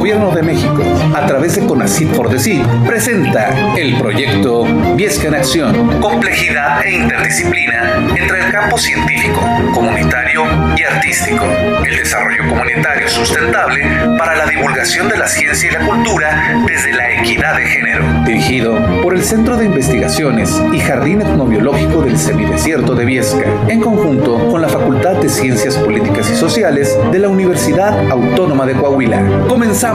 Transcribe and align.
Gobierno 0.00 0.30
de 0.30 0.42
México, 0.42 0.82
a 1.14 1.26
través 1.26 1.56
de 1.56 1.66
CONACYT 1.66 2.08
por 2.16 2.30
Decir, 2.30 2.64
presenta 2.86 3.50
el 3.76 3.98
proyecto 3.98 4.64
Viesca 4.96 5.28
en 5.28 5.34
Acción. 5.34 6.00
Complejidad 6.00 6.82
e 6.86 6.92
interdisciplina 6.92 8.08
entre 8.16 8.46
el 8.46 8.50
campo 8.50 8.78
científico, 8.78 9.42
comunitario 9.74 10.44
y 10.74 10.82
artístico. 10.84 11.44
El 11.84 11.96
desarrollo 11.96 12.48
comunitario 12.48 13.10
sustentable 13.10 13.82
para 14.16 14.36
la 14.36 14.46
divulgación 14.46 15.10
de 15.10 15.18
la 15.18 15.28
ciencia 15.28 15.68
y 15.68 15.72
la 15.74 15.86
cultura 15.86 16.64
desde 16.66 16.94
la 16.94 17.20
equidad 17.20 17.58
de 17.58 17.66
género. 17.66 18.04
Dirigido 18.24 19.02
por 19.02 19.14
el 19.14 19.22
Centro 19.22 19.58
de 19.58 19.66
Investigaciones 19.66 20.62
y 20.72 20.78
Jardín 20.78 21.20
Etnobiológico 21.20 22.00
del 22.00 22.16
Semidesierto 22.16 22.94
de 22.94 23.04
Viesca, 23.04 23.44
en 23.68 23.82
conjunto 23.82 24.48
con 24.48 24.62
la 24.62 24.68
Facultad 24.70 25.16
de 25.16 25.28
Ciencias 25.28 25.76
Políticas 25.76 26.30
y 26.30 26.36
Sociales 26.36 26.98
de 27.12 27.18
la 27.18 27.28
Universidad 27.28 28.10
Autónoma 28.10 28.64
de 28.64 28.72
Coahuila. 28.72 29.46
¡Comenzamos! 29.46 29.89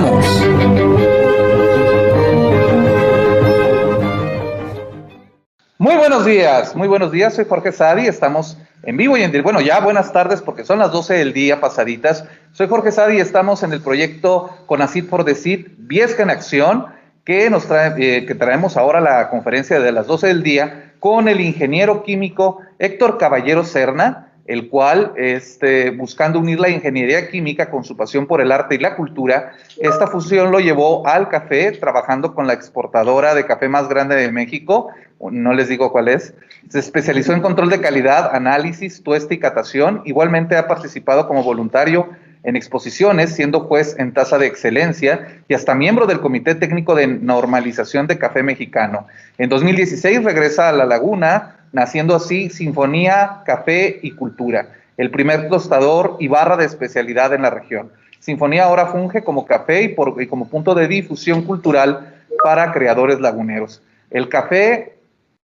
Muy 5.77 5.95
buenos 5.95 6.25
días, 6.25 6.75
muy 6.75 6.87
buenos 6.89 7.11
días, 7.13 7.33
soy 7.33 7.45
Jorge 7.45 7.71
Sadi, 7.71 8.07
estamos 8.07 8.57
en 8.83 8.97
vivo 8.97 9.15
y 9.15 9.23
en 9.23 9.41
bueno, 9.41 9.61
ya 9.61 9.79
buenas 9.79 10.11
tardes 10.11 10.41
porque 10.41 10.65
son 10.65 10.79
las 10.79 10.91
12 10.91 11.13
del 11.13 11.31
día 11.31 11.61
pasaditas. 11.61 12.25
Soy 12.51 12.67
Jorge 12.67 12.91
Sadi 12.91 13.17
y 13.17 13.21
estamos 13.21 13.63
en 13.63 13.71
el 13.71 13.81
proyecto 13.81 14.49
Conacid 14.65 15.07
por 15.07 15.23
Decir, 15.23 15.75
Viesca 15.77 16.23
en 16.23 16.29
Acción, 16.29 16.87
que 17.23 17.49
nos 17.49 17.65
trae, 17.65 17.93
eh, 17.97 18.25
que 18.25 18.35
traemos 18.35 18.75
ahora 18.75 18.99
la 18.99 19.29
conferencia 19.29 19.79
de 19.79 19.93
las 19.93 20.07
12 20.07 20.27
del 20.27 20.43
día 20.43 20.93
con 20.99 21.29
el 21.29 21.39
ingeniero 21.39 22.03
químico 22.03 22.59
Héctor 22.79 23.17
Caballero 23.17 23.63
Serna, 23.63 24.33
el 24.45 24.69
cual, 24.69 25.13
este, 25.17 25.89
buscando 25.89 26.39
unir 26.39 26.59
la 26.59 26.69
ingeniería 26.69 27.29
química 27.29 27.69
con 27.71 27.83
su 27.83 27.97
pasión 27.97 28.27
por 28.27 28.41
el 28.41 28.51
arte 28.51 28.75
y 28.75 28.77
la 28.77 28.95
cultura, 28.95 29.53
esta 29.79 30.07
fusión 30.07 30.51
lo 30.51 30.59
llevó 30.59 31.07
al 31.07 31.29
café, 31.29 31.71
trabajando 31.71 32.35
con 32.35 32.45
la 32.45 32.53
exportadora 32.53 33.33
de 33.33 33.45
café 33.45 33.67
más 33.67 33.89
grande 33.89 34.15
de 34.15 34.31
México, 34.31 34.89
no 35.19 35.53
les 35.53 35.69
digo 35.69 35.91
cuál 35.91 36.09
es. 36.09 36.33
Se 36.69 36.79
especializó 36.79 37.33
en 37.33 37.41
control 37.41 37.69
de 37.69 37.81
calidad, 37.81 38.35
análisis, 38.35 39.01
tuesta 39.01 39.33
y 39.33 39.39
catación. 39.39 40.01
Igualmente 40.05 40.57
ha 40.57 40.67
participado 40.67 41.27
como 41.27 41.43
voluntario 41.43 42.09
en 42.43 42.55
exposiciones, 42.55 43.33
siendo 43.33 43.61
juez 43.61 43.95
en 43.97 44.13
tasa 44.13 44.37
de 44.37 44.45
excelencia 44.45 45.41
y 45.47 45.55
hasta 45.55 45.73
miembro 45.73 46.05
del 46.05 46.19
Comité 46.19 46.53
Técnico 46.53 46.93
de 46.93 47.07
Normalización 47.07 48.05
de 48.05 48.19
Café 48.19 48.43
Mexicano. 48.43 49.07
En 49.39 49.49
2016 49.49 50.23
regresa 50.23 50.69
a 50.69 50.71
La 50.71 50.85
Laguna, 50.85 51.55
naciendo 51.75 52.15
así 52.15 52.49
Sinfonía, 52.49 53.41
Café 53.45 53.99
y 54.01 54.11
Cultura, 54.11 54.69
el 54.95 55.11
primer 55.11 55.49
tostador 55.49 56.15
y 56.19 56.29
barra 56.29 56.55
de 56.55 56.63
especialidad 56.63 57.33
en 57.33 57.41
la 57.41 57.49
región. 57.49 57.91
Sinfonía 58.19 58.63
ahora 58.63 58.87
funge 58.87 59.23
como 59.25 59.45
café 59.45 59.83
y, 59.83 60.27
como 60.27 60.47
punto 60.47 60.73
de 60.73 60.87
difusión 60.87 61.41
cultural 61.41 62.15
para 62.43 62.71
creadores 62.71 63.19
laguneros. 63.19 63.81
El 64.09 64.29
café, 64.29 64.95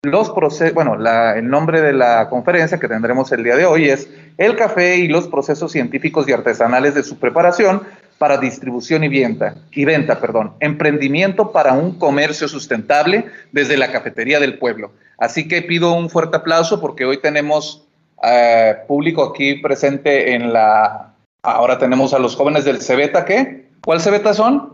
los 0.04 0.30
procesos, 0.32 0.74
bueno, 0.74 0.96
el 0.96 1.50
nombre 1.50 1.82
de 1.82 1.94
la 1.94 2.28
conferencia 2.30 2.78
que 2.78 2.90
tendremos 2.90 3.32
el 3.32 3.44
día 3.46 3.56
de 3.56 3.66
hoy 3.66 3.90
es 3.90 4.10
El 4.38 4.58
café 4.58 4.98
y 4.98 5.08
los 5.08 5.30
procesos 5.30 5.72
científicos 5.72 6.28
y 6.28 6.34
artesanales 6.34 6.94
de 6.94 7.04
su 7.04 7.18
preparación 7.18 7.84
para 8.18 8.38
distribución 8.38 9.04
y 9.04 9.10
venta, 9.10 9.56
y 9.72 9.86
venta, 9.86 10.20
perdón, 10.20 10.54
emprendimiento 10.60 11.52
para 11.52 11.74
un 11.74 11.98
comercio 12.00 12.48
sustentable 12.48 13.26
desde 13.52 13.78
la 13.78 13.92
cafetería 13.92 14.40
del 14.40 14.58
pueblo. 14.58 14.92
Así 15.18 15.48
que 15.48 15.62
pido 15.62 15.94
un 15.94 16.10
fuerte 16.10 16.38
aplauso 16.38 16.80
porque 16.82 17.06
hoy 17.06 17.20
tenemos 17.20 17.88
eh, 18.24 18.76
público 18.88 19.24
aquí 19.24 19.56
presente 19.56 20.34
en 20.34 20.54
la... 20.54 21.14
Ahora 21.44 21.78
tenemos 21.78 22.14
a 22.14 22.20
los 22.20 22.36
jóvenes 22.36 22.66
del 22.66 22.82
Cebeta, 22.82 23.26
¿qué? 23.26 23.68
¿Cuál 23.84 24.02
Cebeta 24.02 24.34
son? 24.34 24.74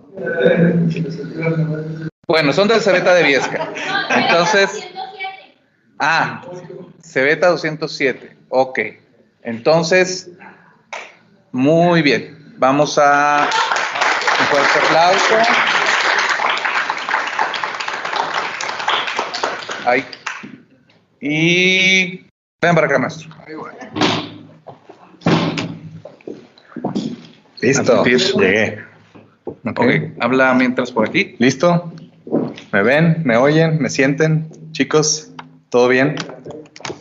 Bueno, 2.27 2.53
son 2.53 2.67
del 2.67 2.81
Cebeta 2.81 3.13
de 3.13 3.23
Viesca. 3.23 3.69
Entonces... 4.15 4.87
Ah, 5.99 6.41
Cebeta 7.01 7.49
207. 7.49 8.35
Ok. 8.49 8.79
Entonces, 9.43 10.31
muy 11.51 12.01
bien. 12.01 12.42
Vamos 12.63 12.97
a 12.97 13.49
un 14.39 14.45
fuerte 14.45 14.79
aplauso. 14.85 15.35
Ahí. 19.85 20.05
Y 21.19 22.25
ven 22.61 22.73
para 22.73 22.87
acá, 22.87 22.99
maestro. 22.99 23.29
Listo, 27.59 28.05
llegué. 28.05 28.85
Okay. 29.65 30.13
habla 30.21 30.53
mientras 30.53 30.89
por 30.89 31.09
aquí. 31.09 31.35
¿Listo? 31.39 31.91
¿Me 32.71 32.81
ven? 32.81 33.23
¿Me 33.25 33.35
oyen? 33.35 33.81
¿Me 33.81 33.89
sienten? 33.89 34.49
Chicos, 34.71 35.33
¿todo 35.69 35.89
bien? 35.89 36.15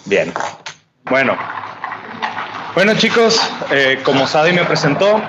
Bien. 0.06 0.32
Bueno. 1.04 1.36
Bueno, 2.74 2.94
chicos, 2.94 3.40
eh, 3.70 4.00
como 4.02 4.26
Sadi 4.26 4.52
me 4.52 4.64
presentó, 4.64 5.22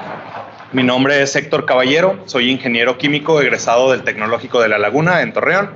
mi 0.73 0.81
nombre 0.81 1.21
es 1.21 1.35
Héctor 1.35 1.65
Caballero, 1.65 2.23
soy 2.25 2.49
ingeniero 2.49 2.97
químico 2.97 3.39
egresado 3.39 3.91
del 3.91 4.03
Tecnológico 4.03 4.59
de 4.59 4.69
La 4.69 4.79
Laguna 4.79 5.21
en 5.21 5.31
Torreón, 5.31 5.69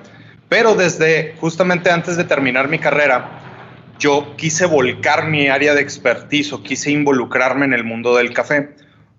pero 0.49 0.73
desde 0.73 1.35
justamente 1.39 1.91
antes 1.91 2.17
de 2.17 2.23
terminar 2.23 2.67
mi 2.67 2.79
carrera, 2.79 3.29
yo 3.99 4.35
quise 4.37 4.65
volcar 4.65 5.27
mi 5.27 5.49
área 5.49 5.75
de 5.75 5.81
expertise 5.81 6.51
o 6.51 6.63
quise 6.63 6.89
involucrarme 6.89 7.65
en 7.65 7.73
el 7.73 7.83
mundo 7.83 8.15
del 8.15 8.33
café. 8.33 8.69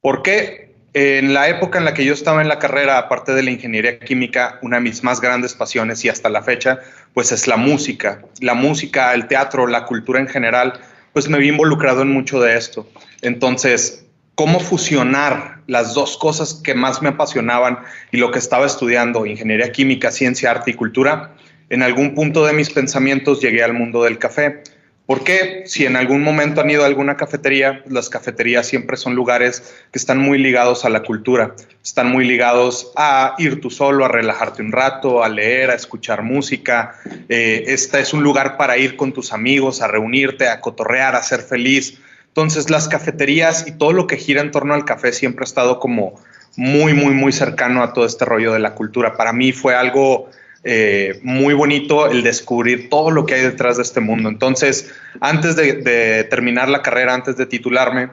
Porque 0.01 0.75
en 0.95 1.33
la 1.33 1.49
época 1.49 1.79
en 1.79 1.85
la 1.85 1.95
que 1.95 2.05
yo 2.05 2.13
estaba 2.13 2.43
en 2.43 2.49
la 2.49 2.59
carrera, 2.59 2.99
aparte 2.99 3.35
de 3.35 3.43
la 3.45 3.51
ingeniería 3.51 4.01
química, 4.01 4.59
una 4.63 4.79
de 4.79 4.83
mis 4.83 5.05
más 5.05 5.21
grandes 5.21 5.55
pasiones 5.55 6.05
y 6.05 6.09
hasta 6.09 6.29
la 6.29 6.43
fecha, 6.43 6.81
pues 7.15 7.31
es 7.31 7.47
la 7.47 7.57
música. 7.57 8.23
La 8.41 8.55
música, 8.55 9.15
el 9.15 9.29
teatro, 9.29 9.67
la 9.67 9.85
cultura 9.85 10.19
en 10.19 10.29
general, 10.29 10.75
pues 11.13 11.29
me 11.29 11.39
vi 11.39 11.49
involucrado 11.49 12.03
en 12.03 12.11
mucho 12.11 12.41
de 12.41 12.57
esto. 12.57 12.89
Entonces, 13.23 14.08
cómo 14.39 14.61
fusionar 14.61 15.63
las 15.67 15.95
dos 15.95 16.17
cosas 16.17 16.55
que 16.55 16.73
más 16.73 17.03
me 17.03 17.09
apasionaban 17.09 17.81
y 18.13 18.19
lo 18.19 18.31
que 18.31 18.39
estaba 18.39 18.67
estudiando, 18.67 19.27
ingeniería 19.27 19.73
química, 19.73 20.13
ciencia, 20.13 20.53
arte 20.53 20.71
y 20.71 20.75
cultura, 20.75 21.35
en 21.71 21.83
algún 21.83 22.15
punto 22.15 22.47
de 22.47 22.53
mis 22.53 22.71
pensamientos 22.71 23.41
llegué 23.41 23.65
al 23.65 23.73
mundo 23.73 24.05
del 24.05 24.17
café. 24.21 24.63
Porque 25.07 25.65
si 25.67 25.87
en 25.87 25.97
algún 25.97 26.23
momento 26.23 26.61
han 26.61 26.71
ido 26.71 26.85
a 26.85 26.87
alguna 26.87 27.17
cafetería, 27.17 27.83
las 27.89 28.11
cafeterías 28.11 28.69
siempre 28.69 28.97
son 28.97 29.17
lugares 29.17 29.75
que 29.91 29.99
están 29.99 30.19
muy 30.19 30.39
ligados 30.39 30.85
a 30.85 30.89
la 30.89 31.03
cultura, 31.03 31.57
están 31.83 32.09
muy 32.13 32.25
ligados 32.25 32.93
a 32.95 33.35
ir 33.39 33.61
tú 33.61 33.71
solo, 33.71 34.05
a 34.05 34.09
relajarte 34.09 34.63
un 34.63 34.71
rato, 34.71 35.25
a 35.25 35.29
leer, 35.29 35.71
a 35.71 35.75
escuchar 35.75 36.23
música. 36.23 36.95
Eh, 37.29 37.65
este 37.67 37.99
es 37.99 38.13
un 38.13 38.23
lugar 38.23 38.57
para 38.57 38.79
ir 38.79 38.95
con 38.95 39.13
tus 39.13 39.33
amigos, 39.33 39.83
a 39.83 39.89
reunirte, 39.89 40.47
a 40.47 40.61
cotorrear, 40.61 41.17
a 41.17 41.25
ser 41.25 41.41
feliz, 41.41 41.99
entonces 42.39 42.71
las 42.71 42.87
cafeterías 42.87 43.67
y 43.67 43.73
todo 43.73 43.93
lo 43.93 44.07
que 44.07 44.17
gira 44.17 44.41
en 44.41 44.53
torno 44.53 44.73
al 44.73 44.85
café 44.85 45.13
siempre 45.13 45.43
ha 45.43 45.45
estado 45.45 45.81
como 45.81 46.21
muy, 46.55 46.95
muy, 46.95 47.13
muy 47.13 47.33
cercano 47.33 47.83
a 47.83 47.93
todo 47.93 48.07
este 48.07 48.25
rollo 48.25 48.53
de 48.53 48.61
la 48.61 48.77
cultura. 48.77 49.17
Para 49.17 49.33
mí 49.33 49.51
fue 49.51 49.75
algo 49.75 50.31
eh, 50.63 51.19
muy 51.25 51.55
bonito 51.55 52.07
el 52.07 52.23
descubrir 52.23 52.91
todo 52.91 53.11
lo 53.11 53.27
que 53.27 53.35
hay 53.35 53.43
detrás 53.43 53.77
de 53.77 53.83
este 53.83 53.99
mundo. 53.99 54.29
Entonces, 54.29 54.95
antes 55.21 55.57
de, 55.57 56.29
terminar 56.31 56.69
la 56.69 56.81
carrera, 56.81 57.13
antes 57.13 57.37
de 57.37 57.45
titularme, 57.45 58.09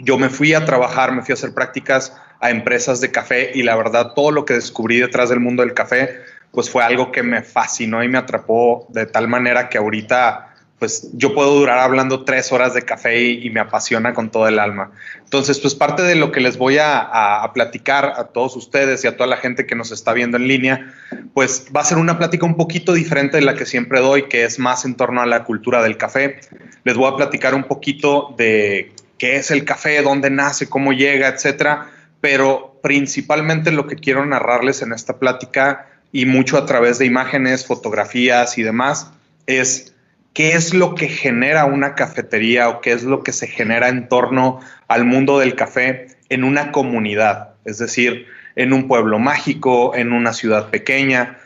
yo 0.00 0.18
me 0.18 0.30
fui 0.30 0.52
a 0.52 0.64
trabajar, 0.64 1.12
me 1.12 1.22
fui 1.22 1.32
a 1.32 1.34
hacer 1.34 1.54
prácticas 1.54 2.12
a 2.40 2.50
empresas 2.50 3.00
de 3.00 3.12
café 3.12 3.52
y 3.54 3.62
la 3.62 3.76
verdad 3.76 4.14
todo 4.16 4.32
lo 4.32 4.44
que 4.44 4.54
descubrí 4.54 4.98
detrás 4.98 5.28
del 5.28 5.38
mundo 5.38 5.62
del 5.62 5.74
café, 5.74 6.22
pues 6.50 6.68
fue 6.68 6.82
algo 6.82 7.12
que 7.12 7.22
me 7.22 7.44
fascinó 7.44 8.02
y 8.02 8.08
me 8.08 8.18
atrapó 8.18 8.88
de 8.88 9.06
tal 9.06 9.28
manera 9.28 9.68
que 9.68 9.78
ahorita 9.78 10.49
pues 10.80 11.10
yo 11.12 11.34
puedo 11.34 11.54
durar 11.54 11.78
hablando 11.78 12.24
tres 12.24 12.52
horas 12.52 12.72
de 12.72 12.82
café 12.82 13.22
y, 13.22 13.50
me 13.50 13.60
apasiona 13.60 14.14
con 14.14 14.30
todo 14.30 14.48
el 14.48 14.58
alma. 14.58 14.92
Entonces, 15.22 15.60
pues 15.60 15.74
parte 15.74 16.02
de 16.02 16.14
lo 16.14 16.32
que 16.32 16.40
les 16.40 16.56
voy 16.56 16.78
a, 16.80 17.48
platicar 17.52 18.14
a 18.16 18.28
todos 18.28 18.56
ustedes 18.56 19.04
y 19.04 19.06
a 19.06 19.14
toda 19.14 19.26
la 19.26 19.36
gente 19.36 19.66
que 19.66 19.74
nos 19.74 19.92
está 19.92 20.14
viendo 20.14 20.38
en 20.38 20.48
línea, 20.48 20.94
pues 21.34 21.66
va 21.76 21.82
a 21.82 21.84
ser 21.84 21.98
una 21.98 22.16
plática 22.16 22.46
un 22.46 22.56
poquito 22.56 22.94
diferente 22.94 23.36
de 23.36 23.42
la 23.42 23.54
que 23.54 23.66
siempre 23.66 24.00
doy, 24.00 24.22
que 24.22 24.44
es 24.44 24.58
más 24.58 24.86
en 24.86 24.94
torno 24.94 25.20
a 25.20 25.26
la 25.26 25.44
cultura 25.44 25.82
del 25.82 25.98
café. 25.98 26.40
Les 26.84 26.96
voy 26.96 27.12
a 27.12 27.16
platicar 27.16 27.54
un 27.54 27.64
poquito 27.64 28.34
de 28.38 28.94
qué 29.18 29.36
es 29.36 29.50
el 29.50 29.66
café, 29.66 30.00
dónde 30.00 30.30
nace, 30.30 30.70
cómo 30.70 30.94
llega, 30.94 31.28
etcétera. 31.28 31.90
Pero 32.22 32.80
principalmente 32.82 33.70
lo 33.70 33.86
que 33.86 33.96
quiero 33.96 34.24
narrarles 34.24 34.80
en 34.80 34.94
esta 34.94 35.18
plática 35.18 35.88
y 36.10 36.24
mucho 36.24 36.56
a 36.56 36.64
través 36.64 36.98
de 36.98 37.04
imágenes, 37.04 37.66
fotografías 37.66 38.56
y 38.56 38.62
demás 38.62 39.12
es 39.46 39.89
qué 40.32 40.52
es 40.52 40.74
lo 40.74 40.94
que 40.94 41.08
genera 41.08 41.64
una 41.64 41.94
cafetería 41.94 42.68
o 42.68 42.80
qué 42.80 42.92
es 42.92 43.04
lo 43.04 43.22
que 43.22 43.32
se 43.32 43.46
genera 43.46 43.88
en 43.88 44.08
torno 44.08 44.60
al 44.88 45.04
mundo 45.04 45.38
del 45.38 45.54
café 45.54 46.08
en 46.28 46.44
una 46.44 46.72
comunidad, 46.72 47.54
es 47.64 47.78
decir, 47.78 48.26
en 48.56 48.72
un 48.72 48.88
pueblo 48.88 49.18
mágico, 49.18 49.94
en 49.94 50.12
una 50.12 50.32
ciudad 50.32 50.70
pequeña, 50.70 51.38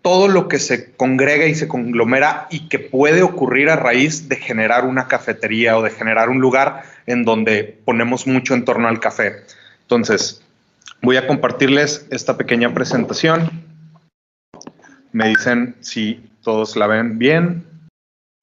todo 0.00 0.28
lo 0.28 0.48
que 0.48 0.58
se 0.58 0.92
congrega 0.92 1.46
y 1.46 1.54
se 1.54 1.68
conglomera 1.68 2.46
y 2.50 2.68
que 2.68 2.78
puede 2.78 3.22
ocurrir 3.22 3.68
a 3.68 3.76
raíz 3.76 4.28
de 4.28 4.36
generar 4.36 4.86
una 4.86 5.06
cafetería 5.08 5.76
o 5.76 5.82
de 5.82 5.90
generar 5.90 6.30
un 6.30 6.40
lugar 6.40 6.84
en 7.06 7.24
donde 7.24 7.78
ponemos 7.84 8.26
mucho 8.26 8.54
en 8.54 8.64
torno 8.64 8.88
al 8.88 9.00
café. 9.00 9.42
Entonces, 9.82 10.42
Voy 11.00 11.16
a 11.16 11.28
compartirles 11.28 12.06
esta 12.10 12.36
pequeña 12.36 12.74
presentación. 12.74 13.50
Me 15.12 15.28
dicen 15.28 15.76
si 15.80 16.28
todos 16.42 16.76
la 16.76 16.88
ven 16.88 17.18
bien. 17.18 17.64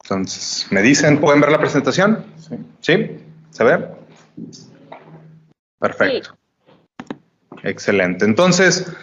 Entonces, 0.06 0.68
me 0.70 0.84
dicen, 0.84 1.20
¿pueden 1.20 1.42
ver 1.42 1.52
la 1.52 1.58
presentación? 1.58 2.24
Sí. 2.38 2.56
¿Sí? 2.80 3.12
¿Se 3.50 3.64
ve? 3.64 3.88
Perfecto. 5.80 6.38
Excelente. 7.64 8.24
Entonces, 8.24 8.94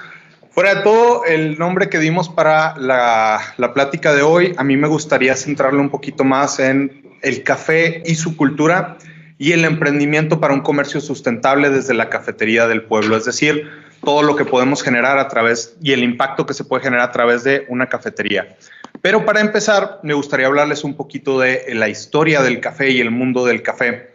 fuera 0.52 0.76
de 0.76 0.82
todo, 0.82 1.24
el 1.24 1.58
nombre 1.58 1.88
que 1.88 1.98
dimos 1.98 2.28
para 2.28 2.76
la, 2.76 3.40
la, 3.56 3.74
plática 3.74 4.14
de 4.14 4.22
hoy, 4.22 4.54
a 4.56 4.62
mí 4.62 4.76
me 4.76 4.86
gustaría 4.86 5.34
centrarlo 5.34 5.80
un 5.80 5.90
poquito 5.90 6.22
más 6.22 6.60
en 6.60 7.18
el 7.22 7.42
café 7.42 8.04
y 8.06 8.14
su 8.14 8.36
cultura 8.36 8.96
y 9.38 9.50
el 9.50 9.64
emprendimiento 9.64 10.38
para 10.38 10.54
un 10.54 10.60
comercio 10.60 11.00
sustentable 11.00 11.70
desde 11.70 11.94
la 11.94 12.10
cafetería 12.10 12.68
del 12.68 12.84
pueblo, 12.84 13.16
es 13.16 13.24
decir, 13.24 13.68
todo 14.04 14.22
lo 14.22 14.36
que 14.36 14.44
podemos 14.44 14.84
generar 14.84 15.18
a 15.18 15.26
través 15.26 15.76
y 15.82 15.90
el 15.90 16.04
impacto 16.04 16.46
que 16.46 16.54
se 16.54 16.62
puede 16.62 16.84
generar 16.84 17.08
a 17.08 17.12
través 17.12 17.42
de 17.42 17.66
una 17.68 17.88
cafetería. 17.88 18.56
Pero 19.00 19.24
para 19.24 19.40
empezar, 19.40 20.00
me 20.02 20.14
gustaría 20.14 20.46
hablarles 20.46 20.84
un 20.84 20.94
poquito 20.94 21.40
de 21.40 21.64
la 21.74 21.88
historia 21.88 22.42
del 22.42 22.60
café 22.60 22.90
y 22.90 23.00
el 23.00 23.10
mundo 23.10 23.44
del 23.44 23.62
café. 23.62 24.10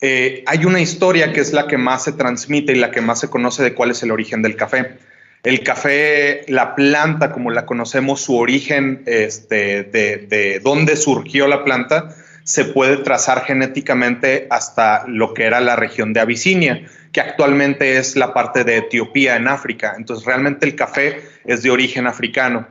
Eh, 0.00 0.44
hay 0.46 0.64
una 0.64 0.80
historia 0.80 1.32
que 1.32 1.40
es 1.40 1.52
la 1.52 1.66
que 1.66 1.76
más 1.76 2.04
se 2.04 2.12
transmite 2.12 2.72
y 2.72 2.76
la 2.76 2.90
que 2.90 3.00
más 3.00 3.20
se 3.20 3.28
conoce 3.28 3.62
de 3.62 3.74
cuál 3.74 3.90
es 3.90 4.02
el 4.02 4.10
origen 4.10 4.42
del 4.42 4.56
café. 4.56 4.98
El 5.42 5.62
café, 5.62 6.44
la 6.48 6.74
planta 6.74 7.32
como 7.32 7.50
la 7.50 7.66
conocemos, 7.66 8.20
su 8.20 8.36
origen, 8.36 9.02
este, 9.06 9.84
de, 9.84 10.18
de 10.28 10.60
dónde 10.60 10.96
surgió 10.96 11.48
la 11.48 11.64
planta, 11.64 12.14
se 12.44 12.64
puede 12.64 12.98
trazar 12.98 13.44
genéticamente 13.44 14.46
hasta 14.50 15.06
lo 15.06 15.34
que 15.34 15.44
era 15.44 15.60
la 15.60 15.76
región 15.76 16.12
de 16.12 16.20
Abisinia, 16.20 16.86
que 17.12 17.20
actualmente 17.20 17.96
es 17.96 18.16
la 18.16 18.34
parte 18.34 18.64
de 18.64 18.78
Etiopía 18.78 19.36
en 19.36 19.48
África. 19.48 19.94
Entonces, 19.96 20.26
realmente 20.26 20.66
el 20.66 20.74
café 20.74 21.22
es 21.44 21.62
de 21.62 21.70
origen 21.70 22.06
africano. 22.06 22.66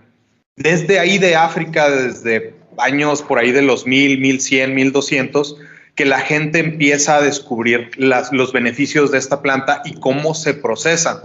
Desde 0.59 0.99
ahí 0.99 1.17
de 1.19 1.37
África, 1.37 1.89
desde 1.89 2.53
años 2.77 3.21
por 3.21 3.39
ahí 3.39 3.53
de 3.53 3.61
los 3.61 3.87
1000, 3.87 4.19
1100, 4.19 4.75
1200, 4.75 5.55
que 5.95 6.03
la 6.03 6.19
gente 6.19 6.59
empieza 6.59 7.15
a 7.15 7.21
descubrir 7.21 7.91
los 7.97 8.51
beneficios 8.51 9.09
de 9.09 9.19
esta 9.19 9.41
planta 9.41 9.81
y 9.85 9.93
cómo 9.93 10.33
se 10.33 10.53
procesa. 10.53 11.21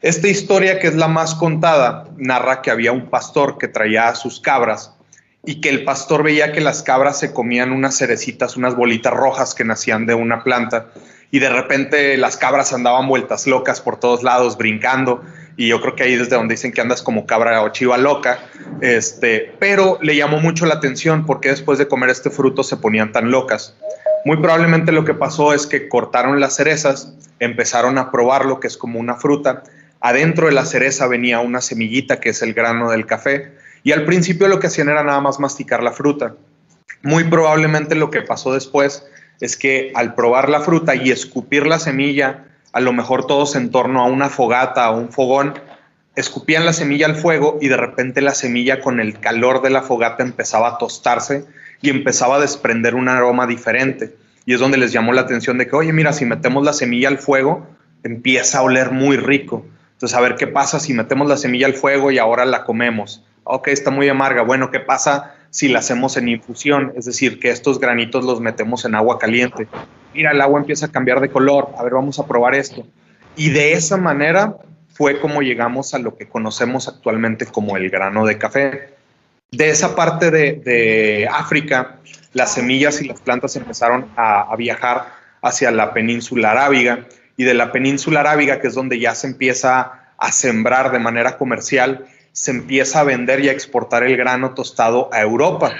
Esta 0.00 0.28
historia, 0.28 0.78
que 0.78 0.86
es 0.86 0.94
la 0.94 1.08
más 1.08 1.34
contada, 1.34 2.08
narra 2.16 2.62
que 2.62 2.70
había 2.70 2.92
un 2.92 3.10
pastor 3.10 3.58
que 3.58 3.68
traía 3.68 4.08
a 4.08 4.14
sus 4.14 4.40
cabras 4.40 4.94
y 5.44 5.60
que 5.60 5.68
el 5.68 5.84
pastor 5.84 6.22
veía 6.22 6.52
que 6.52 6.62
las 6.62 6.82
cabras 6.82 7.18
se 7.18 7.34
comían 7.34 7.70
unas 7.70 7.98
cerecitas, 7.98 8.56
unas 8.56 8.74
bolitas 8.76 9.12
rojas 9.12 9.54
que 9.54 9.64
nacían 9.64 10.06
de 10.06 10.14
una 10.14 10.42
planta 10.42 10.86
y 11.30 11.38
de 11.38 11.50
repente 11.50 12.16
las 12.16 12.38
cabras 12.38 12.72
andaban 12.72 13.08
vueltas 13.08 13.46
locas 13.46 13.82
por 13.82 14.00
todos 14.00 14.22
lados 14.22 14.56
brincando 14.56 15.22
y 15.56 15.68
yo 15.68 15.80
creo 15.80 15.94
que 15.94 16.02
ahí 16.02 16.16
desde 16.16 16.36
donde 16.36 16.54
dicen 16.54 16.72
que 16.72 16.80
andas 16.80 17.02
como 17.02 17.26
cabra 17.26 17.62
o 17.62 17.68
chiva 17.70 17.96
loca, 17.96 18.38
este, 18.80 19.54
pero 19.58 19.98
le 20.02 20.16
llamó 20.16 20.40
mucho 20.40 20.66
la 20.66 20.74
atención 20.74 21.26
porque 21.26 21.50
después 21.50 21.78
de 21.78 21.86
comer 21.86 22.10
este 22.10 22.30
fruto 22.30 22.62
se 22.62 22.76
ponían 22.76 23.12
tan 23.12 23.30
locas. 23.30 23.76
Muy 24.24 24.38
probablemente 24.38 24.90
lo 24.90 25.04
que 25.04 25.14
pasó 25.14 25.52
es 25.52 25.66
que 25.66 25.88
cortaron 25.88 26.40
las 26.40 26.56
cerezas, 26.56 27.12
empezaron 27.40 27.98
a 27.98 28.10
probarlo, 28.10 28.58
que 28.58 28.68
es 28.68 28.76
como 28.76 28.98
una 28.98 29.16
fruta. 29.16 29.62
Adentro 30.00 30.46
de 30.46 30.52
la 30.52 30.64
cereza 30.64 31.06
venía 31.06 31.40
una 31.40 31.60
semillita, 31.60 32.20
que 32.20 32.30
es 32.30 32.42
el 32.42 32.54
grano 32.54 32.90
del 32.90 33.06
café, 33.06 33.52
y 33.82 33.92
al 33.92 34.04
principio 34.04 34.48
lo 34.48 34.58
que 34.60 34.68
hacían 34.68 34.88
era 34.88 35.04
nada 35.04 35.20
más 35.20 35.38
masticar 35.38 35.82
la 35.82 35.92
fruta. 35.92 36.34
Muy 37.02 37.24
probablemente 37.24 37.94
lo 37.94 38.10
que 38.10 38.22
pasó 38.22 38.54
después 38.54 39.06
es 39.40 39.56
que 39.56 39.92
al 39.94 40.14
probar 40.14 40.48
la 40.48 40.60
fruta 40.60 40.94
y 40.94 41.10
escupir 41.10 41.66
la 41.66 41.78
semilla, 41.78 42.44
a 42.74 42.80
lo 42.80 42.92
mejor 42.92 43.26
todos 43.26 43.54
en 43.54 43.70
torno 43.70 44.02
a 44.02 44.06
una 44.06 44.28
fogata 44.28 44.90
o 44.90 44.98
un 44.98 45.10
fogón, 45.10 45.54
escupían 46.16 46.66
la 46.66 46.72
semilla 46.72 47.06
al 47.06 47.14
fuego 47.14 47.56
y 47.60 47.68
de 47.68 47.76
repente 47.76 48.20
la 48.20 48.34
semilla 48.34 48.80
con 48.80 48.98
el 48.98 49.20
calor 49.20 49.62
de 49.62 49.70
la 49.70 49.82
fogata 49.82 50.24
empezaba 50.24 50.68
a 50.68 50.78
tostarse 50.78 51.44
y 51.80 51.90
empezaba 51.90 52.36
a 52.36 52.40
desprender 52.40 52.96
un 52.96 53.08
aroma 53.08 53.46
diferente. 53.46 54.16
Y 54.44 54.54
es 54.54 54.60
donde 54.60 54.76
les 54.76 54.92
llamó 54.92 55.12
la 55.12 55.22
atención 55.22 55.56
de 55.56 55.68
que, 55.68 55.76
oye, 55.76 55.92
mira, 55.92 56.12
si 56.12 56.24
metemos 56.24 56.64
la 56.64 56.72
semilla 56.72 57.08
al 57.08 57.18
fuego, 57.18 57.64
empieza 58.02 58.58
a 58.58 58.62
oler 58.62 58.90
muy 58.90 59.16
rico. 59.16 59.64
Entonces, 59.92 60.18
a 60.18 60.20
ver 60.20 60.34
qué 60.34 60.48
pasa 60.48 60.80
si 60.80 60.92
metemos 60.94 61.28
la 61.28 61.36
semilla 61.36 61.66
al 61.66 61.74
fuego 61.74 62.10
y 62.10 62.18
ahora 62.18 62.44
la 62.44 62.64
comemos. 62.64 63.24
Ok, 63.44 63.68
está 63.68 63.92
muy 63.92 64.08
amarga. 64.08 64.42
Bueno, 64.42 64.72
¿qué 64.72 64.80
pasa 64.80 65.34
si 65.50 65.68
la 65.68 65.78
hacemos 65.78 66.16
en 66.16 66.28
infusión? 66.28 66.92
Es 66.96 67.04
decir, 67.04 67.38
que 67.38 67.50
estos 67.50 67.78
granitos 67.78 68.24
los 68.24 68.40
metemos 68.40 68.84
en 68.84 68.96
agua 68.96 69.18
caliente. 69.18 69.68
Mira, 70.14 70.30
el 70.30 70.40
agua 70.40 70.60
empieza 70.60 70.86
a 70.86 70.92
cambiar 70.92 71.20
de 71.20 71.28
color. 71.28 71.70
A 71.76 71.82
ver, 71.82 71.92
vamos 71.92 72.18
a 72.18 72.26
probar 72.26 72.54
esto. 72.54 72.86
Y 73.36 73.50
de 73.50 73.72
esa 73.72 73.96
manera 73.96 74.56
fue 74.94 75.20
como 75.20 75.42
llegamos 75.42 75.92
a 75.92 75.98
lo 75.98 76.16
que 76.16 76.28
conocemos 76.28 76.88
actualmente 76.88 77.46
como 77.46 77.76
el 77.76 77.90
grano 77.90 78.24
de 78.24 78.38
café 78.38 78.94
de 79.56 79.70
esa 79.70 79.94
parte 79.94 80.30
de, 80.30 81.28
África, 81.30 81.96
las 82.32 82.54
semillas 82.54 83.00
y 83.00 83.06
las 83.06 83.20
plantas 83.20 83.56
empezaron 83.56 84.06
a, 84.16 84.54
viajar 84.56 85.06
hacia 85.42 85.70
la 85.70 85.92
península 85.92 86.52
arábiga 86.52 87.06
y 87.36 87.44
de 87.44 87.54
la 87.54 87.70
península 87.72 88.20
arábiga, 88.20 88.60
que 88.60 88.68
es 88.68 88.74
donde 88.74 88.98
ya 88.98 89.14
se 89.14 89.26
empieza 89.26 90.12
a 90.18 90.32
sembrar 90.32 90.90
de 90.90 90.98
manera 90.98 91.36
comercial, 91.36 92.06
se 92.34 92.50
empieza 92.50 92.98
a 92.98 93.04
vender 93.04 93.44
y 93.44 93.48
a 93.48 93.52
exportar 93.52 94.02
el 94.02 94.16
grano 94.16 94.54
tostado 94.54 95.08
a 95.12 95.20
Europa. 95.20 95.72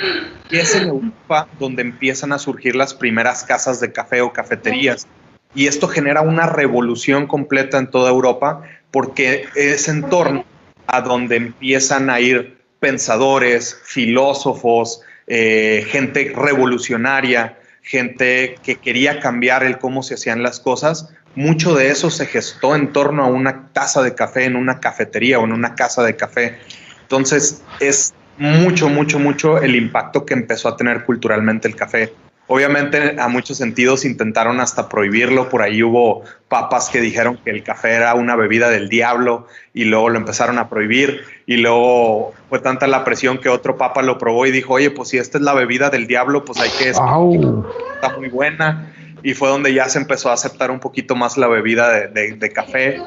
Y 0.50 0.58
es 0.58 0.76
en 0.76 0.88
Europa 0.88 1.48
donde 1.58 1.82
empiezan 1.82 2.32
a 2.32 2.38
surgir 2.38 2.76
las 2.76 2.94
primeras 2.94 3.42
casas 3.42 3.80
de 3.80 3.90
café 3.90 4.20
o 4.20 4.32
cafeterías. 4.32 5.08
Y 5.52 5.66
esto 5.66 5.88
genera 5.88 6.20
una 6.20 6.46
revolución 6.46 7.26
completa 7.26 7.78
en 7.78 7.90
toda 7.90 8.10
Europa 8.10 8.62
porque 8.92 9.46
es 9.56 9.88
en 9.88 10.08
torno 10.08 10.44
a 10.86 11.00
donde 11.00 11.36
empiezan 11.36 12.08
a 12.08 12.20
ir 12.20 12.56
pensadores, 12.78 13.76
filósofos, 13.84 15.00
eh, 15.26 15.84
gente 15.88 16.32
revolucionaria, 16.36 17.58
gente 17.82 18.56
que 18.62 18.76
quería 18.76 19.18
cambiar 19.18 19.64
el 19.64 19.78
cómo 19.78 20.04
se 20.04 20.14
hacían 20.14 20.44
las 20.44 20.60
cosas, 20.60 21.12
mucho 21.34 21.74
de 21.74 21.90
eso 21.90 22.10
se 22.10 22.26
gestó 22.26 22.74
en 22.74 22.92
torno 22.92 23.24
a 23.24 23.26
una 23.26 23.68
taza 23.72 24.02
de 24.02 24.14
café 24.14 24.44
en 24.44 24.56
una 24.56 24.80
cafetería 24.80 25.38
o 25.38 25.44
en 25.44 25.52
una 25.52 25.74
casa 25.74 26.02
de 26.02 26.16
café. 26.16 26.58
Entonces 27.02 27.62
es 27.80 28.14
mucho, 28.38 28.88
mucho, 28.88 29.18
mucho 29.18 29.58
el 29.58 29.76
impacto 29.76 30.24
que 30.24 30.34
empezó 30.34 30.68
a 30.68 30.76
tener 30.76 31.04
culturalmente 31.04 31.68
el 31.68 31.76
café. 31.76 32.12
Obviamente 32.46 33.16
a 33.18 33.28
muchos 33.28 33.56
sentidos 33.56 34.04
intentaron 34.04 34.60
hasta 34.60 34.90
prohibirlo, 34.90 35.48
por 35.48 35.62
ahí 35.62 35.82
hubo 35.82 36.24
papas 36.48 36.90
que 36.90 37.00
dijeron 37.00 37.38
que 37.42 37.50
el 37.50 37.62
café 37.62 37.92
era 37.94 38.14
una 38.14 38.36
bebida 38.36 38.68
del 38.68 38.90
diablo 38.90 39.46
y 39.72 39.84
luego 39.84 40.10
lo 40.10 40.18
empezaron 40.18 40.58
a 40.58 40.68
prohibir 40.68 41.22
y 41.46 41.56
luego 41.56 42.34
fue 42.50 42.58
tanta 42.58 42.86
la 42.86 43.02
presión 43.02 43.38
que 43.38 43.48
otro 43.48 43.78
papa 43.78 44.02
lo 44.02 44.18
probó 44.18 44.44
y 44.44 44.50
dijo, 44.50 44.74
oye, 44.74 44.90
pues 44.90 45.08
si 45.08 45.16
esta 45.16 45.38
es 45.38 45.44
la 45.44 45.54
bebida 45.54 45.88
del 45.88 46.06
diablo, 46.06 46.44
pues 46.44 46.60
hay 46.60 46.70
que... 46.78 46.90
Está 46.90 48.18
muy 48.18 48.28
buena 48.28 48.92
y 49.24 49.32
fue 49.32 49.48
donde 49.48 49.72
ya 49.72 49.88
se 49.88 49.98
empezó 49.98 50.28
a 50.28 50.34
aceptar 50.34 50.70
un 50.70 50.78
poquito 50.78 51.16
más 51.16 51.38
la 51.38 51.48
bebida 51.48 52.08
de, 52.08 52.52
café. 52.52 53.00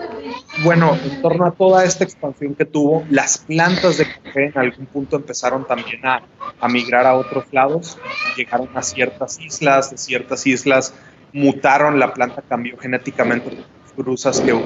Bueno, 0.64 0.98
en 1.04 1.22
torno 1.22 1.46
a 1.46 1.52
toda 1.52 1.86
esta 1.86 2.04
expansión 2.04 2.56
que 2.56 2.66
tuvo, 2.66 3.06
las 3.12 3.38
plantas 3.38 4.00
de 4.00 4.08
café 4.12 4.46
en 4.46 4.58
algún 4.58 4.88
punto 4.88 5.18
empezaron 5.18 5.68
también 5.68 6.02
a, 6.04 6.24
migrar 6.68 7.06
a 7.06 7.14
otros 7.14 7.46
lados, 7.52 8.00
llegaron 8.36 8.68
a 8.74 8.82
ciertas 8.82 9.40
islas, 9.40 9.92
de 9.92 10.00
ciertas 10.00 10.48
islas 10.48 10.96
mutaron, 11.34 12.00
la 12.00 12.12
planta 12.16 12.42
cambió 12.42 12.80
genéticamente 12.80 13.52
las 13.52 13.94
cruzas 13.96 14.42
que 14.42 14.60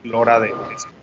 flora 0.00 0.40
de, 0.40 0.48
de 0.48 0.54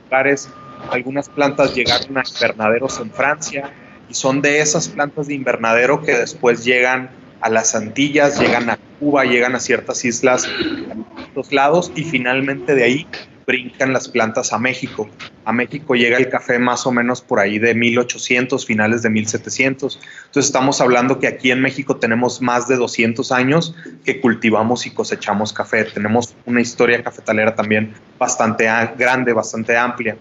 lugares. 0.05 0.50
Algunas 0.89 1.29
plantas 1.29 1.75
llegaron 1.75 2.17
a 2.17 2.24
invernaderos 2.27 3.00
en 3.00 3.12
Francia 3.12 3.72
y 4.10 4.15
son 4.15 4.41
de 4.41 4.60
esas 4.60 4.88
plantas 4.88 5.27
de 5.27 5.36
invernadero 5.36 6.01
que 6.01 6.17
después 6.17 6.65
llegan 6.65 7.12
a 7.41 7.50
las 7.50 7.75
Antillas, 7.75 8.39
llegan 8.39 8.70
a 8.70 8.77
Cuba, 9.00 9.25
llegan 9.25 9.56
a 9.56 9.60
ciertas 9.60 10.03
islas 10.06 10.46
a 10.46 11.24
otros 11.24 11.53
lados 11.53 11.91
y 11.96 12.03
finalmente 12.03 12.75
de 12.75 12.84
ahí 12.84 13.08
brincan 13.48 13.94
las 13.94 14.10
plantas 14.10 14.51
a 14.51 14.60
México. 14.60 15.10
A 15.46 15.53
México 15.53 15.96
llega 15.96 16.17
el 16.17 16.27
café 16.27 16.60
más 16.60 16.86
o 16.86 16.91
menos 16.91 17.22
por 17.22 17.39
ahí 17.39 17.60
de 17.60 17.74
1800, 17.74 18.65
finales 18.65 19.03
de 19.03 19.10
1700. 19.10 20.00
Entonces 20.25 20.46
estamos 20.46 20.82
hablando 20.82 21.20
que 21.20 21.27
aquí 21.27 21.51
en 21.51 21.62
México 21.62 21.96
tenemos 21.96 22.41
más 22.41 22.67
de 22.67 22.75
200 22.75 23.32
años 23.32 23.74
que 24.03 24.20
cultivamos 24.20 24.86
y 24.86 24.91
cosechamos 24.91 25.53
café. 25.53 25.86
Tenemos 25.86 26.36
una 26.46 26.60
historia 26.60 27.01
cafetalera 27.01 27.56
también 27.56 27.94
bastante 28.20 28.67
grande, 28.98 29.32
bastante 29.32 29.77
amplia. 29.77 30.17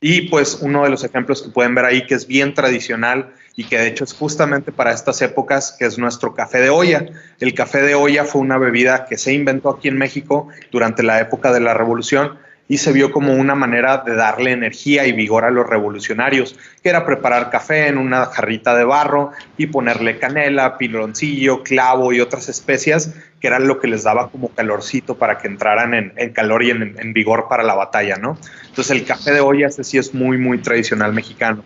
Y 0.00 0.22
pues 0.22 0.58
uno 0.62 0.84
de 0.84 0.88
los 0.88 1.04
ejemplos 1.04 1.42
que 1.42 1.50
pueden 1.50 1.74
ver 1.74 1.84
ahí, 1.84 2.06
que 2.06 2.14
es 2.14 2.26
bien 2.26 2.54
tradicional 2.54 3.34
y 3.60 3.64
que 3.64 3.76
de 3.76 3.88
hecho 3.88 4.04
es 4.04 4.14
justamente 4.14 4.72
para 4.72 4.90
estas 4.90 5.20
épocas, 5.20 5.76
que 5.78 5.84
es 5.84 5.98
nuestro 5.98 6.32
café 6.32 6.60
de 6.60 6.70
olla. 6.70 7.04
El 7.40 7.52
café 7.52 7.82
de 7.82 7.94
olla 7.94 8.24
fue 8.24 8.40
una 8.40 8.56
bebida 8.56 9.04
que 9.04 9.18
se 9.18 9.34
inventó 9.34 9.68
aquí 9.68 9.88
en 9.88 9.98
México 9.98 10.48
durante 10.72 11.02
la 11.02 11.20
época 11.20 11.52
de 11.52 11.60
la 11.60 11.74
Revolución 11.74 12.38
y 12.70 12.78
se 12.78 12.92
vio 12.92 13.10
como 13.10 13.34
una 13.34 13.56
manera 13.56 13.98
de 13.98 14.14
darle 14.14 14.52
energía 14.52 15.04
y 15.04 15.10
vigor 15.10 15.44
a 15.44 15.50
los 15.50 15.68
revolucionarios, 15.68 16.56
que 16.80 16.88
era 16.88 17.04
preparar 17.04 17.50
café 17.50 17.88
en 17.88 17.98
una 17.98 18.26
jarrita 18.26 18.76
de 18.76 18.84
barro 18.84 19.32
y 19.56 19.66
ponerle 19.66 20.20
canela, 20.20 20.78
piloncillo, 20.78 21.64
clavo 21.64 22.12
y 22.12 22.20
otras 22.20 22.48
especias, 22.48 23.12
que 23.40 23.48
eran 23.48 23.66
lo 23.66 23.80
que 23.80 23.88
les 23.88 24.04
daba 24.04 24.30
como 24.30 24.50
calorcito 24.50 25.16
para 25.16 25.38
que 25.38 25.48
entraran 25.48 26.12
en, 26.16 26.30
calor 26.30 26.62
y 26.62 26.70
en, 26.70 27.12
vigor 27.12 27.48
para 27.48 27.64
la 27.64 27.74
batalla, 27.74 28.18
¿no? 28.18 28.38
Entonces 28.68 28.92
el 28.92 29.04
café 29.04 29.32
de 29.32 29.40
olla, 29.40 29.66
ese 29.66 29.82
sí 29.82 29.98
es 29.98 30.14
muy, 30.14 30.38
muy 30.38 30.58
tradicional 30.58 31.12
mexicano. 31.12 31.64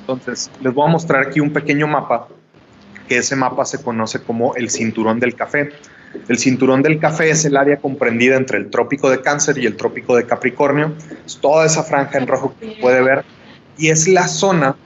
Entonces 0.00 0.50
les 0.60 0.74
voy 0.74 0.88
a 0.88 0.90
mostrar 0.90 1.28
aquí 1.28 1.38
un 1.38 1.52
pequeño 1.52 1.86
mapa, 1.86 2.26
que 3.06 3.18
ese 3.18 3.36
mapa 3.36 3.64
se 3.64 3.80
conoce 3.80 4.20
como 4.20 4.56
el 4.56 4.68
cinturón 4.68 5.20
del 5.20 5.36
café. 5.36 5.70
El 6.28 6.38
cinturón 6.38 6.82
del 6.82 6.98
café 6.98 7.30
es 7.30 7.44
el 7.44 7.56
área 7.56 7.78
comprendida 7.78 8.36
entre 8.36 8.58
el 8.58 8.70
trópico 8.70 9.10
de 9.10 9.20
Cáncer 9.20 9.58
y 9.58 9.66
el 9.66 9.76
trópico 9.76 10.16
de 10.16 10.26
Capricornio. 10.26 10.92
Es 11.26 11.36
toda 11.38 11.66
esa 11.66 11.82
franja 11.82 12.18
en 12.18 12.26
rojo 12.26 12.54
que 12.58 12.78
puede 12.80 13.02
ver 13.02 13.24
y 13.76 13.88
es 13.90 14.08
la 14.08 14.28
zona 14.28 14.76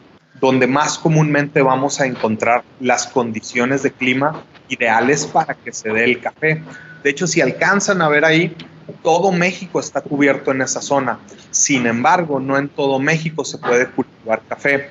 donde 0.40 0.66
más 0.66 0.98
comúnmente 0.98 1.62
vamos 1.62 2.00
a 2.00 2.06
encontrar 2.06 2.62
las 2.80 3.06
condiciones 3.06 3.82
de 3.82 3.90
clima 3.92 4.42
ideales 4.68 5.26
para 5.26 5.54
que 5.54 5.72
se 5.72 5.90
dé 5.90 6.04
el 6.04 6.20
café. 6.20 6.62
De 7.02 7.10
hecho, 7.10 7.26
si 7.26 7.40
alcanzan 7.40 8.02
a 8.02 8.08
ver 8.08 8.24
ahí, 8.24 8.54
todo 9.02 9.32
México 9.32 9.80
está 9.80 10.00
cubierto 10.00 10.50
en 10.52 10.62
esa 10.62 10.80
zona. 10.80 11.18
Sin 11.50 11.86
embargo, 11.86 12.40
no 12.40 12.56
en 12.56 12.68
todo 12.68 12.98
México 12.98 13.44
se 13.44 13.58
puede 13.58 13.86
cultivar 13.88 14.42
café. 14.48 14.90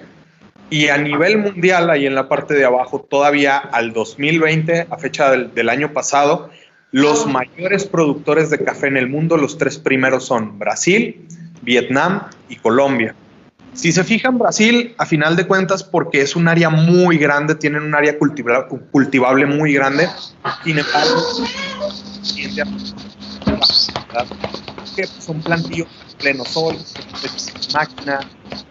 Y 0.70 0.90
a 0.90 0.98
nivel 0.98 1.38
mundial, 1.38 1.90
ahí 1.90 2.06
en 2.06 2.16
la 2.16 2.28
parte 2.28 2.54
de 2.54 2.66
abajo, 2.66 3.06
todavía 3.10 3.58
al 3.58 3.94
2020, 3.94 4.88
a 4.90 4.98
fecha 4.98 5.32
del, 5.32 5.70
año 5.70 5.94
pasado, 5.94 6.50
los 6.92 7.26
mayores 7.26 7.86
productores 7.86 8.50
de 8.50 8.64
café 8.64 8.88
en 8.88 8.98
el 8.98 9.08
mundo, 9.08 9.38
los 9.38 9.58
tres 9.58 9.78
primeros 9.78 10.26
son 10.26 10.60
Brasil, 10.60 11.26
Vietnam 11.62 12.24
y 12.50 12.58
Colombia. 12.58 13.16
Si 13.74 13.92
se 13.92 14.04
fijan, 14.04 14.38
Brasil, 14.40 14.94
a 14.98 15.06
final 15.06 15.36
de 15.36 15.46
cuentas, 15.46 15.84
porque 15.84 16.22
es 16.22 16.36
un 16.36 16.48
área 16.48 16.70
muy 16.70 17.18
grande, 17.18 17.56
tienen 17.56 17.84
un 17.84 17.96
área 17.96 18.18
cultivable 18.18 19.46
muy 19.46 19.74
grande, 19.74 20.10
sin 20.64 20.80
embargo, 20.80 21.22
son 25.20 25.42
plantillos 25.42 25.88
pleno 26.18 26.44
sol, 26.46 26.76
máquina, 27.74 28.20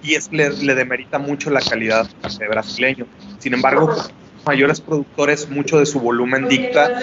y 0.02 0.14
es, 0.14 0.30
le, 0.32 0.50
le, 0.50 0.74
demerita 0.74 1.18
mucho 1.18 1.50
la 1.50 1.60
calidad 1.60 2.08
café 2.22 2.48
brasileño. 2.48 3.06
Sin 3.38 3.54
embargo, 3.54 3.94
mayores 4.46 4.80
productores, 4.80 5.50
mucho 5.50 5.78
de 5.78 5.86
su 5.86 6.00
volumen 6.00 6.48
dicta 6.48 7.00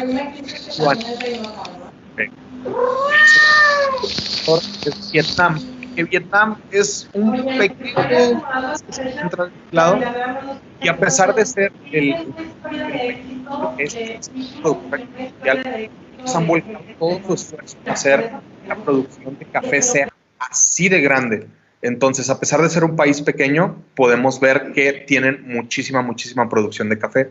Vietnam. 5.12 5.60
Que 5.96 6.06
Vietnam 6.06 6.58
es 6.72 7.08
un 7.14 7.46
pequeño 7.56 8.44
lado 9.72 10.00
y 10.82 10.88
a 10.88 10.98
pesar 10.98 11.36
de 11.36 11.46
ser 11.46 11.72
el, 11.92 12.34
productor 14.60 15.00
mundial, 15.00 15.90
han 16.34 16.48
vuelto 16.48 16.80
todo 16.98 17.22
su 17.28 17.34
esfuerzo 17.36 17.78
para 17.84 17.94
hacer 17.94 18.32
la 18.68 18.76
producción 18.76 19.38
de 19.38 19.46
café 19.46 19.84
sea 19.84 20.10
así 20.40 20.90
de 20.90 21.02
grande. 21.02 21.48
Entonces, 21.84 22.30
a 22.30 22.40
pesar 22.40 22.62
de 22.62 22.70
ser 22.70 22.86
un 22.86 22.96
país 22.96 23.22
pequeño, 23.22 23.76
podemos 23.94 24.40
ver 24.40 24.72
que 24.74 24.94
tienen 24.94 25.44
muchísima, 25.46 26.02
muchísima 26.02 26.50
producción 26.50 26.90
de 26.90 26.98
café. 26.98 27.30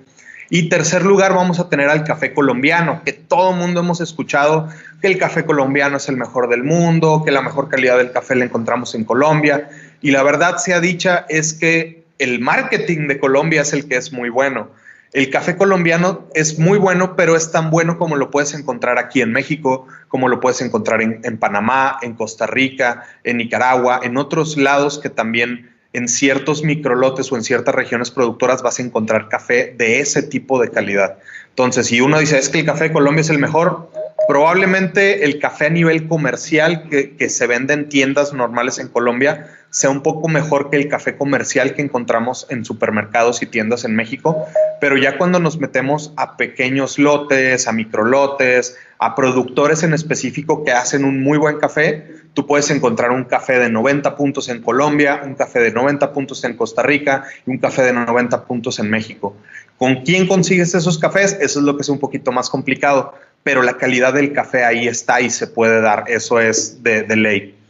Y 0.50 0.68
tercer 0.68 1.06
lugar, 1.06 1.35
vamos 1.35 1.59
a 1.59 1.71
tener 1.71 1.88
al 1.88 2.04
café 2.04 2.35
colombiano, 2.35 3.00
que 3.02 3.14
todo 3.14 3.52
mundo 3.52 3.80
hemos 3.80 4.02
escuchado 4.02 4.68
que 5.00 5.09
el 5.09 5.16
café 5.16 5.47
colombiano 5.47 5.97
es 5.97 6.11
el 6.11 6.18
mejor 6.18 6.50
del 6.50 6.62
mundo, 6.62 7.23
que 7.25 7.30
la 7.30 7.40
mejor 7.40 7.71
calidad 7.71 7.97
del 7.97 8.12
café 8.12 8.35
la 8.35 8.44
encontramos 8.44 8.94
en 8.94 9.04
Colombia. 9.04 9.71
Y 10.02 10.11
la 10.11 10.23
verdad 10.23 10.59
sea 10.59 10.80
dicha 10.80 11.25
es 11.30 11.54
que 11.54 12.04
el 12.18 12.38
marketing 12.40 13.09
de 13.09 13.18
Colombia 13.18 13.62
es 13.62 13.73
el 13.73 13.88
que 13.88 13.97
es 13.97 14.12
muy 14.12 14.28
bueno. 14.28 14.68
El 15.12 15.28
café 15.28 15.59
colombiano 15.59 16.26
es 16.33 16.59
muy 16.59 16.78
bueno, 16.78 17.16
pero 17.16 17.37
es 17.37 17.52
tan 17.52 17.71
bueno 17.71 17.99
como 17.99 18.16
lo 18.16 18.31
puedes 18.31 18.54
encontrar 18.54 18.99
aquí 18.99 19.21
en 19.21 19.31
México, 19.31 19.87
como 20.09 20.26
lo 20.28 20.40
puedes 20.40 20.62
encontrar 20.62 21.02
en, 21.02 21.37
Panamá, 21.37 21.99
en 22.00 22.14
Costa 22.14 22.47
Rica, 22.47 23.02
en 23.23 23.37
Nicaragua, 23.37 24.00
en 24.02 24.16
otros 24.16 24.57
lados 24.57 24.99
que 24.99 25.11
también 25.11 25.71
en 25.92 26.09
ciertos 26.09 26.64
microlotes 26.64 27.31
o 27.31 27.37
en 27.37 27.45
ciertas 27.45 27.75
regiones 27.75 28.11
productoras 28.11 28.62
vas 28.62 28.78
a 28.78 28.83
encontrar 28.83 29.28
café 29.28 29.75
de 29.76 30.00
ese 30.00 30.23
tipo 30.23 30.59
de 30.59 30.71
calidad. 30.71 31.19
Entonces, 31.50 31.88
si 31.88 32.00
uno 32.00 32.19
dice 32.19 32.38
es 32.38 32.49
que 32.49 32.61
el 32.61 32.64
café 32.64 32.85
de 32.85 32.92
Colombia 32.92 33.21
es 33.21 33.28
el 33.28 33.38
mejor, 33.38 33.90
probablemente 34.26 35.26
el 35.26 35.38
café 35.38 35.66
a 35.66 35.71
nivel 35.71 36.09
comercial 36.09 36.88
que, 36.88 37.16
que 37.16 37.28
se 37.28 37.47
vende 37.47 37.75
en 37.75 37.90
tiendas 37.90 38.33
normales 38.33 38.78
en 38.78 38.88
Colombia 38.88 39.47
sea 39.73 39.88
un 39.88 40.02
poco 40.02 40.29
mejor 40.29 40.69
que 40.69 40.76
el 40.76 40.87
café 40.87 41.17
comercial 41.17 41.75
que 41.75 41.81
encontramos 41.81 42.47
en 42.50 42.62
supermercados 42.62 43.41
y 43.41 43.47
tiendas 43.47 43.87
en 43.87 43.97
México, 43.97 44.47
pero 44.83 44.99
ya 44.99 45.17
cuando 45.17 45.41
nos 45.41 45.59
metemos 45.59 46.12
a 46.17 46.37
pequeños 46.37 46.99
lotes, 46.99 47.67
a 47.67 47.73
microlotes, 47.73 48.76
a 48.99 49.14
productores 49.14 49.83
en 49.83 49.95
específico 49.95 50.62
que 50.62 50.73
hacen 50.73 51.07
un 51.07 51.23
muy 51.23 51.38
buen 51.38 51.57
café, 51.57 52.07
tú 52.35 52.47
puedes 52.47 52.71
encontrar 52.71 53.12
un 53.12 53.25
café 53.25 53.59
de 53.59 53.71
90 53.71 54.14
puntos 54.14 54.50
en 54.50 54.61
Colombia, 54.61 55.23
un 55.25 55.37
café 55.37 55.61
de 55.61 55.73
90 55.73 56.12
puntos 56.12 56.45
en 56.45 56.55
Costa 56.55 56.83
Rica 56.83 57.25
y 57.47 57.50
un 57.50 57.57
café 57.57 57.83
de 57.83 57.95
90 57.95 58.45
puntos 58.45 58.79
en 58.79 58.91
México. 58.91 59.35
¿Con 59.79 60.02
quién 60.02 60.26
consigues 60.26 60.75
esos 60.75 60.99
cafés? 60.99 61.38
Eso 61.41 61.61
es 61.61 61.64
lo 61.64 61.76
que 61.76 61.83
es 61.83 61.88
un 61.88 61.99
poquito 61.99 62.31
más 62.31 62.50
complicado, 62.50 63.14
pero 63.43 63.62
la 63.62 63.79
calidad 63.79 64.12
del 64.12 64.35
café 64.35 64.64
ahí 64.64 64.87
está 64.87 65.23
y 65.23 65.31
se 65.31 65.47
puede 65.47 65.81
dar, 65.81 66.05
eso 66.09 66.41
es 66.41 66.83
de, 66.83 67.05
de 67.05 67.17
ley. 67.17 67.62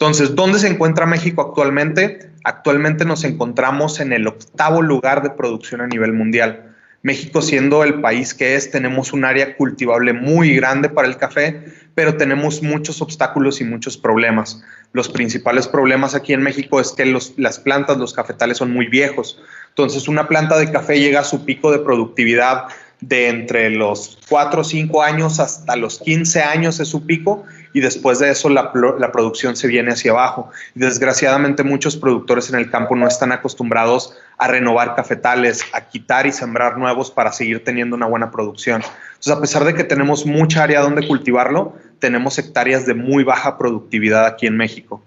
Entonces, 0.00 0.34
¿dónde 0.34 0.58
se 0.58 0.66
encuentra 0.66 1.04
México 1.04 1.42
actualmente? 1.42 2.30
Actualmente 2.44 3.04
nos 3.04 3.22
encontramos 3.24 4.00
en 4.00 4.14
el 4.14 4.26
octavo 4.26 4.80
lugar 4.80 5.22
de 5.22 5.28
producción 5.28 5.82
a 5.82 5.86
nivel 5.86 6.14
mundial. 6.14 6.74
México 7.02 7.42
siendo 7.42 7.84
el 7.84 8.00
país 8.00 8.32
que 8.32 8.54
es, 8.54 8.70
tenemos 8.70 9.12
un 9.12 9.26
área 9.26 9.58
cultivable 9.58 10.14
muy 10.14 10.54
grande 10.56 10.88
para 10.88 11.06
el 11.06 11.18
café, 11.18 11.66
pero 11.94 12.16
tenemos 12.16 12.62
muchos 12.62 13.02
obstáculos 13.02 13.60
y 13.60 13.64
muchos 13.64 13.98
problemas. 13.98 14.62
Los 14.94 15.10
principales 15.10 15.68
problemas 15.68 16.14
aquí 16.14 16.32
en 16.32 16.40
México 16.40 16.80
es 16.80 16.92
que 16.92 17.04
las 17.36 17.58
plantas, 17.58 17.98
los 17.98 18.14
cafetales 18.14 18.56
son 18.56 18.72
muy 18.72 18.86
viejos. 18.86 19.38
Entonces, 19.68 20.08
una 20.08 20.28
planta 20.28 20.58
de 20.58 20.72
café 20.72 20.98
llega 20.98 21.20
a 21.20 21.24
su 21.24 21.44
pico 21.44 21.70
de 21.70 21.78
productividad 21.78 22.68
de 23.00 23.28
entre 23.28 23.68
los 23.68 24.18
4 24.30 24.60
o 24.62 24.64
5 24.64 25.02
años 25.02 25.40
hasta 25.40 25.76
los 25.76 25.98
15 25.98 26.40
años 26.42 26.80
es 26.80 26.88
su 26.88 27.04
pico 27.06 27.44
y 27.72 27.80
después 27.80 28.18
de 28.18 28.30
eso 28.30 28.48
la, 28.48 28.72
la, 28.98 29.12
producción 29.12 29.56
se 29.56 29.68
viene 29.68 29.92
hacia 29.92 30.10
abajo. 30.10 30.50
Desgraciadamente 30.74 31.62
muchos 31.62 31.96
productores 31.96 32.48
en 32.50 32.56
el 32.58 32.70
campo 32.70 32.96
no 32.96 33.06
están 33.06 33.32
acostumbrados 33.32 34.16
a 34.38 34.48
renovar 34.48 34.94
cafetales, 34.94 35.64
a 35.72 35.82
quitar 35.82 36.26
y 36.26 36.32
sembrar 36.32 36.78
nuevos 36.78 37.10
para 37.10 37.32
seguir 37.32 37.62
teniendo 37.64 37.96
una 37.96 38.06
buena 38.06 38.30
producción. 38.30 38.82
Entonces, 39.10 39.32
a 39.32 39.40
pesar 39.40 39.64
de 39.64 39.74
que 39.74 39.84
tenemos 39.84 40.26
mucha 40.26 40.62
área 40.62 40.80
donde 40.80 41.06
cultivarlo, 41.06 41.74
tenemos 41.98 42.38
hectáreas 42.38 42.86
de 42.86 42.94
muy 42.94 43.22
baja 43.22 43.58
productividad 43.58 44.26
aquí 44.26 44.46
en 44.46 44.56
México. 44.56 45.02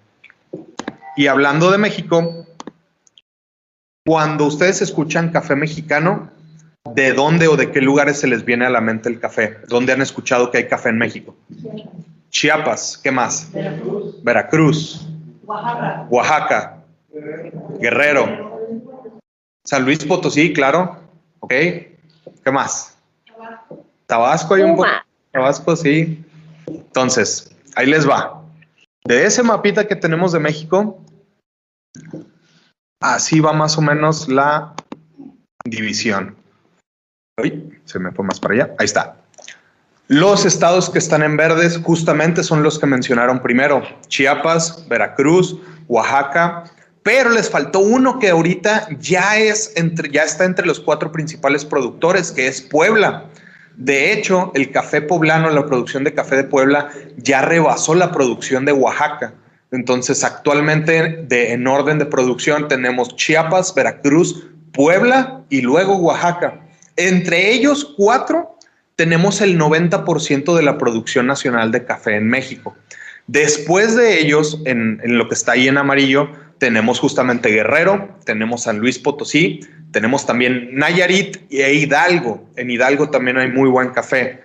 Y 1.17 1.27
hablando 1.27 1.72
de 1.72 1.77
México, 1.77 2.46
cuando 4.05 4.46
ustedes 4.46 4.82
escuchan 4.82 5.32
café 5.32 5.55
mexicano, 5.55 6.29
¿de 6.93 7.13
dónde 7.13 7.48
o 7.48 7.55
de 7.55 7.72
qué 7.72 7.82
lugares 7.82 8.20
se 8.20 8.27
les 8.27 8.46
viene 8.46 8.65
a 8.65 8.70
la 8.70 8.82
mente 8.82 9.10
el 9.10 9.20
café? 9.20 9.58
¿Dónde 9.67 9.93
han 9.93 10.01
escuchado 10.01 10.51
que 10.51 10.60
hay 10.60 10.67
café 10.67 10.89
en 10.89 10.98
México? 10.98 11.36
Chiapas, 12.34 12.98
¿qué 12.98 13.12
más? 13.12 13.52
Veracruz. 13.54 14.24
Veracruz. 14.24 15.08
Oaxaca. 15.46 16.08
Oaxaca. 16.10 16.84
Guerrero. 17.80 18.60
San 19.63 19.86
Luis 19.86 20.04
Potosí, 20.04 20.52
claro. 20.52 20.98
¿Ok? 21.40 21.52
¿Qué 21.52 22.52
más? 22.52 22.98
Tabasco. 23.25 23.86
Tabasco 24.08 24.54
hay 24.56 24.63
un 24.63 24.75
poco. 24.75 24.90
Tabasco, 25.32 25.75
sí. 25.75 26.25
Entonces, 26.66 27.56
ahí 27.75 27.86
les 27.86 28.10
va. 28.10 28.44
De 29.06 29.25
ese 29.25 29.44
mapita 29.44 29.88
que 29.88 29.96
tenemos 29.96 30.32
de 30.32 30.40
México, 30.40 31.00
así 33.00 33.42
va 33.42 33.54
más 33.54 33.78
o 33.78 33.82
menos 33.82 34.28
la 34.28 34.74
división. 35.66 36.36
Uy, 37.40 37.80
se 37.86 38.00
me 38.00 38.12
fue 38.12 38.25
más 38.25 38.40
para 38.40 38.56
allá. 38.56 38.75
Ahí 38.80 38.86
está. 38.86 39.23
Los 40.08 40.46
estados 40.46 40.90
que 40.90 41.00
están 41.00 41.24
en 41.24 41.38
verdes 41.38 41.80
justamente 41.82 42.44
son 42.44 42.62
los 42.62 42.78
que 42.78 42.86
mencionaron 42.86 43.42
primero, 43.42 43.84
Chiapas, 44.08 44.86
Veracruz, 44.90 45.58
Oaxaca, 45.88 46.66
pero 47.04 47.30
les 47.30 47.50
faltó 47.50 47.80
uno 47.80 48.20
que 48.20 48.30
ahorita 48.30 48.90
ya, 49.00 49.38
es 49.38 49.72
entre, 49.76 50.12
ya 50.12 50.24
está 50.24 50.44
entre 50.44 50.66
los 50.66 50.82
cuatro 50.82 51.12
principales 51.12 51.64
productores, 51.64 52.32
que 52.32 52.48
es 52.48 52.62
Puebla. 52.62 53.26
De 53.78 54.12
hecho, 54.12 54.52
el 54.56 54.72
café 54.72 55.02
poblano, 55.02 55.50
la 55.50 55.66
producción 55.66 56.04
de 56.04 56.14
café 56.14 56.36
de 56.36 56.44
Puebla, 56.44 56.90
ya 57.18 57.42
rebasó 57.42 57.96
la 57.96 58.12
producción 58.12 58.66
de 58.66 58.74
Oaxaca. 58.74 59.34
Entonces, 59.72 60.24
actualmente, 60.26 61.24
de, 61.28 61.54
en 61.54 61.66
orden 61.66 61.98
de 61.98 62.06
producción, 62.06 62.68
tenemos 62.68 63.16
Chiapas, 63.16 63.74
Veracruz, 63.74 64.48
Puebla 64.74 65.42
y 65.50 65.62
luego 65.62 65.96
Oaxaca. 65.96 66.60
Entre 66.96 67.52
ellos 67.52 67.94
cuatro 67.98 68.53
tenemos 68.96 69.42
el 69.42 69.60
90% 69.60 70.56
de 70.56 70.64
la 70.64 70.78
producción 70.78 71.28
nacional 71.28 71.72
de 71.72 71.86
café 71.86 72.16
en 72.16 72.28
México. 72.28 72.76
Después 73.28 73.96
de 73.96 74.20
ellos, 74.20 74.60
en, 74.66 75.00
lo 75.04 75.28
que 75.28 75.36
está 75.36 75.54
ahí 75.54 75.68
en 75.68 75.78
amarillo, 75.78 76.30
tenemos 76.58 77.00
justamente 77.00 77.50
Guerrero, 77.50 78.10
tenemos 78.26 78.64
San 78.64 78.80
Luis 78.80 79.00
Potosí, 79.00 79.62
tenemos 79.92 80.26
también 80.26 80.70
Nayarit 80.74 81.38
e 81.52 81.74
Hidalgo. 81.74 82.50
En 82.56 82.70
Hidalgo 82.70 83.10
también 83.10 83.38
hay 83.38 83.50
muy 83.50 83.70
buen 83.70 83.90
café. 83.90 84.44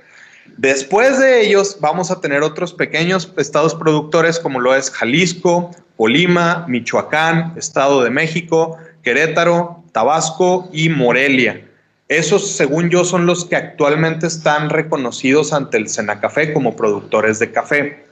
Después 0.56 1.18
de 1.18 1.42
ellos 1.42 1.78
vamos 1.80 2.10
a 2.10 2.20
tener 2.20 2.42
otros 2.42 2.72
pequeños 2.72 3.32
estados 3.36 3.74
productores 3.74 4.38
como 4.38 4.60
lo 4.60 4.74
es 4.74 4.90
Jalisco, 4.90 5.70
Colima, 5.96 6.64
Michoacán, 6.68 7.54
Estado 7.56 8.02
de 8.02 8.10
México, 8.10 8.76
Querétaro, 9.02 9.84
Tabasco 9.92 10.68
y 10.72 10.88
Morelia. 10.88 11.67
Esos, 12.08 12.56
según 12.56 12.90
yo, 12.90 13.04
son 13.04 13.26
los 13.26 13.44
que 13.44 13.56
actualmente 13.56 14.26
están 14.26 14.70
reconocidos 14.70 15.52
ante 15.52 15.76
el 15.76 15.88
Senacafé 15.88 16.52
como 16.52 16.74
productores 16.74 17.38
de 17.38 17.52
café 17.52 18.08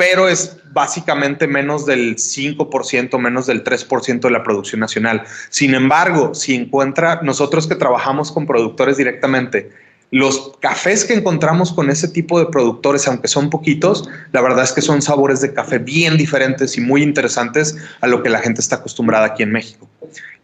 pero 0.00 0.30
es 0.30 0.56
básicamente 0.72 1.46
menos 1.46 1.84
del 1.84 2.16
5%, 2.16 3.18
menos 3.18 3.44
del 3.44 3.62
3% 3.62 4.20
de 4.20 4.30
la 4.30 4.42
producción 4.42 4.80
nacional. 4.80 5.24
Sin 5.50 5.74
embargo, 5.74 6.34
si 6.34 6.54
encuentra, 6.54 7.20
nosotros 7.22 7.66
que 7.66 7.74
trabajamos 7.74 8.32
con 8.32 8.46
productores 8.46 8.96
directamente, 8.96 9.68
los 10.10 10.52
cafés 10.60 11.04
que 11.04 11.12
encontramos 11.12 11.70
con 11.74 11.90
ese 11.90 12.08
tipo 12.08 12.38
de 12.38 12.46
productores, 12.46 13.06
aunque 13.08 13.28
son 13.28 13.50
poquitos, 13.50 14.08
la 14.32 14.40
verdad 14.40 14.64
es 14.64 14.72
que 14.72 14.80
son 14.80 15.02
sabores 15.02 15.42
de 15.42 15.52
café 15.52 15.76
bien 15.76 16.16
diferentes 16.16 16.78
y 16.78 16.80
muy 16.80 17.02
interesantes 17.02 17.76
a 18.00 18.06
lo 18.06 18.22
que 18.22 18.30
la 18.30 18.38
gente 18.38 18.62
está 18.62 18.76
acostumbrada 18.76 19.26
aquí 19.26 19.42
en 19.42 19.52
México. 19.52 19.86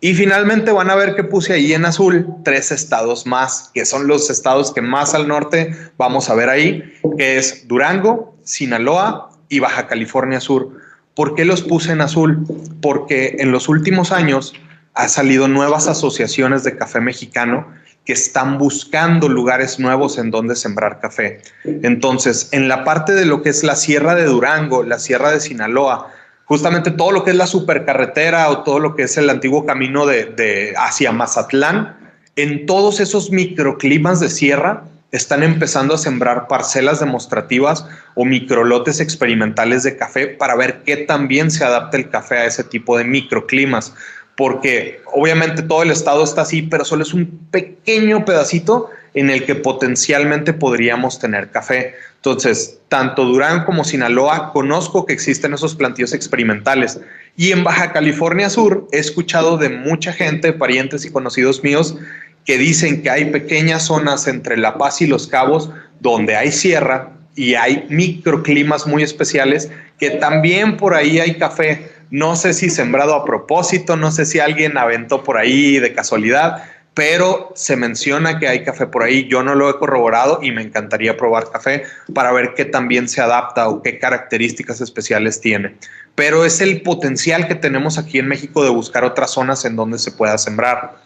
Y 0.01 0.15
finalmente 0.15 0.71
van 0.73 0.91
a 0.91 0.95
ver 0.95 1.15
que 1.15 1.25
puse 1.25 1.55
ahí 1.55 1.73
en 1.73 1.85
azul 1.85 2.27
tres 2.45 2.71
estados 2.71 3.27
más, 3.27 3.71
que 3.73 3.87
son 3.87 4.07
los 4.07 4.29
estados 4.31 4.73
que 4.73 4.83
más 4.83 5.15
al 5.15 5.27
norte 5.27 5.75
vamos 5.97 6.29
a 6.29 6.35
ver 6.35 6.51
ahí, 6.51 6.85
que 7.17 7.39
es 7.39 7.67
Durango, 7.67 8.37
Sinaloa, 8.45 9.31
y 9.49 9.61
Baja 9.61 9.87
California 9.87 10.41
Sur. 10.41 10.71
¿Por 11.15 11.35
qué 11.35 11.45
los 11.45 11.63
puse 11.63 11.93
en 11.93 12.01
azul? 12.01 12.45
Porque 12.83 13.37
en 13.39 13.53
los 13.53 13.69
últimos 13.69 14.13
años 14.13 14.55
ha 14.95 15.09
salido 15.09 15.49
nuevas 15.49 15.89
asociaciones 15.89 16.65
de 16.65 16.77
café 16.77 17.01
mexicano 17.01 17.67
que 18.05 18.13
están 18.13 18.59
buscando 18.59 19.29
lugares 19.29 19.81
nuevos 19.81 20.17
en 20.19 20.31
donde 20.31 20.55
sembrar 20.55 21.01
café. 21.01 21.41
Entonces, 21.65 22.49
en 22.53 22.69
la 22.69 22.85
parte 22.85 23.13
de 23.13 23.25
lo 23.25 23.43
que 23.43 23.49
es 23.49 23.65
la 23.65 23.75
Sierra 23.75 24.15
de 24.15 24.25
Durango, 24.25 24.85
la 24.85 24.99
Sierra 24.99 25.33
de 25.33 25.41
Sinaloa, 25.41 26.13
justamente 26.47 26.91
todo 26.91 27.13
lo 27.13 27.23
que 27.23 27.31
es 27.31 27.37
la 27.37 27.47
supercarretera 27.47 28.49
o 28.51 28.63
todo 28.63 28.79
lo 28.79 28.97
que 28.97 29.03
es 29.03 29.17
el 29.19 29.29
antiguo 29.29 29.67
camino 29.67 30.07
de, 30.07 30.25
de 30.25 30.75
hacia 30.77 31.13
Mazatlán, 31.13 31.97
en 32.37 32.67
todos 32.67 33.01
esos 33.01 33.31
microclimas 33.31 34.21
de 34.21 34.31
sierra, 34.31 34.85
están 35.13 35.43
empezando 35.43 35.95
a 35.95 35.99
sembrar 35.99 36.49
parcelas 36.49 37.01
demostrativas 37.01 37.87
o 38.15 38.25
microlotes 38.25 39.01
experimentales 39.01 39.83
de 39.83 39.97
café 39.97 40.27
para 40.27 40.57
ver 40.57 40.83
qué 40.85 40.99
también 40.99 41.51
se 41.51 41.65
adapta 41.65 41.97
el 41.97 42.11
café 42.11 42.39
a 42.39 42.47
ese 42.47 42.65
tipo 42.65 42.97
de 42.99 43.05
microclimas. 43.05 43.95
Porque 44.37 45.01
obviamente 45.15 45.63
todo 45.63 45.83
el 45.83 45.91
estado 45.91 46.23
está 46.23 46.43
así, 46.43 46.63
pero 46.63 46.85
solo 46.85 47.03
es 47.03 47.15
un 47.15 47.49
pequeño 47.51 48.25
pedacito 48.25 48.91
en 49.17 49.31
el 49.31 49.45
que 49.45 49.55
potencialmente 49.55 50.53
podríamos 50.53 51.19
tener 51.19 51.51
café. 51.51 51.95
Entonces, 52.17 52.79
tanto 52.89 53.25
Durán 53.25 53.65
como 53.65 53.83
Sinaloa 53.83 54.53
conozco 54.53 55.07
que 55.07 55.15
existen 55.15 55.55
esos 55.55 55.75
plantíos 55.75 56.13
experimentales. 56.13 57.01
Y 57.35 57.51
en 57.51 57.65
Baja 57.65 57.93
California 57.93 58.51
Sur 58.51 58.87
he 58.93 58.99
escuchado 58.99 59.57
de 59.57 59.71
mucha 59.71 60.13
gente, 60.13 60.53
parientes 60.53 61.07
y 61.07 61.11
conocidos 61.11 61.65
míos, 61.65 61.97
que 62.45 62.59
dicen 62.59 63.03
que 63.03 63.09
hay 63.09 63.25
pequeñas 63.31 63.85
zonas 63.85 64.29
entre 64.29 64.59
La 64.59 64.77
Paz 64.77 65.01
y 65.01 65.07
Los 65.07 65.27
Cabos 65.27 65.71
donde 66.01 66.37
hay 66.37 66.53
sierra 66.53 67.13
y 67.35 67.55
hay 67.55 67.87
microclimas 67.89 68.87
muy 68.87 69.03
especiales 69.03 69.71
que 69.99 70.11
también 70.11 70.77
por 70.77 70.95
ahí 70.95 71.21
hay 71.21 71.39
café. 71.39 71.91
No 72.11 72.37
sé 72.37 72.53
si 72.53 72.69
sembrado 72.69 73.15
a 73.15 73.25
propósito, 73.25 73.97
no 73.97 74.13
sé 74.13 74.27
si 74.27 74.41
alguien 74.41 74.77
aventó 74.77 75.25
por 75.25 75.39
ahí 75.39 75.79
de 75.79 75.95
casualidad, 75.95 76.65
pero 76.97 77.53
se 77.55 77.77
menciona 77.77 78.39
que 78.39 78.49
hay 78.49 78.65
café 78.65 78.87
por 78.87 79.03
ahí. 79.03 79.29
Yo 79.29 79.43
no 79.43 79.55
lo 79.55 79.69
he 79.69 79.79
corroborado 79.79 80.39
y 80.41 80.51
me 80.51 80.63
encantaría 80.63 81.15
probar 81.15 81.51
café 81.51 81.83
para 82.15 82.33
ver 82.33 82.55
qué 82.55 82.65
también 82.65 83.07
se 83.07 83.21
adapta 83.21 83.69
o 83.69 83.83
qué 83.83 83.99
características 83.99 84.81
especiales 84.81 85.43
tiene. 85.43 85.77
Pero 86.15 86.47
es 86.47 86.63
el 86.63 86.81
potencial 86.81 87.49
que 87.49 87.55
tenemos 87.55 87.99
aquí 87.99 88.19
en 88.19 88.29
México 88.29 88.65
de 88.65 88.71
buscar 88.71 89.05
otras 89.05 89.33
zonas 89.33 89.67
en 89.67 89.77
donde 89.77 89.99
se 89.99 90.11
pueda 90.11 90.39
sembrar. 90.39 90.97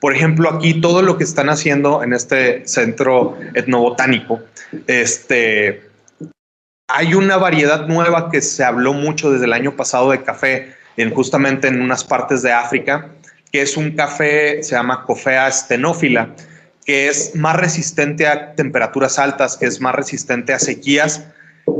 Por 0.00 0.14
ejemplo, 0.16 0.48
aquí 0.48 0.80
todo 0.80 1.02
lo 1.02 1.18
que 1.18 1.24
están 1.24 1.50
haciendo 1.50 2.02
en 2.02 2.14
este 2.14 2.66
centro 2.66 3.36
etnobotánico, 3.52 4.40
este, 4.86 5.82
hay 6.88 7.12
una 7.12 7.36
variedad 7.36 7.86
nueva 7.86 8.30
que 8.30 8.40
se 8.40 8.64
habló 8.64 8.94
mucho 8.94 9.30
desde 9.30 9.44
el 9.44 9.52
año 9.52 9.76
pasado 9.76 10.10
de 10.10 10.22
café, 10.22 10.74
en, 10.96 11.12
justamente 11.12 11.68
en 11.68 11.82
unas 11.82 12.02
partes 12.02 12.40
de 12.40 12.52
África, 12.52 13.10
que 13.54 13.62
es 13.62 13.76
un 13.76 13.92
café, 13.92 14.64
se 14.64 14.74
llama 14.74 15.04
Coffea 15.04 15.48
stenófila, 15.48 16.34
que 16.84 17.06
es 17.06 17.36
más 17.36 17.54
resistente 17.54 18.26
a 18.26 18.56
temperaturas 18.56 19.16
altas, 19.16 19.56
que 19.56 19.66
es 19.66 19.80
más 19.80 19.94
resistente 19.94 20.52
a 20.52 20.58
sequías, 20.58 21.28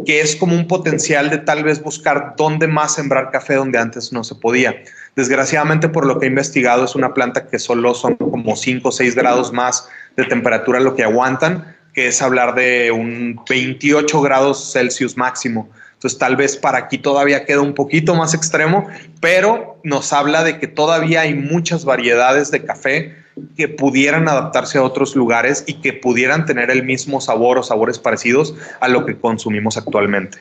que 0.07 0.21
es 0.21 0.37
como 0.37 0.55
un 0.55 0.69
potencial 0.69 1.31
de 1.31 1.39
tal 1.39 1.65
vez 1.65 1.83
buscar 1.83 2.35
dónde 2.37 2.69
más 2.69 2.95
sembrar 2.95 3.33
café 3.33 3.55
donde 3.55 3.81
antes 3.81 4.13
no 4.13 4.23
se 4.23 4.37
podía. 4.37 4.85
Desgraciadamente, 5.17 5.89
por 5.89 6.07
lo 6.07 6.21
que 6.21 6.27
he 6.27 6.29
investigado, 6.29 6.85
es 6.85 6.95
una 6.95 7.13
planta 7.13 7.49
que 7.49 7.59
solo 7.59 7.93
son 7.95 8.15
como 8.15 8.55
5 8.55 8.89
o 8.89 8.93
6 8.93 9.17
grados 9.17 9.53
más 9.53 9.89
de 10.17 10.27
temperatura 10.27 10.79
lo 10.79 10.95
que 10.95 11.03
aguantan, 11.03 11.75
que 11.93 12.07
es 12.07 12.23
hablar 12.23 12.55
de 12.55 12.93
un 12.93 13.41
28 13.51 14.21
grados 14.21 14.73
Celsius 14.73 15.17
máximo. 15.17 15.69
Entonces, 16.05 16.19
tal 16.19 16.37
vez 16.37 16.59
para 16.59 16.77
aquí 16.77 16.99
todavía 16.99 17.47
queda 17.47 17.63
un 17.63 17.73
poquito 17.73 18.15
más 18.15 18.35
extremo, 18.35 18.87
pero 19.23 19.79
nos 19.85 20.13
habla 20.13 20.45
de 20.45 20.59
que 20.59 20.67
todavía 20.67 21.23
hay 21.23 21.33
muchas 21.33 21.87
variedades 21.87 22.51
de 22.51 22.63
café 22.63 23.15
que 23.57 23.69
pudieran 23.69 24.29
adaptarse 24.29 24.77
a 24.77 24.83
otros 24.83 25.17
lugares 25.17 25.65
y 25.67 25.81
que 25.81 25.95
pudieran 25.95 26.45
tener 26.45 26.71
el 26.71 26.83
mismo 26.85 27.23
sabor 27.23 27.57
o 27.57 27.63
sabores 27.63 27.99
parecidos 27.99 28.55
a 28.81 28.89
lo 28.89 29.07
que 29.07 29.17
consumimos 29.17 29.79
actualmente. 29.79 30.41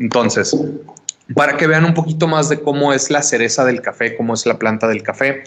Entonces, 0.00 0.56
para 1.36 1.56
que 1.56 1.68
vean 1.68 1.84
un 1.84 1.94
poquito 1.94 2.26
más 2.26 2.48
de 2.48 2.60
cómo 2.60 2.92
es 2.92 3.12
la 3.12 3.22
cereza 3.22 3.64
del 3.64 3.82
café, 3.82 4.16
cómo 4.16 4.34
es 4.34 4.44
la 4.44 4.58
planta 4.58 4.88
del 4.88 5.04
café. 5.04 5.44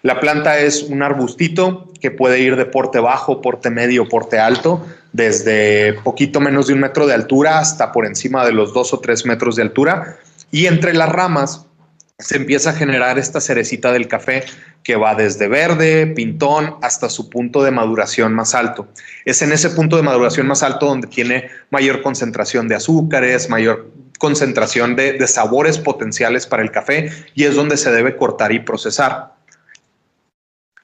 La 0.00 0.20
planta 0.20 0.58
es 0.58 0.84
un 0.84 1.02
arbustito 1.02 1.92
que 2.00 2.10
puede 2.10 2.40
ir 2.40 2.56
de 2.56 2.64
porte 2.64 2.98
bajo, 2.98 3.42
porte 3.42 3.68
medio, 3.68 4.08
porte 4.08 4.38
alto, 4.38 4.86
desde 5.16 5.94
poquito 6.04 6.40
menos 6.40 6.66
de 6.66 6.74
un 6.74 6.80
metro 6.80 7.06
de 7.06 7.14
altura 7.14 7.58
hasta 7.58 7.90
por 7.90 8.04
encima 8.04 8.44
de 8.44 8.52
los 8.52 8.74
dos 8.74 8.92
o 8.92 9.00
tres 9.00 9.24
metros 9.24 9.56
de 9.56 9.62
altura. 9.62 10.18
Y 10.50 10.66
entre 10.66 10.92
las 10.92 11.08
ramas 11.08 11.64
se 12.18 12.36
empieza 12.36 12.70
a 12.70 12.72
generar 12.74 13.18
esta 13.18 13.40
cerecita 13.40 13.92
del 13.92 14.08
café 14.08 14.44
que 14.82 14.96
va 14.96 15.14
desde 15.14 15.48
verde, 15.48 16.06
pintón, 16.06 16.76
hasta 16.82 17.08
su 17.08 17.28
punto 17.30 17.62
de 17.62 17.70
maduración 17.70 18.34
más 18.34 18.54
alto. 18.54 18.88
Es 19.24 19.42
en 19.42 19.52
ese 19.52 19.70
punto 19.70 19.96
de 19.96 20.02
maduración 20.02 20.46
más 20.46 20.62
alto 20.62 20.86
donde 20.86 21.08
tiene 21.08 21.48
mayor 21.70 22.02
concentración 22.02 22.68
de 22.68 22.76
azúcares, 22.76 23.48
mayor 23.48 23.90
concentración 24.18 24.96
de, 24.96 25.14
de 25.14 25.26
sabores 25.26 25.78
potenciales 25.78 26.46
para 26.46 26.62
el 26.62 26.70
café 26.70 27.10
y 27.34 27.44
es 27.44 27.54
donde 27.54 27.76
se 27.76 27.90
debe 27.90 28.16
cortar 28.16 28.52
y 28.52 28.60
procesar. 28.60 29.35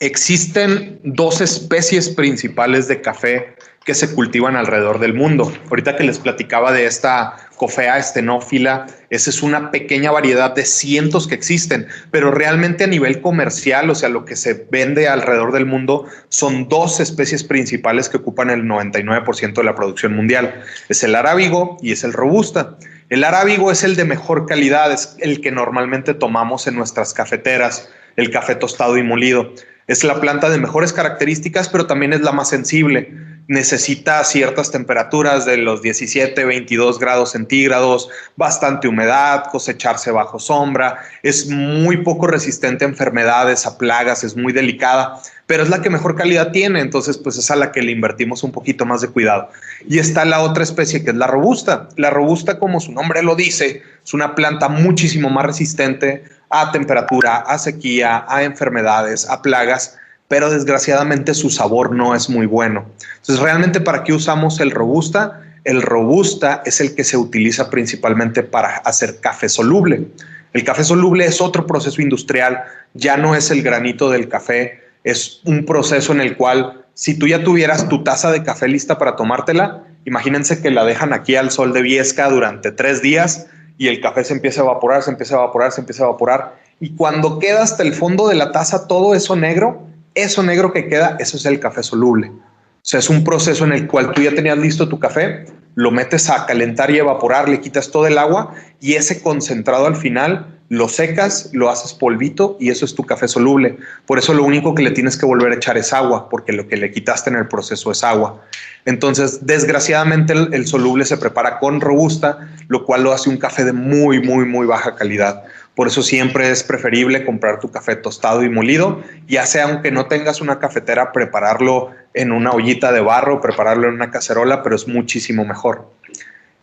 Existen 0.03 0.99
dos 1.05 1.41
especies 1.41 2.09
principales 2.09 2.89
de 2.89 3.01
café 3.01 3.55
que 3.85 3.95
se 3.95 4.13
cultivan 4.13 4.57
alrededor 4.57 4.99
del 4.99 5.15
mundo. 5.15 5.53
Ahorita 5.71 5.95
que 5.95 6.03
les 6.03 6.19
platicaba 6.19 6.73
de 6.73 6.87
esta 6.87 7.37
cofea 7.55 7.99
estenófila, 7.99 8.89
esa 9.11 9.31
es 9.31 9.45
una 9.45 9.71
pequeña 9.71 10.11
variedad 10.11 10.57
de 10.57 10.65
cientos 10.65 11.29
que 11.29 11.37
existen, 11.37 11.87
pero 12.11 12.33
realmente 12.33 12.83
a 12.83 12.89
nivel 12.89 13.21
comercial, 13.21 13.91
o 13.91 13.95
sea, 13.95 14.09
lo 14.09 14.25
que 14.25 14.35
se 14.35 14.67
vende 14.73 15.07
alrededor 15.07 15.53
del 15.53 15.67
mundo, 15.67 16.09
son 16.31 16.69
dos 16.69 16.99
especies 16.99 17.45
principales 17.45 18.09
que 18.09 18.17
ocupan 18.17 18.51
el 18.51 18.65
99% 18.65 19.55
de 19.55 19.65
la 19.65 19.77
producción 19.77 20.17
mundial. 20.17 20.65
Es 20.89 21.05
el 21.05 21.15
arábigo 21.15 21.77
y 21.81 21.93
es 21.93 22.03
el 22.03 22.13
robusta. 22.13 22.77
El 23.09 23.23
arábigo 23.23 23.71
es 23.71 23.85
el 23.85 23.95
de 23.95 24.05
mejor 24.05 24.47
calidad, 24.47 24.91
es 24.91 25.15
el 25.21 25.41
que 25.41 25.53
normalmente 25.53 26.13
tomamos 26.13 26.67
en 26.67 26.75
nuestras 26.75 27.15
cafeteras, 27.15 27.89
el 28.17 28.31
café 28.31 28.55
tostado 28.55 28.97
y 28.97 29.03
molido. 29.03 29.53
Es 29.87 30.05
la 30.05 30.21
planta 30.21 30.49
de 30.49 30.59
mejores 30.59 30.93
características, 30.93 31.69
pero 31.69 31.87
también 31.87 32.13
es 32.13 32.21
la 32.21 32.33
más 32.33 32.49
sensible 32.49 33.11
necesita 33.49 34.23
ciertas 34.25 34.71
temperaturas 34.71 35.45
de 35.45 35.57
los 35.57 35.83
17, 35.83 36.45
22 36.45 36.99
grados 36.99 37.33
centígrados, 37.33 38.09
bastante 38.37 38.89
humedad, 38.89 39.45
cosecharse 39.51 40.11
bajo 40.11 40.39
sombra, 40.39 40.99
es 41.23 41.49
muy 41.49 41.99
poco 41.99 42.27
resistente 42.27 42.85
a 42.85 42.89
enfermedades, 42.89 43.67
a 43.67 43.79
plagas, 43.79 44.23
es 44.25 44.37
muy 44.37 44.53
delicada, 44.53 45.21
pero 45.47 45.65
es 45.65 45.69
la 45.69 45.83
que 45.83 45.91
mejor 45.91 46.15
calidad 46.15 46.53
tiene, 46.53 46.81
entonces 46.81 47.19
pues 47.19 47.37
es 47.37 47.51
a 47.51 47.57
la 47.57 47.73
que 47.73 47.83
le 47.83 47.93
invertimos 47.93 48.43
un 48.45 48.53
poquito 48.53 48.87
más 48.87 49.01
de 49.01 49.09
cuidado. 49.09 49.51
Y 49.89 49.99
está 49.99 50.25
la 50.25 50.41
otra 50.41 50.63
especie 50.63 51.05
que 51.05 51.11
es 51.11 51.17
la 51.17 51.27
robusta. 51.27 51.89
La 51.97 52.11
robusta, 52.11 52.59
como 52.59 52.81
su 52.81 52.93
nombre 52.93 53.23
lo 53.23 53.35
dice, 53.35 53.83
es 54.03 54.15
una 54.15 54.35
planta 54.35 54.69
muchísimo 54.69 55.29
más 55.29 55.45
resistente 55.45 56.25
a 56.53 56.71
temperatura, 56.71 57.39
a 57.39 57.59
sequía, 57.59 58.25
a 58.29 58.45
enfermedades, 58.45 59.29
a 59.29 59.43
plagas 59.43 59.99
pero 60.33 60.49
desgraciadamente 60.49 61.35
su 61.35 61.51
sabor 61.51 61.95
no 61.95 62.15
es 62.15 62.31
muy 62.31 62.47
bueno. 62.47 62.87
Entonces, 63.21 63.39
realmente, 63.39 63.83
¿para 63.83 64.03
qué 64.03 64.15
usamos 64.15 64.61
el 64.61 64.71
robusta? 64.71 65.43
El 65.65 65.83
robusta 65.83 66.63
es 66.65 66.81
el 66.81 66.95
que 66.95 67.05
se 67.05 67.19
utiliza 67.19 67.69
principalmente 67.69 68.43
para 68.43 68.77
hacer 68.77 69.21
café 69.21 69.51
soluble. 69.51 70.09
El 70.55 70.65
café 70.65 70.85
soluble 70.85 71.27
es 71.27 71.43
otro 71.43 71.67
proceso 71.67 72.01
industrial, 72.01 72.65
ya 72.95 73.19
no 73.19 73.35
es 73.35 73.51
el 73.51 73.63
granito 73.63 74.09
del 74.09 74.31
café, 74.31 74.81
es 75.05 75.43
un 75.45 75.67
proceso 75.67 76.15
en 76.15 76.23
el 76.23 76.39
cual 76.39 76.83
si 76.95 77.19
tú 77.19 77.29
ya 77.29 77.45
tuvieras 77.45 77.91
tu 77.91 78.03
taza 78.03 78.33
de 78.33 78.43
café 78.43 78.69
lista 78.69 78.97
para 78.97 79.17
tomártela, 79.17 79.85
imagínense 80.07 80.63
que 80.63 80.71
la 80.71 80.87
dejan 80.87 81.13
aquí 81.13 81.37
al 81.37 81.51
sol 81.51 81.75
de 81.75 81.83
Viesca 81.83 82.31
durante 82.31 82.73
tres 82.73 83.03
días 83.03 83.49
y 83.79 83.89
el 83.89 84.01
café 84.01 84.25
se 84.25 84.35
empieza 84.35 84.61
a 84.61 84.65
evaporar, 84.65 85.03
se 85.03 85.11
empieza 85.11 85.35
a 85.35 85.39
evaporar, 85.39 85.73
se 85.73 85.81
empieza 85.81 86.05
a 86.05 86.07
evaporar. 86.09 86.57
Y 86.81 86.95
cuando 86.97 87.39
queda 87.39 87.63
hasta 87.63 87.83
el 87.83 87.95
fondo 87.95 88.29
de 88.29 88.35
la 88.35 88.53
taza 88.53 88.87
todo 88.87 89.15
eso 89.15 89.37
negro, 89.37 89.83
eso 90.15 90.43
negro 90.43 90.73
que 90.73 90.89
queda, 90.89 91.17
eso 91.19 91.37
es 91.37 91.47
el 91.47 91.61
café 91.61 91.83
soluble. 91.83 92.29
O 92.29 92.85
sea, 92.85 92.99
es 92.99 93.09
un 93.09 93.25
proceso 93.25 93.65
en 93.65 93.73
el 93.73 93.87
cual 93.87 94.13
tú 94.13 94.23
ya 94.23 94.35
tenías 94.35 94.59
listo 94.59 94.89
tu 94.89 94.99
café, 94.99 95.47
lo 95.75 95.91
metes 95.91 96.29
a 96.29 96.47
calentar 96.47 96.91
y 96.91 96.99
evaporar, 96.99 97.49
le 97.49 97.61
quitas 97.61 97.91
todo 97.91 98.07
el 98.07 98.19
agua 98.19 98.55
y 98.81 98.95
ese 98.95 99.23
concentrado 99.23 99.87
al 99.87 99.97
final 99.97 100.61
lo 100.73 100.89
secas, 100.89 101.51
lo 101.53 101.69
haces 101.69 101.93
polvito 101.93 102.57
y 102.59 102.71
eso 102.71 102.87
es 102.87 102.95
tu 102.95 103.05
café 103.05 103.29
soluble. 103.29 103.77
Por 104.07 104.19
eso 104.19 104.33
lo 104.33 104.43
único 104.43 104.75
que 104.75 104.83
le 104.83 104.91
tienes 104.91 105.19
que 105.19 105.27
volver 105.27 105.53
a 105.53 105.57
echar 105.57 105.77
es 105.77 105.93
agua, 105.93 106.31
porque 106.31 106.55
lo 106.55 106.67
que 106.67 106.79
le 106.79 106.91
quitaste 106.91 107.29
en 107.29 107.37
el 107.37 107.47
proceso 107.47 107.91
es 107.91 108.03
agua. 108.03 108.41
Entonces, 108.87 109.45
desgraciadamente 109.45 110.33
el, 110.33 110.67
soluble 110.67 111.05
se 111.05 111.19
prepara 111.19 111.59
con 111.59 111.83
robusta, 111.83 112.49
lo 112.69 112.87
cual 112.87 113.03
lo 113.03 113.13
hace 113.13 113.29
un 113.29 113.37
café 113.37 113.67
de 113.67 113.75
muy, 113.75 114.23
muy, 114.23 114.47
muy 114.47 114.67
baja 114.67 114.97
calidad. 114.97 115.45
Por 115.75 115.89
eso 115.89 116.03
siempre 116.03 116.51
es 116.51 116.63
preferible 116.63 117.27
comprar 117.27 117.61
tu 117.61 117.71
café 117.71 117.95
tostado 117.95 118.43
y 118.43 118.49
molido, 118.49 119.03
ya 119.29 119.45
sea 119.45 119.65
aunque 119.65 119.91
no 119.91 120.07
tengas 120.07 120.41
una 120.41 120.59
cafetera, 120.59 121.13
prepararlo 121.13 121.91
en 122.15 122.33
una 122.33 122.53
ollita 122.53 122.93
de 122.93 123.03
barro, 123.03 123.43
prepararlo 123.43 123.89
en 123.89 123.95
una 123.97 124.11
cacerola, 124.11 124.63
pero 124.63 124.75
es 124.75 124.89
muchísimo 124.89 125.45
mejor. 125.45 125.91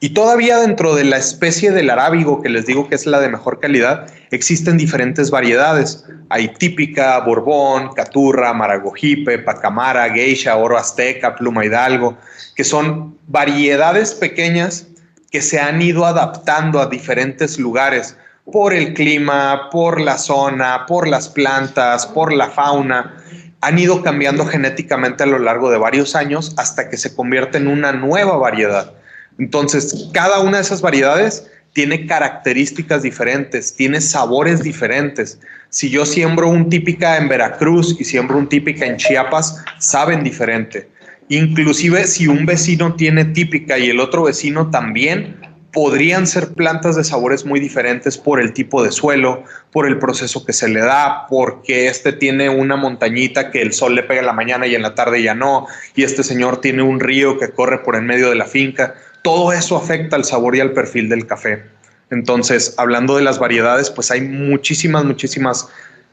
Y 0.01 0.11
todavía 0.11 0.59
dentro 0.59 0.95
de 0.95 1.03
la 1.03 1.17
especie 1.17 1.71
del 1.71 1.89
arábigo, 1.89 2.41
que 2.41 2.47
les 2.47 2.65
digo 2.65 2.87
que 2.87 2.95
es 2.95 3.05
la 3.05 3.19
de 3.19 3.27
mejor 3.27 3.59
calidad, 3.59 4.07
existen 4.31 4.77
diferentes 4.77 5.29
variedades. 5.29 6.05
Hay 6.29 6.53
típica, 6.53 7.19
borbón, 7.19 7.91
caturra, 7.93 8.53
maragojipe, 8.53 9.39
pacamara, 9.39 10.09
geisha, 10.09 10.55
oro 10.55 10.77
azteca, 10.77 11.35
pluma 11.35 11.65
hidalgo, 11.65 12.17
que 12.55 12.63
son 12.63 13.17
variedades 13.27 14.13
pequeñas 14.13 14.87
que 15.31 15.41
se 15.41 15.59
han 15.59 15.81
ido 15.81 16.05
adaptando 16.05 16.79
a 16.79 16.87
diferentes 16.87 17.59
lugares 17.59 18.15
por 18.45 18.73
el 18.73 18.93
clima, 18.93 19.69
por 19.69 19.99
la 19.99 20.17
zona, 20.17 20.85
por 20.87 21.09
las 21.09 21.27
plantas, 21.27 22.07
por 22.07 22.31
la 22.31 22.49
fauna. 22.49 23.17
Han 23.59 23.77
ido 23.77 24.01
cambiando 24.01 24.45
genéticamente 24.45 25.23
a 25.23 25.27
lo 25.27 25.39
largo 25.39 25.69
de 25.69 25.77
varios 25.77 26.15
años 26.15 26.53
hasta 26.55 26.89
que 26.89 26.95
se 26.95 27.13
convierte 27.13 27.57
en 27.57 27.67
una 27.67 27.91
nueva 27.91 28.37
variedad. 28.37 28.93
Entonces, 29.39 30.09
cada 30.13 30.41
una 30.41 30.57
de 30.57 30.63
esas 30.63 30.81
variedades 30.81 31.49
tiene 31.73 32.05
características 32.05 33.03
diferentes, 33.03 33.73
tiene 33.73 34.01
sabores 34.01 34.61
diferentes. 34.61 35.39
Si 35.69 35.89
yo 35.89 36.05
siembro 36.05 36.49
un 36.49 36.69
típica 36.69 37.17
en 37.17 37.29
Veracruz 37.29 37.95
y 37.99 38.03
siembro 38.03 38.37
un 38.37 38.49
típica 38.49 38.85
en 38.85 38.97
Chiapas, 38.97 39.63
saben 39.79 40.23
diferente. 40.23 40.89
Inclusive 41.29 42.05
si 42.07 42.27
un 42.27 42.45
vecino 42.45 42.95
tiene 42.95 43.23
típica 43.23 43.77
y 43.77 43.89
el 43.89 43.99
otro 43.99 44.23
vecino 44.23 44.71
también, 44.71 45.37
podrían 45.71 46.25
ser 46.25 46.53
plantas 46.53 46.95
de 46.95 47.03
sabores 47.03 47.45
muy 47.45 47.59
diferentes 47.59 48.17
por 48.17 48.41
el 48.41 48.53
tipo 48.53 48.83
de 48.83 48.91
suelo, 48.91 49.43
por 49.71 49.87
el 49.87 49.99
proceso 49.99 50.43
que 50.43 50.53
se 50.53 50.67
le 50.67 50.79
da, 50.79 51.27
porque 51.29 51.87
este 51.87 52.11
tiene 52.11 52.49
una 52.49 52.75
montañita 52.75 53.51
que 53.51 53.61
el 53.61 53.73
sol 53.73 53.93
le 53.93 54.01
pega 54.01 54.21
en 54.21 54.25
la 54.25 54.33
mañana 54.33 54.65
y 54.65 54.73
en 54.73 54.81
la 54.81 54.95
tarde 54.95 55.21
ya 55.21 55.35
no, 55.35 55.67
y 55.95 56.03
este 56.03 56.23
señor 56.23 56.59
tiene 56.61 56.81
un 56.81 56.99
río 56.99 57.37
que 57.37 57.51
corre 57.51 57.79
por 57.83 57.95
en 57.95 58.07
medio 58.07 58.29
de 58.29 58.35
la 58.35 58.45
finca 58.45 58.95
todo 59.21 59.51
eso 59.53 59.77
afecta 59.77 60.15
al 60.15 60.25
sabor 60.25 60.55
y 60.55 60.59
al 60.59 60.71
perfil 60.71 61.09
del 61.09 61.25
café. 61.25 61.63
Entonces, 62.11 62.73
hablando 62.77 63.15
de 63.15 63.23
las 63.23 63.39
variedades, 63.39 63.89
pues 63.89 64.11
hay 64.11 64.21
muchísimas, 64.21 65.05
muchísimas 65.05 65.67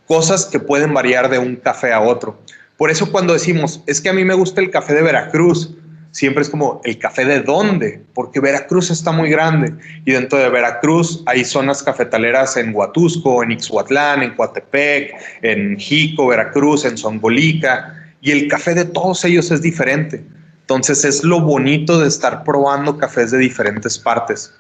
cosas 0.07 0.47
que 0.47 0.61
pueden 0.61 0.93
variar 0.93 1.31
de 1.31 1.39
un 1.39 1.57
café 1.57 1.93
a 1.93 2.01
otro. 2.01 2.39
Por 2.77 2.91
eso 2.91 3.11
cuando 3.11 3.33
decimos, 3.33 3.83
es 3.87 4.01
que 4.01 4.11
a 4.11 4.13
mí 4.13 4.25
me 4.25 4.35
gusta 4.35 4.61
el 4.61 4.71
café 4.71 4.95
de 4.95 5.03
Veracruz, 5.03 5.75
siempre 6.11 6.43
es 6.43 6.51
como, 6.51 6.81
¿el 6.85 6.99
café 6.99 7.25
de 7.25 7.41
dónde? 7.41 8.03
Porque 8.15 8.41
Veracruz 8.41 8.91
está 8.91 9.13
muy 9.13 9.31
grande 9.31 9.73
y 10.05 10.13
dentro 10.13 10.39
de 10.39 10.49
Veracruz 10.49 11.23
hay 11.27 11.45
zonas 11.45 11.83
cafetaleras 11.83 12.57
en 12.57 12.75
Huatusco, 12.75 13.43
en 13.43 13.53
Ixhuatlán, 13.53 14.23
en 14.23 14.35
Coatepec, 14.35 15.15
en 15.43 15.79
Jico, 15.79 16.27
Veracruz, 16.27 16.85
en 16.85 16.99
Zongolica 16.99 17.95
y 18.21 18.31
el 18.31 18.49
café 18.49 18.75
de 18.75 18.85
todos 18.85 19.25
ellos 19.25 19.51
es 19.51 19.63
diferente. 19.63 20.25
Entonces 20.67 21.05
es 21.05 21.23
lo 21.23 21.41
bonito 21.41 22.01
de 22.01 22.09
estar 22.09 22.43
probando 22.43 22.99
cafés 22.99 23.31
de 23.31 23.39
diferentes 23.39 24.01
partes. 24.01 24.53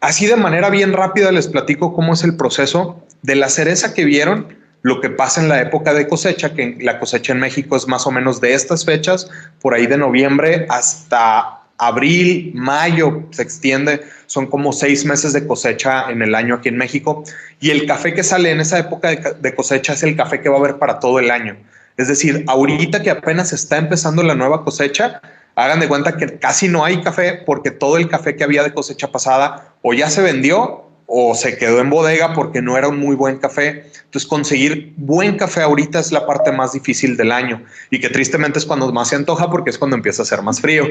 Así 0.00 0.26
de 0.26 0.36
manera 0.36 0.68
bien 0.68 0.92
rápida 0.92 1.32
les 1.32 1.48
platico 1.48 1.94
cómo 1.94 2.12
es 2.12 2.24
el 2.24 2.36
proceso 2.36 3.02
de 3.22 3.36
la 3.36 3.48
cereza 3.48 3.94
que 3.94 4.04
vieron, 4.04 4.54
lo 4.82 5.00
que 5.00 5.08
pasa 5.08 5.40
en 5.40 5.48
la 5.48 5.62
época 5.62 5.94
de 5.94 6.06
cosecha, 6.06 6.52
que 6.52 6.76
la 6.80 6.98
cosecha 6.98 7.32
en 7.32 7.40
México 7.40 7.74
es 7.74 7.88
más 7.88 8.06
o 8.06 8.10
menos 8.10 8.42
de 8.42 8.52
estas 8.52 8.84
fechas, 8.84 9.30
por 9.62 9.72
ahí 9.72 9.86
de 9.86 9.96
noviembre 9.96 10.66
hasta 10.68 11.60
abril, 11.78 12.52
mayo, 12.54 13.22
se 13.30 13.42
extiende, 13.42 14.02
son 14.26 14.46
como 14.46 14.74
seis 14.74 15.06
meses 15.06 15.32
de 15.32 15.46
cosecha 15.46 16.10
en 16.10 16.20
el 16.20 16.34
año 16.34 16.56
aquí 16.56 16.68
en 16.68 16.76
México. 16.76 17.24
Y 17.60 17.70
el 17.70 17.86
café 17.86 18.12
que 18.12 18.22
sale 18.22 18.50
en 18.50 18.60
esa 18.60 18.78
época 18.78 19.08
de, 19.08 19.54
cosecha 19.54 19.94
es 19.94 20.02
el 20.02 20.16
café 20.16 20.42
que 20.42 20.50
va 20.50 20.56
a 20.56 20.60
haber 20.60 20.78
para 20.78 21.00
todo 21.00 21.18
el 21.18 21.30
año. 21.30 21.56
Es 22.00 22.08
decir, 22.08 22.46
ahorita 22.48 23.02
que 23.02 23.10
apenas 23.10 23.52
está 23.52 23.76
empezando 23.76 24.22
la 24.22 24.34
nueva 24.34 24.64
cosecha, 24.64 25.20
hagan 25.54 25.80
de 25.80 25.86
cuenta 25.86 26.16
que 26.16 26.38
casi 26.38 26.66
no 26.66 26.82
hay 26.82 27.02
café 27.02 27.42
porque 27.44 27.70
todo 27.70 27.98
el 27.98 28.08
café 28.08 28.36
que 28.36 28.42
había 28.42 28.62
de 28.62 28.72
cosecha 28.72 29.12
pasada 29.12 29.74
o 29.82 29.92
ya 29.92 30.08
se 30.08 30.22
vendió 30.22 30.89
o 31.12 31.34
se 31.34 31.58
quedó 31.58 31.80
en 31.80 31.90
bodega 31.90 32.34
porque 32.34 32.62
no 32.62 32.78
era 32.78 32.86
un 32.86 32.98
muy 32.98 33.16
buen 33.16 33.38
café. 33.38 33.90
Entonces 34.04 34.28
conseguir 34.28 34.94
buen 34.96 35.36
café 35.36 35.62
ahorita 35.62 35.98
es 35.98 36.12
la 36.12 36.24
parte 36.24 36.52
más 36.52 36.72
difícil 36.72 37.16
del 37.16 37.32
año 37.32 37.64
y 37.90 37.98
que 37.98 38.08
tristemente 38.08 38.60
es 38.60 38.64
cuando 38.64 38.90
más 38.92 39.08
se 39.08 39.16
antoja 39.16 39.50
porque 39.50 39.70
es 39.70 39.78
cuando 39.78 39.96
empieza 39.96 40.22
a 40.22 40.24
ser 40.24 40.40
más 40.42 40.60
frío. 40.60 40.84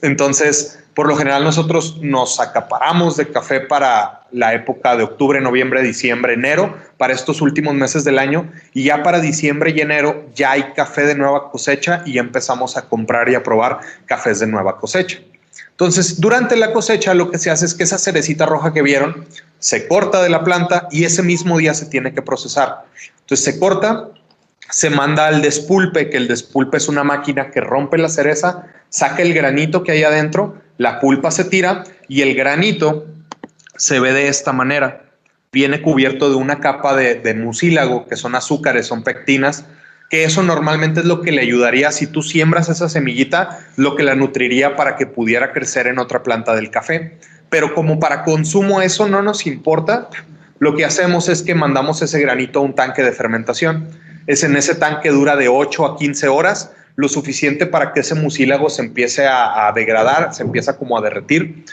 Entonces, 0.00 0.82
por 0.94 1.06
lo 1.06 1.16
general 1.16 1.44
nosotros 1.44 1.98
nos 2.00 2.40
acaparamos 2.40 3.18
de 3.18 3.28
café 3.28 3.60
para 3.60 4.22
la 4.30 4.54
época 4.54 4.96
de 4.96 5.02
octubre, 5.02 5.38
noviembre, 5.40 5.82
diciembre, 5.82 6.32
enero, 6.32 6.74
para 6.96 7.12
estos 7.12 7.42
últimos 7.42 7.74
meses 7.74 8.04
del 8.04 8.18
año 8.18 8.50
y 8.72 8.84
ya 8.84 9.02
para 9.02 9.20
diciembre 9.20 9.74
y 9.76 9.80
enero 9.80 10.24
ya 10.34 10.52
hay 10.52 10.72
café 10.74 11.02
de 11.02 11.14
nueva 11.14 11.50
cosecha 11.50 12.02
y 12.06 12.14
ya 12.14 12.22
empezamos 12.22 12.78
a 12.78 12.88
comprar 12.88 13.28
y 13.28 13.34
a 13.34 13.42
probar 13.42 13.80
cafés 14.06 14.40
de 14.40 14.46
nueva 14.46 14.78
cosecha. 14.78 15.20
Entonces, 15.78 16.20
durante 16.20 16.56
la 16.56 16.72
cosecha 16.72 17.14
lo 17.14 17.30
que 17.30 17.38
se 17.38 17.52
hace 17.52 17.64
es 17.64 17.72
que 17.72 17.84
esa 17.84 17.98
cerecita 17.98 18.46
roja 18.46 18.72
que 18.72 18.82
vieron 18.82 19.28
se 19.60 19.86
corta 19.86 20.20
de 20.20 20.28
la 20.28 20.42
planta 20.42 20.88
y 20.90 21.04
ese 21.04 21.22
mismo 21.22 21.56
día 21.56 21.72
se 21.72 21.86
tiene 21.86 22.12
que 22.12 22.20
procesar. 22.20 22.86
Entonces 23.20 23.44
se 23.44 23.60
corta, 23.60 24.08
se 24.70 24.90
manda 24.90 25.28
al 25.28 25.40
despulpe, 25.40 26.10
que 26.10 26.16
el 26.16 26.26
despulpe 26.26 26.78
es 26.78 26.88
una 26.88 27.04
máquina 27.04 27.52
que 27.52 27.60
rompe 27.60 27.96
la 27.96 28.08
cereza, 28.08 28.66
saca 28.88 29.22
el 29.22 29.32
granito 29.32 29.84
que 29.84 29.92
hay 29.92 30.02
adentro, 30.02 30.60
la 30.78 30.98
pulpa 30.98 31.30
se 31.30 31.44
tira 31.44 31.84
y 32.08 32.22
el 32.22 32.34
granito 32.34 33.06
se 33.76 34.00
ve 34.00 34.12
de 34.12 34.26
esta 34.26 34.52
manera. 34.52 35.04
Viene 35.52 35.80
cubierto 35.80 36.28
de 36.28 36.34
una 36.34 36.58
capa 36.58 36.96
de, 36.96 37.14
de 37.14 37.34
mucílago, 37.34 38.08
que 38.08 38.16
son 38.16 38.34
azúcares, 38.34 38.88
son 38.88 39.04
pectinas, 39.04 39.64
que 40.08 40.24
eso 40.24 40.42
normalmente 40.42 41.00
es 41.00 41.06
lo 41.06 41.20
que 41.20 41.32
le 41.32 41.42
ayudaría 41.42 41.92
si 41.92 42.06
tú 42.06 42.22
siembras 42.22 42.68
esa 42.68 42.88
semillita, 42.88 43.60
lo 43.76 43.94
que 43.94 44.02
la 44.02 44.14
nutriría 44.14 44.74
para 44.76 44.96
que 44.96 45.06
pudiera 45.06 45.52
crecer 45.52 45.86
en 45.86 45.98
otra 45.98 46.22
planta 46.22 46.54
del 46.54 46.70
café. 46.70 47.18
Pero 47.50 47.74
como 47.74 48.00
para 48.00 48.24
consumo 48.24 48.80
eso 48.80 49.08
no 49.08 49.22
nos 49.22 49.46
importa, 49.46 50.08
lo 50.58 50.74
que 50.74 50.84
hacemos 50.84 51.28
es 51.28 51.42
que 51.42 51.54
mandamos 51.54 52.00
ese 52.02 52.20
granito 52.20 52.60
a 52.60 52.62
un 52.62 52.74
tanque 52.74 53.02
de 53.02 53.12
fermentación. 53.12 53.88
Es 54.26 54.42
en 54.44 54.56
ese 54.56 54.74
tanque 54.74 55.10
dura 55.10 55.36
de 55.36 55.48
8 55.48 55.84
a 55.84 55.98
15 55.98 56.28
horas, 56.28 56.72
lo 56.96 57.08
suficiente 57.08 57.66
para 57.66 57.92
que 57.92 58.00
ese 58.00 58.14
mucílago 58.14 58.70
se 58.70 58.82
empiece 58.82 59.26
a, 59.26 59.68
a 59.68 59.72
degradar, 59.72 60.34
se 60.34 60.42
empieza 60.42 60.76
como 60.76 60.98
a 60.98 61.02
derretir. 61.02 61.64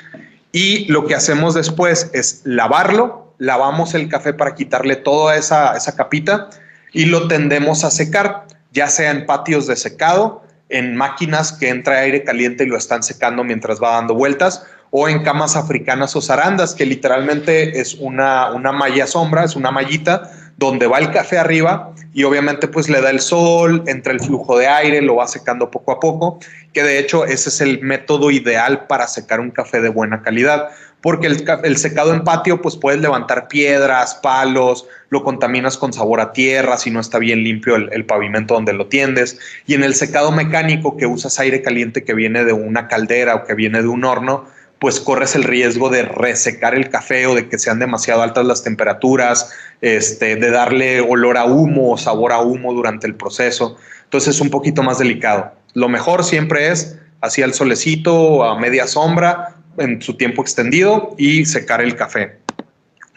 Y 0.52 0.86
lo 0.92 1.08
que 1.08 1.16
hacemos 1.16 1.54
después 1.54 2.10
es 2.14 2.42
lavarlo, 2.44 3.34
lavamos 3.38 3.94
el 3.94 4.08
café 4.08 4.34
para 4.34 4.56
quitarle 4.56 4.98
toda 4.98 5.36
esa, 5.36 5.76
esa 5.76 5.96
capita 5.96 6.50
y 6.96 7.06
lo 7.06 7.28
tendemos 7.28 7.84
a 7.84 7.92
secar, 7.92 8.48
ya 8.72 8.88
sea 8.88 9.12
en 9.12 9.26
patios 9.26 9.68
de 9.68 9.76
secado, 9.76 10.44
en 10.70 10.96
máquinas 10.96 11.52
que 11.52 11.68
entra 11.68 12.00
aire 12.00 12.24
caliente 12.24 12.64
y 12.64 12.68
lo 12.68 12.78
están 12.78 13.04
secando 13.04 13.44
mientras 13.44 13.84
va 13.84 13.92
dando 13.92 14.16
vueltas, 14.16 14.66
o 14.92 15.10
en 15.10 15.22
camas 15.22 15.58
africanas 15.58 16.16
o 16.16 16.22
zarandas, 16.22 16.74
que 16.74 16.86
literalmente 16.86 17.82
es 17.82 17.96
una, 17.96 18.54
una 18.54 18.72
malla 18.72 19.08
sombra, 19.08 19.44
es 19.44 19.58
una 19.58 19.72
mallita 19.72 20.32
donde 20.58 20.88
va 20.88 21.00
el 21.00 21.12
café 21.12 21.38
arriba 21.38 21.92
y 22.14 22.24
obviamente 22.24 22.68
pues 22.68 22.88
le 22.90 23.02
da 23.02 23.10
el 23.10 23.20
sol, 23.20 23.84
entra 23.88 24.14
el 24.14 24.22
flujo 24.22 24.58
de 24.58 24.68
aire, 24.68 25.02
lo 25.02 25.18
va 25.18 25.28
secando 25.28 25.70
poco 25.70 25.92
a 25.92 26.00
poco, 26.00 26.40
que 26.72 26.82
de 26.82 26.98
hecho 27.00 27.26
ese 27.26 27.50
es 27.50 27.60
el 27.60 27.82
método 27.82 28.32
ideal 28.32 28.88
para 28.88 29.08
secar 29.08 29.42
un 29.42 29.52
café 29.52 29.82
de 29.82 29.90
buena 29.90 30.22
calidad, 30.22 30.70
porque 31.02 31.28
el, 31.28 31.78
secado 31.78 32.14
en 32.14 32.24
patio 32.24 32.62
pues 32.62 32.78
puedes 32.78 33.02
levantar 33.02 33.50
piedras, 33.50 34.16
palos, 34.16 34.88
lo 35.10 35.24
contaminas 35.24 35.78
con 35.78 35.92
sabor 35.92 36.22
a 36.22 36.32
tierra 36.32 36.78
si 36.78 36.90
no 36.90 37.02
está 37.02 37.20
bien 37.20 37.44
limpio 37.44 37.76
el, 37.76 37.90
el 37.92 38.06
pavimento 38.06 38.54
donde 38.54 38.74
lo 38.74 38.88
tiendes, 38.88 39.38
y 39.68 39.74
en 39.74 39.84
el 39.84 39.94
secado 39.94 40.32
mecánico 40.32 40.96
que 40.96 41.06
usas 41.06 41.38
aire 41.40 41.62
caliente 41.62 42.06
que 42.06 42.14
viene 42.14 42.46
de 42.46 42.54
una 42.54 42.88
caldera 42.88 43.36
o 43.36 43.44
que 43.44 43.56
viene 43.56 43.82
de 43.82 43.90
un 43.90 44.06
horno, 44.06 44.46
pues 44.80 45.00
corres 45.00 45.36
el 45.36 45.44
riesgo 45.44 45.90
de 45.90 46.04
resecar 46.04 46.76
el 46.76 46.90
café 46.90 47.28
o 47.28 47.36
de 47.36 47.48
que 47.48 47.58
sean 47.58 47.80
demasiado 47.80 48.22
altas 48.22 48.46
las 48.46 48.64
temperaturas, 48.64 49.52
este, 49.82 50.36
de 50.36 50.52
darle 50.52 51.02
olor 51.02 51.38
a 51.38 51.46
humo 51.46 51.92
o 51.92 51.98
sabor 51.98 52.32
a 52.32 52.42
humo 52.42 52.74
durante 52.74 53.08
el 53.08 53.16
proceso. 53.16 53.78
Entonces 54.04 54.36
es 54.36 54.42
un 54.42 54.50
poquito 54.50 54.84
más 54.84 55.00
delicado. 55.00 55.54
Lo 55.74 55.90
mejor 55.90 56.24
siempre 56.24 56.72
es 56.72 56.98
así 57.22 57.42
al 57.42 57.54
solecito, 57.54 58.44
a 58.44 58.60
media 58.60 58.88
sombra, 58.88 59.56
en 59.78 60.02
su 60.02 60.16
tiempo 60.16 60.42
extendido 60.42 61.16
y 61.18 61.46
secar 61.46 61.82
el 61.82 61.96
café. 61.96 62.45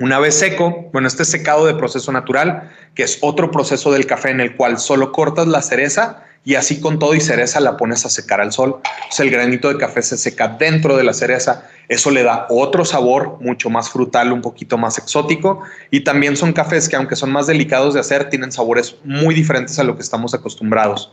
Una 0.01 0.21
vez 0.21 0.39
seco, 0.39 0.89
bueno, 0.93 1.09
este 1.09 1.25
secado 1.25 1.67
de 1.67 1.75
proceso 1.75 2.13
natural, 2.13 2.71
que 2.95 3.03
es 3.03 3.19
otro 3.21 3.51
proceso 3.51 3.91
del 3.91 4.07
café 4.07 4.31
en 4.31 4.41
el 4.41 4.55
cual 4.55 4.79
solo 4.79 5.11
cortas 5.11 5.49
la 5.49 5.61
cereza 5.61 6.25
y 6.45 6.55
así 6.55 6.81
con 6.81 7.01
todo 7.01 7.15
y 7.15 7.21
cereza 7.21 7.59
la 7.59 7.77
pones 7.77 8.07
a 8.07 8.09
secar 8.09 8.41
al 8.41 8.53
sol. 8.53 8.81
Sea, 9.11 9.27
el 9.27 9.33
granito 9.33 9.69
de 9.69 9.77
café 9.77 10.03
se 10.03 10.17
seca 10.17 10.49
dentro 10.49 10.97
de 10.97 11.03
la 11.03 11.13
cereza. 11.13 11.69
Eso 11.89 12.13
le 12.13 12.23
da 12.23 12.47
otro 12.49 12.85
sabor 12.85 13.39
mucho 13.41 13.71
más 13.71 13.91
frutal, 13.91 14.33
un 14.33 14.41
poquito 14.41 14.79
más 14.79 14.99
exótico. 14.99 15.63
Y 15.91 16.05
también 16.05 16.37
son 16.37 16.53
cafés 16.53 16.89
que 16.89 16.97
aunque 16.97 17.17
son 17.17 17.33
más 17.33 17.49
delicados 17.49 17.95
de 17.95 18.01
hacer, 18.01 18.31
tienen 18.31 18.53
sabores 18.53 18.97
muy 19.05 19.35
diferentes 19.35 19.79
a 19.81 19.85
lo 19.85 19.97
que 19.97 20.03
estamos 20.03 20.33
acostumbrados. 20.33 21.13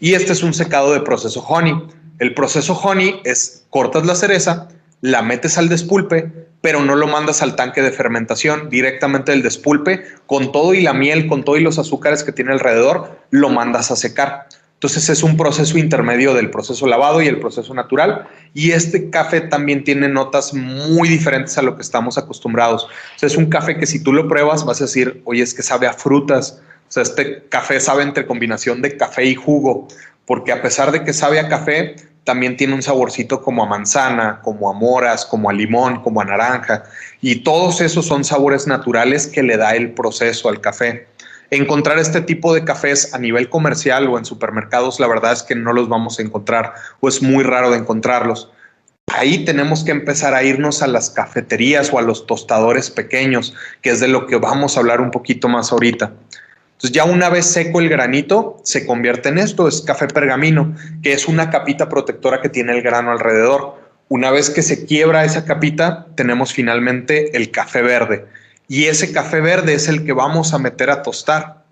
Y 0.00 0.14
este 0.14 0.32
es 0.32 0.42
un 0.42 0.54
secado 0.54 0.94
de 0.94 1.00
proceso 1.00 1.44
honey. 1.46 1.74
El 2.18 2.34
proceso 2.34 2.72
honey 2.72 3.20
es 3.24 3.66
cortas 3.68 4.06
la 4.06 4.14
cereza, 4.14 4.68
la 5.02 5.20
metes 5.20 5.58
al 5.58 5.68
despulpe, 5.68 6.32
pero 6.62 6.82
no 6.82 6.94
lo 6.94 7.08
mandas 7.08 7.42
al 7.42 7.56
tanque 7.56 7.82
de 7.82 7.90
fermentación, 7.90 8.70
directamente 8.70 9.32
del 9.32 9.42
despulpe, 9.42 10.04
con 10.26 10.52
todo 10.52 10.72
y 10.72 10.80
la 10.80 10.94
miel, 10.94 11.26
con 11.26 11.44
todo 11.44 11.58
y 11.58 11.60
los 11.60 11.78
azúcares 11.78 12.24
que 12.24 12.32
tiene 12.32 12.52
alrededor, 12.52 13.18
lo 13.30 13.50
mandas 13.50 13.90
a 13.90 13.96
secar. 13.96 14.46
Entonces 14.74 15.08
es 15.10 15.22
un 15.22 15.36
proceso 15.36 15.78
intermedio 15.78 16.34
del 16.34 16.50
proceso 16.50 16.86
lavado 16.86 17.22
y 17.22 17.28
el 17.28 17.38
proceso 17.38 17.72
natural. 17.72 18.26
Y 18.52 18.72
este 18.72 19.10
café 19.10 19.40
también 19.40 19.84
tiene 19.84 20.08
notas 20.08 20.54
muy 20.54 21.08
diferentes 21.08 21.56
a 21.58 21.62
lo 21.62 21.76
que 21.76 21.82
estamos 21.82 22.18
acostumbrados. 22.18 22.84
O 22.84 23.26
es 23.26 23.36
un 23.36 23.46
café 23.46 23.76
que 23.76 23.86
si 23.86 24.02
tú 24.02 24.12
lo 24.12 24.26
pruebas 24.26 24.64
vas 24.64 24.80
a 24.80 24.84
decir, 24.84 25.22
oye, 25.24 25.42
es 25.42 25.54
que 25.54 25.62
sabe 25.62 25.86
a 25.86 25.92
frutas. 25.92 26.60
O 26.88 26.92
sea, 26.92 27.04
este 27.04 27.44
café 27.48 27.78
sabe 27.78 28.02
entre 28.02 28.26
combinación 28.26 28.82
de 28.82 28.96
café 28.96 29.24
y 29.24 29.36
jugo, 29.36 29.86
porque 30.26 30.50
a 30.50 30.62
pesar 30.62 30.90
de 30.90 31.04
que 31.04 31.12
sabe 31.12 31.38
a 31.38 31.48
café, 31.48 31.94
también 32.24 32.56
tiene 32.56 32.74
un 32.74 32.82
saborcito 32.82 33.42
como 33.42 33.64
a 33.64 33.66
manzana, 33.66 34.40
como 34.42 34.70
a 34.70 34.72
moras, 34.72 35.24
como 35.24 35.50
a 35.50 35.52
limón, 35.52 36.02
como 36.02 36.20
a 36.20 36.24
naranja. 36.24 36.84
Y 37.20 37.36
todos 37.36 37.80
esos 37.80 38.06
son 38.06 38.24
sabores 38.24 38.66
naturales 38.66 39.26
que 39.26 39.42
le 39.42 39.56
da 39.56 39.74
el 39.74 39.92
proceso 39.92 40.48
al 40.48 40.60
café 40.60 41.06
encontrar 41.52 41.98
este 41.98 42.22
tipo 42.22 42.54
de 42.54 42.64
cafés 42.64 43.12
a 43.12 43.18
nivel 43.18 43.50
comercial 43.50 44.08
o 44.08 44.16
en 44.16 44.24
supermercados, 44.24 44.98
la 44.98 45.06
verdad 45.06 45.32
es 45.32 45.42
que 45.42 45.54
no 45.54 45.74
los 45.74 45.86
vamos 45.86 46.18
a 46.18 46.22
encontrar 46.22 46.72
o 47.00 47.08
es 47.08 47.22
muy 47.22 47.44
raro 47.44 47.70
de 47.70 47.76
encontrarlos. 47.76 48.50
Ahí 49.08 49.44
tenemos 49.44 49.84
que 49.84 49.90
empezar 49.90 50.32
a 50.32 50.42
irnos 50.42 50.80
a 50.80 50.86
las 50.86 51.10
cafeterías 51.10 51.92
o 51.92 51.98
a 51.98 52.02
los 52.02 52.26
tostadores 52.26 52.90
pequeños, 52.90 53.54
que 53.82 53.90
es 53.90 54.00
de 54.00 54.08
lo 54.08 54.26
que 54.26 54.36
vamos 54.36 54.76
a 54.76 54.80
hablar 54.80 55.02
un 55.02 55.10
poquito 55.10 55.48
más 55.48 55.72
ahorita. 55.72 56.12
Entonces 56.82 56.96
ya 56.96 57.04
una 57.04 57.28
vez 57.28 57.46
seco 57.46 57.78
el 57.78 57.88
granito, 57.88 58.60
se 58.64 58.84
convierte 58.84 59.28
en 59.28 59.38
esto, 59.38 59.68
es 59.68 59.82
café 59.82 60.08
pergamino, 60.08 60.74
que 61.00 61.12
es 61.12 61.28
una 61.28 61.48
capita 61.48 61.88
protectora 61.88 62.40
que 62.40 62.48
tiene 62.48 62.72
el 62.72 62.82
grano 62.82 63.12
alrededor. 63.12 63.76
Una 64.08 64.32
vez 64.32 64.50
que 64.50 64.62
se 64.62 64.84
quiebra 64.84 65.24
esa 65.24 65.44
capita, 65.44 66.08
tenemos 66.16 66.52
finalmente 66.52 67.36
el 67.36 67.52
café 67.52 67.82
verde, 67.82 68.26
y 68.66 68.86
ese 68.86 69.12
café 69.12 69.40
verde 69.40 69.74
es 69.74 69.86
el 69.86 70.04
que 70.04 70.12
vamos 70.12 70.54
a 70.54 70.58
meter 70.58 70.90
a 70.90 71.02
tostar. 71.02 71.62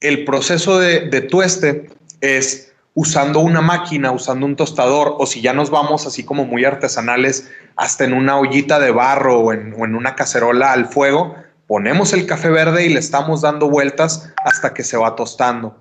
El 0.00 0.24
proceso 0.24 0.78
de, 0.78 1.20
tueste 1.20 1.90
es 2.22 2.72
usando 2.94 3.40
una 3.40 3.60
máquina, 3.60 4.10
usando 4.10 4.46
un 4.46 4.56
tostador, 4.56 5.16
o 5.18 5.26
si 5.26 5.42
ya 5.42 5.52
nos 5.52 5.68
vamos 5.68 6.06
así 6.06 6.24
como 6.24 6.46
muy 6.46 6.64
artesanales, 6.64 7.50
hasta 7.76 8.04
en 8.04 8.14
una 8.14 8.38
ollita 8.38 8.80
de 8.80 8.90
barro 8.90 9.40
o 9.40 9.52
en 9.52 9.74
una 9.94 10.14
cacerola 10.14 10.72
al 10.72 10.86
fuego, 10.86 11.36
ponemos 11.66 12.12
el 12.12 12.26
café 12.26 12.50
verde 12.50 12.86
y 12.86 12.88
le 12.88 13.00
estamos 13.00 13.40
dando 13.42 13.68
vueltas 13.68 14.30
hasta 14.44 14.74
que 14.74 14.84
se 14.84 14.96
va 14.96 15.16
tostando. 15.16 15.78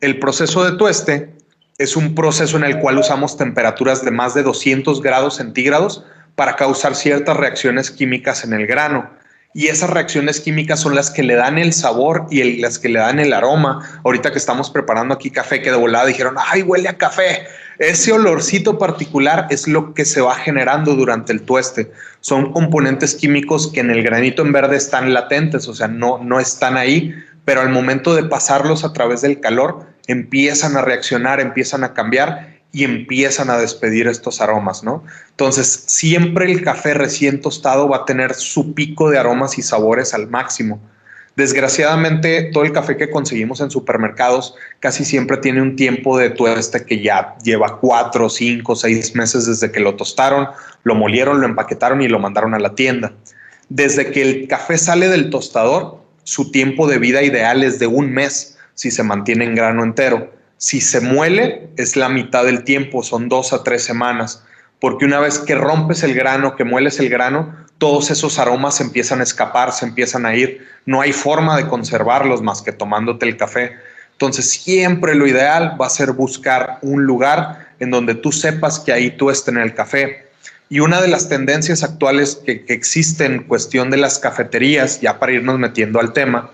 El 0.00 0.18
proceso 0.18 0.64
de 0.64 0.76
tueste 0.76 1.34
es 1.78 1.96
un 1.96 2.14
proceso 2.14 2.56
en 2.56 2.64
el 2.64 2.78
cual 2.78 2.98
usamos 2.98 3.36
temperaturas 3.36 4.04
de 4.04 4.10
más 4.10 4.34
de 4.34 4.42
200 4.42 5.02
grados 5.02 5.36
centígrados 5.36 6.04
para 6.34 6.56
causar 6.56 6.94
ciertas 6.94 7.36
reacciones 7.36 7.90
químicas 7.90 8.44
en 8.44 8.52
el 8.52 8.66
grano 8.66 9.21
y 9.54 9.66
esas 9.66 9.90
reacciones 9.90 10.40
químicas 10.40 10.80
son 10.80 10.94
las 10.94 11.10
que 11.10 11.22
le 11.22 11.34
dan 11.34 11.58
el 11.58 11.72
sabor 11.72 12.26
y 12.30 12.60
las 12.60 12.78
que 12.78 12.88
le 12.88 13.00
dan 13.00 13.20
el 13.20 13.32
aroma. 13.32 14.00
Ahorita 14.04 14.32
que 14.32 14.38
estamos 14.38 14.70
preparando 14.70 15.14
aquí 15.14 15.30
café, 15.30 15.60
que 15.60 15.70
de 15.70 15.76
volada 15.76 16.06
dijeron, 16.06 16.36
ay, 16.38 16.62
huele 16.62 16.88
a 16.88 16.96
café. 16.96 17.46
Ese 17.78 18.12
olorcito 18.12 18.78
particular 18.78 19.48
es 19.50 19.68
lo 19.68 19.92
que 19.92 20.04
se 20.04 20.20
va 20.20 20.34
generando 20.36 20.94
durante 20.94 21.32
el 21.32 21.42
tueste. 21.42 21.92
Son 22.20 22.52
componentes 22.52 23.14
químicos 23.14 23.70
que 23.72 23.80
en 23.80 23.90
el 23.90 24.02
granito 24.02 24.42
en 24.42 24.52
verde 24.52 24.76
están 24.76 25.12
latentes, 25.12 25.68
o 25.68 25.74
sea, 25.74 25.88
no, 25.88 26.18
no 26.22 26.40
están 26.40 26.76
ahí, 26.76 27.14
pero 27.44 27.60
al 27.60 27.70
momento 27.70 28.14
de 28.14 28.24
pasarlos 28.24 28.84
a 28.84 28.92
través 28.92 29.20
del 29.20 29.40
calor, 29.40 29.86
empiezan 30.06 30.76
a 30.76 30.82
reaccionar, 30.82 31.40
empiezan 31.40 31.84
a 31.84 31.92
cambiar 31.92 32.51
y 32.72 32.84
empiezan 32.84 33.50
a 33.50 33.58
despedir 33.58 34.08
estos 34.08 34.40
aromas, 34.40 34.82
¿no? 34.82 35.04
Entonces, 35.30 35.84
siempre 35.86 36.50
el 36.50 36.62
café 36.62 36.94
recién 36.94 37.40
tostado 37.40 37.88
va 37.88 37.98
a 37.98 38.04
tener 38.06 38.34
su 38.34 38.72
pico 38.72 39.10
de 39.10 39.18
aromas 39.18 39.58
y 39.58 39.62
sabores 39.62 40.14
al 40.14 40.28
máximo. 40.28 40.80
Desgraciadamente, 41.36 42.50
todo 42.52 42.64
el 42.64 42.72
café 42.72 42.96
que 42.96 43.10
conseguimos 43.10 43.60
en 43.60 43.70
supermercados 43.70 44.54
casi 44.80 45.04
siempre 45.04 45.36
tiene 45.38 45.62
un 45.62 45.76
tiempo 45.76 46.18
de 46.18 46.30
tueste 46.30 46.84
que 46.84 47.02
ya 47.02 47.36
lleva 47.42 47.78
cuatro, 47.78 48.28
cinco, 48.28 48.74
seis 48.74 49.14
meses 49.14 49.46
desde 49.46 49.70
que 49.70 49.80
lo 49.80 49.94
tostaron, 49.94 50.48
lo 50.82 50.94
molieron, 50.94 51.40
lo 51.40 51.46
empaquetaron 51.46 52.02
y 52.02 52.08
lo 52.08 52.18
mandaron 52.18 52.54
a 52.54 52.58
la 52.58 52.74
tienda. 52.74 53.12
Desde 53.68 54.10
que 54.10 54.22
el 54.22 54.48
café 54.48 54.76
sale 54.76 55.08
del 55.08 55.30
tostador, 55.30 56.02
su 56.24 56.50
tiempo 56.50 56.86
de 56.86 56.98
vida 56.98 57.22
ideal 57.22 57.62
es 57.62 57.78
de 57.78 57.86
un 57.86 58.12
mes 58.12 58.58
si 58.74 58.90
se 58.90 59.02
mantiene 59.02 59.44
en 59.44 59.54
grano 59.54 59.84
entero 59.84 60.41
si 60.62 60.80
se 60.80 61.00
muele, 61.00 61.70
es 61.76 61.96
la 61.96 62.08
mitad 62.08 62.44
del 62.44 62.62
tiempo, 62.62 63.02
son 63.02 63.28
dos 63.28 63.52
a 63.52 63.64
tres 63.64 63.82
semanas, 63.82 64.44
porque 64.78 65.04
una 65.04 65.18
vez 65.18 65.40
que 65.40 65.56
rompes 65.56 66.04
el 66.04 66.14
grano, 66.14 66.54
que 66.54 66.62
mueles 66.62 67.00
el 67.00 67.08
grano, 67.08 67.52
todos 67.78 68.12
esos 68.12 68.38
aromas 68.38 68.80
empiezan 68.80 69.18
a 69.18 69.24
escapar, 69.24 69.72
se 69.72 69.86
empiezan 69.86 70.24
a 70.24 70.36
ir. 70.36 70.64
No 70.86 71.00
hay 71.00 71.12
forma 71.12 71.56
de 71.56 71.66
conservarlos 71.66 72.42
más 72.42 72.62
que 72.62 72.70
tomándote 72.70 73.26
el 73.26 73.36
café. 73.36 73.72
Entonces, 74.12 74.50
siempre 74.50 75.16
lo 75.16 75.26
ideal 75.26 75.76
va 75.80 75.86
a 75.86 75.90
ser 75.90 76.12
buscar 76.12 76.78
un 76.82 77.06
lugar 77.06 77.70
en 77.80 77.90
donde 77.90 78.14
tú 78.14 78.30
sepas 78.30 78.78
que 78.78 78.92
ahí 78.92 79.10
tú 79.10 79.30
estés 79.30 79.52
en 79.56 79.60
el 79.60 79.74
café. 79.74 80.28
Y 80.68 80.78
una 80.78 81.00
de 81.00 81.08
las 81.08 81.28
tendencias 81.28 81.82
actuales 81.82 82.40
que, 82.46 82.64
que 82.64 82.72
existe 82.72 83.24
en 83.24 83.42
cuestión 83.48 83.90
de 83.90 83.96
las 83.96 84.20
cafeterías, 84.20 85.00
ya 85.00 85.18
para 85.18 85.32
irnos 85.32 85.58
metiendo 85.58 85.98
al 85.98 86.12
tema, 86.12 86.52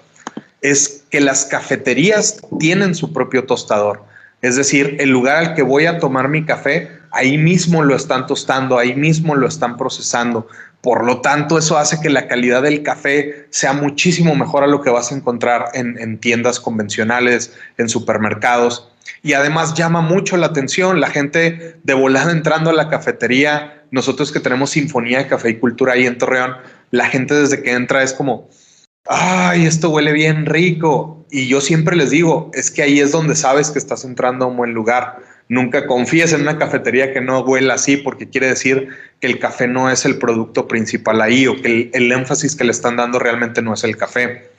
es 0.61 1.05
que 1.11 1.21
las 1.21 1.45
cafeterías 1.45 2.41
tienen 2.59 2.95
su 2.95 3.13
propio 3.13 3.45
tostador. 3.45 4.03
Es 4.43 4.57
decir, 4.57 4.97
el 5.01 5.11
lugar 5.11 5.37
al 5.37 5.55
que 5.55 5.63
voy 5.63 5.87
a 5.87 5.99
tomar 5.99 6.29
mi 6.29 6.45
café, 6.45 6.91
ahí 7.11 7.39
mismo 7.39 7.83
lo 7.83 7.97
están 7.97 8.27
tostando, 8.27 8.79
ahí 8.79 8.95
mismo 8.95 9.35
lo 9.35 9.49
están 9.49 9.77
procesando. 9.77 10.47
Por 10.81 11.05
lo 11.05 11.21
tanto, 11.21 11.59
eso 11.59 11.77
hace 11.77 12.01
que 12.01 12.09
la 12.09 12.29
calidad 12.29 12.63
del 12.63 12.83
café 12.85 13.47
sea 13.51 13.73
muchísimo 13.73 14.37
mejor 14.37 14.63
a 14.63 14.69
lo 14.69 14.81
que 14.81 14.91
vas 14.91 15.11
a 15.11 15.17
encontrar 15.17 15.71
en, 15.75 16.19
tiendas 16.19 16.61
convencionales, 16.61 17.53
en 17.79 17.89
supermercados. 17.89 18.89
Y 19.23 19.33
además 19.33 19.75
llama 19.75 20.03
mucho 20.03 20.37
la 20.37 20.47
atención 20.47 21.01
la 21.01 21.11
gente 21.11 21.77
de 21.83 21.95
volada 21.95 22.31
entrando 22.31 22.71
a 22.71 22.75
la 22.75 22.89
cafetería. 22.89 23.83
Nosotros 23.91 24.31
que 24.31 24.39
tenemos 24.39 24.71
Sinfonía 24.71 25.19
de 25.19 25.27
Café 25.27 25.51
y 25.51 25.57
Cultura 25.57 25.95
ahí 25.95 26.07
en 26.07 26.19
Torreón, 26.19 26.57
la 26.93 27.07
gente 27.07 27.35
desde 27.35 27.63
que 27.63 27.73
entra 27.73 28.05
es 28.05 28.13
como, 28.13 28.49
ay, 29.09 29.67
esto 29.67 29.91
huele 29.91 30.13
bien 30.13 30.47
rico. 30.47 31.25
Y 31.31 31.49
yo 31.49 31.61
siempre 31.61 31.97
les 31.97 32.11
digo, 32.11 32.51
es 32.55 32.71
que 32.71 32.83
ahí 32.83 33.01
es 33.01 33.13
donde 33.13 33.35
sabes 33.35 33.71
que 33.71 33.79
estás 33.79 34.05
entrando 34.05 34.45
a 34.45 34.49
un 34.49 34.57
buen 34.57 34.73
lugar. 34.73 35.19
Nunca 35.49 35.87
confíes 35.87 36.33
en 36.33 36.43
una 36.43 36.59
cafetería 36.59 37.13
que 37.13 37.21
no 37.21 37.41
huela 37.41 37.75
así, 37.75 37.97
porque 37.97 38.29
quiere 38.29 38.49
decir 38.49 38.89
que 39.21 39.27
el 39.27 39.39
café 39.39 39.67
no 39.67 39.91
es 39.91 40.05
el 40.05 40.19
producto 40.19 40.69
principal 40.69 41.21
ahí 41.21 41.47
o 41.47 41.61
que 41.61 41.91
el, 41.93 42.13
énfasis 42.13 42.55
que 42.55 42.65
le 42.65 42.71
están 42.71 42.97
dando 42.97 43.19
realmente 43.19 43.63
no 43.63 43.75
es 43.75 43.83
el 43.85 43.97
café. 43.97 44.51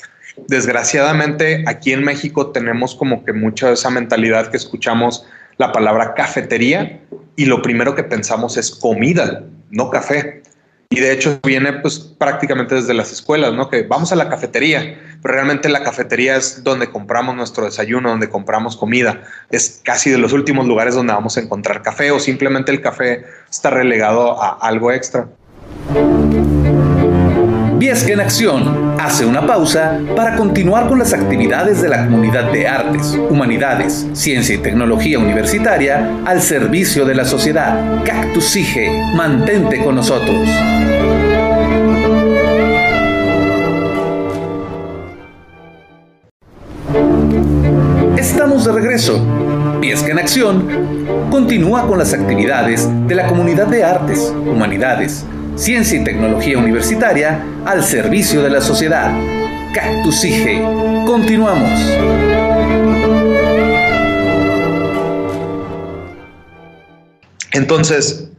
Desgraciadamente, 0.48 1.64
aquí 1.68 1.92
en 1.92 2.04
México 2.04 2.48
tenemos 2.52 2.96
como 2.96 3.24
que 3.24 3.34
mucha 3.34 3.68
de 3.68 3.74
esa 3.74 3.90
mentalidad 3.90 4.50
que 4.50 4.58
escuchamos 4.58 5.26
la 5.58 5.72
palabra 5.72 6.14
cafetería 6.16 7.00
y 7.36 7.46
lo 7.46 7.62
primero 7.62 7.94
que 7.94 8.04
pensamos 8.04 8.58
es 8.58 8.72
comida, 8.72 9.44
no 9.70 9.90
café. 9.90 10.42
Y 10.92 11.02
de 11.02 11.14
hecho 11.14 11.40
viene 11.46 11.72
pues 11.74 12.00
prácticamente 12.00 12.74
desde 12.74 12.96
las 12.96 13.12
escuelas, 13.12 13.54
¿no? 13.54 13.70
Que 13.70 13.84
vamos 13.84 14.12
a 14.12 14.16
la 14.16 14.28
cafetería, 14.28 15.00
pero 15.22 15.36
realmente 15.36 15.70
la 15.70 15.84
cafetería 15.84 16.36
es 16.36 16.64
donde 16.64 16.90
compramos 16.90 17.36
nuestro 17.36 17.66
desayuno, 17.66 18.10
donde 18.10 18.28
compramos 18.28 18.76
comida. 18.76 19.22
Es 19.52 19.82
casi 19.84 20.10
de 20.10 20.18
los 20.18 20.34
últimos 20.34 20.66
lugares 20.66 20.96
donde 20.96 21.14
vamos 21.14 21.38
a 21.38 21.42
encontrar 21.42 21.84
café 21.84 22.10
o 22.10 22.20
simplemente 22.20 22.72
el 22.72 22.82
café 22.82 23.24
está 23.48 23.70
relegado 23.70 24.42
a 24.42 24.58
algo 24.68 24.92
extra. 24.92 25.30
Viesca 27.80 28.12
en 28.12 28.20
Acción 28.20 28.98
hace 29.00 29.26
una 29.26 29.48
pausa 29.48 30.02
para 30.14 30.36
continuar 30.36 30.90
con 30.90 31.00
las 31.00 31.14
actividades 31.14 31.82
de 31.82 31.88
la 31.88 32.04
comunidad 32.04 32.52
de 32.52 32.68
artes, 32.68 33.18
humanidades, 33.30 34.06
ciencia 34.12 34.56
y 34.56 34.58
tecnología 34.58 35.18
universitaria 35.18 36.18
al 36.26 36.42
servicio 36.42 37.06
de 37.06 37.16
la 37.16 37.24
sociedad. 37.24 38.04
Cactus 38.04 38.50
Sige, 38.50 38.92
mantente 39.16 39.82
con 39.82 39.96
nosotros. 39.96 40.36
Estamos 48.18 48.66
de 48.66 48.74
regreso. 48.74 49.26
Viesca 49.80 50.12
en 50.12 50.20
Acción 50.20 50.90
continúa 51.32 51.88
con 51.88 51.98
las 51.98 52.14
actividades 52.14 52.90
de 53.08 53.16
la 53.16 53.28
comunidad 53.28 53.68
de 53.68 53.86
artes, 53.86 54.34
humanidades, 54.46 55.26
ciencia 55.60 56.00
y 56.00 56.04
tecnología 56.06 56.58
universitaria 56.58 57.44
al 57.66 57.84
servicio 57.84 58.42
de 58.42 58.50
la 58.50 58.62
sociedad. 58.62 59.12
Cactus 59.74 60.24
IGE. 60.24 60.62
Continuamos. 61.06 61.70
Entonces, 67.52 68.30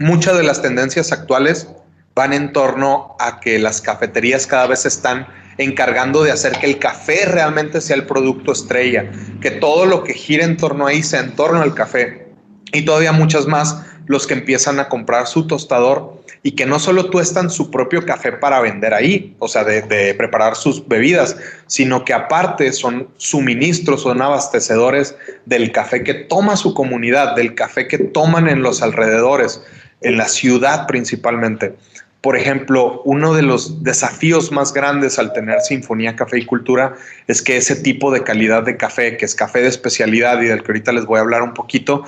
muchas 0.00 0.36
de 0.36 0.42
las 0.42 0.62
tendencias 0.62 1.12
actuales 1.12 1.68
van 2.16 2.32
en 2.32 2.52
torno 2.52 3.14
a 3.20 3.38
que 3.38 3.60
las 3.60 3.80
cafeterías 3.80 4.48
cada 4.48 4.66
vez 4.66 4.84
están 4.84 5.28
encargando 5.58 6.24
de 6.24 6.32
hacer 6.32 6.58
que 6.58 6.66
el 6.66 6.80
café 6.80 7.26
realmente 7.26 7.80
sea 7.80 7.94
el 7.94 8.04
producto 8.04 8.50
estrella, 8.50 9.12
que 9.40 9.52
todo 9.52 9.86
lo 9.86 10.02
que 10.02 10.12
gira 10.12 10.44
en 10.44 10.56
torno 10.56 10.88
ahí 10.88 11.04
sea 11.04 11.20
en 11.20 11.36
torno 11.36 11.62
al 11.62 11.72
café. 11.72 12.32
Y 12.72 12.82
todavía 12.82 13.12
muchas 13.12 13.46
más 13.46 13.76
los 14.06 14.26
que 14.26 14.34
empiezan 14.34 14.80
a 14.80 14.88
comprar 14.88 15.26
su 15.26 15.46
tostador 15.46 16.22
y 16.42 16.52
que 16.52 16.66
no 16.66 16.78
solo 16.78 17.08
tuestan 17.08 17.48
su 17.50 17.70
propio 17.70 18.04
café 18.04 18.32
para 18.32 18.60
vender 18.60 18.92
ahí, 18.92 19.34
o 19.38 19.48
sea, 19.48 19.64
de, 19.64 20.14
preparar 20.14 20.56
sus 20.56 20.86
bebidas, 20.86 21.36
sino 21.66 22.04
que 22.04 22.12
aparte 22.12 22.70
son 22.72 23.08
suministros, 23.16 24.02
son 24.02 24.20
abastecedores 24.20 25.16
del 25.46 25.72
café 25.72 26.04
que 26.04 26.12
toma 26.12 26.56
su 26.56 26.74
comunidad, 26.74 27.34
del 27.34 27.54
café 27.54 27.88
que 27.88 27.96
toman 27.96 28.48
en 28.48 28.62
los 28.62 28.82
alrededores, 28.82 29.62
en 30.02 30.18
la 30.18 30.28
ciudad 30.28 30.86
principalmente. 30.86 31.74
Por 32.20 32.36
ejemplo, 32.36 33.02
uno 33.04 33.34
de 33.34 33.42
los 33.42 33.82
desafíos 33.82 34.52
más 34.52 34.72
grandes 34.72 35.18
al 35.18 35.32
tener 35.34 35.60
Sinfonía 35.60 36.16
Café 36.16 36.38
y 36.38 36.46
Cultura 36.46 36.94
es 37.26 37.42
que 37.42 37.58
ese 37.58 37.76
tipo 37.76 38.10
de 38.10 38.22
calidad 38.22 38.62
de 38.62 38.78
café, 38.78 39.18
que 39.18 39.26
es 39.26 39.34
café 39.34 39.60
de 39.60 39.68
especialidad 39.68 40.40
y 40.40 40.46
del 40.46 40.62
que 40.62 40.72
ahorita 40.72 40.92
les 40.92 41.04
voy 41.04 41.18
a 41.18 41.20
hablar 41.22 41.42
un 41.42 41.52
poquito, 41.52 42.04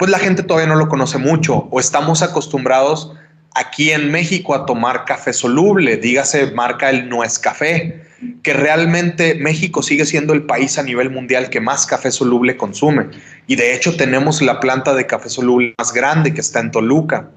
pues 0.00 0.10
la 0.10 0.18
gente 0.18 0.42
todavía 0.42 0.66
no 0.66 0.76
lo 0.76 0.88
conoce 0.88 1.18
mucho 1.18 1.68
o 1.70 1.78
estamos 1.78 2.22
acostumbrados 2.22 3.12
aquí 3.54 3.90
en 3.90 4.10
México 4.10 4.54
a 4.54 4.64
tomar 4.64 5.04
café 5.04 5.34
soluble, 5.34 5.98
dígase 5.98 6.52
marca 6.52 6.88
el 6.88 7.06
No 7.10 7.22
es 7.22 7.38
Café, 7.38 8.00
que 8.42 8.54
realmente 8.54 9.34
México 9.34 9.82
sigue 9.82 10.06
siendo 10.06 10.32
el 10.32 10.44
país 10.44 10.78
a 10.78 10.82
nivel 10.82 11.10
mundial 11.10 11.50
que 11.50 11.60
más 11.60 11.84
café 11.84 12.10
soluble 12.10 12.56
consume. 12.56 13.08
Y 13.46 13.56
de 13.56 13.74
hecho 13.74 13.94
tenemos 13.94 14.40
la 14.40 14.58
planta 14.58 14.94
de 14.94 15.06
café 15.06 15.28
soluble 15.28 15.74
más 15.76 15.92
grande 15.92 16.32
que 16.32 16.40
está 16.40 16.60
en 16.60 16.70
Toluca. 16.70 17.28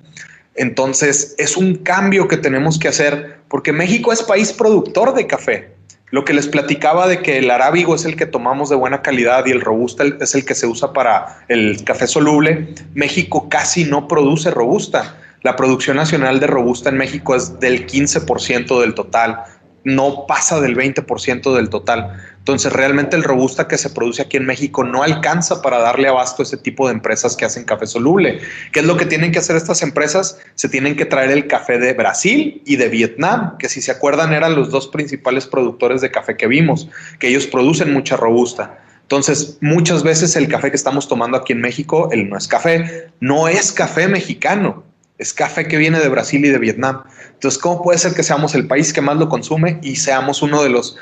Entonces 0.56 1.36
es 1.38 1.58
un 1.58 1.76
cambio 1.76 2.30
que 2.30 2.38
tenemos 2.38 2.80
que 2.80 2.88
hacer 2.88 3.40
porque 3.50 3.74
México 3.74 4.14
es 4.14 4.24
país 4.24 4.54
productor 4.54 5.14
de 5.14 5.28
café. 5.28 5.73
Lo 6.14 6.26
que 6.26 6.34
les 6.34 6.48
platicaba 6.48 7.08
de 7.08 7.24
que 7.24 7.40
el 7.40 7.50
arábigo 7.50 7.96
es 7.96 8.06
el 8.06 8.16
que 8.16 8.28
tomamos 8.28 8.70
de 8.70 8.76
buena 8.76 9.02
calidad 9.02 9.48
y 9.48 9.50
el 9.50 9.62
robusta 9.62 10.04
es 10.22 10.36
el 10.36 10.46
que 10.46 10.54
se 10.54 10.68
usa 10.68 10.94
para 10.94 11.44
el 11.48 11.84
café 11.84 12.06
soluble, 12.06 12.76
México 12.94 13.50
casi 13.50 13.86
no 13.86 14.08
produce 14.08 14.52
robusta. 14.52 15.16
La 15.42 15.56
producción 15.56 15.98
nacional 15.98 16.40
de 16.40 16.46
robusta 16.46 16.90
en 16.90 16.98
México 16.98 17.34
es 17.34 17.60
del 17.60 17.88
15% 17.88 18.80
del 18.80 18.94
total, 18.94 19.40
no 19.84 20.26
pasa 20.28 20.60
del 20.62 20.76
20% 20.76 21.56
del 21.56 21.70
total. 21.70 22.18
Entonces, 22.40 22.74
realmente 22.74 23.16
el 23.16 23.24
robusta 23.24 23.68
que 23.68 23.78
se 23.78 23.90
produce 23.90 24.22
aquí 24.22 24.38
en 24.38 24.46
México 24.46 24.84
no 24.84 25.04
alcanza 25.04 25.62
para 25.62 25.80
darle 25.80 26.10
abasto 26.10 26.42
a 26.42 26.46
ese 26.46 26.58
tipo 26.58 26.88
de 26.88 26.94
empresas 26.94 27.38
que 27.38 27.46
hacen 27.46 27.64
café 27.64 27.88
soluble. 27.88 28.42
¿Qué 28.72 28.82
es 28.82 28.86
lo 28.86 28.98
que 28.98 29.06
tienen 29.06 29.32
que 29.32 29.40
hacer 29.40 29.56
estas 29.56 29.82
empresas? 29.82 30.40
Se 30.56 30.68
tienen 30.68 30.96
que 30.96 31.06
traer 31.06 31.32
el 31.32 31.48
café 31.48 31.80
de 31.80 31.94
Brasil 31.94 32.62
y 32.66 32.76
de 32.76 32.90
Vietnam, 32.90 33.58
que 33.58 33.70
si 33.70 33.82
se 33.82 33.92
acuerdan 33.92 34.34
eran 34.34 34.56
los 34.56 34.72
dos 34.72 34.90
principales 34.90 35.48
productores 35.48 36.02
de 36.02 36.12
café 36.12 36.36
que 36.36 36.48
vimos, 36.48 36.90
que 37.20 37.30
ellos 37.30 37.48
producen 37.48 37.94
mucha 37.94 38.18
robusta. 38.18 38.80
Entonces, 39.04 39.58
muchas 39.62 40.04
veces 40.04 40.36
el 40.36 40.48
café 40.48 40.70
que 40.70 40.78
estamos 40.78 41.08
tomando 41.08 41.38
aquí 41.38 41.54
en 41.54 41.62
México, 41.62 42.10
el 42.12 42.30
no 42.30 42.38
es 42.38 42.48
café, 42.48 43.10
no 43.20 43.48
es 43.48 43.72
café 43.72 44.08
mexicano, 44.08 44.84
es 45.24 45.34
café 45.34 45.68
que 45.68 45.78
viene 45.78 46.00
de 46.00 46.10
Brasil 46.10 46.46
y 46.46 46.50
de 46.50 46.60
Vietnam. 46.60 47.04
Entonces, 47.34 47.60
¿cómo 47.60 47.82
puede 47.82 47.98
ser 47.98 48.14
que 48.14 48.24
seamos 48.24 48.54
el 48.56 48.68
país 48.68 48.94
que 48.94 49.02
más 49.02 49.18
lo 49.18 49.30
consume 49.30 49.80
y 49.82 49.96
seamos 49.96 50.42
uno 50.42 50.62
de 50.62 50.70
los 50.70 50.98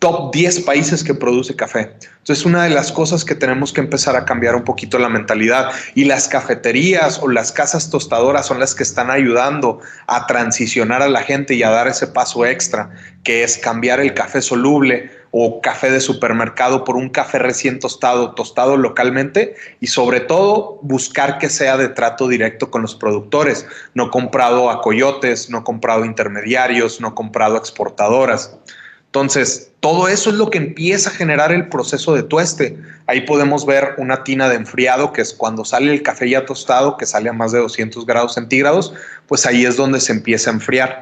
top 0.00 0.34
10 0.34 0.60
países 0.60 1.04
que 1.04 1.14
produce 1.14 1.54
café. 1.54 1.94
Entonces, 2.18 2.44
una 2.44 2.64
de 2.64 2.70
las 2.70 2.90
cosas 2.90 3.24
que 3.24 3.34
tenemos 3.34 3.72
que 3.72 3.80
empezar 3.80 4.16
a 4.16 4.24
cambiar 4.24 4.56
un 4.56 4.64
poquito 4.64 4.98
la 4.98 5.08
mentalidad 5.08 5.70
y 5.94 6.04
las 6.04 6.28
cafeterías 6.28 7.20
o 7.22 7.28
las 7.28 7.52
casas 7.52 7.88
tostadoras 7.88 8.46
son 8.46 8.58
las 8.58 8.74
que 8.74 8.82
están 8.82 9.10
ayudando 9.10 9.80
a 10.06 10.26
transicionar 10.26 11.02
a 11.02 11.08
la 11.08 11.22
gente 11.22 11.54
y 11.54 11.62
a 11.62 11.70
dar 11.70 11.86
ese 11.88 12.08
paso 12.08 12.44
extra, 12.44 12.90
que 13.22 13.44
es 13.44 13.56
cambiar 13.56 14.00
el 14.00 14.14
café 14.14 14.42
soluble 14.42 15.10
o 15.32 15.60
café 15.60 15.90
de 15.90 16.00
supermercado 16.00 16.84
por 16.84 16.96
un 16.96 17.08
café 17.08 17.38
recién 17.38 17.80
tostado, 17.80 18.34
tostado 18.34 18.76
localmente 18.76 19.56
y 19.80 19.88
sobre 19.88 20.20
todo 20.20 20.78
buscar 20.82 21.38
que 21.38 21.48
sea 21.48 21.76
de 21.78 21.88
trato 21.88 22.28
directo 22.28 22.70
con 22.70 22.82
los 22.82 22.94
productores, 22.94 23.66
no 23.94 24.10
comprado 24.10 24.70
a 24.70 24.82
coyotes, 24.82 25.48
no 25.48 25.64
comprado 25.64 26.04
a 26.04 26.06
intermediarios, 26.06 27.00
no 27.00 27.14
comprado 27.14 27.54
a 27.54 27.58
exportadoras. 27.58 28.56
Entonces, 29.06 29.72
todo 29.80 30.08
eso 30.08 30.30
es 30.30 30.36
lo 30.36 30.48
que 30.48 30.58
empieza 30.58 31.10
a 31.10 31.12
generar 31.12 31.50
el 31.52 31.68
proceso 31.68 32.14
de 32.14 32.22
tueste. 32.22 32.78
Ahí 33.06 33.22
podemos 33.22 33.66
ver 33.66 33.94
una 33.98 34.24
tina 34.24 34.48
de 34.48 34.56
enfriado, 34.56 35.12
que 35.12 35.22
es 35.22 35.34
cuando 35.34 35.64
sale 35.64 35.92
el 35.92 36.02
café 36.02 36.30
ya 36.30 36.46
tostado, 36.46 36.96
que 36.96 37.04
sale 37.04 37.28
a 37.28 37.32
más 37.34 37.52
de 37.52 37.58
200 37.58 38.06
grados 38.06 38.34
centígrados, 38.34 38.94
pues 39.26 39.44
ahí 39.44 39.66
es 39.66 39.76
donde 39.76 40.00
se 40.00 40.12
empieza 40.12 40.50
a 40.50 40.54
enfriar. 40.54 41.00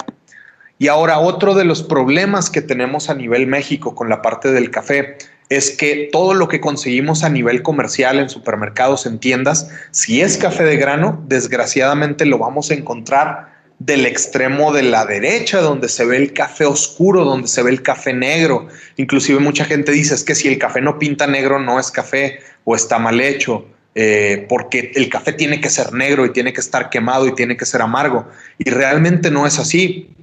Y 0.80 0.88
ahora 0.88 1.18
otro 1.18 1.54
de 1.54 1.66
los 1.66 1.82
problemas 1.82 2.48
que 2.48 2.62
tenemos 2.62 3.10
a 3.10 3.14
nivel 3.14 3.46
México 3.46 3.94
con 3.94 4.08
la 4.08 4.22
parte 4.22 4.50
del 4.50 4.70
café 4.70 5.18
es 5.50 5.72
que 5.72 6.08
todo 6.10 6.32
lo 6.32 6.48
que 6.48 6.58
conseguimos 6.58 7.22
a 7.22 7.28
nivel 7.28 7.62
comercial 7.62 8.18
en 8.18 8.30
supermercados, 8.30 9.04
en 9.04 9.18
tiendas, 9.18 9.68
si 9.90 10.22
es 10.22 10.38
café 10.38 10.64
de 10.64 10.78
grano, 10.78 11.22
desgraciadamente 11.28 12.24
lo 12.24 12.38
vamos 12.38 12.70
a 12.70 12.74
encontrar 12.74 13.60
del 13.78 14.06
extremo 14.06 14.72
de 14.72 14.84
la 14.84 15.04
derecha, 15.04 15.60
donde 15.60 15.90
se 15.90 16.06
ve 16.06 16.16
el 16.16 16.32
café 16.32 16.64
oscuro, 16.64 17.26
donde 17.26 17.48
se 17.48 17.62
ve 17.62 17.72
el 17.72 17.82
café 17.82 18.14
negro. 18.14 18.68
Inclusive 18.96 19.38
mucha 19.38 19.66
gente 19.66 19.92
dice 19.92 20.14
es 20.14 20.24
que 20.24 20.34
si 20.34 20.48
el 20.48 20.56
café 20.56 20.80
no 20.80 20.98
pinta 20.98 21.26
negro 21.26 21.58
no 21.58 21.78
es 21.78 21.90
café 21.90 22.38
o 22.64 22.74
está 22.74 22.98
mal 22.98 23.20
hecho, 23.20 23.66
eh, 23.94 24.46
porque 24.48 24.92
el 24.94 25.10
café 25.10 25.34
tiene 25.34 25.60
que 25.60 25.68
ser 25.68 25.92
negro 25.92 26.24
y 26.24 26.32
tiene 26.32 26.54
que 26.54 26.62
estar 26.62 26.88
quemado 26.88 27.26
y 27.26 27.34
tiene 27.34 27.58
que 27.58 27.66
ser 27.66 27.82
amargo. 27.82 28.26
Y 28.56 28.70
realmente 28.70 29.30
no 29.30 29.46
es 29.46 29.58
así. 29.58 30.16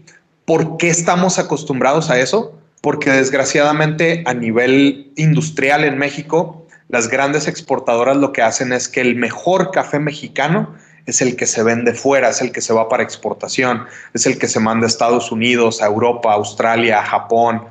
¿Por 0.48 0.78
qué 0.78 0.88
estamos 0.88 1.40
acostumbrados 1.40 2.10
a 2.10 2.22
eso? 2.22 2.58
Porque 2.80 3.12
desgraciadamente 3.12 4.24
a 4.26 4.34
nivel 4.34 5.12
industrial 5.18 5.84
en 5.84 5.98
México, 5.98 6.66
las 6.88 7.10
grandes 7.10 7.50
exportadoras 7.50 8.16
lo 8.16 8.32
que 8.32 8.44
hacen 8.44 8.72
es 8.72 8.88
que 8.88 9.02
el 9.02 9.18
mejor 9.18 9.72
café 9.72 10.00
mexicano 10.00 10.74
es 11.06 11.20
el 11.20 11.36
que 11.36 11.48
se 11.48 11.64
vende 11.64 11.94
fuera, 11.94 12.30
es 12.30 12.40
el 12.40 12.54
que 12.54 12.62
se 12.62 12.72
va 12.72 12.88
para 12.88 13.04
exportación, 13.04 13.88
es 14.14 14.26
el 14.26 14.40
que 14.40 14.48
se 14.48 14.62
manda 14.62 14.86
a 14.86 14.88
Estados 14.88 15.34
Unidos, 15.34 15.82
a 15.82 15.88
Europa, 15.88 16.32
a 16.32 16.36
Australia, 16.36 17.02
a 17.02 17.06
Japón. 17.06 17.64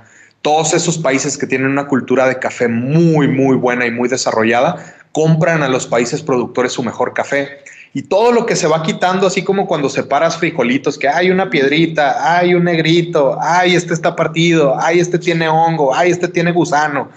Todos 0.43 0.75
esos 0.75 0.99
países 0.99 1.39
que 1.39 1.47
tienen 1.47 1.71
una 1.71 1.87
cultura 1.87 2.29
de 2.29 2.39
café 2.39 2.69
muy, 2.69 3.27
muy 3.27 3.57
buena 3.57 3.87
y 3.87 3.91
muy 3.91 4.11
desarrollada, 4.11 4.85
compran 5.12 5.62
a 5.62 5.69
los 5.69 5.87
países 5.87 6.21
productores 6.21 6.73
su 6.73 6.83
mejor 6.83 7.15
café. 7.15 7.61
Y 7.96 8.02
todo 8.02 8.30
lo 8.30 8.44
que 8.44 8.56
se 8.56 8.66
va 8.66 8.82
quitando, 8.82 9.26
así 9.26 9.42
como 9.42 9.66
cuando 9.66 9.88
separas 9.88 10.37
frijolitos, 10.37 10.98
que 10.98 11.09
hay 11.09 11.30
una 11.30 11.48
piedrita, 11.48 12.37
hay 12.37 12.52
un 12.52 12.64
negrito, 12.64 13.38
ay, 13.40 13.74
este 13.74 13.94
está 13.94 14.14
partido, 14.14 14.76
ay, 14.78 15.00
este 15.00 15.18
tiene 15.18 15.48
hongo, 15.48 15.94
ay, 15.94 16.11
este 16.11 16.28
tiene 16.28 16.52
gusano. 16.52 17.09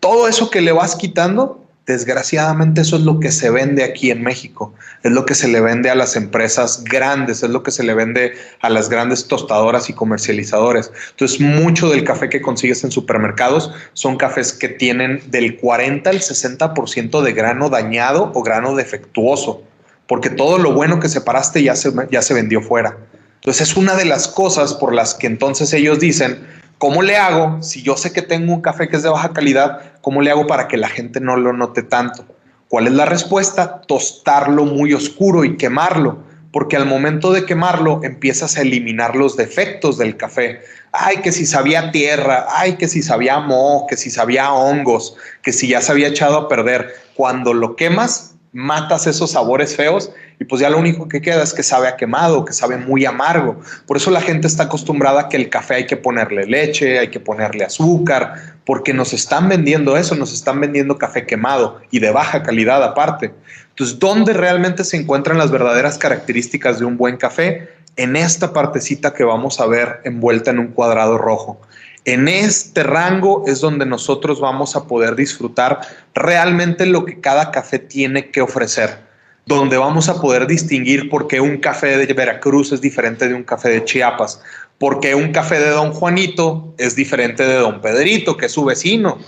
Todo 0.00 0.26
eso 0.26 0.48
que 0.48 0.62
le 0.62 0.72
vas 0.72 0.96
quitando 0.96 1.62
Desgraciadamente 1.86 2.82
eso 2.82 2.94
es 2.94 3.02
lo 3.02 3.18
que 3.18 3.32
se 3.32 3.50
vende 3.50 3.82
aquí 3.82 4.12
en 4.12 4.22
México, 4.22 4.72
es 5.02 5.10
lo 5.10 5.26
que 5.26 5.34
se 5.34 5.48
le 5.48 5.60
vende 5.60 5.90
a 5.90 5.96
las 5.96 6.14
empresas 6.14 6.84
grandes, 6.84 7.42
es 7.42 7.50
lo 7.50 7.64
que 7.64 7.72
se 7.72 7.82
le 7.82 7.92
vende 7.92 8.34
a 8.60 8.70
las 8.70 8.88
grandes 8.88 9.26
tostadoras 9.26 9.90
y 9.90 9.92
comercializadores. 9.92 10.92
Entonces, 11.10 11.40
mucho 11.40 11.90
del 11.90 12.04
café 12.04 12.28
que 12.28 12.40
consigues 12.40 12.84
en 12.84 12.92
supermercados 12.92 13.72
son 13.94 14.16
cafés 14.16 14.52
que 14.52 14.68
tienen 14.68 15.24
del 15.32 15.56
40 15.56 16.08
al 16.08 16.20
60% 16.20 17.20
de 17.20 17.32
grano 17.32 17.68
dañado 17.68 18.30
o 18.32 18.42
grano 18.44 18.76
defectuoso, 18.76 19.64
porque 20.06 20.30
todo 20.30 20.58
lo 20.58 20.72
bueno 20.72 21.00
que 21.00 21.08
separaste 21.08 21.62
ya 21.62 21.76
se, 21.76 21.92
ya 22.10 22.22
se 22.22 22.34
vendió 22.34 22.60
fuera. 22.60 22.96
Entonces 23.36 23.70
es 23.70 23.76
una 23.76 23.96
de 23.96 24.04
las 24.04 24.28
cosas 24.28 24.74
por 24.74 24.94
las 24.94 25.14
que 25.14 25.26
entonces 25.26 25.72
ellos 25.72 25.98
dicen, 25.98 26.46
¿cómo 26.78 27.02
le 27.02 27.16
hago 27.16 27.62
si 27.62 27.82
yo 27.82 27.96
sé 27.96 28.12
que 28.12 28.22
tengo 28.22 28.52
un 28.52 28.60
café 28.60 28.88
que 28.88 28.96
es 28.96 29.02
de 29.02 29.08
baja 29.08 29.32
calidad? 29.32 29.80
¿Cómo 30.00 30.22
le 30.22 30.30
hago 30.30 30.46
para 30.46 30.68
que 30.68 30.76
la 30.76 30.88
gente 30.88 31.20
no 31.20 31.36
lo 31.36 31.52
note 31.52 31.82
tanto? 31.82 32.24
¿Cuál 32.68 32.86
es 32.86 32.92
la 32.94 33.04
respuesta? 33.04 33.82
Tostarlo 33.82 34.64
muy 34.64 34.94
oscuro 34.94 35.44
y 35.44 35.56
quemarlo, 35.56 36.18
porque 36.52 36.76
al 36.76 36.86
momento 36.86 37.32
de 37.32 37.44
quemarlo 37.44 38.00
empiezas 38.02 38.56
a 38.56 38.62
eliminar 38.62 39.14
los 39.16 39.36
defectos 39.36 39.98
del 39.98 40.16
café. 40.16 40.60
Ay, 40.92 41.18
que 41.18 41.32
si 41.32 41.44
sabía 41.44 41.90
tierra, 41.90 42.46
ay, 42.48 42.76
que 42.76 42.88
si 42.88 43.02
sabía 43.02 43.40
moho, 43.40 43.86
que 43.86 43.96
si 43.96 44.08
sabía 44.08 44.52
hongos, 44.52 45.16
que 45.42 45.52
si 45.52 45.68
ya 45.68 45.80
se 45.80 45.92
había 45.92 46.08
echado 46.08 46.38
a 46.38 46.48
perder. 46.48 46.94
Cuando 47.14 47.52
lo 47.52 47.76
quemas, 47.76 48.31
matas 48.52 49.06
esos 49.06 49.30
sabores 49.30 49.74
feos 49.74 50.12
y 50.38 50.44
pues 50.44 50.60
ya 50.60 50.68
lo 50.68 50.78
único 50.78 51.08
que 51.08 51.20
queda 51.22 51.42
es 51.42 51.54
que 51.54 51.62
sabe 51.62 51.88
a 51.88 51.96
quemado, 51.96 52.44
que 52.44 52.52
sabe 52.52 52.76
muy 52.76 53.04
amargo. 53.04 53.60
Por 53.86 53.96
eso 53.96 54.10
la 54.10 54.20
gente 54.20 54.46
está 54.46 54.64
acostumbrada 54.64 55.22
a 55.22 55.28
que 55.28 55.36
el 55.36 55.48
café 55.48 55.74
hay 55.76 55.86
que 55.86 55.96
ponerle 55.96 56.46
leche, 56.46 56.98
hay 56.98 57.08
que 57.08 57.20
ponerle 57.20 57.64
azúcar, 57.64 58.34
porque 58.64 58.92
nos 58.92 59.12
están 59.12 59.48
vendiendo 59.48 59.96
eso, 59.96 60.14
nos 60.14 60.32
están 60.32 60.60
vendiendo 60.60 60.98
café 60.98 61.26
quemado 61.26 61.80
y 61.90 62.00
de 62.00 62.10
baja 62.10 62.42
calidad 62.42 62.82
aparte. 62.82 63.32
Entonces, 63.70 63.98
¿dónde 63.98 64.32
realmente 64.32 64.84
se 64.84 64.96
encuentran 64.96 65.38
las 65.38 65.50
verdaderas 65.50 65.96
características 65.96 66.78
de 66.78 66.84
un 66.84 66.96
buen 66.96 67.16
café? 67.16 67.70
En 67.96 68.16
esta 68.16 68.52
partecita 68.52 69.14
que 69.14 69.24
vamos 69.24 69.60
a 69.60 69.66
ver 69.66 70.00
envuelta 70.04 70.50
en 70.50 70.58
un 70.58 70.68
cuadrado 70.68 71.18
rojo. 71.18 71.60
En 72.04 72.26
este 72.26 72.82
rango 72.82 73.44
es 73.46 73.60
donde 73.60 73.86
nosotros 73.86 74.40
vamos 74.40 74.74
a 74.74 74.88
poder 74.88 75.14
disfrutar 75.14 75.80
realmente 76.14 76.84
lo 76.84 77.04
que 77.04 77.20
cada 77.20 77.52
café 77.52 77.78
tiene 77.78 78.30
que 78.30 78.40
ofrecer, 78.40 78.98
donde 79.46 79.76
vamos 79.76 80.08
a 80.08 80.20
poder 80.20 80.48
distinguir 80.48 81.08
por 81.08 81.28
qué 81.28 81.40
un 81.40 81.58
café 81.58 81.96
de 81.96 82.12
Veracruz 82.12 82.72
es 82.72 82.80
diferente 82.80 83.28
de 83.28 83.34
un 83.34 83.44
café 83.44 83.68
de 83.68 83.84
Chiapas, 83.84 84.42
por 84.78 84.98
qué 84.98 85.14
un 85.14 85.30
café 85.30 85.60
de 85.60 85.70
Don 85.70 85.92
Juanito 85.92 86.74
es 86.76 86.96
diferente 86.96 87.44
de 87.44 87.54
Don 87.54 87.80
Pedrito, 87.80 88.36
que 88.36 88.46
es 88.46 88.52
su 88.52 88.64
vecino, 88.64 89.18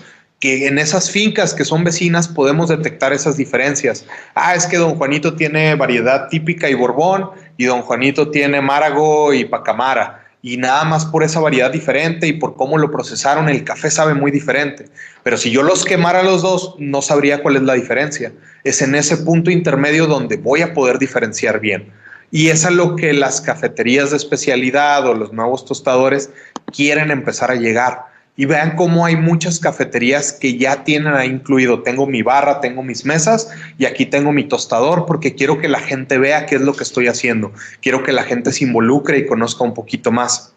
que 0.40 0.66
en 0.66 0.78
esas 0.78 1.12
fincas 1.12 1.54
que 1.54 1.64
son 1.64 1.84
vecinas 1.84 2.26
podemos 2.26 2.70
detectar 2.70 3.12
esas 3.12 3.36
diferencias. 3.36 4.04
Ah, 4.34 4.56
es 4.56 4.66
que 4.66 4.78
Don 4.78 4.96
Juanito 4.96 5.36
tiene 5.36 5.76
variedad 5.76 6.28
típica 6.28 6.68
y 6.68 6.74
Borbón 6.74 7.30
y 7.56 7.66
Don 7.66 7.82
Juanito 7.82 8.32
tiene 8.32 8.60
Márago 8.60 9.32
y 9.32 9.44
Pacamara 9.44 10.23
y 10.44 10.58
nada 10.58 10.84
más 10.84 11.06
por 11.06 11.22
esa 11.24 11.40
variedad 11.40 11.70
diferente 11.70 12.26
y 12.26 12.34
por 12.34 12.54
cómo 12.54 12.76
lo 12.76 12.90
procesaron, 12.90 13.48
el 13.48 13.64
café 13.64 13.90
sabe 13.90 14.12
muy 14.12 14.30
diferente. 14.30 14.84
Pero 15.22 15.38
si 15.38 15.50
yo 15.50 15.62
los 15.62 15.86
quemara 15.86 16.22
los 16.22 16.42
dos, 16.42 16.74
no 16.78 17.00
sabría 17.00 17.42
cuál 17.42 17.56
es 17.56 17.62
la 17.62 17.72
diferencia. 17.72 18.30
Es 18.62 18.82
en 18.82 18.94
ese 18.94 19.16
punto 19.16 19.50
intermedio 19.50 20.06
donde 20.06 20.36
voy 20.36 20.60
a 20.60 20.74
poder 20.74 20.98
diferenciar 20.98 21.60
bien. 21.60 21.90
Y 22.30 22.48
es 22.48 22.66
a 22.66 22.70
lo 22.70 22.94
que 22.94 23.14
las 23.14 23.40
cafeterías 23.40 24.10
de 24.10 24.18
especialidad 24.18 25.06
o 25.06 25.14
los 25.14 25.32
nuevos 25.32 25.64
tostadores 25.64 26.28
quieren 26.66 27.10
empezar 27.10 27.50
a 27.50 27.54
llegar 27.54 28.04
y 28.36 28.46
vean 28.46 28.74
cómo 28.76 29.06
hay 29.06 29.16
muchas 29.16 29.60
cafeterías 29.60 30.32
que 30.32 30.58
ya 30.58 30.82
tienen 30.82 31.14
ahí 31.14 31.28
incluido, 31.28 31.82
tengo 31.82 32.06
mi 32.06 32.22
barra, 32.22 32.60
tengo 32.60 32.82
mis 32.82 33.04
mesas 33.04 33.48
y 33.78 33.84
aquí 33.84 34.06
tengo 34.06 34.32
mi 34.32 34.44
tostador 34.44 35.06
porque 35.06 35.34
quiero 35.34 35.58
que 35.58 35.68
la 35.68 35.78
gente 35.78 36.18
vea 36.18 36.46
qué 36.46 36.56
es 36.56 36.62
lo 36.62 36.74
que 36.74 36.82
estoy 36.82 37.06
haciendo, 37.06 37.52
quiero 37.80 38.02
que 38.02 38.12
la 38.12 38.24
gente 38.24 38.52
se 38.52 38.64
involucre 38.64 39.18
y 39.18 39.26
conozca 39.26 39.62
un 39.62 39.74
poquito 39.74 40.10
más. 40.10 40.54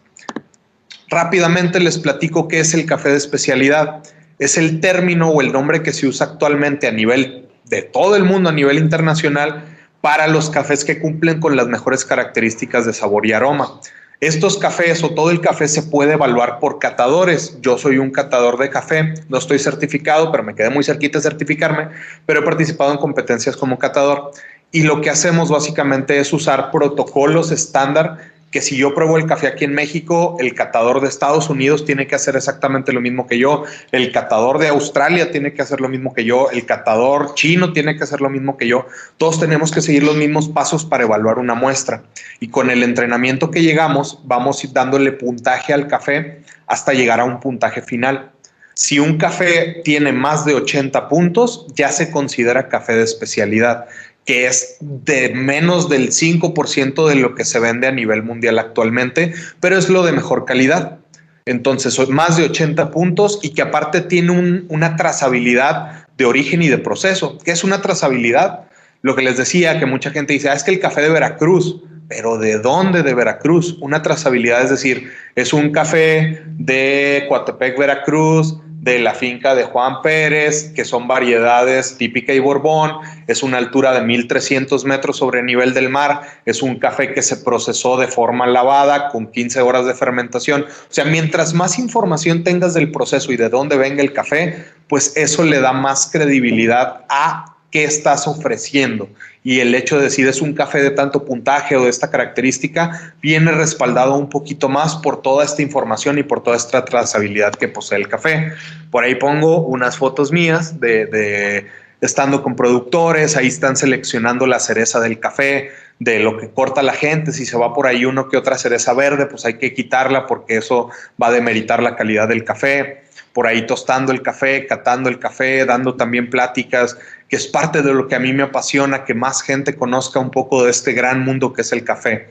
Rápidamente 1.10 1.80
les 1.80 1.98
platico 1.98 2.48
qué 2.48 2.60
es 2.60 2.74
el 2.74 2.84
café 2.84 3.10
de 3.10 3.16
especialidad. 3.16 4.02
Es 4.38 4.58
el 4.58 4.80
término 4.80 5.30
o 5.30 5.40
el 5.40 5.52
nombre 5.52 5.82
que 5.82 5.92
se 5.92 6.06
usa 6.06 6.26
actualmente 6.26 6.86
a 6.86 6.92
nivel 6.92 7.48
de 7.64 7.82
todo 7.82 8.14
el 8.16 8.24
mundo, 8.24 8.50
a 8.50 8.52
nivel 8.52 8.78
internacional, 8.78 9.64
para 10.00 10.26
los 10.26 10.50
cafés 10.50 10.84
que 10.84 11.00
cumplen 11.00 11.40
con 11.40 11.56
las 11.56 11.66
mejores 11.66 12.04
características 12.04 12.86
de 12.86 12.92
sabor 12.92 13.26
y 13.26 13.32
aroma. 13.32 13.80
Estos 14.20 14.58
cafés 14.58 15.04
o 15.04 15.10
todo 15.10 15.30
el 15.30 15.40
café 15.40 15.68
se 15.68 15.84
puede 15.84 16.14
evaluar 16.14 16.58
por 16.58 16.80
catadores. 16.80 17.56
Yo 17.60 17.78
soy 17.78 17.98
un 17.98 18.10
catador 18.10 18.58
de 18.58 18.68
café, 18.68 19.14
no 19.28 19.38
estoy 19.38 19.60
certificado, 19.60 20.32
pero 20.32 20.42
me 20.42 20.56
quedé 20.56 20.70
muy 20.70 20.82
cerquita 20.82 21.18
de 21.18 21.22
certificarme, 21.22 21.90
pero 22.26 22.40
he 22.40 22.42
participado 22.42 22.90
en 22.90 22.98
competencias 22.98 23.56
como 23.56 23.78
catador. 23.78 24.32
Y 24.72 24.82
lo 24.82 25.00
que 25.00 25.10
hacemos 25.10 25.50
básicamente 25.50 26.18
es 26.18 26.32
usar 26.32 26.72
protocolos 26.72 27.52
estándar 27.52 28.18
que 28.50 28.62
si 28.62 28.76
yo 28.76 28.94
pruebo 28.94 29.18
el 29.18 29.26
café 29.26 29.46
aquí 29.46 29.64
en 29.64 29.74
México, 29.74 30.36
el 30.40 30.54
catador 30.54 31.00
de 31.00 31.08
Estados 31.08 31.50
Unidos 31.50 31.84
tiene 31.84 32.06
que 32.06 32.14
hacer 32.14 32.36
exactamente 32.36 32.92
lo 32.92 33.00
mismo 33.00 33.26
que 33.26 33.38
yo, 33.38 33.64
el 33.92 34.10
catador 34.10 34.58
de 34.58 34.68
Australia 34.68 35.30
tiene 35.30 35.52
que 35.52 35.62
hacer 35.62 35.80
lo 35.80 35.88
mismo 35.88 36.14
que 36.14 36.24
yo, 36.24 36.50
el 36.50 36.64
catador 36.64 37.34
chino 37.34 37.72
tiene 37.72 37.96
que 37.96 38.04
hacer 38.04 38.20
lo 38.20 38.30
mismo 38.30 38.56
que 38.56 38.66
yo. 38.66 38.86
Todos 39.18 39.38
tenemos 39.38 39.70
que 39.70 39.82
seguir 39.82 40.02
los 40.02 40.16
mismos 40.16 40.48
pasos 40.48 40.84
para 40.84 41.04
evaluar 41.04 41.38
una 41.38 41.54
muestra. 41.54 42.02
Y 42.40 42.48
con 42.48 42.70
el 42.70 42.82
entrenamiento 42.82 43.50
que 43.50 43.62
llegamos, 43.62 44.20
vamos 44.24 44.58
dándole 44.72 45.12
puntaje 45.12 45.72
al 45.72 45.86
café 45.86 46.42
hasta 46.66 46.92
llegar 46.92 47.20
a 47.20 47.24
un 47.24 47.40
puntaje 47.40 47.82
final. 47.82 48.30
Si 48.74 49.00
un 49.00 49.18
café 49.18 49.80
tiene 49.82 50.12
más 50.12 50.44
de 50.44 50.54
80 50.54 51.08
puntos, 51.08 51.66
ya 51.74 51.90
se 51.90 52.12
considera 52.12 52.68
café 52.68 52.94
de 52.94 53.02
especialidad 53.02 53.86
que 54.28 54.46
es 54.46 54.76
de 54.80 55.30
menos 55.30 55.88
del 55.88 56.10
5% 56.10 57.08
de 57.08 57.14
lo 57.14 57.34
que 57.34 57.46
se 57.46 57.58
vende 57.60 57.86
a 57.86 57.92
nivel 57.92 58.22
mundial 58.22 58.58
actualmente, 58.58 59.32
pero 59.58 59.78
es 59.78 59.88
lo 59.88 60.04
de 60.04 60.12
mejor 60.12 60.44
calidad. 60.44 60.98
Entonces, 61.46 61.98
más 62.10 62.36
de 62.36 62.44
80 62.44 62.90
puntos 62.90 63.38
y 63.42 63.54
que 63.54 63.62
aparte 63.62 64.02
tiene 64.02 64.66
una 64.68 64.96
trazabilidad 64.96 66.06
de 66.18 66.26
origen 66.26 66.60
y 66.60 66.68
de 66.68 66.76
proceso. 66.76 67.38
¿Qué 67.42 67.52
es 67.52 67.64
una 67.64 67.80
trazabilidad? 67.80 68.66
Lo 69.00 69.16
que 69.16 69.22
les 69.22 69.38
decía, 69.38 69.78
que 69.78 69.86
mucha 69.86 70.10
gente 70.10 70.34
dice, 70.34 70.50
ah, 70.50 70.52
es 70.52 70.62
que 70.62 70.72
el 70.72 70.80
café 70.80 71.00
de 71.00 71.08
Veracruz, 71.08 71.80
pero 72.06 72.36
¿de 72.36 72.58
dónde 72.58 73.02
de 73.02 73.14
Veracruz? 73.14 73.78
Una 73.80 74.02
trazabilidad 74.02 74.62
es 74.62 74.68
decir, 74.68 75.10
es 75.36 75.54
un 75.54 75.72
café 75.72 76.42
de 76.58 77.24
Coatepec, 77.30 77.78
Veracruz, 77.78 78.58
de 78.88 78.98
la 78.98 79.14
finca 79.14 79.54
de 79.54 79.64
Juan 79.64 80.00
Pérez, 80.02 80.72
que 80.74 80.84
son 80.86 81.06
variedades 81.06 81.96
típica 81.98 82.32
y 82.32 82.38
Borbón, 82.38 82.92
es 83.26 83.42
una 83.42 83.58
altura 83.58 83.92
de 83.92 84.00
1300 84.00 84.84
metros 84.86 85.18
sobre 85.18 85.40
el 85.40 85.46
nivel 85.46 85.74
del 85.74 85.90
mar, 85.90 86.22
es 86.46 86.62
un 86.62 86.78
café 86.78 87.12
que 87.12 87.20
se 87.20 87.36
procesó 87.36 87.98
de 87.98 88.06
forma 88.06 88.46
lavada 88.46 89.10
con 89.10 89.26
15 89.26 89.60
horas 89.60 89.84
de 89.84 89.94
fermentación. 89.94 90.62
O 90.62 90.92
sea, 90.92 91.04
mientras 91.04 91.52
más 91.52 91.78
información 91.78 92.44
tengas 92.44 92.72
del 92.72 92.90
proceso 92.90 93.30
y 93.30 93.36
de 93.36 93.50
dónde 93.50 93.76
venga 93.76 94.02
el 94.02 94.14
café, 94.14 94.64
pues 94.88 95.12
eso 95.16 95.44
le 95.44 95.60
da 95.60 95.72
más 95.72 96.08
credibilidad 96.10 97.04
a 97.10 97.57
qué 97.70 97.84
estás 97.84 98.26
ofreciendo. 98.26 99.08
Y 99.44 99.60
el 99.60 99.74
hecho 99.74 99.98
de 99.98 100.04
decir 100.04 100.26
es 100.26 100.40
un 100.40 100.52
café 100.52 100.82
de 100.82 100.90
tanto 100.90 101.24
puntaje 101.24 101.76
o 101.76 101.84
de 101.84 101.90
esta 101.90 102.10
característica 102.10 103.14
viene 103.22 103.52
respaldado 103.52 104.16
un 104.16 104.28
poquito 104.28 104.68
más 104.68 104.96
por 104.96 105.22
toda 105.22 105.44
esta 105.44 105.62
información 105.62 106.18
y 106.18 106.22
por 106.22 106.42
toda 106.42 106.56
esta 106.56 106.84
trazabilidad 106.84 107.54
que 107.54 107.68
posee 107.68 107.98
el 107.98 108.08
café. 108.08 108.52
Por 108.90 109.04
ahí 109.04 109.14
pongo 109.14 109.60
unas 109.60 109.96
fotos 109.96 110.32
mías 110.32 110.80
de, 110.80 111.06
de 111.06 111.66
estando 112.00 112.42
con 112.42 112.56
productores, 112.56 113.36
ahí 113.36 113.48
están 113.48 113.76
seleccionando 113.76 114.46
la 114.46 114.60
cereza 114.60 115.00
del 115.00 115.18
café, 115.18 115.70
de 115.98 116.20
lo 116.20 116.38
que 116.38 116.48
corta 116.50 116.82
la 116.82 116.92
gente, 116.92 117.32
si 117.32 117.44
se 117.44 117.56
va 117.56 117.74
por 117.74 117.86
ahí 117.86 118.04
uno 118.04 118.28
que 118.28 118.36
otra 118.36 118.56
cereza 118.56 118.92
verde, 118.94 119.26
pues 119.26 119.44
hay 119.44 119.54
que 119.54 119.74
quitarla 119.74 120.26
porque 120.26 120.58
eso 120.58 120.90
va 121.20 121.28
a 121.28 121.32
demeritar 121.32 121.82
la 121.82 121.96
calidad 121.96 122.28
del 122.28 122.44
café 122.44 123.07
por 123.38 123.46
ahí 123.46 123.64
tostando 123.68 124.10
el 124.10 124.20
café, 124.20 124.66
catando 124.66 125.08
el 125.08 125.20
café, 125.20 125.64
dando 125.64 125.94
también 125.94 126.28
pláticas, 126.28 126.98
que 127.28 127.36
es 127.36 127.46
parte 127.46 127.82
de 127.82 127.94
lo 127.94 128.08
que 128.08 128.16
a 128.16 128.18
mí 128.18 128.32
me 128.32 128.42
apasiona, 128.42 129.04
que 129.04 129.14
más 129.14 129.42
gente 129.42 129.76
conozca 129.76 130.18
un 130.18 130.32
poco 130.32 130.64
de 130.64 130.72
este 130.72 130.92
gran 130.92 131.24
mundo 131.24 131.52
que 131.52 131.62
es 131.62 131.70
el 131.70 131.84
café. 131.84 132.30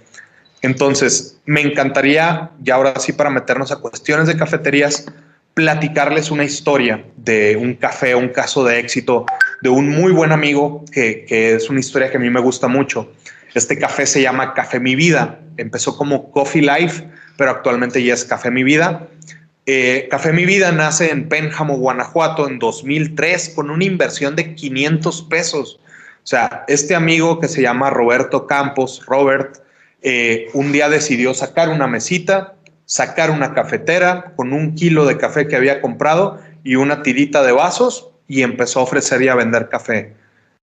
Entonces, 0.62 1.40
me 1.46 1.62
encantaría, 1.62 2.52
ya 2.60 2.76
ahora 2.76 3.00
sí 3.00 3.14
para 3.14 3.30
meternos 3.30 3.72
a 3.72 3.78
cuestiones 3.78 4.28
de 4.28 4.36
cafeterías, 4.36 5.06
platicarles 5.54 6.30
una 6.30 6.44
historia 6.44 7.06
de 7.16 7.56
un 7.56 7.76
café, 7.76 8.14
un 8.14 8.28
caso 8.28 8.66
de 8.66 8.78
éxito 8.78 9.26
de 9.62 9.70
un 9.70 9.88
muy 9.88 10.12
buen 10.12 10.34
amigo, 10.34 10.84
que, 10.92 11.24
que 11.24 11.56
es 11.56 11.70
una 11.70 11.80
historia 11.80 12.12
que 12.12 12.18
a 12.18 12.20
mí 12.20 12.30
me 12.30 12.42
gusta 12.42 12.68
mucho. 12.68 13.14
Este 13.54 13.80
café 13.80 14.06
se 14.06 14.22
llama 14.22 14.54
Café 14.54 14.82
Mi 14.82 14.96
Vida. 14.96 15.40
Empezó 15.56 15.96
como 15.96 16.32
Coffee 16.32 16.64
Life, 16.64 17.08
pero 17.38 17.52
actualmente 17.52 18.04
ya 18.04 18.14
es 18.14 18.26
Café 18.26 18.52
Mi 18.52 18.64
Vida. 18.66 19.08
Eh, 19.70 20.08
Café 20.10 20.32
Mi 20.32 20.46
Vida 20.46 20.72
nace 20.72 21.12
en 21.12 21.28
Pénjamo, 21.28 21.76
Guanajuato, 21.76 22.48
en 22.48 22.58
2003 22.58 23.50
con 23.50 23.70
una 23.70 23.84
inversión 23.84 24.38
de 24.38 24.56
500 24.56 25.24
pesos. 25.24 25.82
O 25.84 26.28
sea, 26.28 26.64
este 26.70 26.96
amigo 26.96 27.42
que 27.42 27.50
se 27.50 27.62
llama 27.62 27.90
Roberto 27.90 28.48
Campos, 28.48 29.06
Robert, 29.06 29.58
eh, 30.04 30.48
un 30.54 30.72
día 30.72 30.88
decidió 30.88 31.34
sacar 31.34 31.68
una 31.68 31.86
mesita, 31.86 32.56
sacar 32.86 33.30
una 33.30 33.54
cafetera 33.54 34.32
con 34.38 34.54
un 34.54 34.74
kilo 34.74 35.06
de 35.06 35.18
café 35.18 35.50
que 35.50 35.58
había 35.58 35.82
comprado 35.82 36.40
y 36.64 36.76
una 36.76 37.04
tirita 37.04 37.44
de 37.44 37.52
vasos 37.52 38.12
y 38.30 38.44
empezó 38.44 38.80
a 38.80 38.84
ofrecer 38.84 39.22
y 39.22 39.28
a 39.28 39.36
vender 39.36 39.68
café. 39.68 40.14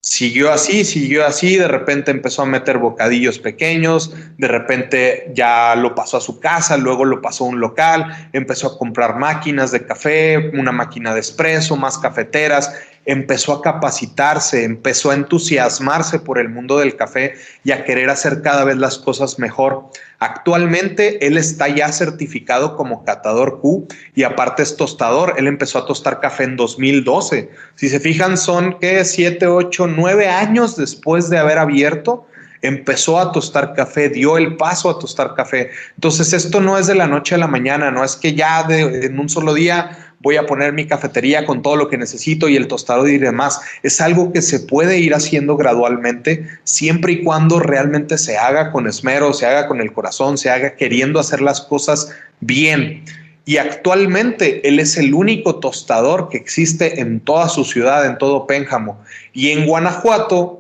Siguió 0.01 0.53
así, 0.53 0.85
siguió 0.85 1.25
así, 1.25 1.57
de 1.57 1.67
repente 1.67 2.09
empezó 2.09 2.43
a 2.43 2.45
meter 2.45 2.77
bocadillos 2.77 3.37
pequeños, 3.37 4.15
de 4.37 4.47
repente 4.47 5.29
ya 5.33 5.75
lo 5.75 5.93
pasó 5.93 6.15
a 6.15 6.21
su 6.21 6.39
casa, 6.39 6.77
luego 6.77 7.03
lo 7.03 7.21
pasó 7.21 7.43
a 7.43 7.47
un 7.49 7.59
local, 7.59 8.29
empezó 8.31 8.67
a 8.67 8.77
comprar 8.77 9.17
máquinas 9.17 9.71
de 9.71 9.85
café, 9.85 10.51
una 10.53 10.71
máquina 10.71 11.13
de 11.13 11.19
espresso, 11.19 11.75
más 11.75 11.97
cafeteras, 11.97 12.73
empezó 13.11 13.53
a 13.53 13.61
capacitarse, 13.63 14.63
empezó 14.63 15.09
a 15.09 15.15
entusiasmarse 15.15 16.19
por 16.19 16.37
el 16.37 16.47
mundo 16.47 16.77
del 16.77 16.95
café 16.95 17.33
y 17.63 17.71
a 17.71 17.83
querer 17.83 18.07
hacer 18.07 18.43
cada 18.43 18.63
vez 18.63 18.77
las 18.77 18.99
cosas 18.99 19.39
mejor. 19.39 19.87
Actualmente 20.19 21.25
él 21.25 21.35
está 21.35 21.67
ya 21.69 21.91
certificado 21.91 22.75
como 22.75 23.03
catador 23.03 23.61
Q 23.61 23.87
y 24.13 24.23
aparte 24.23 24.61
es 24.61 24.77
tostador. 24.77 25.33
Él 25.37 25.47
empezó 25.47 25.79
a 25.79 25.87
tostar 25.87 26.19
café 26.19 26.43
en 26.43 26.55
2012. 26.55 27.49
Si 27.75 27.89
se 27.89 27.99
fijan, 27.99 28.37
son 28.37 28.77
que 28.77 29.03
7, 29.03 29.47
8, 29.47 29.87
9 29.87 30.27
años 30.27 30.75
después 30.75 31.31
de 31.31 31.39
haber 31.39 31.57
abierto 31.57 32.27
empezó 32.61 33.19
a 33.19 33.31
tostar 33.31 33.73
café, 33.73 34.09
dio 34.09 34.37
el 34.37 34.57
paso 34.57 34.89
a 34.89 34.99
tostar 34.99 35.33
café. 35.33 35.71
Entonces 35.95 36.33
esto 36.33 36.59
no 36.59 36.77
es 36.77 36.87
de 36.87 36.95
la 36.95 37.07
noche 37.07 37.35
a 37.35 37.37
la 37.37 37.47
mañana, 37.47 37.89
no 37.89 38.03
es 38.03 38.17
que 38.17 38.33
ya 38.33 38.63
de, 38.63 39.05
en 39.05 39.17
un 39.17 39.29
solo 39.29 39.53
día 39.53 40.08
voy 40.19 40.35
a 40.35 40.45
poner 40.45 40.73
mi 40.73 40.85
cafetería 40.85 41.45
con 41.45 41.61
todo 41.61 41.75
lo 41.75 41.89
que 41.89 41.97
necesito 41.97 42.49
y 42.49 42.55
el 42.55 42.67
tostador 42.67 43.09
y 43.09 43.17
demás. 43.17 43.61
Es 43.83 44.01
algo 44.01 44.31
que 44.31 44.41
se 44.41 44.59
puede 44.59 44.99
ir 44.99 45.13
haciendo 45.13 45.55
gradualmente, 45.55 46.47
siempre 46.63 47.13
y 47.13 47.23
cuando 47.23 47.59
realmente 47.59 48.17
se 48.17 48.37
haga 48.37 48.71
con 48.71 48.87
esmero, 48.87 49.33
se 49.33 49.45
haga 49.45 49.67
con 49.67 49.81
el 49.81 49.93
corazón, 49.93 50.37
se 50.37 50.49
haga 50.49 50.75
queriendo 50.75 51.19
hacer 51.19 51.41
las 51.41 51.61
cosas 51.61 52.11
bien. 52.41 53.03
Y 53.45 53.57
actualmente 53.57 54.67
él 54.67 54.79
es 54.79 54.97
el 54.97 55.13
único 55.13 55.55
tostador 55.55 56.29
que 56.29 56.37
existe 56.37 56.99
en 56.99 57.19
toda 57.19 57.49
su 57.49 57.63
ciudad, 57.63 58.05
en 58.05 58.17
todo 58.17 58.45
Pénjamo. 58.45 59.01
Y 59.33 59.49
en 59.49 59.65
Guanajuato 59.65 60.58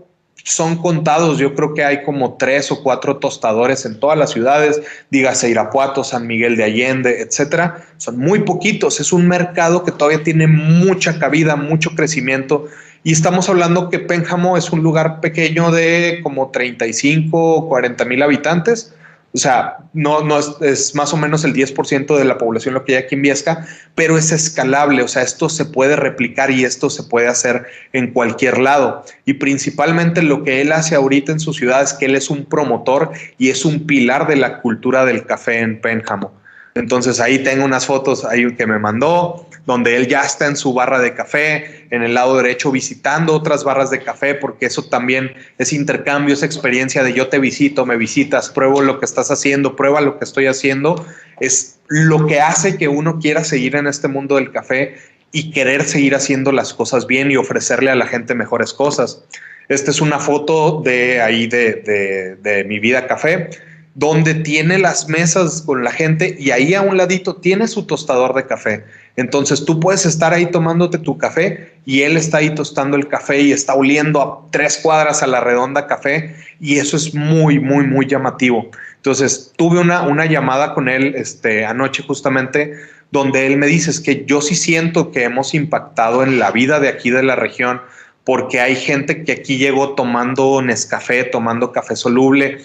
son 0.49 0.77
contados, 0.77 1.37
yo 1.37 1.53
creo 1.53 1.75
que 1.75 1.83
hay 1.83 2.03
como 2.03 2.33
tres 2.33 2.71
o 2.71 2.81
cuatro 2.81 3.17
tostadores 3.17 3.85
en 3.85 3.99
todas 3.99 4.17
las 4.17 4.31
ciudades, 4.31 4.81
dígase 5.11 5.49
Irapuato, 5.49 6.03
San 6.03 6.25
Miguel 6.25 6.57
de 6.57 6.63
Allende, 6.63 7.21
etcétera. 7.21 7.85
Son 7.97 8.17
muy 8.17 8.39
poquitos, 8.39 8.99
es 8.99 9.13
un 9.13 9.27
mercado 9.27 9.83
que 9.83 9.91
todavía 9.91 10.23
tiene 10.23 10.47
mucha 10.47 11.19
cabida, 11.19 11.55
mucho 11.55 11.91
crecimiento. 11.91 12.65
Y 13.03 13.11
estamos 13.11 13.47
hablando 13.47 13.89
que 13.89 13.99
Pénjamo 13.99 14.57
es 14.57 14.71
un 14.71 14.81
lugar 14.81 15.21
pequeño 15.21 15.69
de 15.71 16.19
como 16.23 16.49
35 16.49 17.55
o 17.55 17.69
40 17.69 18.05
mil 18.05 18.23
habitantes 18.23 18.93
o 19.31 19.37
sea, 19.37 19.77
no, 19.93 20.23
no 20.23 20.39
es, 20.61 20.95
más 20.95 21.13
o 21.13 21.17
menos 21.17 21.43
el 21.43 21.53
10% 21.53 22.17
de 22.17 22.25
la 22.25 22.39
población 22.39 22.73
lo 22.73 22.83
que 22.83 22.95
hay 22.95 23.03
aquí 23.03 23.13
en 23.13 23.21
Viesca, 23.21 23.67
pero 23.93 24.17
es 24.17 24.31
escalable. 24.31 25.03
O 25.03 25.07
sea, 25.07 25.21
esto 25.21 25.49
se 25.49 25.65
puede 25.65 25.95
replicar 25.95 26.49
y 26.49 26.63
esto 26.63 26.89
se 26.89 27.03
puede 27.03 27.27
hacer 27.27 27.67
en 27.93 28.11
cualquier 28.11 28.57
lado. 28.57 29.03
Y 29.25 29.35
principalmente 29.35 30.23
lo 30.23 30.43
que 30.43 30.61
él 30.61 30.71
hace 30.71 30.95
ahorita 30.95 31.31
en 31.31 31.39
su 31.39 31.53
ciudad 31.53 31.83
es 31.83 31.93
que 31.93 32.05
él 32.05 32.15
es 32.15 32.31
un 32.31 32.45
promotor 32.45 33.11
y 33.37 33.49
es 33.49 33.65
un 33.65 33.85
pilar 33.85 34.27
de 34.27 34.35
la 34.35 34.61
cultura 34.61 35.05
del 35.05 35.25
café 35.25 35.59
en 35.59 35.79
Pénjamo. 35.79 36.33
Entonces 36.73 37.19
ahí 37.19 37.39
tengo 37.39 37.65
unas 37.65 37.85
fotos 37.85 38.25
ahí 38.25 38.55
que 38.55 38.65
me 38.65 38.79
mandó, 38.79 39.48
donde 39.69 39.95
él 39.95 40.07
ya 40.07 40.21
está 40.21 40.47
en 40.47 40.57
su 40.57 40.73
barra 40.73 40.97
de 40.97 41.13
café, 41.13 41.85
en 41.91 42.01
el 42.01 42.15
lado 42.15 42.35
derecho 42.37 42.71
visitando 42.71 43.35
otras 43.35 43.63
barras 43.63 43.91
de 43.91 44.01
café, 44.01 44.33
porque 44.33 44.65
eso 44.65 44.85
también 44.85 45.31
es 45.59 45.73
intercambio, 45.73 46.33
es 46.33 46.41
experiencia 46.41 47.03
de 47.03 47.13
yo 47.13 47.27
te 47.27 47.37
visito, 47.37 47.85
me 47.85 47.95
visitas, 47.95 48.49
pruebo 48.49 48.81
lo 48.81 48.99
que 48.99 49.05
estás 49.05 49.29
haciendo, 49.29 49.75
prueba 49.75 50.01
lo 50.01 50.17
que 50.17 50.25
estoy 50.25 50.47
haciendo, 50.47 51.05
es 51.39 51.77
lo 51.87 52.25
que 52.25 52.41
hace 52.41 52.79
que 52.79 52.87
uno 52.87 53.19
quiera 53.19 53.43
seguir 53.43 53.75
en 53.75 53.85
este 53.85 54.07
mundo 54.07 54.37
del 54.37 54.51
café 54.51 54.95
y 55.31 55.51
querer 55.51 55.83
seguir 55.83 56.15
haciendo 56.15 56.51
las 56.51 56.73
cosas 56.73 57.05
bien 57.05 57.29
y 57.29 57.35
ofrecerle 57.35 57.91
a 57.91 57.95
la 57.95 58.07
gente 58.07 58.33
mejores 58.33 58.73
cosas. 58.73 59.23
Esta 59.67 59.91
es 59.91 60.01
una 60.01 60.17
foto 60.17 60.81
de 60.83 61.21
ahí 61.21 61.45
de, 61.45 61.73
de, 61.75 62.35
de 62.37 62.63
mi 62.63 62.79
vida 62.79 63.05
café 63.05 63.51
donde 63.99 64.33
tiene 64.33 64.79
las 64.79 65.09
mesas 65.09 65.61
con 65.61 65.83
la 65.83 65.91
gente 65.91 66.35
y 66.39 66.51
ahí 66.51 66.73
a 66.73 66.81
un 66.81 66.95
ladito 66.95 67.35
tiene 67.35 67.67
su 67.67 67.85
tostador 67.85 68.33
de 68.33 68.45
café. 68.45 68.85
Entonces 69.19 69.65
tú 69.65 69.81
puedes 69.81 70.05
estar 70.05 70.33
ahí 70.33 70.45
tomándote 70.45 70.97
tu 70.97 71.17
café 71.17 71.73
y 71.85 72.03
él 72.03 72.15
está 72.15 72.37
ahí 72.37 72.55
tostando 72.55 72.95
el 72.95 73.09
café 73.09 73.41
y 73.41 73.51
está 73.51 73.73
oliendo 73.73 74.21
a 74.21 74.49
tres 74.49 74.79
cuadras 74.81 75.21
a 75.21 75.27
la 75.27 75.41
redonda 75.41 75.87
café 75.87 76.33
y 76.61 76.77
eso 76.77 76.95
es 76.95 77.13
muy, 77.13 77.59
muy, 77.59 77.85
muy 77.85 78.07
llamativo. 78.07 78.69
Entonces 78.95 79.51
tuve 79.57 79.81
una, 79.81 80.03
una 80.03 80.25
llamada 80.25 80.73
con 80.73 80.87
él 80.87 81.15
este, 81.17 81.65
anoche 81.65 82.01
justamente 82.01 82.75
donde 83.11 83.45
él 83.45 83.57
me 83.57 83.67
dice 83.67 83.91
es 83.91 83.99
que 83.99 84.23
yo 84.25 84.39
sí 84.39 84.55
siento 84.55 85.11
que 85.11 85.25
hemos 85.25 85.53
impactado 85.53 86.23
en 86.23 86.39
la 86.39 86.51
vida 86.51 86.79
de 86.79 86.87
aquí 86.87 87.09
de 87.09 87.23
la 87.23 87.35
región 87.35 87.81
porque 88.23 88.61
hay 88.61 88.77
gente 88.77 89.25
que 89.25 89.33
aquí 89.33 89.57
llegó 89.57 89.95
tomando 89.95 90.61
Nescafé, 90.61 91.25
tomando 91.25 91.73
café 91.73 91.97
soluble 91.97 92.59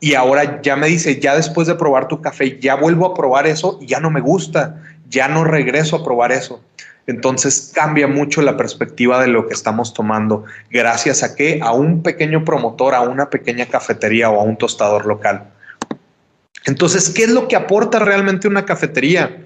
y 0.00 0.12
ahora 0.12 0.60
ya 0.60 0.76
me 0.76 0.86
dice, 0.86 1.18
ya 1.18 1.34
después 1.34 1.66
de 1.66 1.76
probar 1.76 2.08
tu 2.08 2.20
café, 2.20 2.58
ya 2.60 2.74
vuelvo 2.74 3.06
a 3.06 3.14
probar 3.14 3.46
eso 3.46 3.78
y 3.80 3.86
ya 3.86 4.00
no 4.00 4.10
me 4.10 4.20
gusta, 4.20 4.82
ya 5.08 5.28
no 5.28 5.44
regreso 5.44 5.96
a 5.96 6.04
probar 6.04 6.32
eso. 6.32 6.60
Entonces 7.06 7.72
cambia 7.74 8.08
mucho 8.08 8.40
la 8.40 8.56
perspectiva 8.56 9.20
de 9.20 9.28
lo 9.28 9.46
que 9.46 9.54
estamos 9.54 9.92
tomando, 9.92 10.44
gracias 10.70 11.22
a 11.22 11.34
que 11.34 11.60
a 11.62 11.72
un 11.72 12.02
pequeño 12.02 12.44
promotor, 12.44 12.94
a 12.94 13.02
una 13.02 13.28
pequeña 13.28 13.66
cafetería 13.66 14.30
o 14.30 14.40
a 14.40 14.44
un 14.44 14.56
tostador 14.56 15.04
local. 15.04 15.50
Entonces, 16.64 17.10
¿qué 17.10 17.24
es 17.24 17.30
lo 17.30 17.46
que 17.46 17.56
aporta 17.56 17.98
realmente 17.98 18.48
una 18.48 18.64
cafetería? 18.64 19.36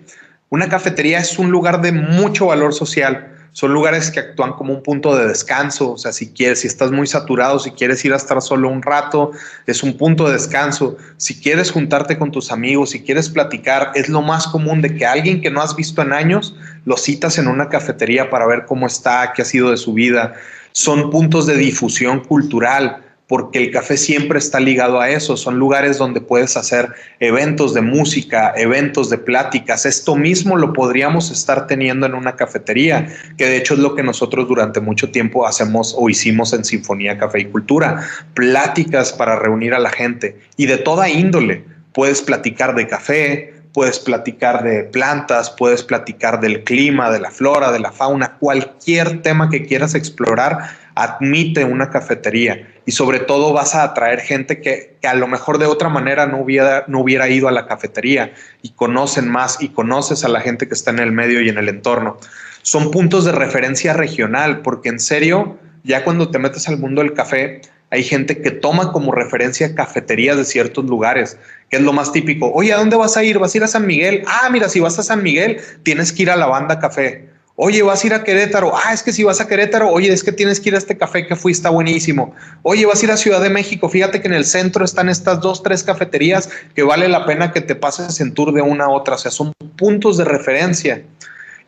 Una 0.50 0.68
cafetería 0.68 1.18
es 1.18 1.38
un 1.38 1.50
lugar 1.50 1.80
de 1.80 1.90
mucho 1.90 2.46
valor 2.46 2.72
social 2.74 3.37
son 3.52 3.72
lugares 3.72 4.10
que 4.10 4.20
actúan 4.20 4.52
como 4.52 4.72
un 4.72 4.82
punto 4.82 5.16
de 5.16 5.26
descanso, 5.26 5.92
o 5.92 5.98
sea, 5.98 6.12
si 6.12 6.28
quieres, 6.28 6.60
si 6.60 6.68
estás 6.68 6.90
muy 6.90 7.06
saturado, 7.06 7.58
si 7.58 7.72
quieres 7.72 8.04
ir 8.04 8.12
a 8.12 8.16
estar 8.16 8.40
solo 8.40 8.68
un 8.68 8.82
rato, 8.82 9.32
es 9.66 9.82
un 9.82 9.96
punto 9.96 10.26
de 10.26 10.34
descanso. 10.34 10.96
Si 11.16 11.40
quieres 11.40 11.70
juntarte 11.70 12.18
con 12.18 12.30
tus 12.30 12.52
amigos, 12.52 12.90
si 12.90 13.02
quieres 13.02 13.28
platicar, 13.28 13.90
es 13.94 14.08
lo 14.08 14.22
más 14.22 14.46
común 14.46 14.80
de 14.80 14.94
que 14.94 15.06
alguien 15.06 15.40
que 15.40 15.50
no 15.50 15.60
has 15.60 15.74
visto 15.74 16.02
en 16.02 16.12
años 16.12 16.54
lo 16.84 16.96
citas 16.96 17.38
en 17.38 17.48
una 17.48 17.68
cafetería 17.68 18.30
para 18.30 18.46
ver 18.46 18.64
cómo 18.66 18.86
está, 18.86 19.32
qué 19.34 19.42
ha 19.42 19.44
sido 19.44 19.70
de 19.70 19.76
su 19.76 19.92
vida. 19.92 20.34
Son 20.72 21.10
puntos 21.10 21.46
de 21.46 21.56
difusión 21.56 22.20
cultural 22.20 23.07
porque 23.28 23.58
el 23.58 23.70
café 23.70 23.98
siempre 23.98 24.38
está 24.38 24.58
ligado 24.58 25.00
a 25.00 25.10
eso. 25.10 25.36
Son 25.36 25.58
lugares 25.58 25.98
donde 25.98 26.22
puedes 26.22 26.56
hacer 26.56 26.88
eventos 27.20 27.74
de 27.74 27.82
música, 27.82 28.54
eventos 28.56 29.10
de 29.10 29.18
pláticas. 29.18 29.84
Esto 29.84 30.16
mismo 30.16 30.56
lo 30.56 30.72
podríamos 30.72 31.30
estar 31.30 31.66
teniendo 31.66 32.06
en 32.06 32.14
una 32.14 32.36
cafetería, 32.36 33.14
que 33.36 33.44
de 33.44 33.58
hecho 33.58 33.74
es 33.74 33.80
lo 33.80 33.94
que 33.94 34.02
nosotros 34.02 34.48
durante 34.48 34.80
mucho 34.80 35.10
tiempo 35.10 35.46
hacemos 35.46 35.94
o 35.96 36.08
hicimos 36.08 36.54
en 36.54 36.64
Sinfonía 36.64 37.18
Café 37.18 37.40
y 37.40 37.44
Cultura. 37.44 38.02
Pláticas 38.32 39.12
para 39.12 39.36
reunir 39.36 39.74
a 39.74 39.78
la 39.78 39.90
gente 39.90 40.38
y 40.56 40.64
de 40.64 40.78
toda 40.78 41.10
índole. 41.10 41.64
Puedes 41.92 42.22
platicar 42.22 42.74
de 42.74 42.86
café, 42.86 43.52
puedes 43.74 43.98
platicar 43.98 44.62
de 44.62 44.84
plantas, 44.84 45.50
puedes 45.50 45.82
platicar 45.82 46.40
del 46.40 46.64
clima, 46.64 47.10
de 47.10 47.20
la 47.20 47.30
flora, 47.30 47.72
de 47.72 47.80
la 47.80 47.92
fauna, 47.92 48.38
cualquier 48.38 49.20
tema 49.20 49.50
que 49.50 49.66
quieras 49.66 49.94
explorar 49.94 50.70
admite 50.94 51.64
una 51.64 51.90
cafetería 51.90 52.66
y 52.88 52.92
sobre 52.92 53.18
todo 53.18 53.52
vas 53.52 53.74
a 53.74 53.82
atraer 53.82 54.20
gente 54.20 54.62
que, 54.62 54.96
a 55.06 55.12
lo 55.12 55.28
mejor 55.28 55.58
de 55.58 55.66
otra 55.66 55.90
manera 55.90 56.24
no 56.24 56.38
hubiera, 56.38 56.86
no 56.88 57.00
hubiera 57.00 57.28
ido 57.28 57.46
a 57.46 57.52
la 57.52 57.66
cafetería 57.66 58.32
y 58.62 58.70
conocen 58.70 59.28
más 59.28 59.58
y 59.60 59.68
conoces 59.68 60.24
a 60.24 60.28
la 60.28 60.40
gente 60.40 60.66
que 60.68 60.72
está 60.72 60.90
en 60.92 61.00
el 61.00 61.12
medio 61.12 61.42
y 61.42 61.50
en 61.50 61.58
el 61.58 61.68
entorno. 61.68 62.16
Son 62.62 62.90
puntos 62.90 63.26
de 63.26 63.32
referencia 63.32 63.92
regional 63.92 64.62
porque 64.62 64.88
en 64.88 65.00
serio, 65.00 65.58
ya 65.84 66.02
cuando 66.02 66.30
te 66.30 66.38
metes 66.38 66.66
al 66.66 66.78
mundo 66.78 67.02
del 67.02 67.12
café, 67.12 67.60
hay 67.90 68.02
gente 68.02 68.40
que 68.40 68.52
toma 68.52 68.90
como 68.90 69.12
referencia 69.12 69.74
cafeterías 69.74 70.38
de 70.38 70.46
ciertos 70.46 70.86
lugares, 70.86 71.36
que 71.68 71.76
es 71.76 71.82
lo 71.82 71.92
más 71.92 72.10
típico. 72.10 72.50
Oye, 72.54 72.72
¿a 72.72 72.78
dónde 72.78 72.96
vas 72.96 73.18
a 73.18 73.22
ir? 73.22 73.38
¿Vas 73.38 73.52
a 73.52 73.58
ir 73.58 73.64
a 73.64 73.68
San 73.68 73.86
Miguel? 73.86 74.22
Ah, 74.26 74.48
mira, 74.50 74.66
si 74.70 74.80
vas 74.80 74.98
a 74.98 75.02
San 75.02 75.22
Miguel, 75.22 75.60
tienes 75.82 76.10
que 76.10 76.22
ir 76.22 76.30
a 76.30 76.36
la 76.36 76.46
banda 76.46 76.78
café. 76.78 77.28
Oye, 77.60 77.82
vas 77.82 78.04
a 78.04 78.06
ir 78.06 78.14
a 78.14 78.22
Querétaro. 78.22 78.72
Ah, 78.72 78.92
es 78.92 79.02
que 79.02 79.10
si 79.10 79.24
vas 79.24 79.40
a 79.40 79.48
Querétaro, 79.48 79.90
oye, 79.90 80.12
es 80.12 80.22
que 80.22 80.30
tienes 80.30 80.60
que 80.60 80.68
ir 80.68 80.76
a 80.76 80.78
este 80.78 80.96
café 80.96 81.26
que 81.26 81.34
fui, 81.34 81.50
está 81.50 81.70
buenísimo. 81.70 82.32
Oye, 82.62 82.86
vas 82.86 83.02
a 83.02 83.06
ir 83.06 83.10
a 83.10 83.16
Ciudad 83.16 83.40
de 83.40 83.50
México. 83.50 83.88
Fíjate 83.88 84.20
que 84.20 84.28
en 84.28 84.34
el 84.34 84.44
centro 84.44 84.84
están 84.84 85.08
estas 85.08 85.40
dos, 85.40 85.60
tres 85.64 85.82
cafeterías 85.82 86.48
que 86.76 86.84
vale 86.84 87.08
la 87.08 87.26
pena 87.26 87.50
que 87.50 87.60
te 87.60 87.74
pases 87.74 88.20
en 88.20 88.32
tour 88.32 88.52
de 88.52 88.62
una 88.62 88.84
a 88.84 88.90
otra. 88.90 89.16
O 89.16 89.18
sea, 89.18 89.32
son 89.32 89.52
puntos 89.74 90.16
de 90.18 90.24
referencia 90.24 91.02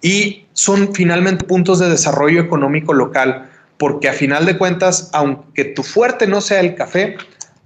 y 0.00 0.46
son 0.52 0.94
finalmente 0.94 1.44
puntos 1.44 1.80
de 1.80 1.88
desarrollo 1.88 2.40
económico 2.40 2.92
local, 2.92 3.50
porque 3.76 4.08
a 4.08 4.12
final 4.12 4.46
de 4.46 4.58
cuentas, 4.58 5.10
aunque 5.12 5.64
tu 5.64 5.82
fuerte 5.82 6.28
no 6.28 6.40
sea 6.40 6.60
el 6.60 6.76
café, 6.76 7.16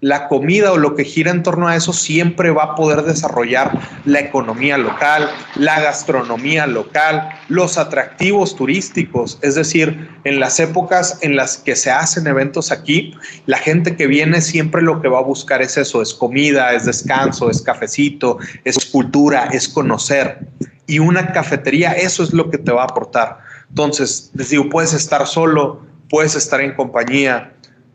la 0.04 0.28
comida 0.28 0.70
o 0.70 0.76
lo 0.76 0.94
que 0.96 1.04
gira 1.04 1.30
en 1.30 1.42
torno 1.42 1.66
a 1.66 1.76
eso 1.76 1.94
siempre 1.94 2.50
va 2.50 2.64
a 2.64 2.74
poder 2.74 3.04
desarrollar 3.04 3.72
la 4.04 4.20
economía 4.20 4.76
local, 4.76 5.30
la 5.56 5.80
gastronomía 5.80 6.66
local, 6.66 7.30
los 7.48 7.78
atractivos 7.78 8.54
turísticos. 8.54 9.38
Es 9.40 9.54
decir, 9.54 10.10
en 10.24 10.40
las 10.40 10.60
épocas 10.60 11.16
en 11.22 11.36
las 11.36 11.56
que 11.56 11.74
se 11.74 11.90
hacen 11.90 12.26
eventos 12.26 12.70
aquí, 12.70 13.14
la 13.46 13.56
gente 13.56 13.96
que 13.96 14.06
viene 14.06 14.42
siempre 14.42 14.82
lo 14.82 15.00
que 15.00 15.08
va 15.08 15.20
a 15.20 15.22
buscar 15.22 15.62
es 15.62 15.78
eso, 15.78 16.02
es 16.02 16.12
comida, 16.12 16.74
es 16.74 16.84
descanso, 16.84 17.48
es 17.48 17.62
cafecito, 17.62 18.36
es 18.64 18.84
cultura, 18.84 19.48
es 19.52 19.70
conocer. 19.70 20.48
Y 20.86 20.98
una 20.98 21.32
cafetería, 21.32 21.92
eso 21.92 22.22
es 22.22 22.34
lo 22.34 22.50
que 22.50 22.58
te 22.58 22.72
va 22.72 22.82
a 22.82 22.88
aportar. 22.88 23.38
Entonces, 23.70 24.30
les 24.34 24.50
digo, 24.50 24.68
puedes 24.68 24.92
estar 24.92 25.26
solo, 25.26 25.80
puedes 26.10 26.36
estar 26.36 26.60
en 26.60 26.74
compañía, 26.74 27.53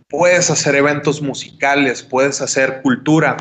puedes 0.10 0.50
hacer 0.50 0.76
eventos 0.76 1.22
musicales, 1.22 2.02
puedes 2.02 2.42
hacer 2.42 2.82
cultura. 2.82 3.38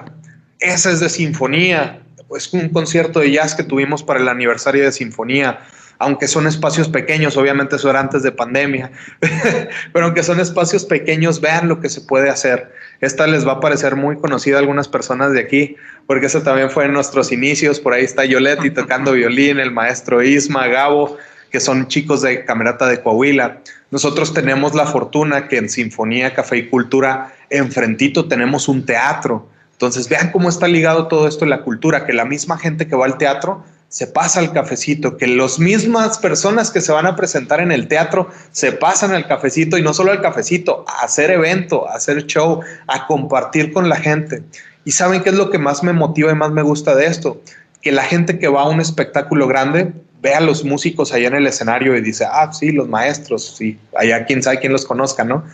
Esa 0.60 0.90
es 0.90 1.00
de 1.00 1.08
sinfonía. 1.08 2.02
Es 2.36 2.52
un 2.52 2.68
concierto 2.68 3.20
de 3.20 3.32
jazz 3.32 3.54
que 3.54 3.64
tuvimos 3.64 4.02
para 4.02 4.20
el 4.20 4.28
aniversario 4.28 4.84
de 4.84 4.92
sinfonía. 4.92 5.60
aunque 6.00 6.28
son 6.28 6.46
espacios 6.46 6.88
pequeños, 6.88 7.36
obviamente 7.36 7.74
eso 7.74 7.90
era 7.90 7.98
antes 7.98 8.22
de 8.22 8.30
pandemia, 8.30 8.92
pero 9.92 10.04
aunque 10.04 10.22
son 10.22 10.38
espacios 10.38 10.84
pequeños, 10.84 11.40
vean 11.40 11.66
lo 11.66 11.80
que 11.80 11.88
se 11.88 12.02
puede 12.02 12.30
hacer. 12.30 12.72
Esta 13.00 13.26
les 13.26 13.44
va 13.44 13.54
a 13.54 13.60
parecer 13.60 13.96
muy 13.96 14.16
conocida 14.16 14.58
a 14.58 14.60
algunas 14.60 14.86
personas 14.86 15.32
de 15.32 15.40
aquí, 15.40 15.74
porque 16.06 16.26
eso 16.26 16.40
también 16.42 16.70
fue 16.70 16.84
en 16.84 16.92
nuestros 16.92 17.32
inicios, 17.32 17.80
por 17.80 17.94
ahí 17.94 18.04
está 18.04 18.24
Yoletti 18.24 18.70
tocando 18.70 19.10
violín, 19.10 19.58
el 19.58 19.72
maestro 19.72 20.22
Isma, 20.22 20.68
Gabo, 20.68 21.18
que 21.50 21.60
son 21.60 21.88
chicos 21.88 22.22
de 22.22 22.44
Camerata 22.44 22.86
de 22.86 23.00
Coahuila. 23.00 23.60
Nosotros 23.90 24.34
tenemos 24.34 24.74
la 24.74 24.86
fortuna 24.86 25.48
que 25.48 25.56
en 25.56 25.68
Sinfonía, 25.68 26.34
Café 26.34 26.58
y 26.58 26.68
Cultura, 26.68 27.34
enfrentito 27.50 28.26
tenemos 28.28 28.68
un 28.68 28.84
teatro. 28.84 29.48
Entonces 29.72 30.08
vean 30.08 30.30
cómo 30.30 30.48
está 30.48 30.68
ligado 30.68 31.06
todo 31.08 31.28
esto 31.28 31.44
en 31.44 31.50
la 31.50 31.62
cultura, 31.62 32.04
que 32.04 32.12
la 32.12 32.24
misma 32.24 32.58
gente 32.58 32.86
que 32.86 32.96
va 32.96 33.06
al 33.06 33.16
teatro 33.16 33.64
se 33.88 34.06
pasa 34.06 34.40
al 34.40 34.52
cafecito, 34.52 35.16
que 35.16 35.26
las 35.26 35.58
mismas 35.58 36.18
personas 36.18 36.70
que 36.70 36.82
se 36.82 36.92
van 36.92 37.06
a 37.06 37.16
presentar 37.16 37.60
en 37.60 37.72
el 37.72 37.88
teatro 37.88 38.28
se 38.52 38.72
pasan 38.72 39.12
al 39.12 39.26
cafecito 39.26 39.78
y 39.78 39.82
no 39.82 39.94
solo 39.94 40.12
al 40.12 40.20
cafecito, 40.20 40.84
a 40.86 41.04
hacer 41.04 41.30
evento, 41.30 41.88
a 41.88 41.94
hacer 41.94 42.26
show, 42.26 42.60
a 42.86 43.06
compartir 43.06 43.72
con 43.72 43.88
la 43.88 43.96
gente. 43.96 44.42
Y 44.84 44.92
saben 44.92 45.22
qué 45.22 45.30
es 45.30 45.36
lo 45.36 45.50
que 45.50 45.58
más 45.58 45.82
me 45.82 45.94
motiva 45.94 46.32
y 46.32 46.34
más 46.34 46.50
me 46.50 46.62
gusta 46.62 46.94
de 46.94 47.06
esto, 47.06 47.40
que 47.80 47.92
la 47.92 48.04
gente 48.04 48.38
que 48.38 48.48
va 48.48 48.62
a 48.62 48.68
un 48.68 48.80
espectáculo 48.80 49.46
grande 49.46 49.92
ve 50.20 50.34
a 50.34 50.40
los 50.40 50.64
músicos 50.64 51.12
allá 51.12 51.28
en 51.28 51.34
el 51.34 51.46
escenario 51.46 51.96
y 51.96 52.00
dice, 52.00 52.24
ah, 52.24 52.52
sí, 52.52 52.72
los 52.72 52.88
maestros, 52.88 53.56
sí, 53.56 53.78
allá 53.96 54.24
quién 54.24 54.42
sabe 54.42 54.58
quién 54.58 54.72
los 54.72 54.84
conozca, 54.84 55.24
¿no? 55.24 55.44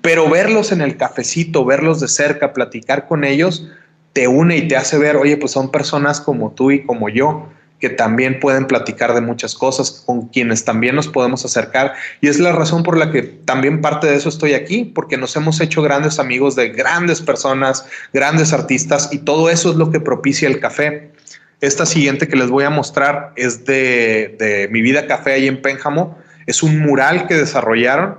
Pero 0.00 0.28
verlos 0.28 0.72
en 0.72 0.80
el 0.80 0.96
cafecito, 0.96 1.64
verlos 1.64 2.00
de 2.00 2.08
cerca, 2.08 2.52
platicar 2.52 3.06
con 3.06 3.24
ellos, 3.24 3.68
te 4.12 4.28
une 4.28 4.56
y 4.56 4.68
te 4.68 4.76
hace 4.76 4.96
ver, 4.96 5.16
oye, 5.16 5.36
pues 5.36 5.52
son 5.52 5.70
personas 5.70 6.20
como 6.20 6.52
tú 6.52 6.70
y 6.70 6.84
como 6.84 7.08
yo, 7.08 7.48
que 7.80 7.90
también 7.90 8.40
pueden 8.40 8.66
platicar 8.66 9.12
de 9.12 9.20
muchas 9.20 9.54
cosas, 9.54 9.90
con 10.06 10.28
quienes 10.28 10.64
también 10.64 10.94
nos 10.94 11.08
podemos 11.08 11.44
acercar. 11.44 11.92
Y 12.22 12.28
es 12.28 12.38
la 12.38 12.52
razón 12.52 12.82
por 12.82 12.96
la 12.96 13.10
que 13.10 13.22
también 13.22 13.82
parte 13.82 14.06
de 14.06 14.14
eso 14.14 14.30
estoy 14.30 14.54
aquí, 14.54 14.84
porque 14.84 15.18
nos 15.18 15.36
hemos 15.36 15.60
hecho 15.60 15.82
grandes 15.82 16.18
amigos 16.18 16.56
de 16.56 16.70
grandes 16.70 17.20
personas, 17.20 17.84
grandes 18.12 18.54
artistas, 18.54 19.10
y 19.12 19.18
todo 19.18 19.50
eso 19.50 19.70
es 19.70 19.76
lo 19.76 19.90
que 19.90 20.00
propicia 20.00 20.48
el 20.48 20.60
café. 20.60 21.10
Esta 21.64 21.86
siguiente 21.86 22.28
que 22.28 22.36
les 22.36 22.50
voy 22.50 22.64
a 22.64 22.70
mostrar 22.70 23.32
es 23.36 23.64
de, 23.64 24.68
Mi 24.70 24.82
Vida 24.82 25.06
Café 25.06 25.32
ahí 25.32 25.48
en 25.48 25.62
Pénjamo. 25.62 26.18
Es 26.44 26.62
un 26.62 26.78
mural 26.80 27.26
que 27.26 27.36
desarrollaron. 27.36 28.18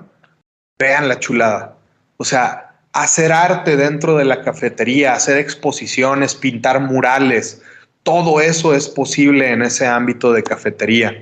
Vean 0.79 1.07
la 1.07 1.19
chulada. 1.19 1.75
O 2.17 2.25
sea, 2.25 2.73
hacer 2.91 3.31
arte 3.31 3.77
dentro 3.77 4.17
de 4.17 4.25
la 4.25 4.41
cafetería, 4.41 5.13
hacer 5.13 5.37
exposiciones, 5.37 6.33
pintar 6.33 6.79
murales, 6.79 7.61
todo 8.01 8.41
eso 8.41 8.73
es 8.73 8.89
posible 8.89 9.51
en 9.51 9.61
ese 9.61 9.85
ámbito 9.85 10.33
de 10.33 10.41
cafetería. 10.41 11.15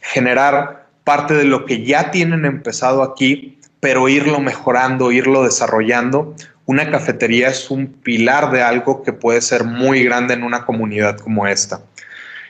Generar 0.00 0.88
parte 1.04 1.34
de 1.34 1.44
lo 1.44 1.64
que 1.64 1.84
ya 1.84 2.10
tienen 2.10 2.44
empezado 2.44 3.04
aquí, 3.04 3.56
pero 3.78 4.08
irlo 4.08 4.40
mejorando, 4.40 5.12
irlo 5.12 5.44
desarrollando 5.44 6.34
una 6.68 6.90
cafetería 6.90 7.48
es 7.48 7.70
un 7.70 7.86
pilar 7.86 8.52
de 8.52 8.60
algo 8.60 9.02
que 9.02 9.14
puede 9.14 9.40
ser 9.40 9.64
muy 9.64 10.04
grande 10.04 10.34
en 10.34 10.42
una 10.42 10.66
comunidad 10.66 11.16
como 11.16 11.46
esta. 11.46 11.80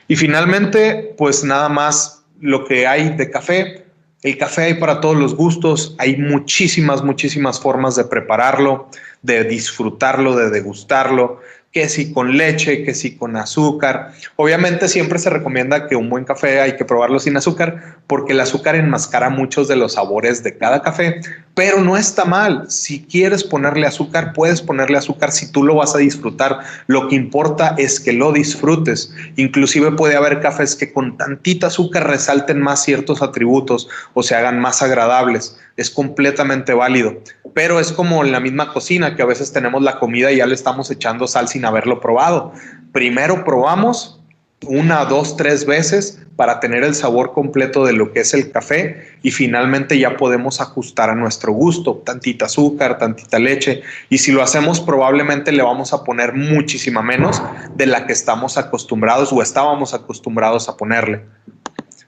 Y 0.09 0.17
finalmente, 0.17 1.15
pues 1.17 1.45
nada 1.45 1.69
más 1.69 2.25
lo 2.41 2.65
que 2.65 2.85
hay 2.85 3.15
de 3.15 3.31
café. 3.31 3.85
El 4.21 4.37
café 4.37 4.63
hay 4.63 4.73
para 4.73 4.99
todos 4.99 5.15
los 5.15 5.35
gustos, 5.35 5.95
hay 5.99 6.17
muchísimas, 6.17 7.01
muchísimas 7.01 7.61
formas 7.61 7.95
de 7.95 8.03
prepararlo, 8.03 8.89
de 9.21 9.45
disfrutarlo, 9.45 10.35
de 10.35 10.49
degustarlo 10.49 11.39
que 11.71 11.87
si 11.87 12.11
con 12.11 12.35
leche, 12.35 12.83
que 12.83 12.95
si 12.95 13.15
con 13.15 13.35
azúcar. 13.35 14.13
Obviamente 14.37 14.87
siempre 14.87 15.19
se 15.19 15.29
recomienda 15.29 15.87
que 15.87 15.95
un 15.95 16.09
buen 16.09 16.25
café 16.25 16.61
hay 16.61 16.75
que 16.75 16.85
probarlo 16.85 17.19
sin 17.19 17.37
azúcar 17.37 17.97
porque 18.07 18.33
el 18.33 18.39
azúcar 18.39 18.75
enmascara 18.75 19.29
muchos 19.29 19.67
de 19.67 19.75
los 19.75 19.93
sabores 19.93 20.41
de 20.41 20.57
cada 20.57 20.81
café, 20.81 21.21
pero 21.53 21.79
no 21.81 21.95
está 21.95 22.25
mal. 22.25 22.65
Si 22.71 23.03
quieres 23.03 23.43
ponerle 23.43 23.85
azúcar, 23.85 24.33
puedes 24.33 24.63
ponerle 24.63 24.97
azúcar 24.97 25.31
si 25.31 25.51
tú 25.51 25.63
lo 25.63 25.75
vas 25.75 25.93
a 25.93 25.99
disfrutar. 25.99 26.59
Lo 26.87 27.07
que 27.07 27.15
importa 27.15 27.75
es 27.77 27.99
que 27.99 28.13
lo 28.13 28.31
disfrutes. 28.31 29.13
Inclusive 29.35 29.91
puede 29.91 30.15
haber 30.15 30.41
cafés 30.41 30.75
que 30.75 30.91
con 30.91 31.17
tantita 31.17 31.67
azúcar 31.67 32.07
resalten 32.07 32.61
más 32.61 32.83
ciertos 32.83 33.21
atributos 33.21 33.87
o 34.15 34.23
se 34.23 34.33
hagan 34.33 34.59
más 34.59 34.81
agradables. 34.81 35.55
Es 35.79 35.89
completamente 35.89 36.73
válido, 36.73 37.17
pero 37.53 37.79
es 37.79 37.93
como 37.93 38.25
en 38.25 38.31
la 38.33 38.39
misma 38.39 38.73
cocina 38.73 39.15
que 39.15 39.21
a 39.21 39.25
veces 39.25 39.53
tenemos 39.53 39.81
la 39.81 39.97
comida 39.97 40.29
y 40.29 40.37
ya 40.37 40.45
le 40.45 40.53
estamos 40.53 40.91
echando 40.91 41.25
sal 41.25 41.47
sin 41.47 41.63
haberlo 41.63 42.01
probado. 42.01 42.51
Primero 42.91 43.45
probamos 43.45 44.21
una, 44.65 45.05
dos, 45.05 45.37
tres 45.37 45.65
veces 45.65 46.19
para 46.35 46.59
tener 46.59 46.83
el 46.83 46.95
sabor 46.95 47.33
completo 47.33 47.85
de 47.85 47.93
lo 47.93 48.11
que 48.11 48.21
es 48.21 48.33
el 48.33 48.51
café 48.51 49.07
y 49.23 49.31
finalmente 49.31 49.97
ya 49.97 50.17
podemos 50.17 50.59
ajustar 50.59 51.09
a 51.09 51.15
nuestro 51.15 51.53
gusto, 51.53 52.01
tantita 52.05 52.45
azúcar, 52.45 52.97
tantita 52.97 53.39
leche 53.39 53.81
y 54.09 54.17
si 54.17 54.31
lo 54.31 54.41
hacemos 54.41 54.81
probablemente 54.81 55.51
le 55.51 55.63
vamos 55.63 55.93
a 55.93 56.03
poner 56.03 56.33
muchísima 56.33 57.01
menos 57.01 57.41
de 57.75 57.85
la 57.85 58.05
que 58.05 58.13
estamos 58.13 58.57
acostumbrados 58.57 59.31
o 59.31 59.41
estábamos 59.41 59.93
acostumbrados 59.93 60.67
a 60.67 60.75
ponerle. 60.75 61.23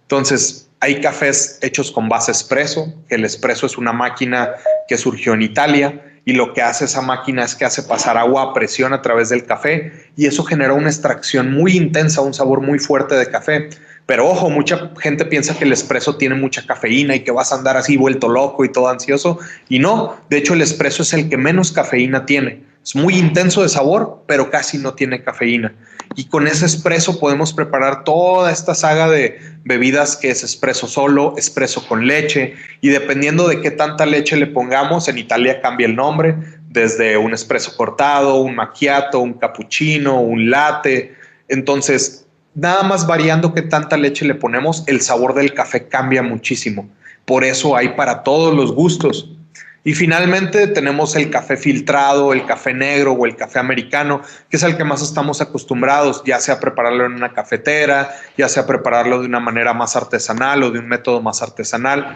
Entonces, 0.01 0.69
hay 0.81 0.99
cafés 0.99 1.59
hechos 1.61 1.91
con 1.91 2.09
base 2.09 2.31
espresso, 2.31 2.91
el 3.09 3.23
espresso 3.23 3.67
es 3.67 3.77
una 3.77 3.93
máquina 3.93 4.55
que 4.87 4.97
surgió 4.97 5.35
en 5.35 5.43
Italia 5.43 6.03
y 6.25 6.33
lo 6.33 6.53
que 6.53 6.63
hace 6.63 6.85
esa 6.85 7.01
máquina 7.01 7.45
es 7.45 7.55
que 7.55 7.65
hace 7.65 7.83
pasar 7.83 8.17
agua 8.17 8.41
a 8.41 8.53
presión 8.53 8.91
a 8.91 9.01
través 9.01 9.29
del 9.29 9.45
café 9.45 9.91
y 10.17 10.25
eso 10.25 10.43
genera 10.43 10.73
una 10.73 10.89
extracción 10.89 11.53
muy 11.53 11.77
intensa, 11.77 12.21
un 12.21 12.33
sabor 12.33 12.61
muy 12.61 12.79
fuerte 12.79 13.15
de 13.15 13.29
café. 13.29 13.69
Pero 14.07 14.27
ojo, 14.27 14.49
mucha 14.49 14.91
gente 14.99 15.23
piensa 15.25 15.55
que 15.55 15.65
el 15.65 15.71
espresso 15.71 16.17
tiene 16.17 16.33
mucha 16.33 16.65
cafeína 16.65 17.15
y 17.15 17.19
que 17.19 17.31
vas 17.31 17.51
a 17.51 17.55
andar 17.55 17.77
así 17.77 17.95
vuelto 17.95 18.27
loco 18.27 18.65
y 18.65 18.71
todo 18.71 18.89
ansioso. 18.89 19.37
Y 19.69 19.77
no, 19.77 20.17
de 20.31 20.37
hecho 20.37 20.55
el 20.55 20.61
espresso 20.61 21.03
es 21.03 21.13
el 21.13 21.29
que 21.29 21.37
menos 21.37 21.71
cafeína 21.71 22.25
tiene. 22.25 22.70
Es 22.83 22.95
muy 22.95 23.15
intenso 23.15 23.61
de 23.61 23.69
sabor, 23.69 24.23
pero 24.27 24.49
casi 24.49 24.77
no 24.77 24.93
tiene 24.93 25.23
cafeína. 25.23 25.73
Y 26.15 26.25
con 26.25 26.47
ese 26.47 26.65
espresso 26.65 27.19
podemos 27.19 27.53
preparar 27.53 28.03
toda 28.03 28.51
esta 28.51 28.73
saga 28.73 29.07
de 29.07 29.39
bebidas 29.63 30.17
que 30.17 30.31
es 30.31 30.43
espresso 30.43 30.87
solo, 30.87 31.35
espresso 31.37 31.87
con 31.87 32.07
leche. 32.07 32.55
Y 32.81 32.89
dependiendo 32.89 33.47
de 33.47 33.61
qué 33.61 33.71
tanta 33.71 34.05
leche 34.05 34.35
le 34.35 34.47
pongamos, 34.47 35.07
en 35.07 35.19
Italia 35.19 35.61
cambia 35.61 35.87
el 35.87 35.95
nombre, 35.95 36.35
desde 36.69 37.17
un 37.17 37.33
espresso 37.33 37.77
cortado, 37.77 38.41
un 38.41 38.55
macchiato, 38.55 39.19
un 39.19 39.33
cappuccino, 39.33 40.19
un 40.19 40.49
latte. 40.49 41.15
Entonces, 41.49 42.25
nada 42.55 42.83
más 42.83 43.05
variando 43.05 43.53
qué 43.53 43.61
tanta 43.61 43.95
leche 43.95 44.25
le 44.25 44.35
ponemos, 44.35 44.83
el 44.87 45.01
sabor 45.01 45.35
del 45.35 45.53
café 45.53 45.87
cambia 45.87 46.23
muchísimo. 46.23 46.89
Por 47.25 47.43
eso 47.43 47.75
hay 47.75 47.89
para 47.89 48.23
todos 48.23 48.55
los 48.55 48.73
gustos. 48.73 49.29
Y 49.83 49.93
finalmente 49.93 50.67
tenemos 50.67 51.15
el 51.15 51.31
café 51.31 51.57
filtrado, 51.57 52.33
el 52.33 52.45
café 52.45 52.73
negro 52.73 53.13
o 53.13 53.25
el 53.25 53.35
café 53.35 53.57
americano, 53.57 54.21
que 54.47 54.57
es 54.57 54.63
el 54.63 54.77
que 54.77 54.83
más 54.83 55.01
estamos 55.01 55.41
acostumbrados, 55.41 56.21
ya 56.23 56.39
sea 56.39 56.59
prepararlo 56.59 57.05
en 57.05 57.13
una 57.13 57.33
cafetera, 57.33 58.15
ya 58.37 58.47
sea 58.47 58.67
prepararlo 58.67 59.21
de 59.21 59.25
una 59.25 59.39
manera 59.39 59.73
más 59.73 59.95
artesanal 59.95 60.61
o 60.61 60.69
de 60.69 60.77
un 60.77 60.87
método 60.87 61.21
más 61.21 61.41
artesanal, 61.41 62.15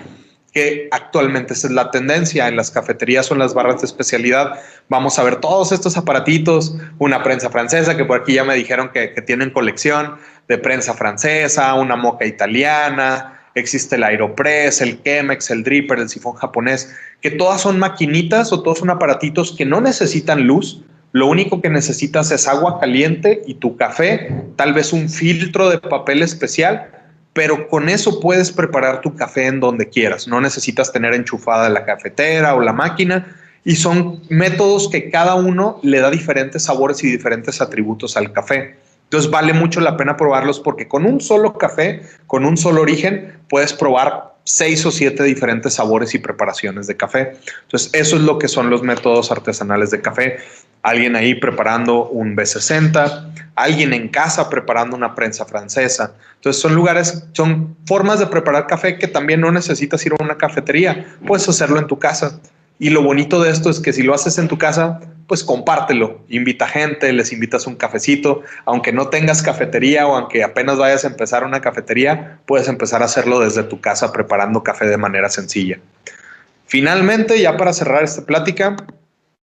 que 0.54 0.88
actualmente 0.92 1.54
esa 1.54 1.66
es 1.68 1.74
la 1.74 1.90
tendencia 1.90 2.48
en 2.48 2.56
las 2.56 2.70
cafeterías 2.70 3.32
o 3.32 3.34
en 3.34 3.40
las 3.40 3.56
barras 3.56 3.82
de 3.82 3.88
especialidad. 3.88 4.60
Vamos 4.88 5.18
a 5.18 5.24
ver 5.24 5.38
todos 5.38 5.72
estos 5.72 5.98
aparatitos, 5.98 6.78
una 7.00 7.24
prensa 7.24 7.50
francesa, 7.50 7.98
que 7.98 8.06
por 8.06 8.22
aquí 8.22 8.36
ya 8.36 8.44
me 8.44 8.54
dijeron 8.54 8.92
que, 8.94 9.12
que 9.12 9.24
tienen 9.24 9.50
colección 9.50 10.18
de 10.48 10.60
prensa 10.60 10.94
francesa, 10.94 11.74
una 11.74 11.96
moca 11.96 12.26
italiana, 12.26 13.35
existe 13.56 13.96
el 13.96 14.04
Aeropress, 14.04 14.82
el 14.82 15.02
Chemex, 15.02 15.50
el 15.50 15.64
Dripper, 15.64 16.00
el 16.00 16.10
sifón 16.10 16.34
japonés, 16.34 16.94
que 17.22 17.32
todas 17.32 17.62
son 17.62 17.80
maquinitas 17.80 18.52
o 18.54 18.62
todos 18.62 18.80
son 18.80 18.90
aparatitos 18.90 19.54
que 19.58 19.66
no 19.66 19.82
necesitan 19.82 20.46
luz. 20.46 20.82
Lo 21.14 21.28
único 21.28 21.62
que 21.62 21.70
necesitas 21.70 22.30
es 22.32 22.48
agua 22.48 22.80
caliente 22.80 23.42
y 23.48 23.56
tu 23.56 23.78
café, 23.78 24.44
tal 24.58 24.74
vez 24.74 24.92
un 24.92 25.10
filtro 25.10 25.70
de 25.70 25.80
papel 25.80 26.22
especial, 26.22 26.92
pero 27.32 27.68
con 27.70 27.90
eso 27.90 28.20
puedes 28.20 28.52
preparar 28.52 29.02
tu 29.02 29.16
café 29.16 29.48
en 29.48 29.62
donde 29.62 29.90
quieras. 29.90 30.28
No 30.28 30.42
necesitas 30.42 30.92
tener 30.92 31.14
enchufada 31.14 31.70
la 31.70 31.86
cafetera 31.86 32.56
o 32.56 32.62
la 32.62 32.74
máquina. 32.74 33.36
Y 33.66 33.78
son 33.78 34.22
métodos 34.30 34.90
que 34.90 35.10
cada 35.10 35.36
uno 35.36 35.80
le 35.82 36.00
da 36.00 36.12
diferentes 36.12 36.64
sabores 36.64 37.04
y 37.04 37.12
diferentes 37.12 37.62
atributos 37.62 38.16
al 38.16 38.32
café. 38.32 38.76
Entonces 39.16 39.32
vale 39.32 39.54
mucho 39.54 39.80
la 39.80 39.96
pena 39.96 40.18
probarlos 40.18 40.60
porque 40.60 40.90
con 40.90 41.06
un 41.06 41.22
solo 41.22 41.54
café, 41.54 42.02
con 42.28 42.44
un 42.44 42.58
solo 42.58 42.82
origen, 42.82 43.40
puedes 43.48 43.72
probar 43.72 44.34
seis 44.44 44.86
o 44.86 44.92
siete 44.92 45.24
diferentes 45.24 45.76
sabores 45.76 46.14
y 46.14 46.20
preparaciones 46.20 46.86
de 46.88 46.98
café. 46.98 47.38
Entonces 47.62 47.92
eso 47.94 48.18
es 48.18 48.24
lo 48.24 48.38
que 48.38 48.50
son 48.50 48.70
los 48.70 48.84
métodos 48.84 49.32
artesanales 49.32 49.92
de 49.92 50.02
café. 50.02 50.40
Alguien 50.82 51.16
ahí 51.16 51.34
preparando 51.34 52.10
un 52.10 52.36
B60, 52.36 53.32
alguien 53.56 53.94
en 53.94 54.10
casa 54.10 54.50
preparando 54.50 54.98
una 54.98 55.16
prensa 55.16 55.46
francesa. 55.46 56.12
Entonces 56.36 56.62
son 56.62 56.76
lugares, 56.76 57.24
son 57.32 57.78
formas 57.86 58.20
de 58.20 58.28
preparar 58.28 58.68
café 58.68 58.98
que 58.98 59.08
también 59.08 59.40
no 59.40 59.50
necesitas 59.50 60.06
ir 60.06 60.12
a 60.12 60.22
una 60.22 60.36
cafetería, 60.36 61.16
puedes 61.26 61.48
hacerlo 61.48 61.80
en 61.80 61.88
tu 61.88 61.98
casa. 61.98 62.38
Y 62.78 62.90
lo 62.90 63.02
bonito 63.02 63.42
de 63.42 63.52
esto 63.52 63.70
es 63.70 63.80
que 63.80 63.94
si 63.94 64.04
lo 64.04 64.14
haces 64.14 64.38
en 64.38 64.48
tu 64.48 64.58
casa, 64.58 65.00
pues 65.28 65.44
compártelo, 65.44 66.22
invita 66.30 66.68
gente, 66.68 67.12
les 67.14 67.32
invitas 67.32 67.66
un 67.68 67.76
cafecito, 67.76 68.44
aunque 68.66 68.92
no 68.92 69.08
tengas 69.08 69.42
cafetería 69.42 70.08
o 70.08 70.16
aunque 70.16 70.44
apenas 70.44 70.78
vayas 70.78 71.04
a 71.04 71.08
empezar 71.08 71.44
una 71.44 71.62
cafetería, 71.62 72.40
puedes 72.46 72.68
empezar 72.68 73.02
a 73.02 73.06
hacerlo 73.06 73.40
desde 73.40 73.64
tu 73.64 73.80
casa 73.80 74.12
preparando 74.12 74.64
café 74.64 74.86
de 74.86 74.98
manera 74.98 75.30
sencilla. 75.30 75.80
Finalmente, 76.68 77.40
ya 77.42 77.58
para 77.58 77.74
cerrar 77.74 78.04
esta 78.04 78.26
plática, 78.26 78.76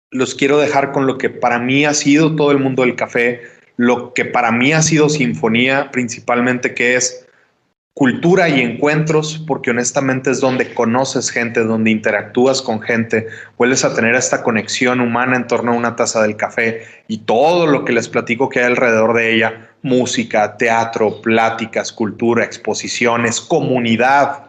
los 0.10 0.34
quiero 0.34 0.58
dejar 0.58 0.92
con 0.92 1.06
lo 1.06 1.18
que 1.18 1.30
para 1.30 1.60
mí 1.60 1.86
ha 1.86 1.94
sido 1.94 2.36
todo 2.36 2.52
el 2.52 2.60
mundo 2.60 2.84
del 2.84 2.96
café, 2.96 3.42
lo 3.76 4.14
que 4.14 4.26
para 4.26 4.52
mí 4.52 4.74
ha 4.74 4.82
sido 4.82 5.10
sinfonía 5.10 5.92
principalmente, 5.92 6.74
que 6.74 6.96
es 6.96 7.27
cultura 7.98 8.48
y 8.48 8.62
encuentros, 8.62 9.44
porque 9.48 9.72
honestamente 9.72 10.30
es 10.30 10.40
donde 10.40 10.72
conoces 10.76 11.32
gente, 11.32 11.64
donde 11.64 11.90
interactúas 11.90 12.62
con 12.62 12.80
gente, 12.80 13.26
vuelves 13.58 13.84
a 13.84 13.96
tener 13.96 14.14
esta 14.14 14.44
conexión 14.44 15.02
humana 15.02 15.36
en 15.36 15.48
torno 15.48 15.72
a 15.72 15.76
una 15.76 15.96
taza 15.96 16.22
del 16.22 16.38
café 16.38 16.84
y 17.08 17.18
todo 17.18 17.66
lo 17.66 17.86
que 17.86 17.94
les 17.94 18.08
platico 18.08 18.50
que 18.50 18.60
hay 18.60 18.66
alrededor 18.66 19.16
de 19.16 19.34
ella, 19.34 19.72
música, 19.82 20.58
teatro, 20.58 21.24
pláticas, 21.24 21.92
cultura, 21.92 22.44
exposiciones, 22.46 23.42
comunidad, 23.42 24.44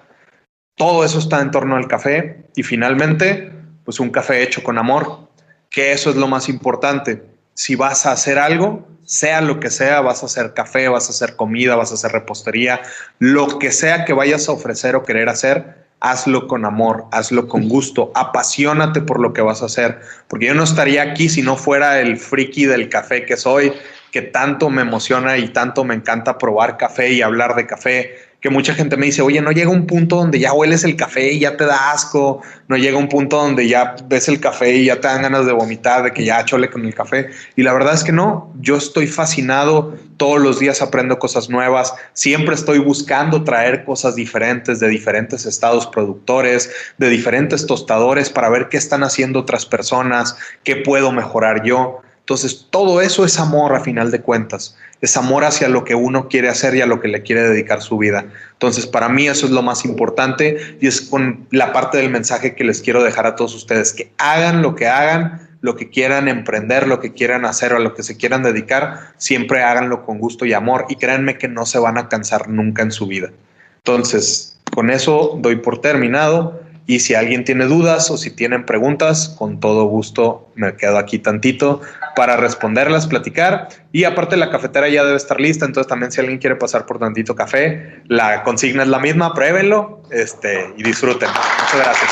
todo 0.76 1.03
eso 1.03 1.18
está 1.18 1.40
en 1.40 1.51
torno 1.51 1.76
al 1.76 1.88
café 1.88 2.51
y 2.55 2.62
finalmente, 2.62 3.51
pues 3.82 3.99
un 3.99 4.11
café 4.11 4.42
hecho 4.42 4.62
con 4.62 4.76
amor, 4.76 5.30
que 5.70 5.92
eso 5.92 6.11
es 6.11 6.16
lo 6.16 6.28
más 6.28 6.51
importante. 6.51 7.22
Si 7.59 7.74
vas 7.74 8.06
a 8.06 8.12
hacer 8.12 8.38
algo, 8.38 8.86
sea 9.02 9.40
lo 9.40 9.59
que 9.59 9.68
sea, 9.70 10.00
vas 10.00 10.22
a 10.22 10.26
hacer 10.26 10.54
café, 10.54 10.86
vas 10.86 11.09
a 11.09 11.11
hacer 11.11 11.34
comida, 11.34 11.74
vas 11.74 11.90
a 11.90 11.94
hacer 11.94 12.12
repostería, 12.12 12.82
lo 13.18 13.59
que 13.59 13.72
sea 13.72 14.04
que 14.04 14.12
vayas 14.12 14.48
a 14.48 14.52
ofrecer 14.52 14.94
o 14.94 15.02
querer 15.02 15.28
hacer, 15.28 15.88
hazlo 15.98 16.46
con 16.46 16.64
amor, 16.64 17.06
hazlo 17.11 17.48
con 17.48 17.68
gusto, 17.68 18.12
apasionate 18.14 19.00
por 19.00 19.18
lo 19.18 19.32
que 19.32 19.42
vas 19.42 19.61
a 19.62 19.66
hacer, 19.66 19.98
porque 20.28 20.46
yo 20.46 20.54
no 20.54 20.62
estaría 20.62 21.02
aquí 21.02 21.28
si 21.28 21.42
no 21.42 21.56
fuera 21.56 22.00
el 22.00 22.16
friki 22.16 22.66
del 22.66 22.88
café 22.88 23.26
que 23.26 23.36
soy, 23.36 23.72
que 24.12 24.22
tanto 24.22 24.70
me 24.70 24.82
emociona 24.82 25.36
y 25.36 25.48
tanto 25.48 25.82
me 25.82 25.96
encanta 25.96 26.38
probar 26.38 26.76
café 26.76 27.12
y 27.12 27.22
hablar 27.22 27.56
de 27.56 27.66
café 27.66 28.28
que 28.41 28.51
mucha 28.51 28.72
gente 28.74 28.97
me 28.97 29.07
dice, 29.07 29.20
oye, 29.20 29.41
no 29.41 29.51
llega 29.51 29.70
un 29.70 29.86
punto 29.86 30.16
donde 30.16 30.39
ya 30.39 30.53
hueles 30.53 30.84
el 30.84 30.95
café 30.95 31.32
y 31.32 31.41
ya 31.41 31.57
te 31.57 31.64
da 31.64 31.91
asco, 31.91 32.41
no 32.68 32.76
llega 32.76 32.97
un 32.97 33.09
punto 33.09 33.36
donde 33.36 33.66
ya 33.66 33.97
ves 34.07 34.28
el 34.28 34.39
café 34.39 34.76
y 34.76 34.84
ya 34.84 35.01
te 35.01 35.09
dan 35.09 35.22
ganas 35.22 35.45
de 35.45 35.53
vomitar, 35.53 36.05
de 36.05 36.12
que 36.12 36.24
ya 36.24 36.45
chole 36.45 36.70
con 36.70 36.84
el 36.86 36.95
café. 36.95 37.30
Y 37.57 37.64
la 37.64 37.72
verdad 37.72 37.95
es 37.95 38.05
que 38.05 38.12
no, 38.12 38.53
yo 38.61 38.76
estoy 38.76 39.09
fascinado, 39.09 39.97
todos 40.16 40.41
los 40.41 40.61
días 40.61 40.82
aprendo 40.82 41.18
cosas 41.18 41.51
nuevas, 41.51 41.95
siempre 42.12 42.55
estoy 42.55 42.78
buscando 42.78 43.43
traer 43.43 43.84
cosas 43.84 44.14
diferentes 44.14 44.78
de 44.78 44.89
diferentes 44.89 45.45
estados 45.45 45.89
productores, 45.89 46.70
de 46.97 47.09
diferentes 47.09 47.66
tostadores 47.66 48.30
para 48.30 48.49
ver 48.51 48.68
qué 48.68 48.76
están 48.76 49.03
haciendo 49.03 49.41
otras 49.41 49.66
personas, 49.66 50.36
qué 50.62 50.76
puedo 50.76 51.11
mejorar 51.11 51.64
yo. 51.64 52.03
Entonces, 52.20 52.66
todo 52.70 53.01
eso 53.01 53.24
es 53.24 53.39
amor 53.39 53.74
a 53.74 53.80
final 53.80 54.11
de 54.11 54.20
cuentas 54.20 54.76
es 55.01 55.16
amor 55.16 55.44
hacia 55.44 55.68
lo 55.68 55.84
que 55.84 55.94
uno 55.94 56.28
quiere 56.28 56.49
hacer 56.49 56.74
y 56.74 56.80
a 56.80 56.86
lo 56.86 57.01
que 57.01 57.09
le 57.09 57.22
quiere 57.22 57.42
dedicar 57.42 57.82
su 57.82 57.99
vida. 57.99 58.26
Entonces, 58.53 58.86
para 58.86 59.09
mí 59.09 59.28
eso 59.28 59.46
es 59.46 59.53
lo 59.53 59.62
más 59.62 59.84
importante 59.84 60.57
y 60.80 60.86
es 60.86 61.01
con 61.01 61.46
la 61.51 61.72
parte 61.72 61.99
del 61.99 62.11
mensaje 62.11 62.55
que 62.55 62.64
les 62.64 62.82
quiero 62.82 63.03
dejar 63.03 63.26
a 63.26 63.36
todos 63.36 63.55
ustedes, 63.55 63.92
que 63.92 64.12
hagan 64.18 64.62
lo 64.62 64.74
que 64.74 64.88
hagan, 64.88 65.49
lo 65.61 65.76
que 65.76 65.90
quieran 65.90 66.28
emprender, 66.28 66.86
lo 66.86 67.01
que 67.01 67.12
quieran 67.12 67.44
hacer 67.44 67.72
o 67.72 67.76
a 67.76 67.80
lo 67.80 67.94
que 67.94 68.03
se 68.03 68.16
quieran 68.16 68.42
dedicar, 68.42 69.12
siempre 69.16 69.62
háganlo 69.62 70.05
con 70.05 70.18
gusto 70.18 70.44
y 70.44 70.53
amor 70.53 70.86
y 70.88 70.96
créanme 70.96 71.38
que 71.38 71.49
no 71.49 71.66
se 71.66 71.78
van 71.78 71.99
a 71.99 72.09
cansar 72.09 72.49
nunca 72.49 72.82
en 72.82 72.92
su 72.92 73.07
vida. 73.07 73.30
Entonces, 73.78 74.59
con 74.74 74.90
eso 74.90 75.38
doy 75.40 75.57
por 75.57 75.80
terminado. 75.80 76.61
Y 76.89 77.01
si 77.01 77.14
alguien 77.14 77.45
tiene 77.45 77.66
dudas 77.66 78.11
o 78.11 78.16
si 78.16 78.30
tienen 78.30 78.64
preguntas, 78.64 79.34
con 79.39 79.61
todo 79.61 79.84
gusto 79.84 80.49
me 80.55 80.74
quedo 80.74 80.97
aquí 80.97 81.18
tantito 81.18 81.82
para 82.16 82.39
responderlas, 82.39 83.07
platicar. 83.07 83.68
Y 83.93 84.05
aparte 84.05 84.39
la 84.39 84.49
cafetera 84.49 84.89
ya 84.89 85.05
debe 85.05 85.18
estar 85.18 85.39
lista, 85.39 85.66
entonces 85.66 85.86
también 85.86 86.11
si 86.11 86.20
alguien 86.20 86.39
quiere 86.39 86.57
pasar 86.57 86.86
por 86.86 86.99
tantito 86.99 87.34
café, 87.34 88.01
la 88.07 88.43
consigna 88.43 88.84
es 88.84 88.89
la 88.89 89.01
misma, 89.01 89.34
pruébenlo 89.34 90.03
este, 90.11 90.72
y 90.78 90.82
disfruten. 90.82 91.28
Muchas 91.28 91.76
gracias. 91.76 92.11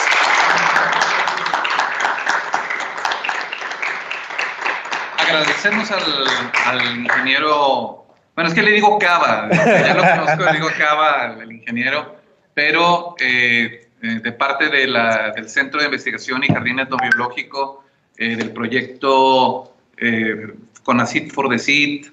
Agradecemos 5.27 5.91
al, 5.91 6.99
ingeniero, 6.99 8.05
bueno, 8.35 8.51
es 8.51 8.55
que 8.55 8.62
le 8.62 8.72
digo 8.72 8.99
Cava, 8.99 9.49
ya 9.51 9.95
lo 9.95 10.03
conozco, 10.03 10.45
le 10.45 10.53
digo 10.53 10.68
Cava 10.79 11.22
al, 11.31 11.51
ingeniero, 11.51 12.16
pero... 12.53 13.14
Eh, 13.20 13.86
eh, 14.07 14.20
de 14.22 14.32
parte 14.32 14.68
de 14.68 14.86
la, 14.86 15.32
del 15.34 15.48
Centro 15.48 15.80
de 15.80 15.86
Investigación 15.86 16.44
y 16.44 16.48
Jardín 16.48 16.76
Biológico 16.76 17.84
eh, 18.18 18.36
del 18.36 18.50
proyecto 18.52 19.74
eh, 19.98 20.54
CONACIT 20.84 21.32
for 21.32 21.50
the 21.50 21.59
CIT, 21.59 22.07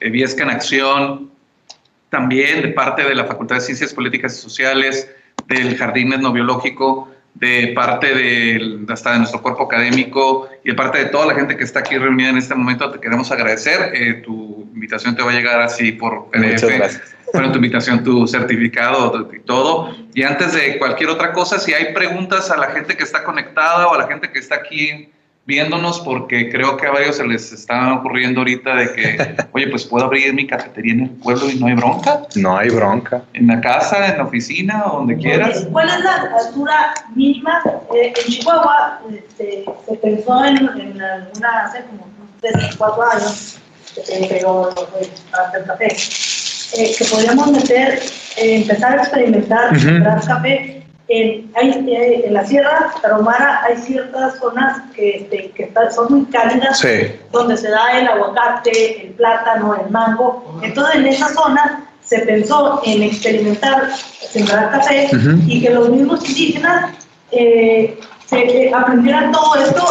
eh, 0.00 0.08
Viesca 0.08 0.42
en 0.42 0.50
Acción, 0.50 1.30
también 2.08 2.62
de 2.62 2.68
parte 2.68 3.04
de 3.04 3.14
la 3.14 3.24
Facultad 3.24 3.56
de 3.56 3.60
Ciencias 3.62 3.92
Políticas 3.92 4.38
y 4.38 4.40
Sociales, 4.40 5.10
del 5.48 5.76
Jardín 5.76 6.14
Etnobiológico, 6.14 7.10
de 7.34 7.72
parte 7.74 8.14
de, 8.14 8.86
hasta 8.88 9.12
de 9.12 9.18
nuestro 9.18 9.42
cuerpo 9.42 9.64
académico 9.64 10.48
y 10.64 10.70
de 10.70 10.74
parte 10.74 10.98
de 10.98 11.06
toda 11.06 11.26
la 11.26 11.34
gente 11.34 11.56
que 11.56 11.64
está 11.64 11.80
aquí 11.80 11.98
reunida 11.98 12.30
en 12.30 12.38
este 12.38 12.54
momento, 12.54 12.90
te 12.90 13.00
queremos 13.00 13.30
agradecer. 13.30 14.22
tu 14.22 14.68
invitación 14.74 15.14
te 15.14 15.22
va 15.22 15.30
a 15.30 15.34
llegar 15.34 15.60
así 15.60 15.92
por 15.92 16.30
PDF. 16.30 16.52
Muchas 16.52 16.70
gracias 16.70 17.19
bueno, 17.32 17.50
tu 17.50 17.56
invitación, 17.56 18.02
tu 18.04 18.26
certificado 18.26 19.28
y 19.32 19.40
todo. 19.40 19.94
Y 20.14 20.22
antes 20.22 20.52
de 20.52 20.78
cualquier 20.78 21.10
otra 21.10 21.32
cosa, 21.32 21.58
si 21.58 21.72
hay 21.72 21.92
preguntas 21.92 22.50
a 22.50 22.56
la 22.56 22.68
gente 22.68 22.96
que 22.96 23.04
está 23.04 23.24
conectada 23.24 23.88
o 23.88 23.94
a 23.94 23.98
la 23.98 24.06
gente 24.06 24.30
que 24.30 24.38
está 24.38 24.56
aquí 24.56 25.10
viéndonos, 25.46 26.00
porque 26.00 26.48
creo 26.50 26.76
que 26.76 26.86
a 26.86 26.92
varios 26.92 27.16
se 27.16 27.26
les 27.26 27.52
está 27.52 27.94
ocurriendo 27.94 28.40
ahorita 28.40 28.76
de 28.76 28.92
que, 28.92 29.36
oye, 29.52 29.68
pues 29.68 29.84
puedo 29.84 30.04
abrir 30.04 30.32
mi 30.32 30.46
cafetería 30.46 30.92
en 30.92 31.00
el 31.00 31.10
pueblo 31.10 31.50
y 31.50 31.58
no 31.58 31.66
hay 31.66 31.74
bronca. 31.74 32.22
No 32.36 32.56
hay 32.56 32.70
bronca. 32.70 33.22
En 33.32 33.48
la 33.48 33.60
casa, 33.60 34.06
en 34.06 34.18
la 34.18 34.24
oficina, 34.24 34.84
donde 34.86 35.16
quieras. 35.16 35.66
¿Cuál 35.72 35.88
es 35.88 36.00
la 36.04 36.14
altura 36.38 36.94
mínima? 37.14 37.62
Eh, 37.94 38.12
en 38.16 38.32
Chihuahua 38.32 39.00
este, 39.12 39.64
se 39.88 39.96
pensó 39.96 40.44
en, 40.44 40.56
en 40.58 41.02
alguna, 41.02 41.64
hace 41.64 41.84
como 41.84 42.08
3 42.40 42.76
4 42.76 43.10
años, 43.10 43.60
pero 44.28 44.72
pues, 44.92 45.10
hasta 45.32 45.58
el 45.58 45.64
café 45.66 45.88
eh, 46.72 46.94
que 46.96 47.04
podríamos 47.04 47.50
meter, 47.50 48.00
eh, 48.36 48.56
empezar 48.56 48.98
a 48.98 49.02
experimentar, 49.02 49.72
uh 49.76 50.26
café. 50.26 50.76
En, 51.08 51.50
hay, 51.56 51.70
eh, 51.88 52.22
en 52.26 52.34
la 52.34 52.46
Sierra 52.46 52.92
Tarahumara 53.02 53.64
hay 53.64 53.76
ciertas 53.78 54.38
zonas 54.38 54.80
que, 54.94 55.16
este, 55.16 55.50
que 55.50 55.72
son 55.92 56.06
muy 56.08 56.24
cálidas, 56.26 56.80
donde 57.32 57.56
se 57.56 57.68
da 57.68 57.98
el 57.98 58.06
aguacate, 58.06 59.06
el 59.06 59.12
plátano, 59.14 59.76
el 59.84 59.90
mango. 59.90 60.60
Entonces, 60.62 60.94
en 60.94 61.06
esa 61.08 61.28
zona 61.34 61.88
se 62.00 62.20
pensó 62.20 62.80
en 62.84 63.02
experimentar, 63.02 63.90
sembrar 64.30 64.70
café 64.70 65.08
y 65.48 65.60
que 65.60 65.70
los 65.70 65.90
mismos 65.90 66.28
indígenas 66.28 66.92
se, 67.30 68.72
aprendieran 68.72 69.32
todo 69.32 69.56
esto 69.56 69.88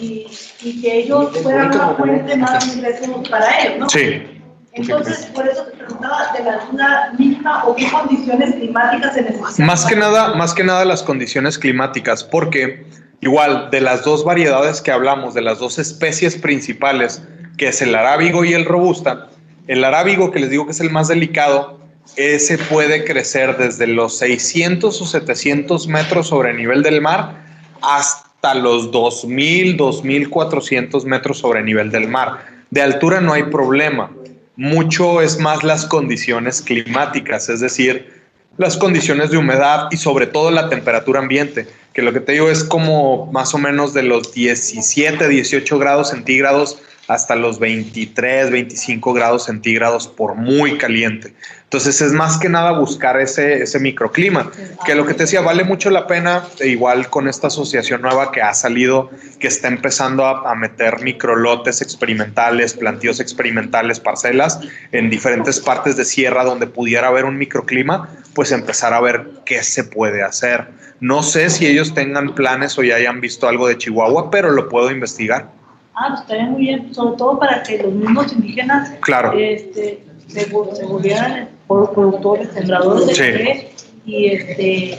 y, 0.00 0.26
y, 0.62 0.80
que 0.80 1.00
ellos 1.00 1.36
fueran 1.42 1.74
una 1.74 1.88
fuente 1.88 2.36
más 2.38 2.66
de 2.66 2.78
ingresos 2.78 3.28
para 3.28 3.60
ellos, 3.60 3.78
¿no? 3.78 3.90
Sí. 3.90 4.31
Entonces, 4.74 5.26
por 5.34 5.46
eso 5.46 5.64
te 5.64 5.76
preguntaba 5.76 6.32
de 6.32 6.44
la 6.44 6.54
altura 6.54 7.12
mínima 7.18 7.64
o 7.64 7.76
qué 7.76 7.90
condiciones 7.90 8.54
climáticas 8.54 9.14
se 9.14 9.22
necesitan. 9.22 9.66
Más 9.66 9.84
que 9.84 9.96
nada, 9.96 10.34
más 10.34 10.54
que 10.54 10.64
nada 10.64 10.84
las 10.86 11.02
condiciones 11.02 11.58
climáticas, 11.58 12.24
porque 12.24 12.86
igual 13.20 13.68
de 13.70 13.82
las 13.82 14.02
dos 14.02 14.24
variedades 14.24 14.80
que 14.80 14.90
hablamos, 14.90 15.34
de 15.34 15.42
las 15.42 15.58
dos 15.58 15.78
especies 15.78 16.36
principales, 16.36 17.22
que 17.58 17.68
es 17.68 17.82
el 17.82 17.94
arábigo 17.94 18.44
y 18.44 18.54
el 18.54 18.64
robusta, 18.64 19.28
el 19.66 19.84
arábigo 19.84 20.30
que 20.30 20.40
les 20.40 20.48
digo 20.48 20.64
que 20.64 20.72
es 20.72 20.80
el 20.80 20.90
más 20.90 21.08
delicado, 21.08 21.78
ese 22.16 22.56
puede 22.56 23.04
crecer 23.04 23.58
desde 23.58 23.86
los 23.86 24.16
600 24.18 25.00
o 25.00 25.06
700 25.06 25.86
metros 25.86 26.28
sobre 26.28 26.50
el 26.50 26.56
nivel 26.56 26.82
del 26.82 27.00
mar 27.00 27.42
hasta 27.82 28.54
los 28.54 28.90
2000, 28.90 29.76
2400 29.76 31.04
metros 31.04 31.38
sobre 31.38 31.60
el 31.60 31.66
nivel 31.66 31.90
del 31.90 32.08
mar. 32.08 32.46
De 32.70 32.80
altura 32.80 33.20
no 33.20 33.34
hay 33.34 33.44
problema 33.44 34.10
mucho 34.56 35.22
es 35.22 35.38
más 35.38 35.62
las 35.62 35.86
condiciones 35.86 36.60
climáticas, 36.60 37.48
es 37.48 37.60
decir, 37.60 38.22
las 38.58 38.76
condiciones 38.76 39.30
de 39.30 39.38
humedad 39.38 39.88
y 39.90 39.96
sobre 39.96 40.26
todo 40.26 40.50
la 40.50 40.68
temperatura 40.68 41.20
ambiente, 41.20 41.66
que 41.94 42.02
lo 42.02 42.12
que 42.12 42.20
te 42.20 42.32
digo 42.32 42.50
es 42.50 42.64
como 42.64 43.30
más 43.32 43.54
o 43.54 43.58
menos 43.58 43.94
de 43.94 44.02
los 44.02 44.34
17, 44.34 45.26
18 45.26 45.78
grados 45.78 46.10
centígrados 46.10 46.78
hasta 47.08 47.36
los 47.36 47.58
23, 47.58 48.50
25 48.50 49.12
grados 49.12 49.44
centígrados 49.44 50.06
por 50.08 50.34
muy 50.34 50.78
caliente. 50.78 51.34
Entonces 51.64 52.00
es 52.02 52.12
más 52.12 52.38
que 52.38 52.48
nada 52.48 52.72
buscar 52.72 53.18
ese, 53.18 53.62
ese 53.62 53.80
microclima, 53.80 54.52
que 54.84 54.94
lo 54.94 55.06
que 55.06 55.14
te 55.14 55.22
decía, 55.22 55.40
vale 55.40 55.64
mucho 55.64 55.90
la 55.90 56.06
pena, 56.06 56.44
e 56.60 56.68
igual 56.68 57.08
con 57.08 57.28
esta 57.28 57.46
asociación 57.46 58.02
nueva 58.02 58.30
que 58.30 58.42
ha 58.42 58.52
salido, 58.52 59.10
que 59.40 59.48
está 59.48 59.68
empezando 59.68 60.26
a, 60.26 60.50
a 60.50 60.54
meter 60.54 61.00
microlotes 61.02 61.80
experimentales, 61.80 62.74
plantíos 62.74 63.20
experimentales, 63.20 64.00
parcelas 64.00 64.60
en 64.92 65.08
diferentes 65.08 65.60
partes 65.60 65.96
de 65.96 66.04
sierra 66.04 66.44
donde 66.44 66.66
pudiera 66.66 67.08
haber 67.08 67.24
un 67.24 67.38
microclima, 67.38 68.08
pues 68.34 68.52
empezar 68.52 68.92
a 68.92 69.00
ver 69.00 69.30
qué 69.46 69.62
se 69.62 69.84
puede 69.84 70.22
hacer. 70.22 70.68
No 71.00 71.22
sé 71.22 71.50
si 71.50 71.66
ellos 71.66 71.94
tengan 71.94 72.34
planes 72.34 72.78
o 72.78 72.82
ya 72.82 72.96
hayan 72.96 73.20
visto 73.20 73.48
algo 73.48 73.66
de 73.66 73.76
Chihuahua, 73.78 74.30
pero 74.30 74.50
lo 74.50 74.68
puedo 74.68 74.90
investigar. 74.90 75.61
Ah, 75.94 76.06
pues 76.08 76.20
estaría 76.22 76.44
muy 76.46 76.62
bien, 76.62 76.94
sobre 76.94 77.16
todo 77.16 77.38
para 77.38 77.62
que 77.62 77.78
los 77.82 77.92
mismos 77.92 78.32
indígenas 78.32 78.92
Claro. 79.00 79.32
este, 79.38 80.02
se, 80.28 80.50
vol- 80.50 80.74
se 80.74 80.84
volvieran 80.86 81.50
por 81.66 81.92
productores, 81.92 82.48
sembradores 82.54 83.06
de 83.08 83.14
Sí. 83.14 83.20
café 83.32 83.72
y, 84.06 84.26
este, 84.28 84.98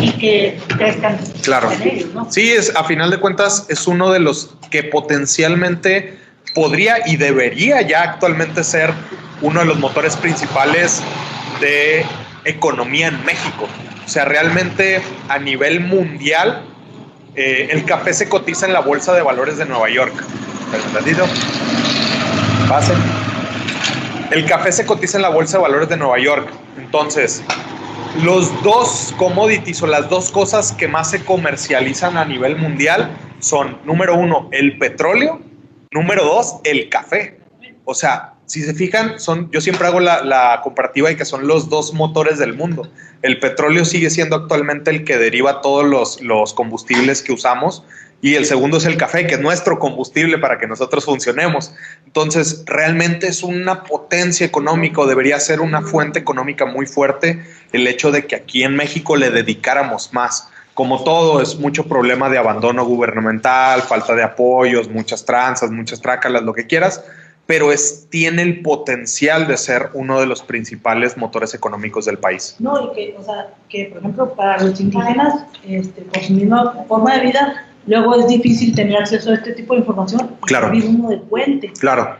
y 0.00 0.10
que 0.12 0.58
crezcan 0.76 1.18
Claro. 1.42 1.70
en 1.72 1.82
ellos, 1.82 2.14
¿no? 2.14 2.30
Sí, 2.30 2.52
es 2.52 2.74
a 2.76 2.84
final 2.84 3.10
de 3.10 3.18
cuentas 3.18 3.66
es 3.68 3.86
uno 3.86 4.12
de 4.12 4.20
los 4.20 4.54
que 4.70 4.84
potencialmente 4.84 6.16
podría 6.54 6.98
y 7.06 7.16
debería 7.16 7.82
ya 7.82 8.02
actualmente 8.02 8.62
ser 8.62 8.92
uno 9.42 9.60
de 9.60 9.66
los 9.66 9.78
motores 9.78 10.16
principales 10.16 11.02
de 11.60 12.04
economía 12.44 13.08
en 13.08 13.24
México. 13.24 13.66
O 14.04 14.08
sea, 14.08 14.24
realmente 14.26 15.00
a 15.28 15.38
nivel 15.38 15.80
mundial, 15.80 16.62
eh, 17.36 17.68
el 17.70 17.84
café 17.84 18.14
se 18.14 18.28
cotiza 18.28 18.66
en 18.66 18.72
la 18.72 18.80
Bolsa 18.80 19.12
de 19.12 19.22
Valores 19.22 19.58
de 19.58 19.66
Nueva 19.66 19.88
York. 19.90 20.14
Tantito. 20.92 21.24
Pasen. 22.68 22.96
El 24.30 24.46
café 24.46 24.72
se 24.72 24.86
cotiza 24.86 25.18
en 25.18 25.22
la 25.22 25.28
Bolsa 25.28 25.58
de 25.58 25.62
Valores 25.62 25.88
de 25.88 25.96
Nueva 25.96 26.18
York. 26.18 26.48
Entonces, 26.78 27.42
los 28.22 28.62
dos 28.62 29.14
commodities 29.16 29.82
o 29.82 29.86
las 29.86 30.08
dos 30.08 30.30
cosas 30.30 30.72
que 30.72 30.88
más 30.88 31.10
se 31.10 31.24
comercializan 31.24 32.16
a 32.16 32.24
nivel 32.24 32.56
mundial 32.56 33.10
son, 33.40 33.78
número 33.84 34.14
uno, 34.14 34.48
el 34.52 34.78
petróleo, 34.78 35.40
número 35.90 36.24
dos, 36.24 36.56
el 36.64 36.88
café. 36.88 37.38
O 37.84 37.94
sea, 37.94 38.33
si 38.46 38.62
se 38.62 38.74
fijan, 38.74 39.18
son, 39.18 39.50
yo 39.50 39.60
siempre 39.60 39.86
hago 39.86 40.00
la, 40.00 40.22
la 40.22 40.60
comparativa 40.62 41.08
de 41.08 41.16
que 41.16 41.24
son 41.24 41.46
los 41.46 41.68
dos 41.68 41.94
motores 41.94 42.38
del 42.38 42.54
mundo. 42.54 42.88
El 43.22 43.38
petróleo 43.38 43.84
sigue 43.84 44.10
siendo 44.10 44.36
actualmente 44.36 44.90
el 44.90 45.04
que 45.04 45.16
deriva 45.16 45.60
todos 45.60 45.84
los, 45.84 46.20
los 46.20 46.52
combustibles 46.52 47.22
que 47.22 47.32
usamos 47.32 47.84
y 48.24 48.36
el 48.36 48.46
segundo 48.46 48.78
es 48.78 48.86
el 48.86 48.96
café, 48.96 49.26
que 49.26 49.34
es 49.34 49.40
nuestro 49.42 49.78
combustible 49.78 50.38
para 50.38 50.56
que 50.56 50.66
nosotros 50.66 51.04
funcionemos. 51.04 51.74
Entonces, 52.06 52.62
realmente 52.64 53.26
es 53.26 53.42
una 53.42 53.82
potencia 53.84 54.46
económica, 54.46 55.04
debería 55.04 55.38
ser 55.38 55.60
una 55.60 55.82
fuente 55.82 56.20
económica 56.20 56.64
muy 56.64 56.86
fuerte 56.86 57.44
el 57.72 57.86
hecho 57.86 58.10
de 58.10 58.26
que 58.26 58.34
aquí 58.34 58.62
en 58.62 58.76
México 58.76 59.16
le 59.16 59.30
dedicáramos 59.30 60.14
más. 60.14 60.48
Como 60.72 61.04
todo, 61.04 61.42
es 61.42 61.56
mucho 61.56 61.84
problema 61.86 62.30
de 62.30 62.38
abandono 62.38 62.86
gubernamental, 62.86 63.82
falta 63.82 64.14
de 64.14 64.22
apoyos, 64.22 64.88
muchas 64.88 65.26
tranzas, 65.26 65.70
muchas 65.70 66.00
trácalas, 66.00 66.44
lo 66.44 66.54
que 66.54 66.66
quieras, 66.66 67.04
pero 67.46 67.72
es, 67.72 68.06
tiene 68.10 68.42
el 68.42 68.62
potencial 68.62 69.46
de 69.46 69.56
ser 69.56 69.90
uno 69.94 70.18
de 70.20 70.26
los 70.26 70.42
principales 70.42 71.16
motores 71.16 71.52
económicos 71.54 72.06
del 72.06 72.18
país. 72.18 72.56
No, 72.58 72.90
y 72.92 72.94
que, 72.94 73.16
o 73.18 73.22
sea, 73.22 73.48
que 73.68 73.86
por 73.86 73.98
ejemplo 73.98 74.32
para 74.34 74.62
los 74.62 74.80
indígenas, 74.80 75.44
este, 75.66 76.02
por 76.02 76.22
su 76.22 76.32
misma 76.32 76.84
forma 76.88 77.14
de 77.16 77.26
vida, 77.26 77.66
luego 77.86 78.18
es 78.18 78.26
difícil 78.28 78.74
tener 78.74 78.96
acceso 78.96 79.30
a 79.30 79.34
este 79.34 79.52
tipo 79.52 79.74
de 79.74 79.80
información. 79.80 80.36
y 80.42 80.46
Claro. 80.46 80.72
uno 80.74 81.10
de 81.10 81.18
puente. 81.18 81.70
Claro. 81.78 82.16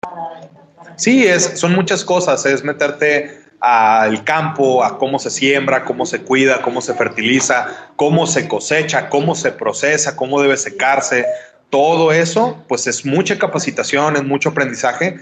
para- 0.00 0.40
para- 0.76 0.98
Sí, 0.98 1.26
es, 1.26 1.58
son 1.58 1.74
muchas 1.74 2.04
cosas, 2.04 2.44
es 2.46 2.62
meterte 2.62 3.40
al 3.60 4.22
campo, 4.22 4.84
a 4.84 4.98
cómo 4.98 5.18
se 5.18 5.30
siembra, 5.30 5.84
cómo 5.84 6.06
se 6.06 6.22
cuida, 6.22 6.62
cómo 6.62 6.80
se 6.80 6.94
fertiliza, 6.94 7.66
cómo 7.96 8.26
se 8.26 8.46
cosecha, 8.46 9.08
cómo 9.08 9.34
se 9.34 9.50
procesa, 9.50 10.14
cómo 10.14 10.40
debe 10.40 10.56
secarse. 10.56 11.26
Todo 11.70 12.12
eso, 12.12 12.64
pues 12.68 12.86
es 12.86 13.04
mucha 13.04 13.38
capacitación, 13.38 14.16
es 14.16 14.24
mucho 14.24 14.50
aprendizaje, 14.50 15.18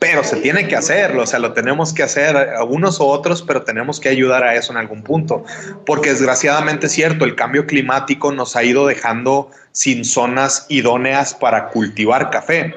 pero 0.00 0.24
se 0.24 0.36
tiene 0.36 0.66
que 0.66 0.76
hacerlo, 0.76 1.22
o 1.22 1.26
sea, 1.26 1.38
lo 1.38 1.52
tenemos 1.52 1.92
que 1.92 2.02
hacer 2.02 2.34
a 2.34 2.64
unos 2.64 2.98
u 3.00 3.04
otros, 3.04 3.42
pero 3.42 3.64
tenemos 3.64 4.00
que 4.00 4.08
ayudar 4.08 4.42
a 4.42 4.54
eso 4.54 4.72
en 4.72 4.78
algún 4.78 5.02
punto, 5.02 5.44
porque 5.84 6.08
desgraciadamente 6.08 6.86
es 6.86 6.92
cierto, 6.92 7.26
el 7.26 7.36
cambio 7.36 7.66
climático 7.66 8.32
nos 8.32 8.56
ha 8.56 8.64
ido 8.64 8.86
dejando 8.86 9.50
sin 9.72 10.06
zonas 10.06 10.64
idóneas 10.70 11.34
para 11.34 11.68
cultivar 11.68 12.30
café. 12.30 12.74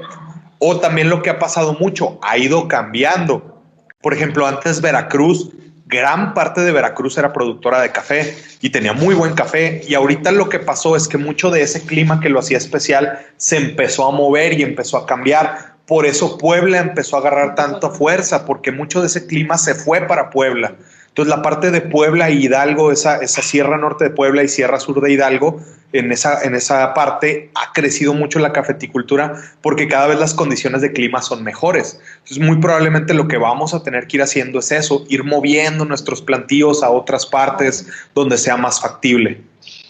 O 0.59 0.81
también 0.81 1.09
lo 1.09 1.21
que 1.21 1.29
ha 1.29 1.39
pasado 1.39 1.77
mucho, 1.79 2.19
ha 2.21 2.37
ido 2.37 2.67
cambiando. 2.67 3.63
Por 4.01 4.13
ejemplo, 4.13 4.45
antes 4.45 4.81
Veracruz, 4.81 5.49
gran 5.85 6.33
parte 6.33 6.61
de 6.61 6.71
Veracruz 6.71 7.17
era 7.17 7.33
productora 7.33 7.81
de 7.81 7.91
café 7.91 8.35
y 8.61 8.69
tenía 8.69 8.93
muy 8.93 9.15
buen 9.15 9.33
café. 9.33 9.81
Y 9.87 9.95
ahorita 9.95 10.31
lo 10.31 10.49
que 10.49 10.59
pasó 10.59 10.95
es 10.95 11.07
que 11.07 11.17
mucho 11.17 11.49
de 11.51 11.61
ese 11.61 11.81
clima 11.85 12.19
que 12.19 12.29
lo 12.29 12.39
hacía 12.39 12.57
especial 12.57 13.19
se 13.37 13.57
empezó 13.57 14.07
a 14.07 14.11
mover 14.11 14.53
y 14.53 14.63
empezó 14.63 14.97
a 14.97 15.05
cambiar. 15.05 15.73
Por 15.85 16.05
eso 16.05 16.37
Puebla 16.37 16.79
empezó 16.79 17.17
a 17.17 17.19
agarrar 17.19 17.55
tanta 17.55 17.89
fuerza, 17.89 18.45
porque 18.45 18.71
mucho 18.71 19.01
de 19.01 19.07
ese 19.07 19.27
clima 19.27 19.57
se 19.57 19.75
fue 19.75 20.01
para 20.01 20.29
Puebla. 20.29 20.75
Entonces 21.13 21.29
la 21.29 21.43
parte 21.43 21.69
de 21.69 21.81
Puebla 21.81 22.31
y 22.31 22.45
Hidalgo, 22.45 22.91
esa, 22.91 23.17
esa 23.17 23.43
sierra 23.43 23.77
norte 23.77 24.05
de 24.05 24.09
Puebla 24.09 24.41
y 24.43 24.47
sierra 24.47 24.79
sur 24.79 24.99
de 24.99 25.13
Hidalgo, 25.13 25.61
en 25.91 26.11
esa, 26.11 26.41
en 26.43 26.55
esa 26.55 26.95
parte 26.95 27.51
ha 27.53 27.71
crecido 27.71 28.15
mucho 28.15 28.39
la 28.39 28.51
cafeticultura 28.51 29.35
porque 29.61 29.87
cada 29.87 30.07
vez 30.07 30.17
las 30.17 30.33
condiciones 30.33 30.81
de 30.81 30.91
clima 30.91 31.21
son 31.21 31.43
mejores. 31.43 31.99
Entonces 32.23 32.39
muy 32.39 32.57
probablemente 32.57 33.13
lo 33.13 33.27
que 33.27 33.37
vamos 33.37 33.75
a 33.75 33.83
tener 33.83 34.07
que 34.07 34.17
ir 34.17 34.23
haciendo 34.23 34.57
es 34.57 34.71
eso, 34.71 35.05
ir 35.07 35.23
moviendo 35.23 35.85
nuestros 35.85 36.21
plantíos 36.21 36.81
a 36.81 36.89
otras 36.89 37.27
partes 37.27 37.87
donde 38.15 38.39
sea 38.39 38.57
más 38.57 38.81
factible. 38.81 39.43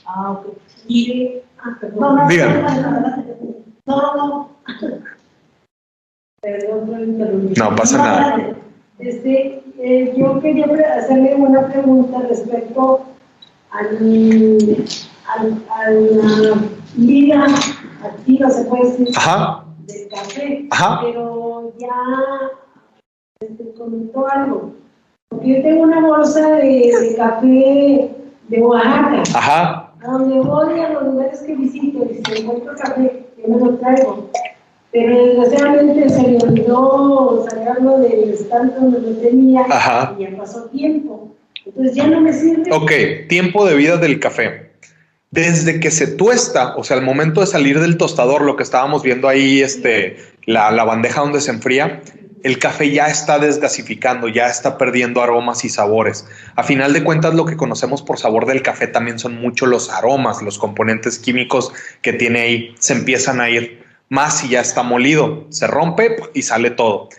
Ah, 0.06 0.32
ok. 0.32 0.58
Y, 0.90 1.42
Ah, 1.66 1.78
no, 1.96 2.16
no, 3.86 4.16
no. 4.16 4.50
Perdón 6.42 7.04
interrumpir. 7.04 7.58
No 7.58 7.76
pasa 7.76 7.98
nada. 7.98 8.56
Este, 9.04 9.62
eh, 9.80 10.14
yo 10.16 10.40
quería 10.40 10.66
hacerle 10.98 11.36
una 11.36 11.68
pregunta 11.68 12.20
respecto 12.30 13.02
al, 13.72 14.78
al, 15.28 15.64
a 15.70 15.92
la 15.92 16.56
vida 16.96 17.46
activa, 18.02 18.50
se 18.50 18.64
puede 18.66 18.92
decir, 18.92 19.10
Ajá, 19.18 19.66
del 19.88 20.08
café. 20.08 20.68
Ajá. 20.72 21.02
Pero 21.04 21.74
ya 21.80 21.90
este, 23.42 23.74
comentó 23.74 24.26
algo. 24.30 24.72
Porque 25.30 25.56
yo 25.58 25.62
tengo 25.64 25.84
una 25.84 26.00
bolsa 26.00 26.56
de, 26.58 26.94
de 27.02 27.16
café 27.18 28.16
de 28.48 28.62
Oaxaca. 28.62 29.24
ajá, 29.36 29.94
A 30.02 30.12
donde 30.12 30.40
voy, 30.40 30.80
a 30.80 30.90
los 30.92 31.04
lugares 31.04 31.42
que 31.42 31.56
visito, 31.56 32.06
y 32.10 32.22
si 32.24 32.42
encuentro 32.42 32.74
café, 32.78 33.26
yo 33.38 33.54
me 33.54 33.60
lo 33.66 33.76
traigo. 33.80 34.30
Pero 34.94 35.26
desgraciadamente 35.26 36.08
se 36.08 36.22
me 36.22 36.38
olvidó 36.38 37.46
sacarlo 37.50 37.98
del 37.98 38.30
estante 38.30 38.80
donde 38.80 39.02
lo 39.02 39.18
tenía 39.18 39.66
Ajá. 39.68 40.16
y 40.18 40.22
ya 40.22 40.38
pasó 40.38 40.66
tiempo. 40.66 41.36
Entonces 41.66 41.96
ya 41.96 42.08
no 42.08 42.22
me 42.22 42.32
sirve. 42.32 42.72
Ok, 42.72 42.92
tiempo 43.28 43.66
de 43.66 43.76
vida 43.76 43.98
del 43.98 44.20
café. 44.20 44.72
Desde 45.32 45.80
que 45.80 45.90
se 45.90 46.06
tuesta, 46.06 46.76
o 46.76 46.84
sea, 46.84 46.98
al 46.98 47.04
momento 47.04 47.42
de 47.42 47.48
salir 47.48 47.80
del 47.80 47.98
tostador, 47.98 48.44
lo 48.44 48.56
que 48.56 48.62
estábamos 48.62 49.02
viendo 49.02 49.28
ahí, 49.28 49.62
este, 49.62 50.18
la, 50.46 50.70
la 50.70 50.84
bandeja 50.84 51.22
donde 51.22 51.42
se 51.42 51.50
enfría, 51.50 52.02
el 52.44 52.60
café 52.60 52.92
ya 52.92 53.08
está 53.08 53.40
desgasificando, 53.40 54.28
ya 54.28 54.48
está 54.48 54.78
perdiendo 54.78 55.24
aromas 55.24 55.66
y 55.66 55.70
sabores. 55.70 56.28
A 56.56 56.62
final 56.64 56.94
de 56.94 57.04
cuentas, 57.04 57.34
lo 57.34 57.46
que 57.46 57.58
conocemos 57.58 58.04
por 58.04 58.20
sabor 58.20 58.46
del 58.46 58.62
café 58.62 58.86
también 58.86 59.18
son 59.18 59.42
mucho 59.42 59.66
los 59.66 59.90
aromas, 59.90 60.44
los 60.44 60.60
componentes 60.60 61.18
químicos 61.18 61.74
que 62.04 62.14
tiene 62.14 62.42
ahí, 62.42 62.76
se 62.78 62.94
empiezan 62.94 63.42
a 63.42 63.50
ir 63.50 63.83
más 64.14 64.38
si 64.38 64.50
ya 64.50 64.62
está 64.62 64.84
molido, 64.84 65.48
se 65.50 65.66
rompe 65.66 66.18
y 66.36 66.44
sale 66.44 66.70
todo. 66.70 67.10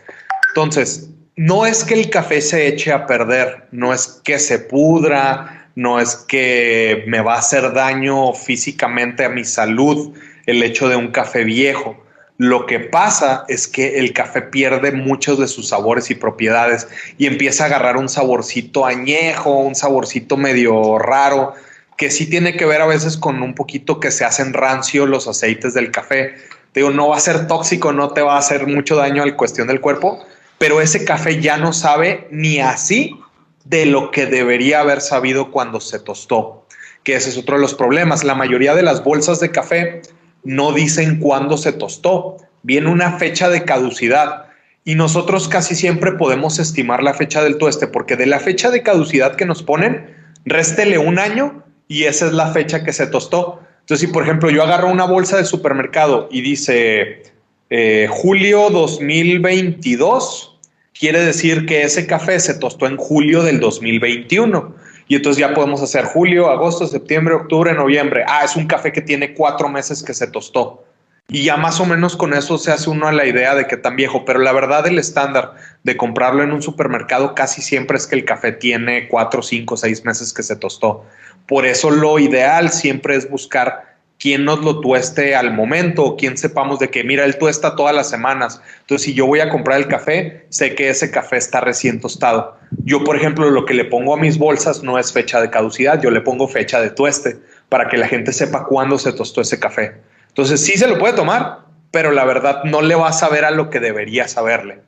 Entonces, 0.47 1.09
no 1.35 1.65
es 1.65 1.83
que 1.83 1.93
el 1.93 2.09
café 2.09 2.39
se 2.39 2.67
eche 2.67 2.93
a 2.93 3.05
perder, 3.05 3.67
no 3.71 3.93
es 3.93 4.21
que 4.23 4.39
se 4.39 4.59
pudra, 4.59 5.67
no 5.75 5.99
es 5.99 6.15
que 6.15 7.03
me 7.07 7.19
va 7.19 7.35
a 7.35 7.39
hacer 7.39 7.73
daño 7.73 8.31
físicamente 8.31 9.25
a 9.25 9.29
mi 9.29 9.43
salud 9.43 10.13
el 10.45 10.63
hecho 10.63 10.87
de 10.87 10.95
un 10.95 11.09
café 11.09 11.43
viejo. 11.43 12.01
Lo 12.37 12.65
que 12.65 12.79
pasa 12.79 13.43
es 13.49 13.67
que 13.67 13.99
el 13.99 14.13
café 14.13 14.43
pierde 14.43 14.93
muchos 14.93 15.37
de 15.37 15.49
sus 15.49 15.67
sabores 15.67 16.09
y 16.11 16.15
propiedades 16.15 16.87
y 17.17 17.25
empieza 17.25 17.65
a 17.65 17.67
agarrar 17.67 17.97
un 17.97 18.07
saborcito 18.07 18.85
añejo, 18.85 19.51
un 19.59 19.75
saborcito 19.75 20.37
medio 20.37 20.97
raro, 20.97 21.55
que 21.97 22.09
sí 22.09 22.29
tiene 22.29 22.55
que 22.55 22.65
ver 22.65 22.79
a 22.79 22.87
veces 22.87 23.17
con 23.17 23.43
un 23.43 23.53
poquito 23.53 23.99
que 23.99 24.11
se 24.11 24.23
hacen 24.23 24.53
rancio 24.53 25.05
los 25.05 25.27
aceites 25.27 25.73
del 25.73 25.91
café. 25.91 26.35
Te 26.75 26.81
digo, 26.81 26.91
no 26.91 27.07
va 27.07 27.15
a 27.15 27.21
ser 27.21 27.47
tóxico, 27.47 27.93
no 27.93 28.09
te 28.09 28.21
va 28.21 28.35
a 28.35 28.39
hacer 28.39 28.67
mucho 28.67 28.97
daño 28.97 29.23
al 29.23 29.37
cuestión 29.37 29.69
del 29.69 29.79
cuerpo, 29.79 30.19
pero 30.57 30.81
ese 30.81 31.05
café 31.05 31.41
ya 31.41 31.55
no 31.55 31.71
sabe 31.71 32.27
ni 32.31 32.59
así 32.59 33.17
de 33.63 33.85
lo 33.85 34.11
que 34.11 34.25
debería 34.25 34.81
haber 34.81 34.99
sabido 34.99 35.51
cuando 35.51 35.79
se 35.79 35.99
tostó, 35.99 36.67
que 37.03 37.15
ese 37.15 37.29
es 37.29 37.37
otro 37.37 37.55
de 37.55 37.61
los 37.61 37.75
problemas. 37.75 38.25
La 38.25 38.35
mayoría 38.35 38.75
de 38.75 38.83
las 38.83 39.05
bolsas 39.05 39.39
de 39.39 39.51
café 39.51 40.01
no 40.43 40.73
dicen 40.73 41.21
cuándo 41.21 41.55
se 41.55 41.71
tostó, 41.71 42.35
viene 42.61 42.89
una 42.89 43.17
fecha 43.19 43.47
de 43.47 43.63
caducidad. 43.63 44.47
Y 44.83 44.95
nosotros 44.95 45.47
casi 45.47 45.75
siempre 45.75 46.11
podemos 46.11 46.59
estimar 46.59 47.03
la 47.03 47.13
fecha 47.13 47.41
del 47.41 47.57
tueste, 47.57 47.87
porque 47.87 48.17
de 48.17 48.25
la 48.25 48.41
fecha 48.41 48.69
de 48.69 48.83
caducidad 48.83 49.37
que 49.37 49.45
nos 49.45 49.63
ponen, 49.63 50.13
réstele 50.43 50.97
un 50.97 51.19
año 51.19 51.63
y 51.87 52.03
esa 52.03 52.25
es 52.25 52.33
la 52.33 52.51
fecha 52.51 52.83
que 52.83 52.91
se 52.91 53.07
tostó. 53.07 53.61
Entonces, 53.85 54.07
si 54.07 54.11
por 54.11 54.23
ejemplo 54.23 54.49
yo 54.49 54.63
agarro 54.63 54.87
una 54.87 55.05
bolsa 55.05 55.37
de 55.37 55.45
supermercado 55.45 56.27
y 56.31 56.41
dice 56.41 57.21
eh, 57.69 58.07
julio 58.09 58.71
2022, 58.71 60.57
quiere 60.99 61.23
decir 61.23 61.67
que 61.67 61.83
ese 61.83 62.07
café 62.07 62.39
se 62.39 62.55
tostó 62.55 62.87
en 62.87 62.97
julio 62.97 63.43
del 63.43 63.59
2021. 63.59 64.73
Y 65.07 65.17
entonces 65.17 65.39
ya 65.39 65.53
podemos 65.53 65.83
hacer 65.83 66.05
julio, 66.05 66.49
agosto, 66.49 66.87
septiembre, 66.87 67.35
octubre, 67.35 67.75
noviembre. 67.75 68.25
Ah, 68.27 68.41
es 68.43 68.55
un 68.55 68.65
café 68.65 68.91
que 68.91 69.01
tiene 69.01 69.35
cuatro 69.35 69.69
meses 69.69 70.01
que 70.01 70.15
se 70.15 70.25
tostó. 70.25 70.83
Y 71.27 71.43
ya 71.43 71.55
más 71.55 71.79
o 71.79 71.85
menos 71.85 72.15
con 72.15 72.33
eso 72.33 72.57
se 72.57 72.71
hace 72.71 72.89
uno 72.89 73.07
a 73.07 73.11
la 73.11 73.27
idea 73.27 73.53
de 73.53 73.67
que 73.67 73.77
tan 73.77 73.95
viejo, 73.95 74.25
pero 74.25 74.39
la 74.39 74.51
verdad 74.51 74.87
el 74.87 74.97
estándar 74.97 75.53
de 75.83 75.95
comprarlo 75.95 76.41
en 76.41 76.51
un 76.51 76.63
supermercado 76.63 77.35
casi 77.35 77.61
siempre 77.61 77.97
es 77.97 78.07
que 78.07 78.15
el 78.15 78.25
café 78.25 78.51
tiene 78.51 79.07
cuatro, 79.07 79.43
cinco, 79.43 79.77
seis 79.77 80.03
meses 80.05 80.33
que 80.33 80.41
se 80.41 80.55
tostó. 80.55 81.05
Por 81.47 81.65
eso 81.65 81.91
lo 81.91 82.19
ideal 82.19 82.69
siempre 82.71 83.15
es 83.15 83.29
buscar 83.29 83.95
quién 84.19 84.45
nos 84.45 84.63
lo 84.63 84.79
tueste 84.79 85.35
al 85.35 85.53
momento 85.53 86.03
o 86.03 86.15
quién 86.15 86.37
sepamos 86.37 86.79
de 86.79 86.89
que, 86.89 87.03
mira, 87.03 87.25
él 87.25 87.37
tuesta 87.37 87.75
todas 87.75 87.95
las 87.95 88.09
semanas. 88.09 88.61
Entonces, 88.81 89.05
si 89.05 89.13
yo 89.13 89.27
voy 89.27 89.41
a 89.41 89.49
comprar 89.49 89.77
el 89.77 89.87
café, 89.87 90.45
sé 90.49 90.75
que 90.75 90.89
ese 90.89 91.11
café 91.11 91.37
está 91.37 91.61
recién 91.61 91.99
tostado. 91.99 92.57
Yo, 92.83 93.03
por 93.03 93.15
ejemplo, 93.15 93.49
lo 93.49 93.65
que 93.65 93.73
le 93.73 93.85
pongo 93.85 94.13
a 94.13 94.17
mis 94.17 94.37
bolsas 94.37 94.83
no 94.83 94.97
es 94.97 95.11
fecha 95.11 95.41
de 95.41 95.49
caducidad, 95.49 96.01
yo 96.01 96.11
le 96.11 96.21
pongo 96.21 96.47
fecha 96.47 96.81
de 96.81 96.89
tueste 96.89 97.37
para 97.69 97.89
que 97.89 97.97
la 97.97 98.07
gente 98.07 98.31
sepa 98.31 98.65
cuándo 98.65 98.97
se 98.97 99.13
tostó 99.13 99.41
ese 99.41 99.59
café. 99.59 99.95
Entonces 100.29 100.61
sí 100.61 100.77
se 100.77 100.87
lo 100.87 100.97
puede 100.97 101.13
tomar, 101.13 101.59
pero 101.91 102.11
la 102.11 102.25
verdad 102.25 102.63
no 102.63 102.81
le 102.81 102.95
va 102.95 103.09
a 103.09 103.13
saber 103.13 103.45
a 103.45 103.51
lo 103.51 103.69
que 103.69 103.79
debería 103.79 104.27
saberle. 104.27 104.79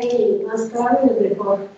El 0.00 0.42
más 0.46 0.70
caro 0.72 0.98
y 1.04 1.24
el 1.24 1.30
mejor. 1.30 1.68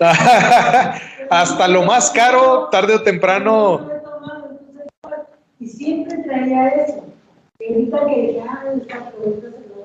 Hasta 1.30 1.68
lo 1.68 1.82
más 1.82 2.10
caro, 2.10 2.68
tarde 2.70 2.94
o 2.94 3.02
temprano. 3.02 3.88
Y 5.60 5.68
siempre 5.68 6.18
traía 6.18 6.68
eso. 6.68 7.04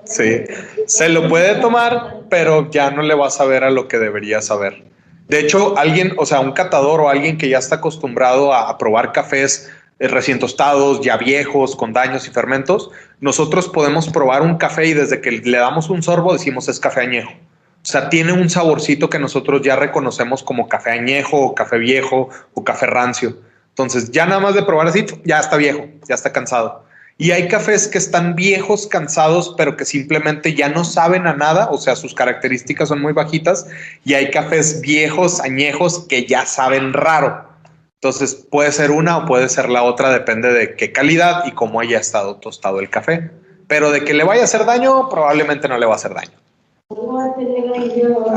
Sí, 0.04 0.44
se 0.86 1.10
lo 1.10 1.30
puede 1.30 1.56
tomar, 1.62 2.22
pero 2.30 2.70
ya 2.72 2.92
no 2.92 3.04
le 3.04 3.14
va 3.16 3.28
a 3.28 3.32
saber 3.32 3.64
a 3.64 3.70
lo 3.70 3.88
que 3.88 4.00
debería 4.00 4.42
saber. 4.42 4.84
De 5.28 5.40
hecho, 5.40 5.78
alguien, 5.78 6.14
o 6.18 6.26
sea, 6.26 6.40
un 6.40 6.52
catador 6.52 7.02
o 7.02 7.10
alguien 7.10 7.38
que 7.38 7.48
ya 7.50 7.60
está 7.60 7.76
acostumbrado 7.76 8.52
a, 8.52 8.70
a 8.70 8.78
probar 8.78 9.12
cafés 9.12 9.70
eh, 10.00 10.08
recién 10.08 10.40
tostados, 10.40 11.02
ya 11.02 11.18
viejos, 11.18 11.76
con 11.76 11.94
daños 11.94 12.28
y 12.28 12.32
fermentos, 12.32 12.90
nosotros 13.20 13.68
podemos 13.68 14.10
probar 14.10 14.42
un 14.42 14.58
café 14.58 14.88
y 14.88 14.94
desde 14.94 15.22
que 15.22 15.32
le 15.32 15.58
damos 15.58 15.90
un 15.90 16.02
sorbo 16.02 16.34
decimos 16.34 16.68
es 16.70 16.80
café 16.80 17.02
añejo. 17.02 17.32
O 17.82 17.86
sea, 17.86 18.10
tiene 18.10 18.34
un 18.34 18.50
saborcito 18.50 19.10
que 19.10 19.20
nosotros 19.20 19.62
ya 19.62 19.76
reconocemos 19.76 20.44
como 20.44 20.68
café 20.68 20.92
añejo 20.92 21.38
o 21.38 21.56
café 21.56 21.78
viejo 21.78 22.30
o 22.54 22.64
café 22.64 22.86
rancio. 22.86 23.38
Entonces, 23.70 24.12
ya 24.12 24.26
nada 24.26 24.42
más 24.42 24.56
de 24.56 24.64
probar 24.64 24.88
así, 24.88 25.06
ya 25.24 25.40
está 25.40 25.56
viejo, 25.56 25.88
ya 26.08 26.16
está 26.16 26.32
cansado. 26.34 26.84
Y 27.18 27.32
hay 27.32 27.48
cafés 27.48 27.88
que 27.88 27.98
están 27.98 28.36
viejos, 28.36 28.88
cansados, 28.88 29.54
pero 29.58 29.76
que 29.76 29.84
simplemente 29.86 30.54
ya 30.54 30.70
no 30.70 30.86
saben 30.86 31.28
a 31.28 31.34
nada, 31.34 31.70
o 31.70 31.78
sea, 31.78 31.96
sus 31.98 32.14
características 32.14 32.90
son 32.90 33.02
muy 33.02 33.14
bajitas. 33.14 33.68
Y 34.06 34.14
hay 34.14 34.32
cafés 34.32 34.82
viejos, 34.82 35.42
añejos, 35.42 36.06
que 36.08 36.26
ya 36.26 36.46
saben 36.46 36.94
raro. 36.94 37.46
Entonces 37.96 38.36
puede 38.36 38.72
ser 38.72 38.92
una 38.92 39.18
o 39.18 39.26
puede 39.26 39.50
ser 39.50 39.70
la 39.70 39.84
otra, 39.84 40.12
depende 40.12 40.54
de 40.54 40.76
qué 40.76 40.94
calidad 40.94 41.44
y 41.46 41.52
cómo 41.52 41.82
haya 41.82 42.00
estado 42.00 42.38
tostado 42.38 42.80
el 42.80 42.90
café. 42.90 43.32
Pero 43.68 43.92
de 43.92 44.06
que 44.06 44.14
le 44.14 44.24
vaya 44.24 44.42
a 44.42 44.46
hacer 44.46 44.66
daño, 44.66 45.10
probablemente 45.10 45.68
no 45.68 45.78
le 45.78 45.86
va 45.86 45.94
a 45.94 45.98
hacer 45.98 46.14
daño. 46.14 46.32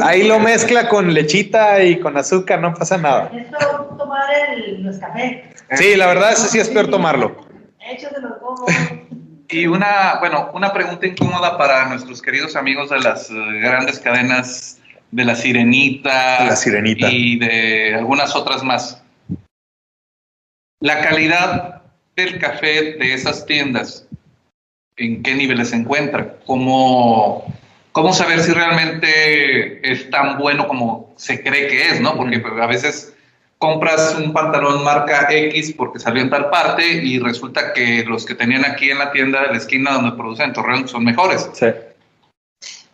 Ahí 0.03 0.25
lo 0.29 0.39
mezcla 0.39 0.89
con 0.89 1.13
lechita 1.15 1.83
y 1.83 1.99
con 1.99 2.17
azúcar, 2.17 2.61
no 2.61 2.75
pasa 2.75 2.99
nada. 2.99 3.31
Es 3.35 3.47
tomar 3.97 4.25
el, 4.51 4.83
los 4.83 4.99
cafés. 4.99 5.45
Sí, 5.73 5.97
la 5.97 6.07
verdad, 6.07 6.33
ese 6.33 6.49
sí 6.49 6.59
es 6.59 6.69
peor 6.69 6.89
tomarlo. 6.89 7.35
Y 9.49 9.67
una, 9.67 10.19
bueno, 10.21 10.51
una 10.55 10.73
pregunta 10.73 11.07
incómoda 11.07 11.57
para 11.59 11.87
nuestros 11.89 12.23
queridos 12.23 12.57
amigos 12.57 12.91
de 12.91 13.01
las 13.01 13.31
eh, 13.31 13.35
grandes 13.61 13.99
cadenas 13.99 14.81
de 15.11 15.25
la 15.25 15.35
Sirenita, 15.35 16.45
la 16.47 16.57
Sirenita 16.57 17.11
y 17.11 17.39
de 17.39 17.95
algunas 17.95 18.35
otras 18.35 18.63
más 18.63 19.03
la 20.83 21.01
calidad 21.01 21.83
del 22.17 22.39
café 22.39 22.95
de 22.95 23.15
esas 23.15 23.47
tiendas, 23.47 24.07
en 24.97 25.23
qué 25.23 25.35
niveles 25.35 25.71
se 25.71 25.77
encuentra, 25.77 26.39
cómo, 26.45 27.45
cómo 27.93 28.13
saber 28.13 28.41
si 28.41 28.53
realmente 28.53 29.91
es 29.91 30.11
tan 30.11 30.39
bueno 30.39 30.67
como 30.67 31.13
se 31.17 31.43
cree 31.43 31.69
que 31.69 31.89
es, 31.91 32.01
¿no? 32.01 32.17
Porque 32.17 32.41
pues, 32.41 32.55
a 32.61 32.67
veces 32.67 33.15
compras 33.59 34.17
un 34.17 34.33
pantalón 34.33 34.83
marca 34.83 35.29
X 35.31 35.75
porque 35.77 36.01
salió 36.01 36.21
en 36.21 36.31
tal 36.31 36.51
parte 36.51 36.85
y 36.85 37.21
resulta 37.21 37.73
que 37.73 38.05
los 38.05 38.27
que 38.27 38.35
tenían 38.35 38.65
aquí 38.65 38.91
en 38.91 38.99
la 38.99 39.13
tienda 39.13 39.43
de 39.43 39.49
la 39.49 39.57
esquina 39.57 39.93
donde 39.93 40.17
producen 40.17 40.53
Torreón 40.53 40.89
son 40.89 41.05
mejores. 41.05 41.49
Sí. 41.53 41.67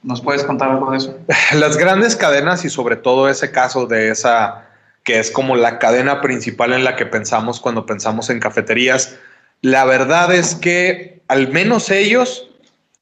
¿Nos 0.02 0.20
puedes 0.20 0.44
contar 0.44 0.70
algo 0.70 0.90
de 0.90 0.98
eso? 0.98 1.18
Las 1.54 1.76
grandes 1.76 2.14
cadenas 2.16 2.64
y 2.64 2.70
sobre 2.70 2.96
todo 2.96 3.28
ese 3.28 3.50
caso 3.50 3.86
de 3.86 4.10
esa 4.10 4.66
que 5.04 5.18
es 5.18 5.30
como 5.30 5.56
la 5.56 5.78
cadena 5.78 6.20
principal 6.20 6.74
en 6.74 6.84
la 6.84 6.94
que 6.94 7.06
pensamos 7.06 7.60
cuando 7.60 7.86
pensamos 7.86 8.28
en 8.28 8.40
cafeterías. 8.40 9.16
La 9.62 9.86
verdad 9.86 10.34
es 10.34 10.54
que 10.54 11.22
al 11.28 11.48
menos 11.48 11.90
ellos 11.90 12.47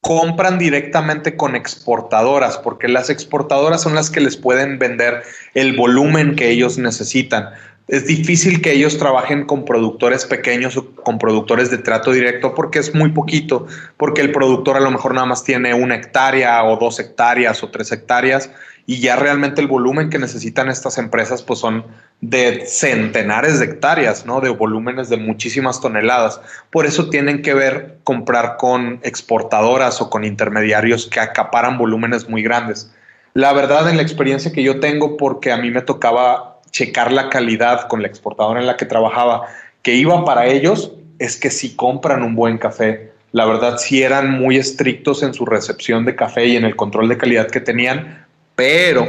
compran 0.06 0.56
directamente 0.56 1.36
con 1.36 1.56
exportadoras, 1.56 2.58
porque 2.58 2.86
las 2.86 3.10
exportadoras 3.10 3.82
son 3.82 3.96
las 3.96 4.08
que 4.08 4.20
les 4.20 4.36
pueden 4.36 4.78
vender 4.78 5.24
el 5.54 5.76
volumen 5.76 6.36
que 6.36 6.48
ellos 6.48 6.78
necesitan. 6.78 7.50
Es 7.88 8.04
difícil 8.06 8.60
que 8.60 8.72
ellos 8.72 8.98
trabajen 8.98 9.44
con 9.44 9.64
productores 9.64 10.24
pequeños 10.24 10.76
o 10.76 10.90
con 10.96 11.18
productores 11.18 11.70
de 11.70 11.78
trato 11.78 12.10
directo 12.10 12.52
porque 12.52 12.80
es 12.80 12.92
muy 12.96 13.10
poquito, 13.10 13.68
porque 13.96 14.22
el 14.22 14.32
productor 14.32 14.76
a 14.76 14.80
lo 14.80 14.90
mejor 14.90 15.14
nada 15.14 15.26
más 15.26 15.44
tiene 15.44 15.72
una 15.72 15.94
hectárea 15.94 16.64
o 16.64 16.76
dos 16.78 16.98
hectáreas 16.98 17.62
o 17.62 17.70
tres 17.70 17.92
hectáreas 17.92 18.50
y 18.86 18.98
ya 18.98 19.14
realmente 19.14 19.60
el 19.60 19.68
volumen 19.68 20.10
que 20.10 20.18
necesitan 20.18 20.68
estas 20.68 20.98
empresas 20.98 21.44
pues 21.44 21.60
son 21.60 21.86
de 22.20 22.66
centenares 22.66 23.60
de 23.60 23.66
hectáreas, 23.66 24.26
¿no? 24.26 24.40
De 24.40 24.48
volúmenes 24.48 25.08
de 25.08 25.16
muchísimas 25.16 25.80
toneladas. 25.80 26.40
Por 26.70 26.86
eso 26.86 27.08
tienen 27.08 27.40
que 27.42 27.54
ver 27.54 27.98
comprar 28.02 28.56
con 28.56 28.98
exportadoras 29.04 30.00
o 30.00 30.10
con 30.10 30.24
intermediarios 30.24 31.06
que 31.06 31.20
acaparan 31.20 31.78
volúmenes 31.78 32.28
muy 32.28 32.42
grandes. 32.42 32.92
La 33.34 33.52
verdad, 33.52 33.88
en 33.90 33.96
la 33.96 34.02
experiencia 34.02 34.52
que 34.52 34.62
yo 34.62 34.80
tengo, 34.80 35.16
porque 35.16 35.52
a 35.52 35.56
mí 35.56 35.70
me 35.70 35.82
tocaba 35.82 36.55
checar 36.76 37.10
la 37.10 37.30
calidad 37.30 37.88
con 37.88 38.02
la 38.02 38.08
exportadora 38.08 38.60
en 38.60 38.66
la 38.66 38.76
que 38.76 38.84
trabajaba, 38.84 39.46
que 39.80 39.94
iba 39.94 40.26
para 40.26 40.46
ellos, 40.46 40.92
es 41.18 41.38
que 41.38 41.48
si 41.48 41.74
compran 41.74 42.22
un 42.22 42.34
buen 42.34 42.58
café, 42.58 43.12
la 43.32 43.46
verdad 43.46 43.78
sí 43.78 44.02
eran 44.02 44.30
muy 44.30 44.58
estrictos 44.58 45.22
en 45.22 45.32
su 45.32 45.46
recepción 45.46 46.04
de 46.04 46.14
café 46.14 46.44
y 46.44 46.56
en 46.56 46.66
el 46.66 46.76
control 46.76 47.08
de 47.08 47.16
calidad 47.16 47.48
que 47.48 47.60
tenían, 47.60 48.26
pero, 48.54 49.06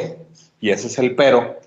y 0.62 0.70
ese 0.70 0.88
es 0.88 0.98
el 0.98 1.16
pero, 1.16 1.60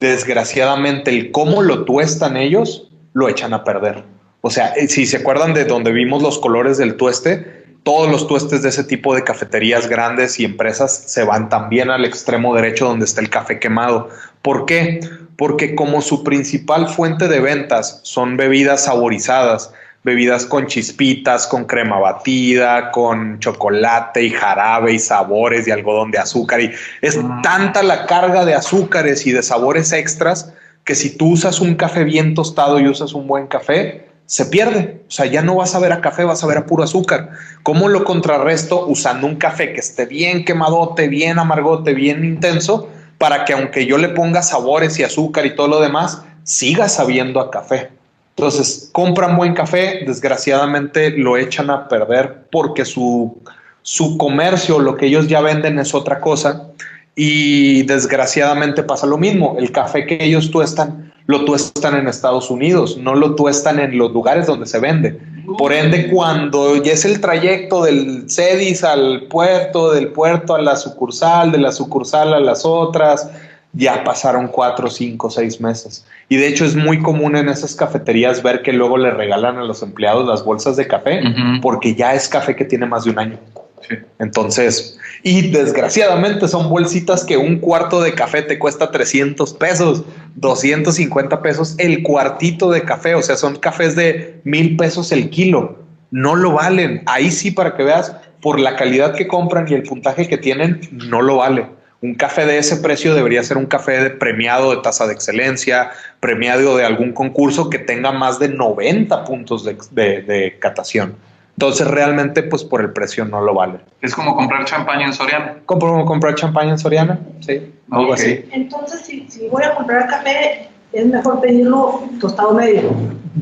desgraciadamente 0.00 1.12
el 1.12 1.30
cómo 1.30 1.62
lo 1.62 1.84
tuestan 1.84 2.36
ellos, 2.36 2.90
lo 3.12 3.28
echan 3.28 3.54
a 3.54 3.62
perder. 3.62 4.02
O 4.40 4.50
sea, 4.50 4.72
eh, 4.72 4.88
si 4.88 5.06
se 5.06 5.18
acuerdan 5.18 5.54
de 5.54 5.66
donde 5.66 5.92
vimos 5.92 6.20
los 6.20 6.40
colores 6.40 6.78
del 6.78 6.96
tueste, 6.96 7.62
todos 7.84 8.10
los 8.10 8.26
tuestes 8.26 8.62
de 8.62 8.70
ese 8.70 8.82
tipo 8.82 9.14
de 9.14 9.22
cafeterías 9.22 9.88
grandes 9.88 10.40
y 10.40 10.44
empresas 10.44 11.04
se 11.06 11.22
van 11.22 11.48
también 11.48 11.90
al 11.90 12.04
extremo 12.04 12.56
derecho 12.56 12.86
donde 12.86 13.04
está 13.04 13.20
el 13.20 13.30
café 13.30 13.60
quemado. 13.60 14.08
¿Por 14.42 14.66
qué? 14.66 15.00
Porque 15.36 15.74
como 15.74 16.00
su 16.00 16.22
principal 16.22 16.88
fuente 16.88 17.28
de 17.28 17.40
ventas 17.40 18.00
son 18.02 18.36
bebidas 18.36 18.84
saborizadas, 18.84 19.72
bebidas 20.04 20.44
con 20.44 20.66
chispitas, 20.66 21.46
con 21.46 21.64
crema 21.64 21.98
batida, 21.98 22.92
con 22.92 23.38
chocolate 23.40 24.22
y 24.22 24.30
jarabe 24.30 24.92
y 24.92 24.98
sabores 24.98 25.66
y 25.66 25.70
algodón 25.70 26.10
de 26.10 26.18
azúcar. 26.18 26.60
Y 26.60 26.70
es 27.00 27.16
mm. 27.16 27.42
tanta 27.42 27.82
la 27.82 28.06
carga 28.06 28.44
de 28.44 28.54
azúcares 28.54 29.26
y 29.26 29.32
de 29.32 29.42
sabores 29.42 29.92
extras 29.92 30.52
que 30.84 30.94
si 30.94 31.16
tú 31.16 31.32
usas 31.32 31.60
un 31.60 31.74
café 31.74 32.04
bien 32.04 32.34
tostado 32.34 32.78
y 32.78 32.86
usas 32.86 33.14
un 33.14 33.26
buen 33.26 33.46
café, 33.46 34.06
se 34.26 34.46
pierde. 34.46 35.02
O 35.08 35.10
sea, 35.10 35.26
ya 35.26 35.42
no 35.42 35.56
vas 35.56 35.74
a 35.74 35.78
ver 35.78 35.92
a 35.92 36.00
café, 36.00 36.24
vas 36.24 36.44
a 36.44 36.46
ver 36.46 36.58
a 36.58 36.66
puro 36.66 36.82
azúcar. 36.82 37.30
¿Cómo 37.62 37.88
lo 37.88 38.04
contrarresto 38.04 38.86
usando 38.86 39.26
un 39.26 39.36
café 39.36 39.72
que 39.72 39.80
esté 39.80 40.04
bien 40.04 40.44
quemadote, 40.44 41.08
bien 41.08 41.38
amargote, 41.38 41.94
bien 41.94 42.24
intenso, 42.24 42.90
para 43.24 43.46
que 43.46 43.54
aunque 43.54 43.86
yo 43.86 43.96
le 43.96 44.10
ponga 44.10 44.42
sabores 44.42 44.98
y 44.98 45.02
azúcar 45.02 45.46
y 45.46 45.56
todo 45.56 45.66
lo 45.66 45.80
demás, 45.80 46.20
siga 46.42 46.90
sabiendo 46.90 47.40
a 47.40 47.50
café? 47.50 47.88
Entonces, 48.36 48.90
compran 48.92 49.34
buen 49.34 49.54
café, 49.54 50.04
desgraciadamente 50.06 51.08
lo 51.08 51.38
echan 51.38 51.70
a 51.70 51.88
perder 51.88 52.44
porque 52.52 52.84
su, 52.84 53.40
su 53.80 54.18
comercio, 54.18 54.78
lo 54.78 54.94
que 54.98 55.06
ellos 55.06 55.26
ya 55.26 55.40
venden 55.40 55.78
es 55.78 55.94
otra 55.94 56.20
cosa. 56.20 56.68
Y 57.16 57.84
desgraciadamente 57.84 58.82
pasa 58.82 59.06
lo 59.06 59.16
mismo. 59.16 59.56
El 59.58 59.72
café 59.72 60.04
que 60.04 60.22
ellos 60.22 60.50
tuestan, 60.50 61.10
lo 61.24 61.46
tuestan 61.46 61.96
en 61.96 62.08
Estados 62.08 62.50
Unidos, 62.50 62.98
no 62.98 63.14
lo 63.14 63.36
tuestan 63.36 63.80
en 63.80 63.96
los 63.96 64.12
lugares 64.12 64.46
donde 64.46 64.66
se 64.66 64.80
vende. 64.80 65.18
Por 65.58 65.72
ende, 65.72 66.08
cuando 66.08 66.82
ya 66.82 66.92
es 66.92 67.04
el 67.04 67.20
trayecto 67.20 67.82
del 67.82 68.30
CEDIS 68.30 68.84
al 68.84 69.22
puerto, 69.28 69.92
del 69.92 70.08
puerto 70.08 70.54
a 70.54 70.62
la 70.62 70.76
sucursal, 70.76 71.52
de 71.52 71.58
la 71.58 71.72
sucursal 71.72 72.34
a 72.34 72.40
las 72.40 72.64
otras, 72.64 73.30
ya 73.72 74.04
pasaron 74.04 74.48
cuatro, 74.48 74.88
cinco, 74.88 75.30
seis 75.30 75.60
meses. 75.60 76.06
Y 76.28 76.36
de 76.36 76.48
hecho 76.48 76.64
es 76.64 76.76
muy 76.76 77.02
común 77.02 77.36
en 77.36 77.48
esas 77.48 77.74
cafeterías 77.74 78.42
ver 78.42 78.62
que 78.62 78.72
luego 78.72 78.96
le 78.96 79.10
regalan 79.10 79.58
a 79.58 79.64
los 79.64 79.82
empleados 79.82 80.26
las 80.26 80.44
bolsas 80.44 80.76
de 80.76 80.86
café, 80.86 81.22
porque 81.60 81.94
ya 81.94 82.14
es 82.14 82.28
café 82.28 82.54
que 82.56 82.64
tiene 82.64 82.86
más 82.86 83.04
de 83.04 83.10
un 83.10 83.18
año. 83.18 83.38
Sí. 83.86 83.96
Entonces, 84.18 84.98
y 85.22 85.50
desgraciadamente 85.50 86.48
son 86.48 86.70
bolsitas 86.70 87.24
que 87.24 87.36
un 87.36 87.58
cuarto 87.58 88.00
de 88.00 88.14
café 88.14 88.42
te 88.42 88.58
cuesta 88.58 88.90
300 88.90 89.52
pesos, 89.54 90.04
250 90.36 91.42
pesos 91.42 91.74
el 91.78 92.02
cuartito 92.02 92.70
de 92.70 92.82
café, 92.82 93.14
o 93.14 93.22
sea, 93.22 93.36
son 93.36 93.56
cafés 93.56 93.94
de 93.96 94.40
mil 94.44 94.76
pesos 94.76 95.12
el 95.12 95.30
kilo. 95.30 95.78
No 96.10 96.34
lo 96.36 96.52
valen. 96.52 97.02
Ahí 97.06 97.30
sí, 97.30 97.50
para 97.50 97.76
que 97.76 97.82
veas, 97.82 98.14
por 98.40 98.60
la 98.60 98.76
calidad 98.76 99.14
que 99.14 99.26
compran 99.26 99.66
y 99.68 99.74
el 99.74 99.82
puntaje 99.82 100.28
que 100.28 100.36
tienen, 100.38 100.80
no 100.92 101.22
lo 101.22 101.36
vale. 101.36 101.66
Un 102.00 102.14
café 102.14 102.44
de 102.44 102.58
ese 102.58 102.76
precio 102.76 103.14
debería 103.14 103.42
ser 103.42 103.56
un 103.56 103.64
café 103.66 103.92
de 104.02 104.10
premiado 104.10 104.70
de 104.76 104.82
tasa 104.82 105.06
de 105.06 105.14
excelencia, 105.14 105.90
premiado 106.20 106.76
de 106.76 106.84
algún 106.84 107.12
concurso 107.12 107.70
que 107.70 107.78
tenga 107.78 108.12
más 108.12 108.38
de 108.38 108.48
90 108.48 109.24
puntos 109.24 109.64
de, 109.64 109.76
de- 109.92 110.20
de 110.22 110.58
catación. 110.58 111.16
Entonces, 111.56 111.86
realmente, 111.86 112.42
pues 112.42 112.64
por 112.64 112.80
el 112.80 112.92
precio 112.92 113.24
no 113.24 113.40
lo 113.40 113.54
vale. 113.54 113.78
Es 114.02 114.14
como 114.14 114.34
comprar 114.36 114.64
champaña 114.64 115.06
en 115.06 115.12
Soriana. 115.12 115.56
¿Compro 115.66 116.04
comprar 116.04 116.34
champaña 116.34 116.70
en 116.72 116.78
Soriana? 116.78 117.20
Sí, 117.40 117.72
algo 117.90 118.12
así. 118.12 118.44
Entonces, 118.50 119.02
si, 119.02 119.26
si 119.30 119.48
voy 119.48 119.62
a 119.62 119.74
comprar 119.74 120.08
café, 120.08 120.68
es 120.92 121.06
mejor 121.06 121.40
pedirlo 121.40 122.02
tostado 122.20 122.54
medio. 122.54 122.90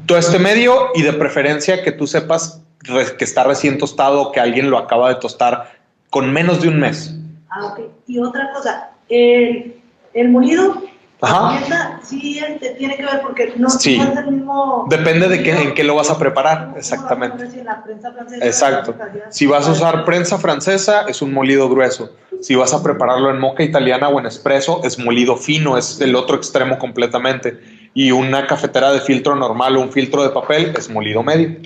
Todo 0.07 0.19
este 0.19 0.39
medio 0.39 0.89
y 0.95 1.03
de 1.03 1.13
preferencia 1.15 1.83
que 1.83 1.93
tú 1.93 2.07
sepas 2.07 2.61
re- 2.81 3.17
que 3.17 3.25
está 3.25 3.45
recién 3.45 3.79
tostado 3.79 4.21
o 4.23 4.33
que 4.33 4.41
alguien 4.41 4.71
lo 4.71 4.77
acaba 4.79 5.09
de 5.09 5.15
tostar 5.17 5.71
con 6.11 6.31
menos 6.33 6.61
de 6.61 6.69
un 6.69 6.81
mes. 6.81 7.15
Ah, 7.49 7.67
ok. 7.67 7.81
Y 8.09 8.19
otra 8.19 8.51
cosa, 8.53 8.91
el, 9.09 9.75
el 10.13 10.29
molido, 10.29 10.83
Ajá. 11.23 12.01
sí 12.03 12.41
este, 12.41 12.71
tiene 12.71 12.97
que 12.97 13.05
ver 13.05 13.23
porque 13.23 13.55
no, 13.57 13.71
Sí. 13.71 13.97
no 13.97 14.05
es 14.13 14.19
el 14.19 14.27
mismo. 14.33 14.87
Depende 14.89 15.29
de 15.29 15.43
qué, 15.43 15.53
en 15.53 15.75
qué 15.75 15.85
lo 15.85 15.95
vas 15.95 16.11
a 16.11 16.19
preparar, 16.19 16.75
exactamente. 16.77 17.49
Si 17.51 17.61
en 17.61 17.67
la 17.67 17.83
prensa 17.83 18.13
francesa, 18.13 18.45
Exacto. 18.45 18.95
Si 19.31 19.47
vas 19.47 19.69
a 19.69 19.73
usar 19.73 20.05
prensa 20.05 20.39
francesa, 20.39 21.03
es 21.09 21.23
un 21.23 21.33
molido 21.33 21.69
grueso. 21.69 22.11
Si 22.41 22.57
vas 22.57 22.75
a 22.75 22.83
prepararlo 22.83 23.31
en 23.31 23.39
moca 23.39 23.63
italiana 23.63 24.09
o 24.09 24.19
en 24.19 24.27
espresso, 24.27 24.81
es 24.83 24.99
molido 24.99 25.37
fino, 25.37 25.79
es 25.79 26.01
el 26.01 26.17
otro 26.17 26.37
extremo 26.37 26.77
completamente. 26.79 27.61
Y 27.95 28.11
una 28.11 28.47
cafetera 28.49 28.91
de 28.91 29.01
filtro 29.01 29.37
normal 29.37 29.77
o 29.77 29.81
un 29.81 29.93
filtro 29.93 30.25
de 30.25 30.31
papel 30.31 30.75
es 30.77 30.91
molido 30.91 31.23
medio. 31.23 31.57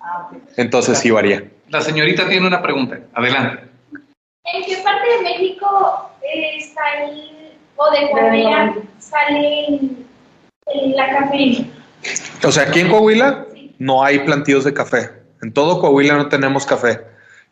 Ah. 0.00 0.30
Entonces 0.56 0.98
sí 0.98 1.10
varía. 1.10 1.44
La 1.68 1.82
señorita 1.82 2.26
tiene 2.26 2.46
una 2.46 2.62
pregunta. 2.62 3.00
Adelante. 3.12 3.64
¿En 4.44 4.64
qué 4.64 4.76
parte 4.84 5.08
de 5.08 5.22
México 5.22 6.10
eh, 6.22 6.58
sale, 6.74 7.33
o 7.76 7.90
de 7.90 8.10
Coahuila, 8.10 8.74
sale 8.98 9.66
el- 9.68 10.06
el- 10.74 10.96
la 10.96 11.10
cafeína? 11.10 11.66
O 12.44 12.52
sea, 12.52 12.64
aquí 12.64 12.80
en 12.80 12.88
Coahuila 12.88 13.46
no 13.78 14.04
hay 14.04 14.20
plantíos 14.20 14.64
de 14.64 14.74
café. 14.74 15.10
En 15.42 15.52
todo 15.52 15.80
Coahuila 15.80 16.14
no 16.16 16.28
tenemos 16.28 16.66
café. 16.66 17.00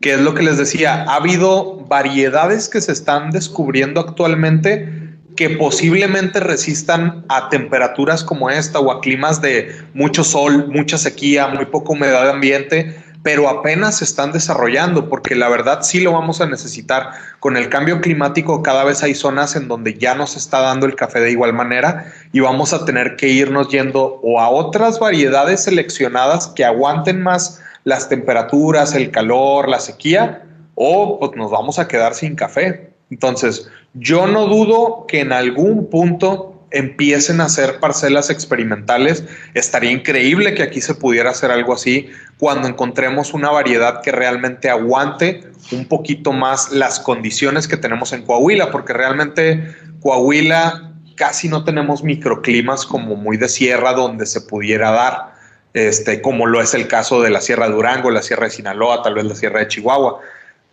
Que 0.00 0.14
es 0.14 0.20
lo 0.20 0.34
que 0.34 0.42
les 0.42 0.58
decía, 0.58 1.04
ha 1.04 1.14
habido 1.16 1.76
variedades 1.86 2.68
que 2.68 2.80
se 2.80 2.92
están 2.92 3.30
descubriendo 3.30 4.00
actualmente 4.00 4.88
que 5.36 5.50
posiblemente 5.50 6.40
resistan 6.40 7.24
a 7.28 7.48
temperaturas 7.48 8.22
como 8.22 8.50
esta 8.50 8.80
o 8.80 8.90
a 8.90 9.00
climas 9.00 9.40
de 9.40 9.74
mucho 9.94 10.24
sol, 10.24 10.66
mucha 10.68 10.98
sequía, 10.98 11.48
muy 11.48 11.64
poca 11.66 11.92
humedad 11.92 12.24
de 12.24 12.30
ambiente, 12.30 12.96
pero 13.22 13.48
apenas 13.48 13.98
se 13.98 14.04
están 14.04 14.32
desarrollando 14.32 15.08
porque 15.08 15.34
la 15.34 15.48
verdad 15.48 15.82
sí 15.82 16.00
lo 16.00 16.12
vamos 16.12 16.40
a 16.40 16.46
necesitar. 16.46 17.10
Con 17.38 17.56
el 17.56 17.68
cambio 17.68 18.00
climático 18.00 18.62
cada 18.62 18.84
vez 18.84 19.02
hay 19.02 19.14
zonas 19.14 19.54
en 19.54 19.68
donde 19.68 19.94
ya 19.94 20.14
no 20.14 20.26
se 20.26 20.38
está 20.38 20.60
dando 20.60 20.86
el 20.86 20.96
café 20.96 21.20
de 21.20 21.30
igual 21.30 21.52
manera 21.52 22.12
y 22.32 22.40
vamos 22.40 22.72
a 22.72 22.84
tener 22.84 23.16
que 23.16 23.28
irnos 23.28 23.68
yendo 23.68 24.20
o 24.22 24.40
a 24.40 24.48
otras 24.48 24.98
variedades 24.98 25.64
seleccionadas 25.64 26.48
que 26.48 26.64
aguanten 26.64 27.22
más 27.22 27.60
las 27.84 28.08
temperaturas, 28.08 28.94
el 28.94 29.10
calor, 29.10 29.68
la 29.68 29.80
sequía, 29.80 30.44
o 30.74 31.18
pues 31.18 31.32
nos 31.36 31.50
vamos 31.50 31.78
a 31.78 31.88
quedar 31.88 32.14
sin 32.14 32.34
café. 32.34 32.90
Entonces, 33.10 33.68
yo 33.94 34.26
no 34.26 34.46
dudo 34.46 35.04
que 35.06 35.20
en 35.20 35.32
algún 35.32 35.90
punto 35.90 36.51
empiecen 36.72 37.40
a 37.40 37.44
hacer 37.44 37.80
parcelas 37.80 38.30
experimentales. 38.30 39.24
Estaría 39.54 39.90
increíble 39.90 40.54
que 40.54 40.62
aquí 40.62 40.80
se 40.80 40.94
pudiera 40.94 41.30
hacer 41.30 41.50
algo 41.50 41.74
así 41.74 42.10
cuando 42.38 42.68
encontremos 42.68 43.34
una 43.34 43.50
variedad 43.50 44.02
que 44.02 44.12
realmente 44.12 44.68
aguante 44.68 45.44
un 45.70 45.86
poquito 45.86 46.32
más 46.32 46.72
las 46.72 46.98
condiciones 46.98 47.68
que 47.68 47.76
tenemos 47.76 48.12
en 48.12 48.22
Coahuila, 48.22 48.70
porque 48.70 48.92
realmente 48.92 49.74
Coahuila 50.00 50.92
casi 51.14 51.48
no 51.48 51.64
tenemos 51.64 52.02
microclimas 52.02 52.84
como 52.84 53.16
muy 53.16 53.36
de 53.36 53.48
sierra 53.48 53.92
donde 53.92 54.26
se 54.26 54.40
pudiera 54.40 54.90
dar, 54.90 55.34
este, 55.74 56.20
como 56.20 56.46
lo 56.46 56.60
es 56.60 56.74
el 56.74 56.88
caso 56.88 57.22
de 57.22 57.30
la 57.30 57.40
Sierra 57.40 57.68
de 57.68 57.74
Durango, 57.74 58.10
la 58.10 58.22
Sierra 58.22 58.44
de 58.44 58.50
Sinaloa, 58.50 59.02
tal 59.02 59.14
vez 59.14 59.24
la 59.24 59.34
Sierra 59.34 59.60
de 59.60 59.68
Chihuahua. 59.68 60.20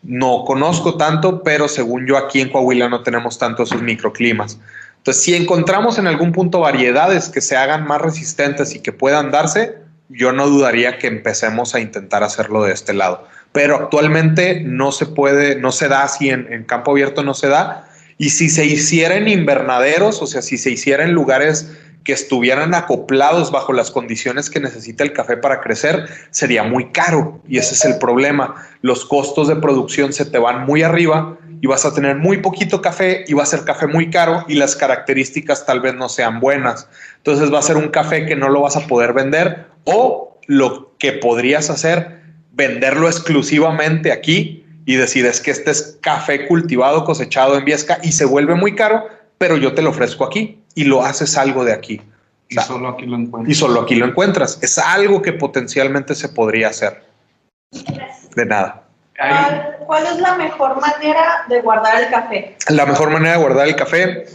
No 0.02 0.46
conozco 0.46 0.96
tanto, 0.96 1.44
pero 1.44 1.68
según 1.68 2.08
yo 2.08 2.18
aquí 2.18 2.42
en 2.42 2.50
Coahuila 2.50 2.90
no 2.90 3.04
tenemos 3.04 3.38
tanto 3.38 3.64
esos 3.64 3.82
microclimas. 3.82 4.58
Entonces, 5.00 5.24
si 5.24 5.36
encontramos 5.36 5.98
en 5.98 6.08
algún 6.08 6.32
punto 6.32 6.60
variedades 6.60 7.30
que 7.30 7.42
se 7.42 7.56
hagan 7.56 7.88
más 7.88 8.02
resistentes 8.02 8.76
y 8.76 8.82
que 8.82 8.92
puedan 8.92 9.32
darse, 9.32 9.78
yo 10.10 10.34
no 10.34 10.48
dudaría 10.48 10.98
que 10.98 11.08
empecemos 11.08 11.74
a 11.74 11.80
intentar 11.80 12.24
hacerlo 12.24 12.64
de 12.64 12.74
este 12.74 12.94
lado. 12.94 13.26
Pero 13.54 13.76
actualmente 13.76 14.62
no 14.62 14.92
se 14.92 15.06
puede, 15.06 15.56
no 15.56 15.72
se 15.72 15.88
da 15.88 16.04
así 16.04 16.30
en, 16.30 16.64
campo 16.66 16.92
abierto, 16.92 17.24
no 17.24 17.34
se 17.34 17.48
da. 17.48 17.88
Y 18.18 18.32
si 18.32 18.50
se 18.50 18.66
hiciera 18.66 19.16
en 19.16 19.28
invernaderos, 19.28 20.22
o 20.22 20.28
sea, 20.28 20.42
si 20.42 20.58
se 20.58 20.72
hiciera 20.72 21.06
en 21.06 21.14
lugares 21.14 21.72
que 22.04 22.14
estuvieran 22.14 22.74
acoplados 22.74 23.52
bajo 23.52 23.72
las 23.72 23.92
condiciones 23.92 24.50
que 24.50 24.60
necesita 24.60 25.04
el 25.04 25.14
café 25.14 25.38
para 25.38 25.62
crecer, 25.62 26.08
sería 26.32 26.64
muy 26.64 26.92
caro. 26.92 27.42
Y 27.48 27.58
ese 27.58 27.74
es 27.76 27.86
el 27.86 27.98
problema. 28.00 28.56
Los 28.82 29.06
costos 29.06 29.48
de 29.48 29.56
producción 29.56 30.12
se 30.12 30.26
te 30.26 30.38
van 30.38 30.66
muy 30.66 30.84
arriba 30.84 31.39
y 31.62 31.68
vas 31.68 31.86
a 31.86 31.94
tener 31.94 32.16
muy 32.16 32.38
poquito 32.38 32.82
café 32.82 33.26
y 33.28 33.34
va 33.34 33.44
a 33.44 33.46
ser 33.46 33.64
café 33.64 33.88
muy 33.88 34.10
caro 34.10 34.46
y 34.48 34.56
las 34.56 34.76
características 34.76 35.66
tal 35.66 35.82
vez 35.82 35.94
no 35.96 36.10
sean 36.10 36.40
buenas. 36.40 36.88
Entonces 37.18 37.54
va 37.54 37.60
a 37.60 37.64
ser 37.64 37.78
un 37.78 37.90
café 37.90 38.26
que 38.26 38.36
no 38.36 38.50
lo 38.50 38.62
vas 38.62 38.76
a 38.76 38.88
poder 38.88 39.14
vender 39.14 39.68
o 39.84 40.40
lo 40.48 40.96
que 40.98 41.14
podrías 41.14 41.70
hacer, 41.70 42.22
venderlo 42.54 43.08
exclusivamente 43.08 44.12
aquí 44.12 44.66
y 44.86 44.96
decir 44.96 45.26
es 45.26 45.42
que 45.42 45.52
este 45.52 45.72
es 45.72 45.98
café 46.02 46.48
cultivado, 46.48 47.04
cosechado 47.04 47.58
en 47.58 47.66
Viesca 47.66 48.00
y 48.02 48.12
se 48.12 48.26
vuelve 48.26 48.56
muy 48.56 48.76
caro, 48.76 49.08
pero 49.38 49.58
yo 49.58 49.74
te 49.74 49.82
lo 49.82 49.92
ofrezco 49.92 50.26
aquí 50.26 50.64
y 50.76 50.86
lo 50.86 51.04
haces 51.04 51.38
algo 51.38 51.64
de 51.64 51.74
aquí. 51.74 52.02
Y 52.50 52.56
solo 52.56 52.90
aquí 52.90 53.06
lo 53.06 53.18
encuentro. 53.18 53.52
Y 53.52 53.56
solo 53.56 53.82
aquí 53.82 53.96
lo 53.96 54.08
encuentras. 54.08 54.58
Es 54.64 54.80
algo 54.80 55.22
que 55.22 55.34
potencialmente 55.34 56.16
se 56.16 56.30
podría 56.30 56.70
hacer. 56.70 57.04
De 58.36 58.46
nada. 58.46 58.89
Hay- 59.20 59.32
¿Cuál, 59.34 59.78
cuál 59.86 60.06
es 60.08 60.20
la 60.20 60.36
mejor 60.36 60.80
manera 60.82 61.46
de 61.48 61.62
guardar 61.62 62.02
el 62.04 62.10
café? 62.10 62.56
La 62.70 62.86
mejor 62.86 63.10
manera 63.12 63.34
de 63.34 63.40
guardar 63.42 63.68
el 63.68 63.76
café, 63.76 64.26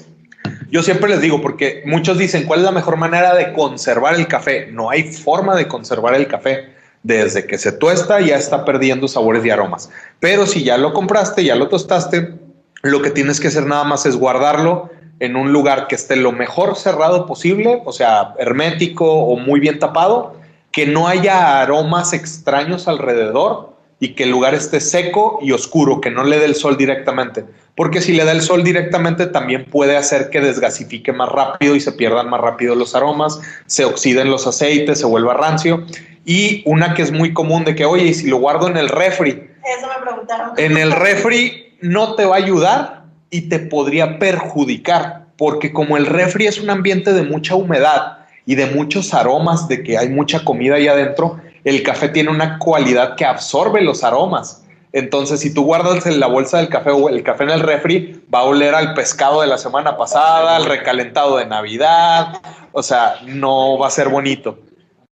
yo 0.70 0.82
siempre 0.82 1.08
les 1.10 1.20
digo, 1.20 1.40
porque 1.40 1.82
muchos 1.86 2.18
dicen, 2.18 2.44
¿cuál 2.44 2.60
es 2.60 2.64
la 2.64 2.72
mejor 2.72 2.96
manera 2.96 3.34
de 3.34 3.52
conservar 3.52 4.14
el 4.14 4.26
café? 4.28 4.66
No 4.70 4.90
hay 4.90 5.04
forma 5.04 5.54
de 5.54 5.68
conservar 5.68 6.14
el 6.14 6.26
café. 6.26 6.72
Desde 7.02 7.46
que 7.46 7.58
se 7.58 7.70
tuesta 7.70 8.18
ya 8.20 8.36
está 8.36 8.64
perdiendo 8.64 9.08
sabores 9.08 9.44
y 9.44 9.50
aromas. 9.50 9.90
Pero 10.20 10.46
si 10.46 10.64
ya 10.64 10.78
lo 10.78 10.94
compraste, 10.94 11.44
ya 11.44 11.54
lo 11.54 11.68
tostaste, 11.68 12.34
lo 12.80 13.02
que 13.02 13.10
tienes 13.10 13.40
que 13.40 13.48
hacer 13.48 13.66
nada 13.66 13.84
más 13.84 14.06
es 14.06 14.16
guardarlo 14.16 14.88
en 15.20 15.36
un 15.36 15.52
lugar 15.52 15.86
que 15.86 15.96
esté 15.96 16.16
lo 16.16 16.32
mejor 16.32 16.76
cerrado 16.76 17.26
posible, 17.26 17.82
o 17.84 17.92
sea, 17.92 18.32
hermético 18.38 19.04
o 19.06 19.36
muy 19.36 19.60
bien 19.60 19.78
tapado, 19.78 20.36
que 20.72 20.86
no 20.86 21.06
haya 21.06 21.60
aromas 21.60 22.14
extraños 22.14 22.88
alrededor 22.88 23.73
y 24.00 24.14
que 24.14 24.24
el 24.24 24.30
lugar 24.30 24.54
esté 24.54 24.80
seco 24.80 25.38
y 25.42 25.52
oscuro, 25.52 26.00
que 26.00 26.10
no 26.10 26.24
le 26.24 26.38
dé 26.38 26.46
el 26.46 26.54
sol 26.54 26.76
directamente. 26.76 27.44
Porque 27.76 28.00
si 28.00 28.12
le 28.12 28.24
da 28.24 28.32
el 28.32 28.42
sol 28.42 28.62
directamente 28.62 29.26
también 29.26 29.64
puede 29.64 29.96
hacer 29.96 30.30
que 30.30 30.40
desgasifique 30.40 31.12
más 31.12 31.28
rápido 31.28 31.74
y 31.74 31.80
se 31.80 31.92
pierdan 31.92 32.30
más 32.30 32.40
rápido 32.40 32.74
los 32.74 32.94
aromas, 32.94 33.40
se 33.66 33.84
oxiden 33.84 34.30
los 34.30 34.46
aceites, 34.46 34.98
se 34.98 35.06
vuelva 35.06 35.34
rancio. 35.34 35.84
Y 36.24 36.62
una 36.66 36.94
que 36.94 37.02
es 37.02 37.12
muy 37.12 37.32
común 37.32 37.64
de 37.64 37.74
que, 37.74 37.84
oye, 37.84 38.04
y 38.06 38.14
si 38.14 38.28
lo 38.28 38.38
guardo 38.38 38.68
en 38.68 38.76
el 38.76 38.88
refri, 38.88 39.30
Eso 39.30 39.86
me 39.88 40.02
preguntaron. 40.02 40.50
en 40.56 40.76
el 40.76 40.92
refri 40.92 41.76
no 41.80 42.14
te 42.14 42.24
va 42.24 42.36
a 42.36 42.38
ayudar 42.38 43.04
y 43.30 43.42
te 43.48 43.58
podría 43.58 44.18
perjudicar, 44.18 45.26
porque 45.36 45.72
como 45.72 45.96
el 45.96 46.06
refri 46.06 46.46
es 46.46 46.60
un 46.60 46.70
ambiente 46.70 47.12
de 47.12 47.22
mucha 47.22 47.56
humedad 47.56 48.18
y 48.46 48.54
de 48.54 48.66
muchos 48.66 49.12
aromas, 49.12 49.68
de 49.68 49.82
que 49.82 49.98
hay 49.98 50.08
mucha 50.08 50.44
comida 50.44 50.76
ahí 50.76 50.86
adentro, 50.86 51.40
el 51.64 51.82
café 51.82 52.08
tiene 52.08 52.30
una 52.30 52.58
cualidad 52.58 53.16
que 53.16 53.24
absorbe 53.24 53.82
los 53.82 54.04
aromas. 54.04 54.62
Entonces, 54.92 55.40
si 55.40 55.52
tú 55.52 55.64
guardas 55.64 56.06
en 56.06 56.20
la 56.20 56.28
bolsa 56.28 56.58
del 56.58 56.68
café 56.68 56.90
o 56.90 57.08
el 57.08 57.24
café 57.24 57.42
en 57.42 57.50
el 57.50 57.60
refri, 57.60 58.22
va 58.32 58.40
a 58.40 58.44
oler 58.44 58.74
al 58.74 58.94
pescado 58.94 59.40
de 59.40 59.48
la 59.48 59.58
semana 59.58 59.96
pasada, 59.96 60.54
al 60.54 60.66
recalentado 60.66 61.36
de 61.36 61.46
Navidad, 61.46 62.40
o 62.70 62.82
sea, 62.82 63.16
no 63.26 63.76
va 63.76 63.88
a 63.88 63.90
ser 63.90 64.08
bonito. 64.08 64.58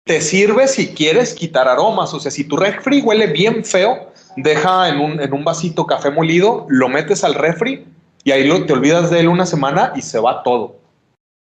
te 0.03 0.21
sirve 0.21 0.67
si 0.69 0.95
quieres 0.95 1.33
quitar 1.33 1.67
aromas. 1.67 2.13
O 2.13 2.19
sea, 2.19 2.31
si 2.31 2.45
tu 2.45 2.57
refri 2.57 3.01
huele 3.01 3.27
bien 3.27 3.63
feo, 3.65 4.11
deja 4.37 4.89
en 4.89 4.99
un, 4.99 5.21
en 5.21 5.33
un 5.33 5.43
vasito 5.43 5.85
café 5.85 6.09
molido, 6.09 6.65
lo 6.69 6.87
metes 6.89 7.23
al 7.23 7.35
refri 7.35 7.85
y 8.23 8.31
ahí 8.31 8.45
lo, 8.45 8.65
te 8.65 8.73
olvidas 8.73 9.11
de 9.11 9.19
él 9.19 9.27
una 9.27 9.45
semana 9.45 9.91
y 9.95 10.01
se 10.01 10.19
va 10.19 10.43
todo. 10.43 10.77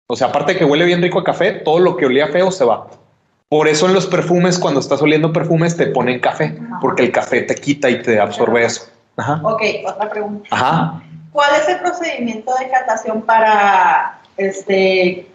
O 0.09 0.17
sea, 0.17 0.29
aparte 0.29 0.57
que 0.57 0.65
huele 0.65 0.85
bien 0.85 1.03
rico 1.03 1.19
a 1.19 1.25
café, 1.25 1.53
todo 1.53 1.79
lo 1.79 1.97
que 1.97 2.07
olía 2.07 2.29
feo 2.29 2.51
se 2.51 2.65
va. 2.65 2.89
Por 3.55 3.69
eso 3.69 3.87
en 3.87 3.95
los 3.95 4.09
perfumes, 4.09 4.59
cuando 4.59 4.81
estás 4.81 5.01
oliendo 5.01 5.33
perfumes, 5.33 5.77
te 5.77 5.87
ponen 5.87 6.19
café, 6.19 6.59
porque 6.81 7.05
el 7.05 7.13
café 7.13 7.43
te 7.43 7.55
quita 7.55 7.89
y 7.89 8.03
te 8.03 8.19
absorbe 8.19 8.65
eso. 8.65 8.89
Ajá. 9.17 9.41
Ok, 9.45 9.63
otra 9.87 10.11
pregunta. 10.11 10.49
Ajá. 10.51 11.01
¿Cuál 11.31 11.51
es 11.63 11.69
el 11.69 11.79
procedimiento 11.79 12.53
de 12.59 12.69
catación 12.69 13.23
para 13.23 14.19
este 14.37 15.29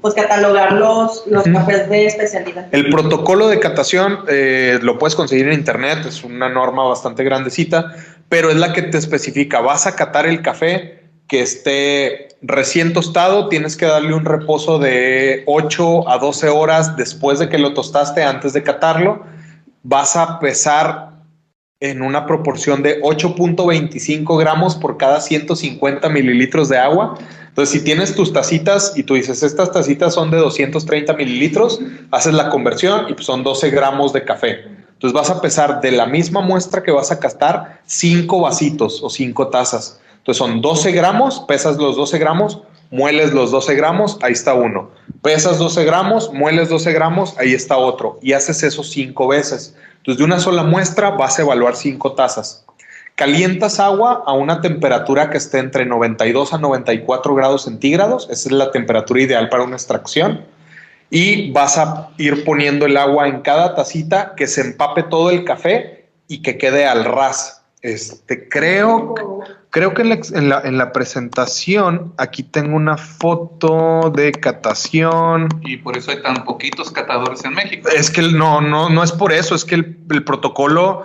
pues 0.00 0.14
catalogar 0.14 0.74
los, 0.74 1.26
los 1.26 1.42
cafés 1.42 1.90
de 1.90 2.06
especialidad? 2.06 2.68
El 2.70 2.90
protocolo 2.90 3.48
de 3.48 3.58
catación 3.58 4.20
eh, 4.28 4.78
lo 4.80 4.96
puedes 4.96 5.16
conseguir 5.16 5.48
en 5.48 5.54
internet, 5.54 6.06
es 6.06 6.22
una 6.22 6.48
norma 6.48 6.84
bastante 6.84 7.24
grandecita, 7.24 7.92
pero 8.28 8.50
es 8.50 8.56
la 8.56 8.72
que 8.72 8.82
te 8.82 8.98
especifica, 8.98 9.60
vas 9.60 9.88
a 9.88 9.96
catar 9.96 10.26
el 10.26 10.42
café 10.42 11.03
que 11.28 11.40
esté 11.40 12.28
recién 12.42 12.92
tostado, 12.92 13.48
tienes 13.48 13.76
que 13.76 13.86
darle 13.86 14.14
un 14.14 14.24
reposo 14.24 14.78
de 14.78 15.42
8 15.46 16.08
a 16.08 16.18
12 16.18 16.48
horas 16.48 16.96
después 16.96 17.38
de 17.38 17.48
que 17.48 17.58
lo 17.58 17.72
tostaste, 17.72 18.22
antes 18.22 18.52
de 18.52 18.62
catarlo, 18.62 19.24
vas 19.82 20.16
a 20.16 20.38
pesar 20.40 21.14
en 21.80 22.02
una 22.02 22.26
proporción 22.26 22.82
de 22.82 23.00
8.25 23.02 24.38
gramos 24.38 24.74
por 24.74 24.96
cada 24.96 25.20
150 25.20 26.08
mililitros 26.08 26.68
de 26.68 26.78
agua. 26.78 27.18
Entonces, 27.48 27.72
si 27.78 27.84
tienes 27.84 28.14
tus 28.14 28.32
tacitas 28.32 28.96
y 28.96 29.02
tú 29.02 29.14
dices, 29.14 29.42
estas 29.42 29.70
tacitas 29.70 30.14
son 30.14 30.30
de 30.30 30.38
230 30.38 31.12
mililitros, 31.12 31.80
haces 32.10 32.34
la 32.34 32.48
conversión 32.48 33.06
y 33.08 33.14
pues 33.14 33.26
son 33.26 33.42
12 33.42 33.70
gramos 33.70 34.12
de 34.12 34.24
café. 34.24 34.64
Entonces 34.94 35.12
vas 35.12 35.30
a 35.30 35.40
pesar 35.40 35.80
de 35.80 35.92
la 35.92 36.06
misma 36.06 36.40
muestra 36.40 36.82
que 36.82 36.90
vas 36.90 37.12
a 37.12 37.18
castar 37.18 37.80
5 37.84 38.40
vasitos 38.40 39.02
o 39.02 39.10
5 39.10 39.48
tazas. 39.48 40.00
Entonces 40.24 40.38
son 40.38 40.62
12 40.62 40.92
gramos, 40.92 41.40
pesas 41.40 41.76
los 41.76 41.96
12 41.96 42.18
gramos, 42.18 42.62
mueles 42.90 43.34
los 43.34 43.50
12 43.50 43.74
gramos, 43.74 44.16
ahí 44.22 44.32
está 44.32 44.54
uno. 44.54 44.88
Pesas 45.20 45.58
12 45.58 45.84
gramos, 45.84 46.32
mueles 46.32 46.70
12 46.70 46.94
gramos, 46.94 47.36
ahí 47.38 47.52
está 47.52 47.76
otro. 47.76 48.18
Y 48.22 48.32
haces 48.32 48.62
eso 48.62 48.82
5 48.82 49.28
veces. 49.28 49.76
Entonces 49.98 50.16
de 50.16 50.24
una 50.24 50.40
sola 50.40 50.62
muestra 50.62 51.10
vas 51.10 51.38
a 51.38 51.42
evaluar 51.42 51.76
5 51.76 52.12
tazas. 52.14 52.64
Calientas 53.16 53.78
agua 53.78 54.24
a 54.26 54.32
una 54.32 54.62
temperatura 54.62 55.28
que 55.28 55.36
esté 55.36 55.58
entre 55.58 55.84
92 55.84 56.54
a 56.54 56.58
94 56.58 57.34
grados 57.34 57.64
centígrados. 57.64 58.24
Esa 58.30 58.48
es 58.48 58.52
la 58.52 58.70
temperatura 58.70 59.20
ideal 59.20 59.50
para 59.50 59.64
una 59.64 59.76
extracción. 59.76 60.46
Y 61.10 61.50
vas 61.52 61.76
a 61.76 62.08
ir 62.16 62.46
poniendo 62.46 62.86
el 62.86 62.96
agua 62.96 63.28
en 63.28 63.42
cada 63.42 63.74
tacita 63.74 64.32
que 64.38 64.46
se 64.46 64.62
empape 64.62 65.02
todo 65.02 65.28
el 65.28 65.44
café 65.44 66.06
y 66.28 66.40
que 66.40 66.56
quede 66.56 66.86
al 66.86 67.04
ras. 67.04 67.60
Este, 67.82 68.48
creo, 68.48 69.42
creo 69.74 69.92
que 69.92 70.02
en 70.02 70.08
la, 70.10 70.14
en 70.32 70.48
la- 70.48 70.60
en 70.60 70.78
la 70.78 70.92
presentación 70.92 72.14
aquí 72.16 72.44
tengo 72.44 72.76
una 72.76 72.96
foto 72.96 74.12
de 74.14 74.30
catación. 74.30 75.48
Y 75.62 75.78
por 75.78 75.96
eso 75.98 76.12
hay 76.12 76.22
tan 76.22 76.44
poquitos 76.44 76.92
catadores 76.92 77.44
en 77.44 77.54
México. 77.54 77.88
Es 77.88 78.08
que 78.08 78.22
no, 78.22 78.60
no, 78.60 78.88
no 78.88 79.02
es 79.02 79.10
por 79.10 79.32
eso, 79.32 79.56
es 79.56 79.64
que 79.64 79.74
el, 79.74 79.98
el 80.10 80.22
protocolo 80.22 81.02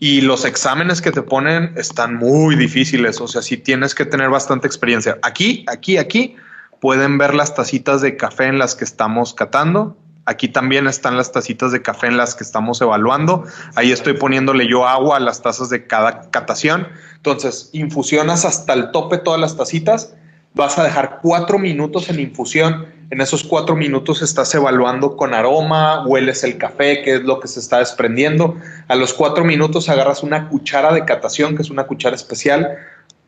y 0.00 0.22
los 0.22 0.44
exámenes 0.44 1.00
que 1.00 1.12
te 1.12 1.22
ponen 1.22 1.72
están 1.76 2.16
muy 2.16 2.56
difíciles. 2.56 3.20
O 3.20 3.28
sea, 3.28 3.42
sí 3.42 3.56
tienes 3.58 3.94
que 3.94 4.04
tener 4.04 4.28
bastante 4.28 4.66
experiencia. 4.66 5.18
Aquí, 5.22 5.64
aquí, 5.68 5.96
aquí 5.96 6.34
pueden 6.80 7.16
ver 7.16 7.34
las 7.34 7.54
tacitas 7.54 8.00
de 8.00 8.16
café 8.16 8.46
en 8.46 8.58
las 8.58 8.74
que 8.74 8.82
estamos 8.84 9.34
catando. 9.34 9.96
Aquí 10.30 10.46
también 10.46 10.86
están 10.86 11.16
las 11.16 11.32
tacitas 11.32 11.72
de 11.72 11.82
café 11.82 12.06
en 12.06 12.16
las 12.16 12.36
que 12.36 12.44
estamos 12.44 12.80
evaluando. 12.80 13.42
Ahí 13.74 13.90
estoy 13.90 14.12
poniéndole 14.12 14.68
yo 14.68 14.86
agua 14.86 15.16
a 15.16 15.20
las 15.20 15.42
tazas 15.42 15.70
de 15.70 15.88
cada 15.88 16.30
catación. 16.30 16.86
Entonces, 17.16 17.68
infusionas 17.72 18.44
hasta 18.44 18.74
el 18.74 18.92
tope 18.92 19.18
todas 19.18 19.40
las 19.40 19.56
tacitas. 19.56 20.14
Vas 20.54 20.78
a 20.78 20.84
dejar 20.84 21.18
cuatro 21.20 21.58
minutos 21.58 22.10
en 22.10 22.20
infusión. 22.20 22.86
En 23.10 23.20
esos 23.20 23.42
cuatro 23.42 23.74
minutos 23.74 24.22
estás 24.22 24.54
evaluando 24.54 25.16
con 25.16 25.34
aroma, 25.34 26.06
hueles 26.06 26.44
el 26.44 26.58
café, 26.58 27.02
qué 27.02 27.16
es 27.16 27.22
lo 27.24 27.40
que 27.40 27.48
se 27.48 27.58
está 27.58 27.80
desprendiendo. 27.80 28.54
A 28.86 28.94
los 28.94 29.12
cuatro 29.12 29.44
minutos 29.44 29.88
agarras 29.88 30.22
una 30.22 30.48
cuchara 30.48 30.94
de 30.94 31.04
catación, 31.04 31.56
que 31.56 31.62
es 31.62 31.70
una 31.70 31.88
cuchara 31.88 32.14
especial, 32.14 32.78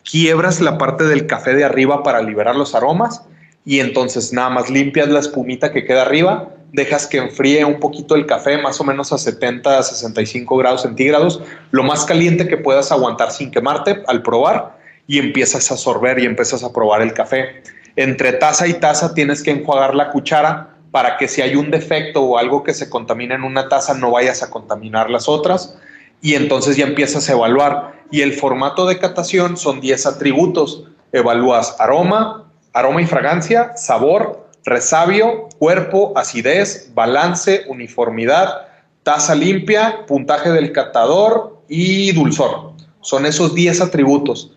quiebras 0.09 0.61
la 0.61 0.79
parte 0.79 1.03
del 1.03 1.27
café 1.27 1.57
de 1.57 1.65
arriba 1.65 2.05
para 2.05 2.23
liberar 2.23 2.55
los 2.55 2.77
aromas 2.77 3.23
y 3.65 3.81
entonces 3.81 4.33
nada 4.33 4.51
más 4.51 4.71
limpias 4.71 5.09
la 5.09 5.21
espumita 5.21 5.73
que 5.73 5.85
queda 5.85 6.03
arriba, 6.03 6.51
dejas 6.73 7.07
que 7.07 7.19
enfríe 7.19 7.65
un 7.65 7.79
poquito 7.79 8.15
el 8.17 8.27
café, 8.27 8.59
más 8.59 8.81
o 8.81 8.85
menos 8.85 9.13
a 9.13 9.19
70 9.19 9.79
a 9.79 9.83
65 9.83 10.57
grados 10.57 10.83
centígrados, 10.83 11.41
lo 11.71 11.83
más 11.83 12.05
caliente 12.05 12.49
que 12.49 12.57
puedas 12.57 12.91
aguantar 12.91 13.31
sin 13.31 13.51
quemarte 13.51 14.03
al 14.09 14.23
probar 14.23 14.79
y 15.07 15.19
empiezas 15.19 15.71
a 15.71 15.77
sorber 15.77 16.19
y 16.19 16.25
empiezas 16.25 16.65
a 16.65 16.73
probar 16.73 17.03
el 17.03 17.13
café. 17.13 17.63
Entre 17.95 18.33
taza 18.33 18.67
y 18.67 18.75
taza 18.75 19.13
tienes 19.13 19.43
que 19.43 19.51
enjuagar 19.51 19.95
la 19.95 20.11
cuchara 20.11 20.71
para 20.91 21.19
que 21.19 21.29
si 21.29 21.43
hay 21.43 21.57
un 21.57 21.71
defecto 21.71 22.23
o 22.23 22.39
algo 22.39 22.63
que 22.63 22.73
se 22.73 22.89
contamina 22.89 23.35
en 23.35 23.45
una 23.45 23.69
taza 23.69 23.95
no 23.95 24.11
vayas 24.11 24.43
a 24.43 24.51
contaminar 24.51 25.11
las 25.11 25.29
otras 25.29 25.77
y 26.23 26.35
entonces 26.35 26.77
ya 26.77 26.87
empiezas 26.87 27.29
a 27.29 27.33
evaluar. 27.33 28.01
Y 28.11 28.23
el 28.23 28.33
formato 28.33 28.87
de 28.87 28.99
catación 28.99 29.57
son 29.57 29.81
10 29.81 30.07
atributos. 30.07 30.85
Evalúas 31.13 31.77
aroma, 31.79 32.51
aroma 32.73 33.03
y 33.03 33.07
fragancia, 33.07 33.77
sabor, 33.77 34.42
resabio, 34.65 35.49
cuerpo, 35.59 36.13
acidez, 36.17 36.91
balance, 36.95 37.65
uniformidad, 37.69 38.69
taza 39.03 39.35
limpia, 39.35 40.07
puntaje 40.07 40.51
del 40.51 40.73
catador 40.73 41.63
y 41.69 42.13
dulzor. 42.13 42.73
Son 43.01 43.27
esos 43.27 43.55
10 43.55 43.81
atributos. 43.81 44.53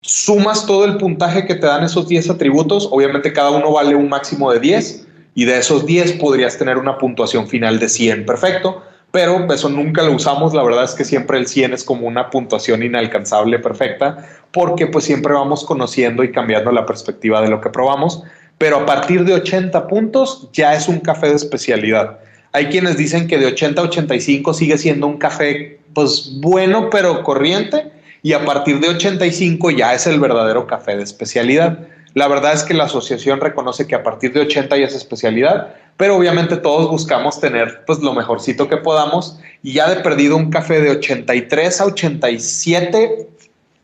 Sumas 0.00 0.64
todo 0.64 0.86
el 0.86 0.96
puntaje 0.96 1.46
que 1.46 1.54
te 1.54 1.66
dan 1.66 1.84
esos 1.84 2.08
10 2.08 2.30
atributos, 2.30 2.88
obviamente 2.90 3.32
cada 3.34 3.50
uno 3.50 3.72
vale 3.72 3.94
un 3.94 4.08
máximo 4.08 4.50
de 4.50 4.58
10 4.58 5.06
y 5.34 5.44
de 5.44 5.58
esos 5.58 5.84
10 5.84 6.12
podrías 6.12 6.56
tener 6.56 6.78
una 6.78 6.96
puntuación 6.96 7.46
final 7.46 7.78
de 7.78 7.90
100, 7.90 8.24
perfecto, 8.24 8.82
pero 9.10 9.52
eso 9.52 9.68
nunca 9.68 10.02
lo 10.02 10.12
usamos, 10.12 10.54
la 10.54 10.62
verdad 10.62 10.84
es 10.84 10.94
que 10.94 11.04
siempre 11.04 11.36
el 11.36 11.46
100 11.46 11.74
es 11.74 11.84
como 11.84 12.06
una 12.06 12.30
puntuación 12.30 12.82
inalcanzable, 12.82 13.58
perfecta, 13.58 14.26
porque 14.52 14.86
pues 14.86 15.04
siempre 15.04 15.34
vamos 15.34 15.64
conociendo 15.64 16.24
y 16.24 16.32
cambiando 16.32 16.72
la 16.72 16.86
perspectiva 16.86 17.42
de 17.42 17.48
lo 17.48 17.60
que 17.60 17.68
probamos, 17.68 18.22
pero 18.60 18.76
a 18.76 18.84
partir 18.84 19.24
de 19.24 19.32
80 19.32 19.88
puntos 19.88 20.50
ya 20.52 20.74
es 20.74 20.86
un 20.86 21.00
café 21.00 21.30
de 21.30 21.36
especialidad. 21.36 22.18
Hay 22.52 22.66
quienes 22.66 22.98
dicen 22.98 23.26
que 23.26 23.38
de 23.38 23.46
80 23.46 23.80
a 23.80 23.84
85 23.84 24.52
sigue 24.52 24.76
siendo 24.76 25.06
un 25.06 25.16
café 25.16 25.80
pues 25.94 26.32
bueno 26.42 26.90
pero 26.90 27.22
corriente 27.22 27.90
y 28.22 28.34
a 28.34 28.44
partir 28.44 28.78
de 28.80 28.90
85 28.90 29.70
ya 29.70 29.94
es 29.94 30.06
el 30.06 30.20
verdadero 30.20 30.66
café 30.66 30.94
de 30.94 31.04
especialidad. 31.04 31.88
La 32.12 32.28
verdad 32.28 32.52
es 32.52 32.62
que 32.62 32.74
la 32.74 32.84
asociación 32.84 33.40
reconoce 33.40 33.86
que 33.86 33.94
a 33.94 34.02
partir 34.02 34.34
de 34.34 34.40
80 34.40 34.76
ya 34.76 34.84
es 34.84 34.94
especialidad, 34.94 35.74
pero 35.96 36.16
obviamente 36.16 36.58
todos 36.58 36.90
buscamos 36.90 37.40
tener 37.40 37.84
pues 37.86 38.00
lo 38.00 38.12
mejorcito 38.12 38.68
que 38.68 38.76
podamos 38.76 39.40
y 39.62 39.72
ya 39.72 39.88
de 39.88 40.02
perdido 40.02 40.36
un 40.36 40.50
café 40.50 40.82
de 40.82 40.90
83 40.90 41.80
a 41.80 41.86
87 41.86 43.26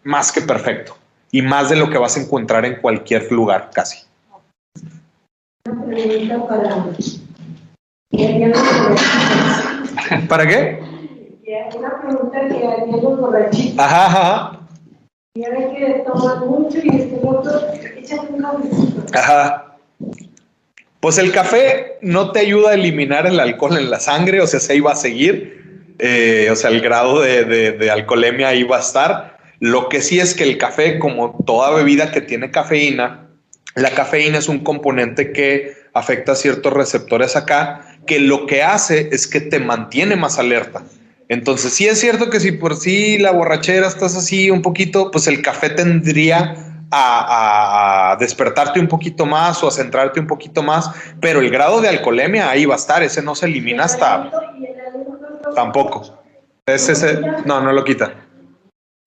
más 0.04 0.32
que 0.32 0.42
perfecto 0.42 0.98
y 1.32 1.40
más 1.40 1.70
de 1.70 1.76
lo 1.76 1.88
que 1.88 1.96
vas 1.96 2.18
a 2.18 2.20
encontrar 2.20 2.66
en 2.66 2.76
cualquier 2.82 3.32
lugar 3.32 3.70
casi. 3.72 4.05
Una 5.66 5.84
pregunta 5.84 6.46
para... 6.48 6.86
¿Para 10.28 10.46
qué? 10.46 10.78
Una 11.78 12.00
pregunta 12.00 12.38
que 12.48 12.66
harían 12.66 12.90
los 13.02 13.20
borrachitos. 13.20 13.78
Ajá, 13.78 14.06
ajá, 14.06 14.60
Ya 15.34 15.50
ven 15.50 15.74
que 15.74 16.04
toman 16.06 16.46
mucho 16.48 16.78
y 16.82 16.88
este 16.96 17.20
otro, 17.22 17.52
echan 17.96 18.18
un 18.30 18.42
cafecito. 18.42 19.02
ajá. 19.18 19.62
Pues 21.00 21.18
el 21.18 21.30
café 21.32 21.98
no 22.00 22.32
te 22.32 22.40
ayuda 22.40 22.70
a 22.70 22.74
eliminar 22.74 23.26
el 23.26 23.38
alcohol 23.38 23.76
en 23.76 23.90
la 23.90 24.00
sangre, 24.00 24.40
o 24.40 24.46
sea, 24.46 24.58
se 24.60 24.74
iba 24.76 24.90
a 24.92 24.96
seguir, 24.96 25.94
eh, 25.98 26.48
o 26.50 26.56
sea, 26.56 26.70
el 26.70 26.80
grado 26.80 27.20
de, 27.20 27.44
de- 27.44 27.72
de 27.72 27.90
alcoholemia 27.90 28.48
ahí 28.48 28.64
va 28.64 28.78
a 28.78 28.80
estar. 28.80 29.36
Lo 29.60 29.88
que 29.88 30.00
sí 30.00 30.18
es 30.18 30.34
que 30.34 30.42
el 30.44 30.58
café, 30.58 30.98
como 30.98 31.38
toda 31.46 31.70
bebida 31.70 32.10
que 32.10 32.20
tiene 32.22 32.50
cafeína, 32.50 33.25
la 33.76 33.90
cafeína 33.90 34.38
es 34.38 34.48
un 34.48 34.60
componente 34.60 35.32
que 35.32 35.74
afecta 35.92 36.32
a 36.32 36.34
ciertos 36.34 36.72
receptores 36.72 37.36
acá, 37.36 37.86
que 38.06 38.18
lo 38.18 38.46
que 38.46 38.62
hace 38.62 39.10
es 39.12 39.26
que 39.26 39.40
te 39.40 39.60
mantiene 39.60 40.16
más 40.16 40.38
alerta. 40.38 40.82
Entonces, 41.28 41.72
sí 41.72 41.86
es 41.86 42.00
cierto 42.00 42.30
que 42.30 42.40
si 42.40 42.52
por 42.52 42.76
sí 42.76 43.18
la 43.18 43.32
borrachera 43.32 43.86
estás 43.86 44.16
así 44.16 44.50
un 44.50 44.62
poquito, 44.62 45.10
pues 45.10 45.26
el 45.26 45.42
café 45.42 45.70
tendría 45.70 46.56
a, 46.90 48.12
a 48.12 48.16
despertarte 48.16 48.80
un 48.80 48.88
poquito 48.88 49.26
más 49.26 49.62
o 49.62 49.68
a 49.68 49.70
centrarte 49.70 50.20
un 50.20 50.26
poquito 50.26 50.62
más, 50.62 50.90
pero 51.20 51.40
el 51.40 51.50
grado 51.50 51.80
de 51.80 51.88
alcoholemia 51.88 52.48
ahí 52.48 52.64
va 52.64 52.74
a 52.74 52.78
estar, 52.78 53.02
ese 53.02 53.22
no 53.22 53.34
se 53.34 53.46
elimina 53.46 53.84
hasta 53.84 54.30
tampoco. 55.54 56.22
Es 56.66 56.88
ese, 56.88 57.20
no, 57.44 57.60
no 57.60 57.72
lo 57.72 57.84
quita. 57.84 58.14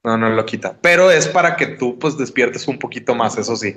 No, 0.04 0.18
no 0.18 0.30
lo 0.30 0.46
quita. 0.46 0.78
Pero 0.82 1.10
es 1.12 1.28
para 1.28 1.56
que 1.56 1.68
tú 1.68 1.98
pues 1.98 2.18
despiertes 2.18 2.68
un 2.68 2.78
poquito 2.78 3.16
más, 3.16 3.38
eso 3.38 3.56
sí. 3.56 3.76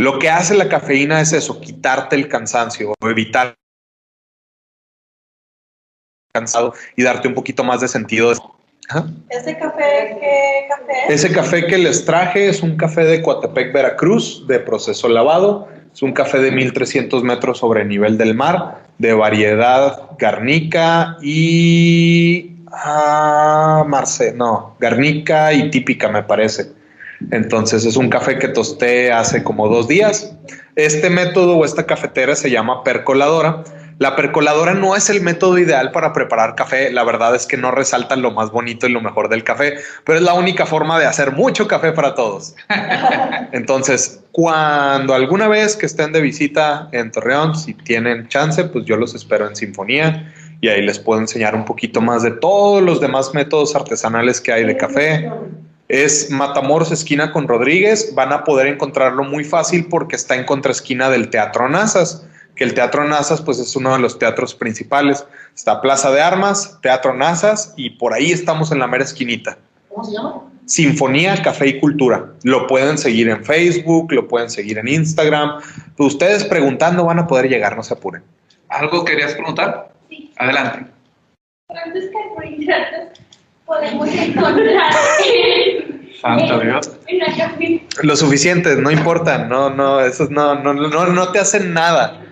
Lo 0.00 0.20
que 0.20 0.30
hace 0.30 0.54
la 0.54 0.68
cafeína 0.68 1.20
es 1.20 1.32
eso, 1.32 1.60
quitarte 1.60 2.14
el 2.14 2.28
cansancio 2.28 2.94
o 3.00 3.08
evitar 3.08 3.56
cansado 6.32 6.72
y 6.94 7.02
darte 7.02 7.26
un 7.26 7.34
poquito 7.34 7.64
más 7.64 7.80
de 7.80 7.88
sentido. 7.88 8.32
¿Ese 9.28 9.58
café 9.58 10.16
qué 10.20 10.66
café 10.68 10.92
es? 11.08 11.24
Ese 11.24 11.34
café 11.34 11.66
que 11.66 11.78
les 11.78 12.04
traje 12.04 12.48
es 12.48 12.62
un 12.62 12.76
café 12.76 13.04
de 13.04 13.20
Coatepec, 13.20 13.72
Veracruz, 13.72 14.46
de 14.46 14.60
proceso 14.60 15.08
lavado. 15.08 15.68
Es 15.92 16.00
un 16.00 16.12
café 16.12 16.38
de 16.38 16.52
1300 16.52 17.24
metros 17.24 17.58
sobre 17.58 17.82
el 17.82 17.88
nivel 17.88 18.16
del 18.16 18.36
mar, 18.36 18.84
de 18.98 19.14
variedad 19.14 20.10
garnica 20.16 21.16
y. 21.20 22.54
Ah, 22.70 23.84
Marce, 23.88 24.32
no, 24.32 24.76
garnica 24.78 25.52
y 25.52 25.70
típica, 25.70 26.08
me 26.08 26.22
parece. 26.22 26.77
Entonces 27.30 27.84
es 27.84 27.96
un 27.96 28.08
café 28.08 28.38
que 28.38 28.48
tosté 28.48 29.12
hace 29.12 29.42
como 29.42 29.68
dos 29.68 29.88
días. 29.88 30.32
Este 30.76 31.10
método 31.10 31.56
o 31.56 31.64
esta 31.64 31.84
cafetera 31.86 32.36
se 32.36 32.50
llama 32.50 32.84
percoladora 32.84 33.64
la 33.98 34.14
percoladora 34.14 34.74
no 34.74 34.94
es 34.94 35.10
el 35.10 35.20
método 35.22 35.58
ideal 35.58 35.90
para 35.90 36.12
preparar 36.12 36.54
café. 36.54 36.92
La 36.92 37.02
verdad 37.02 37.34
es 37.34 37.46
que 37.46 37.56
no 37.56 37.72
resaltan 37.72 38.22
lo 38.22 38.30
más 38.30 38.52
bonito 38.52 38.86
y 38.86 38.92
lo 38.92 39.00
mejor 39.00 39.28
del 39.28 39.42
café, 39.42 39.74
pero 40.04 40.18
es 40.18 40.24
la 40.24 40.34
única 40.34 40.66
forma 40.66 41.00
de 41.00 41.06
hacer 41.06 41.32
mucho 41.32 41.66
café 41.66 41.90
para 41.90 42.14
todos. 42.14 42.54
Entonces, 43.52 44.20
cuando 44.30 45.14
alguna 45.14 45.48
vez 45.48 45.74
que 45.74 45.86
estén 45.86 46.12
de 46.12 46.20
visita 46.20 46.88
en 46.92 47.10
Torreón, 47.10 47.56
si 47.56 47.74
tienen 47.74 48.28
chance, 48.28 48.62
pues 48.64 48.84
yo 48.84 48.96
los 48.96 49.16
espero 49.16 49.48
en 49.48 49.56
Sinfonía 49.56 50.32
y 50.60 50.68
ahí 50.68 50.82
les 50.82 51.00
puedo 51.00 51.20
enseñar 51.20 51.56
un 51.56 51.64
poquito 51.64 52.00
más 52.00 52.22
de 52.22 52.30
todos 52.30 52.80
los 52.80 53.00
demás 53.00 53.34
métodos 53.34 53.74
artesanales 53.74 54.40
que 54.40 54.52
hay 54.52 54.64
de 54.64 54.76
café. 54.76 55.28
Es 55.88 56.30
Matamoros 56.30 56.92
esquina 56.92 57.32
con 57.32 57.48
Rodríguez. 57.48 58.14
Van 58.14 58.32
a 58.32 58.44
poder 58.44 58.66
encontrarlo 58.66 59.24
muy 59.24 59.44
fácil 59.44 59.86
porque 59.88 60.16
está 60.16 60.36
en 60.36 60.44
contraesquina 60.44 61.10
del 61.10 61.30
Teatro 61.30 61.68
Nazas 61.68 62.26
que 62.58 62.64
el 62.64 62.74
Teatro 62.74 63.04
Nazas 63.04 63.40
pues 63.40 63.58
es 63.60 63.74
uno 63.76 63.92
de 63.94 64.00
los 64.00 64.18
teatros 64.18 64.54
principales. 64.54 65.24
Está 65.54 65.80
Plaza 65.80 66.10
de 66.10 66.20
Armas, 66.20 66.78
Teatro 66.82 67.14
Nazas 67.14 67.72
y 67.76 67.90
por 67.90 68.12
ahí 68.12 68.32
estamos 68.32 68.72
en 68.72 68.80
la 68.80 68.88
mera 68.88 69.04
esquinita. 69.04 69.56
¿Cómo 69.88 70.04
se 70.04 70.12
llama? 70.12 70.42
Sinfonía, 70.66 71.40
Café 71.40 71.68
y 71.68 71.80
Cultura. 71.80 72.26
Lo 72.42 72.66
pueden 72.66 72.98
seguir 72.98 73.28
en 73.28 73.44
Facebook, 73.44 74.12
lo 74.12 74.26
pueden 74.26 74.50
seguir 74.50 74.76
en 74.78 74.88
Instagram. 74.88 75.60
Pues 75.96 76.14
ustedes 76.14 76.44
preguntando 76.44 77.04
van 77.04 77.20
a 77.20 77.26
poder 77.26 77.48
llegar, 77.48 77.76
no 77.76 77.82
se 77.82 77.94
apuren. 77.94 78.22
¿Algo 78.68 79.04
querías 79.04 79.32
preguntar? 79.32 79.90
Sí. 80.10 80.32
Adelante. 80.36 80.90
¿Cuántos 81.68 82.04
carbohidratos 82.12 83.20
podemos 83.64 84.08
encontrar 84.08 84.92
Santo 86.20 86.60
Dios. 86.60 86.90
Lo 88.02 88.16
suficiente, 88.16 88.76
no 88.76 88.90
importa, 88.90 89.38
no, 89.38 89.70
no, 89.70 90.00
esos 90.00 90.30
no, 90.30 90.56
no, 90.56 90.74
no, 90.74 91.06
no 91.06 91.32
te 91.32 91.38
hacen 91.38 91.72
nada. 91.72 92.24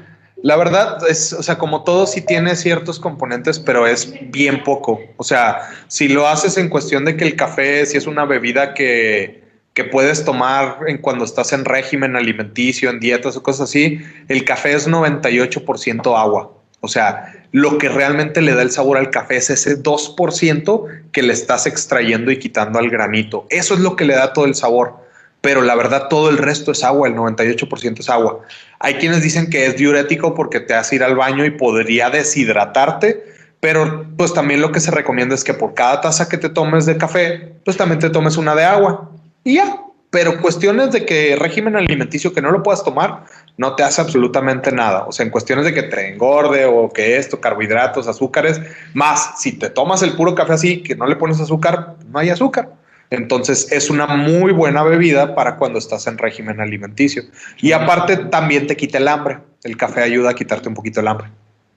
La 0.42 0.56
verdad 0.56 0.98
es, 1.08 1.32
o 1.32 1.42
sea, 1.42 1.56
como 1.56 1.82
todo 1.82 2.06
sí 2.06 2.20
tiene 2.20 2.56
ciertos 2.56 3.00
componentes, 3.00 3.58
pero 3.58 3.86
es 3.86 4.12
bien 4.30 4.62
poco. 4.62 5.00
O 5.16 5.24
sea, 5.24 5.70
si 5.88 6.08
lo 6.08 6.28
haces 6.28 6.56
en 6.58 6.68
cuestión 6.68 7.04
de 7.04 7.16
que 7.16 7.24
el 7.24 7.36
café, 7.36 7.86
si 7.86 7.96
es 7.96 8.06
una 8.06 8.24
bebida 8.24 8.74
que, 8.74 9.42
que 9.72 9.84
puedes 9.84 10.24
tomar 10.24 10.78
en 10.86 10.98
cuando 10.98 11.24
estás 11.24 11.52
en 11.52 11.64
régimen 11.64 12.16
alimenticio, 12.16 12.90
en 12.90 13.00
dietas 13.00 13.36
o 13.36 13.42
cosas 13.42 13.70
así, 13.70 14.00
el 14.28 14.44
café 14.44 14.74
es 14.74 14.88
98% 14.88 16.18
agua. 16.18 16.52
O 16.80 16.88
sea, 16.88 17.35
lo 17.56 17.78
que 17.78 17.88
realmente 17.88 18.42
le 18.42 18.52
da 18.52 18.60
el 18.60 18.70
sabor 18.70 18.98
al 18.98 19.08
café 19.08 19.36
es 19.36 19.48
ese 19.48 19.82
2% 19.82 20.86
que 21.10 21.22
le 21.22 21.32
estás 21.32 21.66
extrayendo 21.66 22.30
y 22.30 22.38
quitando 22.38 22.78
al 22.78 22.90
granito. 22.90 23.46
Eso 23.48 23.72
es 23.72 23.80
lo 23.80 23.96
que 23.96 24.04
le 24.04 24.14
da 24.14 24.34
todo 24.34 24.44
el 24.44 24.54
sabor 24.54 25.06
pero 25.46 25.62
la 25.62 25.76
verdad 25.76 26.08
todo 26.08 26.28
el 26.28 26.38
resto 26.38 26.72
es 26.72 26.82
agua, 26.82 27.06
el 27.06 27.14
98% 27.14 28.00
es 28.00 28.10
agua. 28.10 28.40
Hay 28.80 28.94
quienes 28.94 29.22
dicen 29.22 29.48
que 29.48 29.66
es 29.66 29.76
diurético 29.76 30.34
porque 30.34 30.58
te 30.58 30.74
hace 30.74 30.96
ir 30.96 31.04
al 31.04 31.14
baño 31.14 31.44
y 31.44 31.50
podría 31.50 32.10
deshidratarte, 32.10 33.22
pero 33.60 34.06
pues 34.16 34.34
también 34.34 34.60
lo 34.60 34.72
que 34.72 34.80
se 34.80 34.90
recomienda 34.90 35.36
es 35.36 35.44
que 35.44 35.54
por 35.54 35.74
cada 35.74 36.00
taza 36.00 36.28
que 36.28 36.36
te 36.36 36.48
tomes 36.48 36.84
de 36.84 36.96
café, 36.96 37.54
pues 37.64 37.76
también 37.76 38.00
te 38.00 38.10
tomes 38.10 38.36
una 38.36 38.56
de 38.56 38.64
agua 38.64 39.12
y 39.44 39.54
ya. 39.54 39.82
Pero 40.10 40.40
cuestiones 40.40 40.90
de 40.90 41.06
que 41.06 41.36
régimen 41.36 41.76
alimenticio 41.76 42.32
que 42.32 42.42
no 42.42 42.50
lo 42.50 42.64
puedas 42.64 42.82
tomar, 42.82 43.22
no 43.58 43.74
te 43.74 43.82
hace 43.82 44.00
absolutamente 44.00 44.70
nada. 44.72 45.04
O 45.06 45.12
sea, 45.12 45.24
en 45.24 45.30
cuestiones 45.30 45.64
de 45.64 45.74
que 45.74 45.84
te 45.84 46.08
engorde 46.08 46.66
o 46.66 46.90
que 46.90 47.16
esto, 47.16 47.40
carbohidratos, 47.40 48.06
azúcares, 48.08 48.60
más 48.94 49.40
si 49.40 49.52
te 49.52 49.70
tomas 49.70 50.02
el 50.02 50.12
puro 50.12 50.34
café 50.34 50.52
así, 50.52 50.82
que 50.82 50.94
no 50.94 51.06
le 51.06 51.16
pones 51.16 51.40
azúcar, 51.40 51.94
no 52.10 52.18
hay 52.18 52.30
azúcar. 52.30 52.70
Entonces 53.10 53.70
es 53.70 53.88
una 53.88 54.06
muy 54.06 54.52
buena 54.52 54.82
bebida 54.82 55.34
para 55.34 55.56
cuando 55.56 55.78
estás 55.78 56.06
en 56.06 56.18
régimen 56.18 56.60
alimenticio. 56.60 57.22
Y 57.58 57.72
aparte 57.72 58.16
también 58.16 58.66
te 58.66 58.76
quita 58.76 58.98
el 58.98 59.08
hambre. 59.08 59.38
El 59.62 59.76
café 59.76 60.02
ayuda 60.02 60.30
a 60.30 60.34
quitarte 60.34 60.68
un 60.68 60.74
poquito 60.74 61.00
el 61.00 61.08
hambre. 61.08 61.28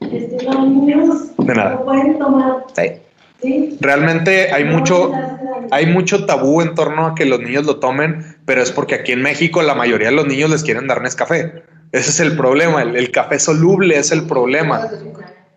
Este, 0.01 0.45
De 1.38 1.53
nada. 1.56 1.72
lo 1.72 1.85
pueden 1.85 2.18
tomar. 2.18 2.65
Sí. 2.76 2.93
Realmente 3.80 4.52
hay 4.52 4.66
mucho, 4.66 5.14
hay 5.72 5.86
mucho 5.86 6.26
tabú 6.26 6.61
en 6.61 6.76
torno 6.76 7.07
a 7.07 7.16
que 7.16 7.26
los 7.26 7.40
niños 7.40 7.66
lo 7.66 7.78
tomen, 7.78 8.38
pero 8.45 8.61
es 8.61 8.72
porque 8.72 8.95
aquí 8.95 9.14
en 9.14 9.22
México 9.22 9.61
la 9.61 9.76
mayoría 9.76 10.10
de 10.10 10.16
los 10.16 10.28
niños 10.28 10.49
les 10.49 10.64
quieren 10.64 10.88
dar 10.88 11.02
café. 11.16 11.64
Ese 11.91 12.10
es 12.10 12.20
el 12.20 12.36
problema. 12.36 12.82
El, 12.82 12.95
el 12.95 13.11
café 13.11 13.40
soluble 13.40 13.98
es 13.98 14.11
el 14.11 14.24
problema. 14.24 14.90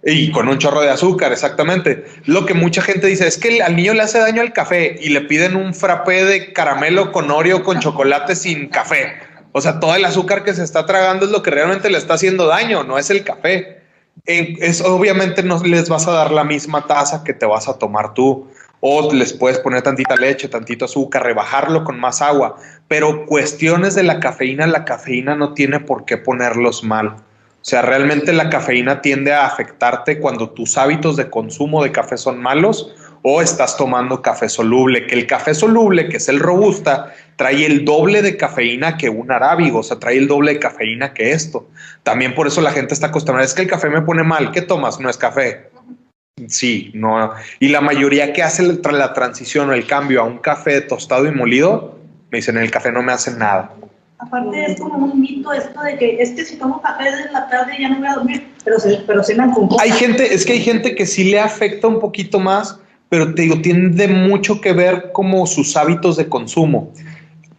Y 0.05 0.33
con 0.33 0.49
un 0.49 0.59
chorro 0.59 0.81
de 0.81 0.91
azúcar, 0.91 1.33
exactamente. 1.33 2.05
Lo 2.25 2.45
que 2.45 2.55
mucha 2.55 2.83
gente 2.83 3.07
dice 3.07 3.27
es 3.27 3.39
que 3.39 3.63
al 3.63 3.77
niño 3.77 3.95
le 3.95 4.03
hace 4.03 4.19
daño 4.19 4.43
el 4.43 4.53
café 4.53 4.97
y 5.01 5.11
le 5.11 5.21
piden 5.23 5.55
un 5.55 5.75
frappé 5.75 6.25
de 6.25 6.53
caramelo 6.53 7.13
con 7.13 7.31
Oreo 7.31 7.63
con 7.63 7.79
chocolate 7.79 8.35
sin 8.35 8.69
café. 8.69 9.15
O 9.53 9.61
sea, 9.61 9.79
todo 9.79 9.95
el 9.95 10.05
azúcar 10.05 10.43
que 10.43 10.55
se 10.55 10.65
está 10.65 10.87
tragando 10.87 11.27
es 11.27 11.31
lo 11.31 11.43
que 11.43 11.51
realmente 11.51 11.91
le 11.91 11.99
está 11.99 12.15
haciendo 12.15 12.47
daño, 12.47 12.83
no 12.83 12.99
es 12.99 13.11
el 13.11 13.23
café. 13.23 13.82
Es 14.25 14.81
obviamente 14.81 15.43
no 15.43 15.63
les 15.63 15.89
vas 15.89 16.07
a 16.07 16.13
dar 16.13 16.31
la 16.31 16.45
misma 16.45 16.87
taza 16.87 17.25
que 17.25 17.35
te 17.35 17.47
vas 17.47 17.69
a 17.69 17.79
tomar 17.79 18.15
tú. 18.15 18.47
O 18.85 19.13
les 19.13 19.33
puedes 19.33 19.61
poner 19.61 19.83
tantita 19.83 20.17
leche, 20.17 20.49
tantito 20.49 20.87
azúcar, 20.87 21.23
rebajarlo 21.23 21.85
con 21.85 22.01
más 22.01 22.21
agua. 22.21 22.57
Pero 22.89 23.27
cuestiones 23.27 23.95
de 23.95 24.03
la 24.03 24.19
cafeína, 24.19 24.67
la 24.67 24.85
cafeína 24.85 25.37
no 25.37 25.55
tiene 25.55 25.79
por 25.79 26.05
qué 26.05 26.17
ponerlos 26.17 26.83
mal. 26.83 27.17
O 27.63 27.65
sea, 27.65 27.83
realmente 27.83 28.33
la 28.33 28.51
cafeína 28.51 29.01
tiende 29.01 29.33
a 29.33 29.47
afectarte 29.47 30.19
cuando 30.19 30.51
tus 30.51 30.77
hábitos 30.77 31.17
de 31.17 31.31
consumo 31.31 31.85
de 31.85 31.93
café 31.93 32.17
son 32.17 32.43
malos 32.43 32.93
o 33.23 33.41
estás 33.41 33.77
tomando 33.77 34.21
café 34.21 34.49
soluble, 34.49 35.07
que 35.07 35.15
el 35.15 35.29
café 35.29 35.55
soluble, 35.55 36.09
que 36.09 36.17
es 36.17 36.29
el 36.29 36.41
robusta, 36.41 37.15
trae 37.37 37.67
el 37.67 37.85
doble 37.85 38.23
de 38.23 38.37
cafeína 38.37 38.97
que 38.97 39.09
un 39.09 39.31
arábigo, 39.31 39.81
o 39.81 39.83
sea, 39.83 39.99
trae 39.99 40.19
el 40.19 40.29
doble 40.29 40.55
de 40.55 40.59
cafeína 40.61 41.13
que 41.13 41.33
esto. 41.33 41.69
También 42.03 42.35
por 42.35 42.47
eso 42.47 42.61
la 42.61 42.73
gente 42.73 42.95
está 42.95 43.09
acostumbrada, 43.09 43.45
es 43.45 43.55
que 43.55 43.63
el 43.63 43.69
café 43.69 43.89
me 43.89 44.03
pone 44.03 44.23
mal, 44.23 44.53
¿qué 44.53 44.63
tomas? 44.63 45.01
No 45.01 45.11
es 45.11 45.17
café. 45.17 45.71
Sí, 46.49 46.91
no. 46.95 47.33
Y 47.61 47.69
la 47.69 47.81
mayoría 47.81 48.33
que 48.33 48.43
hace 48.43 48.63
la, 48.63 49.13
transición 49.13 49.71
o 49.71 49.75
el 49.75 49.87
cambio 49.87 50.23
a 50.23 50.25
un 50.25 50.39
café 50.39 50.81
tostado 50.81 51.27
y 51.27 51.31
molido, 51.31 51.99
me 52.31 52.39
dicen, 52.39 52.57
el 52.57 52.71
café 52.71 52.91
no 52.91 53.03
me 53.03 53.13
hace 53.13 53.33
nada. 53.33 53.75
Aparte 54.19 54.65
es 54.65 54.81
como 54.81 55.07
un 55.07 55.21
mito 55.21 55.53
esto 55.53 55.83
de 55.83 55.99
que 55.99 56.23
es 56.23 56.31
que 56.31 56.45
si 56.45 56.57
tomo 56.57 56.81
café 56.81 57.09
en 57.09 57.33
la 57.33 57.49
tarde 57.49 57.73
ya 57.79 57.89
no 57.89 57.99
voy 57.99 58.07
a 58.07 58.15
dormir, 58.15 58.49
pero 58.65 58.79
se, 58.79 58.99
pero 59.07 59.23
cenan 59.23 59.53
con 59.53 59.69
coca. 59.69 59.83
Hay 59.83 59.91
gente, 59.91 60.33
es 60.33 60.47
que 60.47 60.53
hay 60.53 60.61
gente 60.61 60.95
que 60.95 61.07
sí 61.07 61.25
le 61.25 61.41
afecta 61.41 61.89
un 61.89 61.99
poquito 61.99 62.39
más, 62.39 62.79
pero 63.09 63.35
te 63.35 63.43
digo, 63.43 63.61
tiene 63.61 64.07
mucho 64.09 64.61
que 64.61 64.73
ver 64.73 65.11
como 65.13 65.47
sus 65.47 65.77
hábitos 65.77 66.17
de 66.17 66.29
consumo. 66.29 66.93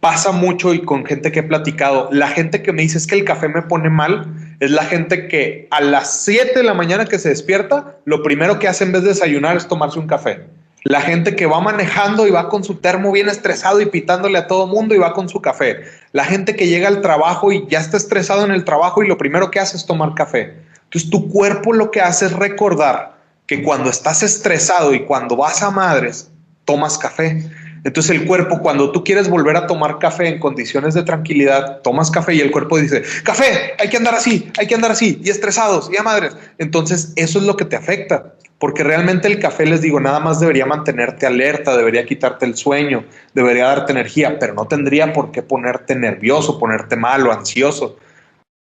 Pasa 0.04 0.32
mucho 0.32 0.74
y 0.74 0.82
con 0.82 1.06
gente 1.06 1.32
que 1.32 1.40
he 1.40 1.42
platicado, 1.42 2.10
la 2.12 2.28
gente 2.28 2.60
que 2.60 2.74
me 2.74 2.82
dice 2.82 2.98
es 2.98 3.06
que 3.06 3.14
el 3.14 3.24
café 3.24 3.48
me 3.48 3.62
pone 3.62 3.88
mal, 3.88 4.34
es 4.60 4.70
la 4.70 4.84
gente 4.84 5.28
que 5.28 5.66
a 5.70 5.80
las 5.80 6.24
7 6.24 6.52
de 6.58 6.62
la 6.62 6.74
mañana 6.74 7.06
que 7.06 7.18
se 7.18 7.30
despierta, 7.30 7.96
lo 8.04 8.22
primero 8.22 8.58
que 8.58 8.68
hace 8.68 8.84
en 8.84 8.92
vez 8.92 9.00
de 9.00 9.08
desayunar 9.08 9.56
es 9.56 9.66
tomarse 9.66 9.98
un 9.98 10.06
café. 10.06 10.44
La 10.82 11.00
gente 11.00 11.34
que 11.34 11.46
va 11.46 11.58
manejando 11.62 12.26
y 12.26 12.30
va 12.30 12.50
con 12.50 12.64
su 12.64 12.74
termo 12.74 13.12
bien 13.12 13.30
estresado 13.30 13.80
y 13.80 13.86
pitándole 13.86 14.36
a 14.36 14.46
todo 14.46 14.66
mundo 14.66 14.94
y 14.94 14.98
va 14.98 15.14
con 15.14 15.30
su 15.30 15.40
café. 15.40 15.84
La 16.12 16.26
gente 16.26 16.54
que 16.54 16.68
llega 16.68 16.88
al 16.88 17.00
trabajo 17.00 17.50
y 17.50 17.66
ya 17.70 17.80
está 17.80 17.96
estresado 17.96 18.44
en 18.44 18.50
el 18.50 18.64
trabajo 18.64 19.02
y 19.02 19.08
lo 19.08 19.16
primero 19.16 19.50
que 19.50 19.58
hace 19.58 19.78
es 19.78 19.86
tomar 19.86 20.12
café. 20.12 20.52
Entonces 20.82 21.08
tu 21.08 21.30
cuerpo 21.30 21.72
lo 21.72 21.90
que 21.90 22.02
hace 22.02 22.26
es 22.26 22.32
recordar 22.34 23.16
que 23.46 23.62
cuando 23.62 23.88
estás 23.88 24.22
estresado 24.22 24.92
y 24.92 25.06
cuando 25.06 25.34
vas 25.34 25.62
a 25.62 25.70
madres, 25.70 26.30
tomas 26.66 26.98
café. 26.98 27.42
Entonces 27.84 28.18
el 28.18 28.26
cuerpo, 28.26 28.60
cuando 28.60 28.90
tú 28.92 29.04
quieres 29.04 29.28
volver 29.28 29.56
a 29.56 29.66
tomar 29.66 29.98
café 29.98 30.26
en 30.28 30.38
condiciones 30.38 30.94
de 30.94 31.02
tranquilidad, 31.02 31.82
tomas 31.82 32.10
café 32.10 32.34
y 32.34 32.40
el 32.40 32.50
cuerpo 32.50 32.78
dice, 32.78 33.02
café, 33.22 33.74
hay 33.78 33.90
que 33.90 33.98
andar 33.98 34.14
así, 34.14 34.50
hay 34.58 34.66
que 34.66 34.74
andar 34.74 34.90
así, 34.90 35.20
y 35.22 35.28
estresados, 35.28 35.90
y 35.92 35.98
a 35.98 36.02
madres. 36.02 36.34
Entonces 36.56 37.12
eso 37.16 37.38
es 37.38 37.44
lo 37.44 37.56
que 37.56 37.66
te 37.66 37.76
afecta, 37.76 38.34
porque 38.58 38.82
realmente 38.82 39.28
el 39.28 39.38
café, 39.38 39.66
les 39.66 39.82
digo, 39.82 40.00
nada 40.00 40.18
más 40.18 40.40
debería 40.40 40.64
mantenerte 40.64 41.26
alerta, 41.26 41.76
debería 41.76 42.06
quitarte 42.06 42.46
el 42.46 42.56
sueño, 42.56 43.04
debería 43.34 43.66
darte 43.66 43.92
energía, 43.92 44.38
pero 44.38 44.54
no 44.54 44.66
tendría 44.66 45.12
por 45.12 45.30
qué 45.30 45.42
ponerte 45.42 45.94
nervioso, 45.94 46.58
ponerte 46.58 46.96
malo, 46.96 47.32
ansioso. 47.32 47.98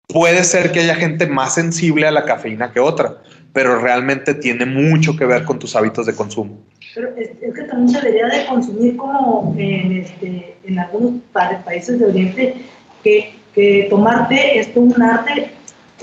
Puede 0.09 0.43
ser 0.43 0.73
que 0.73 0.81
haya 0.81 0.97
gente 0.97 1.29
más 1.29 1.55
sensible 1.55 2.09
a 2.09 2.11
la 2.11 2.25
cafeína 2.25 2.73
que 2.73 2.81
otra, 2.81 3.19
pero 3.53 3.79
realmente 3.79 4.35
tiene 4.35 4.67
mucho 4.67 5.17
que 5.17 5.27
ver 5.27 5.45
con 5.45 5.61
tus 5.61 5.77
hábitos 5.77 6.07
de 6.07 6.17
consumo. 6.17 6.59
Pero 6.95 7.09
es, 7.17 7.31
es 7.41 7.55
que 7.55 7.63
también 7.63 7.89
se 7.89 8.01
debería 8.01 8.27
de 8.29 8.47
consumir 8.47 8.97
como 8.97 9.55
en, 9.57 9.93
este, 9.93 10.57
en 10.65 10.79
algunos 10.79 11.23
pa- 11.33 11.63
países 11.65 11.99
de 11.99 12.07
Oriente, 12.07 12.55
que, 13.03 13.35
que 13.55 13.87
tomar 13.89 14.29
té 14.29 14.59
es 14.59 14.71
un 14.75 15.01
arte. 15.03 15.53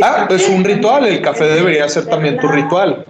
Ah, 0.01 0.27
es 0.29 0.47
un 0.49 0.63
ritual, 0.63 1.05
el 1.05 1.21
café 1.21 1.45
debería 1.45 1.87
ser 1.89 2.05
también 2.05 2.37
tu 2.37 2.47
ritual. 2.47 3.05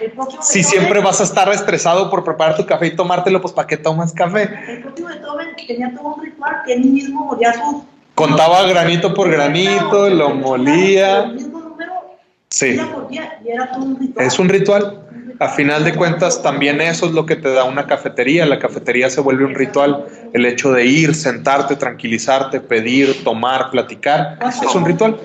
El 0.00 0.12
Si 0.40 0.64
siempre 0.64 1.00
vas 1.00 1.20
a 1.20 1.24
estar 1.24 1.48
estresado 1.52 2.10
por 2.10 2.24
preparar 2.24 2.56
tu 2.56 2.66
café 2.66 2.88
y 2.88 2.96
tomártelo, 2.96 3.40
pues 3.40 3.52
¿para 3.54 3.68
qué 3.68 3.76
tomas 3.76 4.12
café? 4.12 4.48
El 4.66 4.82
próximo 4.82 5.08
Beethoven 5.08 5.48
tenía 5.66 5.94
todo 5.94 6.14
un 6.16 6.24
ritual 6.24 6.56
que 6.66 6.72
él 6.72 6.80
mismo 6.86 7.24
molía 7.26 7.52
sus. 7.52 7.82
Contaba 8.14 8.64
granito 8.64 9.14
por 9.14 9.30
granito, 9.30 10.10
lo 10.10 10.28
El 10.30 10.34
molía. 10.38 11.26
mismo 11.26 11.60
número, 11.60 11.92
Sí, 12.48 12.66
ella 12.70 12.86
molía 12.86 13.38
y 13.44 13.48
era 13.50 13.70
todo 13.70 13.84
un 13.84 13.98
ritual. 14.00 14.26
es 14.26 14.38
un 14.38 14.48
ritual. 14.48 14.98
A 15.42 15.48
final 15.48 15.82
de 15.82 15.92
cuentas, 15.94 16.40
también 16.40 16.80
eso 16.80 17.06
es 17.06 17.12
lo 17.12 17.26
que 17.26 17.34
te 17.34 17.52
da 17.52 17.64
una 17.64 17.86
cafetería. 17.86 18.46
La 18.46 18.58
cafetería 18.60 19.10
se 19.10 19.20
vuelve 19.20 19.44
un 19.44 19.54
ritual. 19.56 20.06
El 20.32 20.46
hecho 20.46 20.70
de 20.72 20.84
ir, 20.86 21.14
sentarte, 21.16 21.74
tranquilizarte, 21.74 22.60
pedir, 22.60 23.24
tomar, 23.24 23.70
platicar, 23.70 24.38
es 24.46 24.74
un 24.74 24.84
ritual. 24.86 25.18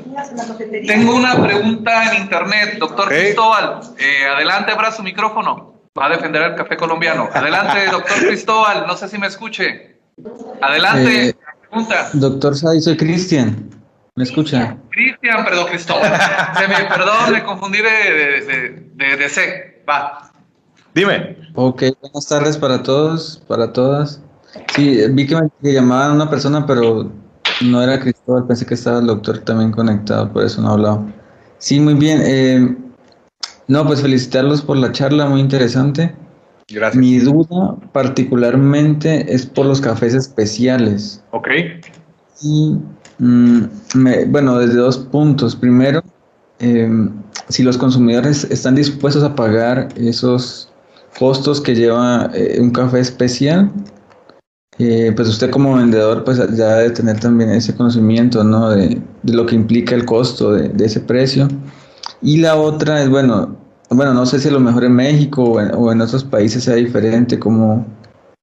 Tengo 0.87 1.15
una 1.15 1.35
pregunta 1.41 2.11
en 2.11 2.23
internet, 2.23 2.77
doctor. 2.79 3.09
Cristóbal. 3.09 3.81
Eh, 3.99 4.25
adelante, 4.25 4.71
abra 4.71 4.91
su 4.91 5.03
micrófono. 5.03 5.81
Va 5.97 6.07
a 6.07 6.09
defender 6.09 6.41
el 6.41 6.55
café 6.55 6.75
colombiano. 6.77 7.29
Adelante, 7.31 7.85
doctor 7.91 8.17
Cristóbal. 8.27 8.85
No 8.87 8.97
sé 8.97 9.07
si 9.09 9.17
me 9.19 9.27
escuche. 9.27 9.99
Adelante, 10.61 11.29
Eh, 11.29 11.35
pregunta. 11.61 12.09
Doctor 12.13 12.55
Sadi, 12.57 12.81
soy 12.81 12.97
Cristian. 12.97 13.69
¿Me 14.15 14.23
escucha? 14.23 14.77
Cristian, 14.89 15.45
perdón, 15.45 15.67
Cristóbal. 15.67 16.11
Se 16.57 16.67
me, 16.67 16.75
perdón, 16.89 17.31
me 17.33 17.43
confundí 17.43 17.77
de, 17.77 17.83
de, 17.83 18.41
de, 18.41 18.83
de- 18.95 19.15
de 19.17 19.29
C. 19.29 19.76
Va. 19.87 20.31
Dime. 20.93 21.37
Ok, 21.55 21.83
buenas 22.01 22.27
tardes 22.27 22.57
para 22.57 22.83
todos, 22.83 23.41
para 23.47 23.71
todas. 23.71 24.21
Sí, 24.75 24.99
vi 25.11 25.27
que 25.27 25.35
me 25.35 25.49
que 25.61 25.73
llamaban 25.73 26.13
una 26.15 26.29
persona, 26.29 26.65
pero 26.65 27.11
no 27.61 27.81
era 27.81 27.99
Cristóbal, 27.99 28.45
pensé 28.47 28.65
que 28.65 28.73
estaba 28.73 28.99
el 28.99 29.07
doctor 29.07 29.39
también 29.39 29.71
conectado, 29.71 30.31
por 30.31 30.43
eso 30.43 30.61
no 30.61 30.69
hablaba. 30.71 31.03
Sí, 31.57 31.79
muy 31.79 31.93
bien. 31.95 32.21
eh, 32.23 32.77
no, 33.67 33.85
pues 33.85 34.01
felicitarlos 34.01 34.61
por 34.61 34.77
la 34.77 34.91
charla, 34.91 35.25
muy 35.27 35.41
interesante. 35.41 36.15
Gracias. 36.69 37.01
Mi 37.01 37.17
duda 37.19 37.75
particularmente 37.91 39.33
es 39.33 39.45
por 39.45 39.65
los 39.65 39.81
cafés 39.81 40.13
especiales. 40.13 41.23
Ok. 41.31 41.47
Y, 42.41 42.77
mm, 43.19 43.61
me- 43.95 44.25
bueno, 44.25 44.57
desde 44.57 44.75
dos 44.77 44.97
puntos. 44.97 45.55
Primero, 45.55 46.01
em, 46.59 47.11
si 47.49 47.63
los 47.63 47.77
consumidores 47.77 48.45
están 48.49 48.75
dispuestos 48.75 49.23
a 49.23 49.35
pagar 49.35 49.89
esos 49.95 50.69
costos 51.17 51.61
que 51.61 51.75
lleva 51.75 52.29
eh, 52.33 52.57
un 52.59 52.71
café 52.71 52.99
especial, 52.99 53.71
eh, 54.79 55.11
pues 55.15 55.27
usted 55.27 55.49
como 55.49 55.75
vendedor 55.75 56.23
pues 56.23 56.37
ya 56.55 56.75
debe 56.75 56.91
tener 56.91 57.19
también 57.19 57.49
ese 57.49 57.75
conocimiento, 57.75 58.43
¿no? 58.43 58.69
De, 58.69 59.01
lo 59.23 59.45
que 59.45 59.55
implica 59.55 59.95
el 59.95 60.05
costo 60.05 60.53
de, 60.53 60.69
de 60.69 60.85
ese 60.85 60.99
precio. 60.99 61.47
Y 62.21 62.37
la 62.37 62.55
otra 62.55 63.01
es, 63.01 63.09
bueno, 63.09 63.55
bueno, 63.89 64.13
no 64.13 64.25
sé 64.25 64.39
si 64.39 64.49
a 64.49 64.51
lo 64.51 64.59
mejor 64.59 64.83
en 64.83 64.93
México 64.93 65.43
o 65.43 65.61
en, 65.61 65.73
o 65.73 65.91
en 65.91 66.01
otros 66.01 66.23
países 66.23 66.63
sea 66.63 66.75
diferente, 66.75 67.39
cómo, 67.39 67.85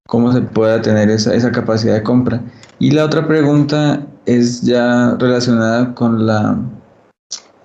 cómo 0.07 0.33
se 0.33 0.41
pueda 0.41 0.81
tener 0.81 1.09
esa, 1.09 1.33
esa 1.33 1.51
capacidad 1.51 1.93
de 1.93 2.03
compra. 2.03 2.41
Y 2.79 2.91
la 2.91 3.05
otra 3.05 3.27
pregunta 3.27 4.05
es 4.25 4.61
ya 4.61 5.15
relacionada 5.19 5.93
con 5.93 6.25
la, 6.25 6.57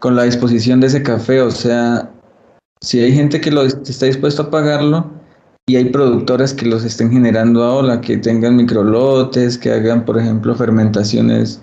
con 0.00 0.16
la 0.16 0.24
disposición 0.24 0.80
de 0.80 0.88
ese 0.88 1.02
café, 1.02 1.40
o 1.40 1.50
sea, 1.50 2.10
si 2.80 3.00
hay 3.00 3.12
gente 3.12 3.40
que 3.40 3.50
lo 3.50 3.62
está 3.62 4.06
dispuesto 4.06 4.42
a 4.42 4.50
pagarlo 4.50 5.06
y 5.66 5.76
hay 5.76 5.84
productores 5.86 6.52
que 6.54 6.66
los 6.66 6.84
estén 6.84 7.10
generando 7.12 7.62
ahora, 7.62 8.00
que 8.00 8.16
tengan 8.16 8.56
microlotes, 8.56 9.56
que 9.58 9.70
hagan, 9.70 10.04
por 10.04 10.18
ejemplo, 10.18 10.54
fermentaciones 10.54 11.60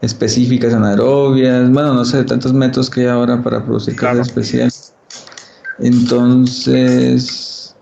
específicas 0.00 0.74
anaerobias, 0.74 1.70
bueno, 1.70 1.94
no 1.94 2.04
sé, 2.04 2.24
tantos 2.24 2.52
métodos 2.52 2.90
que 2.90 3.02
hay 3.02 3.06
ahora 3.06 3.42
para 3.42 3.64
producir 3.64 3.94
café 3.94 4.12
Claro. 4.14 4.22
especial. 4.22 4.70
Entonces, 5.78 7.74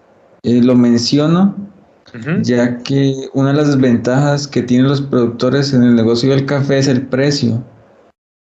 eh, 0.43 0.61
lo 0.63 0.75
menciono 0.75 1.55
ya 2.43 2.77
que 2.79 3.15
una 3.33 3.51
de 3.53 3.55
las 3.55 3.69
desventajas 3.69 4.47
que 4.47 4.63
tienen 4.63 4.89
los 4.89 5.01
productores 5.01 5.73
en 5.73 5.83
el 5.83 5.95
negocio 5.95 6.29
del 6.31 6.45
café 6.45 6.79
es 6.79 6.89
el 6.89 7.07
precio. 7.07 7.63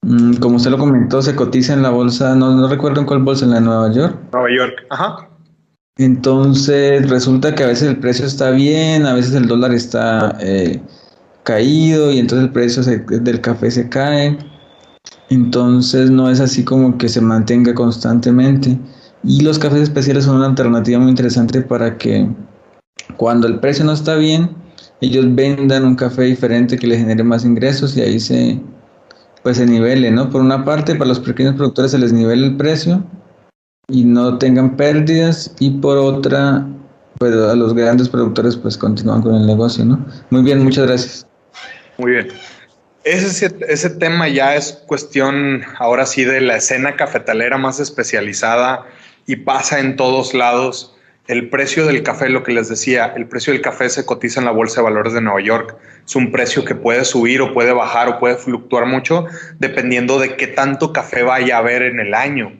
Mm, 0.06 0.36
Como 0.36 0.58
usted 0.58 0.70
lo 0.70 0.78
comentó, 0.78 1.22
se 1.22 1.36
cotiza 1.36 1.74
en 1.74 1.82
la 1.82 1.90
bolsa, 1.90 2.36
no, 2.36 2.56
no 2.56 2.68
recuerdo 2.68 3.00
en 3.02 3.08
cuál 3.08 3.24
bolsa, 3.24 3.46
en 3.46 3.52
la 3.52 3.56
de 3.58 3.62
Nueva 3.66 3.92
York. 3.92 4.18
Nueva 4.32 4.48
York. 4.56 4.74
Ajá. 4.92 5.30
Entonces 5.98 7.10
resulta 7.10 7.56
que 7.56 7.64
a 7.64 7.68
veces 7.68 7.88
el 7.90 7.98
precio 7.98 8.26
está 8.26 8.52
bien, 8.52 9.06
a 9.06 9.14
veces 9.14 9.34
el 9.34 9.48
dólar 9.48 9.74
está 9.74 10.38
eh, 10.42 10.82
caído 11.44 12.12
y 12.12 12.20
entonces 12.20 12.48
el 12.48 12.54
precio 12.54 12.84
se- 12.84 13.00
del 13.00 13.42
café 13.42 13.72
se 13.72 13.90
cae. 13.90 14.38
Entonces 15.30 16.12
no 16.12 16.30
es 16.30 16.40
así 16.40 16.64
como 16.64 16.98
que 16.98 17.10
se 17.10 17.22
mantenga 17.22 17.74
constantemente. 17.74 18.78
Y 19.24 19.42
los 19.42 19.58
cafés 19.58 19.82
especiales 19.82 20.26
son 20.26 20.36
una 20.38 20.48
alternativa 20.48 21.00
muy 21.00 21.10
interesante 21.10 21.62
para 21.62 21.98
que 21.98 22.30
cuando 23.18 23.48
el 23.48 23.60
precio 23.60 23.86
no 23.86 23.94
está 23.94 24.16
bien, 24.16 24.52
ellos 25.02 25.26
vendan 25.34 25.86
un 25.86 25.96
café 25.96 26.24
diferente 26.24 26.78
que 26.78 26.88
le 26.88 26.98
genere 26.98 27.24
más 27.24 27.44
ingresos 27.46 27.96
y 27.98 28.02
ahí 28.02 28.20
se 28.20 28.60
pues 29.46 29.58
se 29.58 29.68
nivele, 29.68 30.10
¿no? 30.10 30.32
Por 30.32 30.42
una 30.42 30.66
parte, 30.66 30.96
para 30.96 31.10
los 31.10 31.20
pequeños 31.20 31.54
productores 31.54 31.92
se 31.92 32.00
les 32.00 32.12
nivela 32.12 32.48
el 32.48 32.58
precio 32.58 33.04
y 33.88 34.04
no 34.04 34.40
tengan 34.40 34.76
pérdidas 34.76 35.54
y 35.60 35.70
por 35.70 36.00
otra, 36.00 36.66
pues 37.20 37.32
a 37.36 37.54
los 37.54 37.76
grandes 37.76 38.10
productores 38.10 38.56
pues 38.56 38.76
continúan 38.76 39.22
con 39.22 39.36
el 39.36 39.46
negocio, 39.46 39.86
¿no? 39.86 40.04
Muy 40.32 40.42
bien, 40.42 40.64
muchas 40.64 40.88
gracias. 40.88 41.28
Muy 42.00 42.14
bien. 42.14 42.30
Ese, 43.04 43.56
ese 43.68 43.90
tema 43.92 44.28
ya 44.30 44.56
es 44.56 44.82
cuestión 44.88 45.62
ahora 45.78 46.08
sí 46.08 46.24
de 46.24 46.42
la 46.42 46.56
escena 46.56 46.96
cafetalera 46.96 47.60
más 47.60 47.80
especializada 47.80 48.88
y 49.28 49.36
pasa 49.36 49.80
en 49.80 49.96
todos 49.96 50.34
lados. 50.34 50.95
El 51.28 51.50
precio 51.50 51.88
del 51.88 52.04
café, 52.04 52.30
lo 52.30 52.44
que 52.44 52.52
les 52.52 52.70
decía, 52.70 53.12
el 53.16 53.28
precio 53.28 53.52
del 53.52 53.62
café 53.64 53.90
se 53.90 54.06
cotiza 54.06 54.40
en 54.40 54.46
la 54.46 54.52
Bolsa 54.52 54.82
de 54.82 54.84
Valores 54.84 55.14
de 55.14 55.22
Nueva 55.22 55.42
York. 55.42 55.76
Es 56.06 56.16
un 56.16 56.32
precio 56.32 56.64
que 56.64 56.76
puede 56.76 57.04
subir 57.04 57.42
o 57.42 57.52
puede 57.52 57.74
bajar 57.74 58.08
o 58.10 58.20
puede 58.20 58.36
fluctuar 58.36 58.86
mucho 58.86 59.26
dependiendo 59.58 60.20
de 60.20 60.36
qué 60.36 60.46
tanto 60.46 60.94
café 60.94 61.24
vaya 61.24 61.56
a 61.56 61.60
haber 61.60 61.82
en 61.82 62.00
el 62.00 62.14
año. 62.14 62.54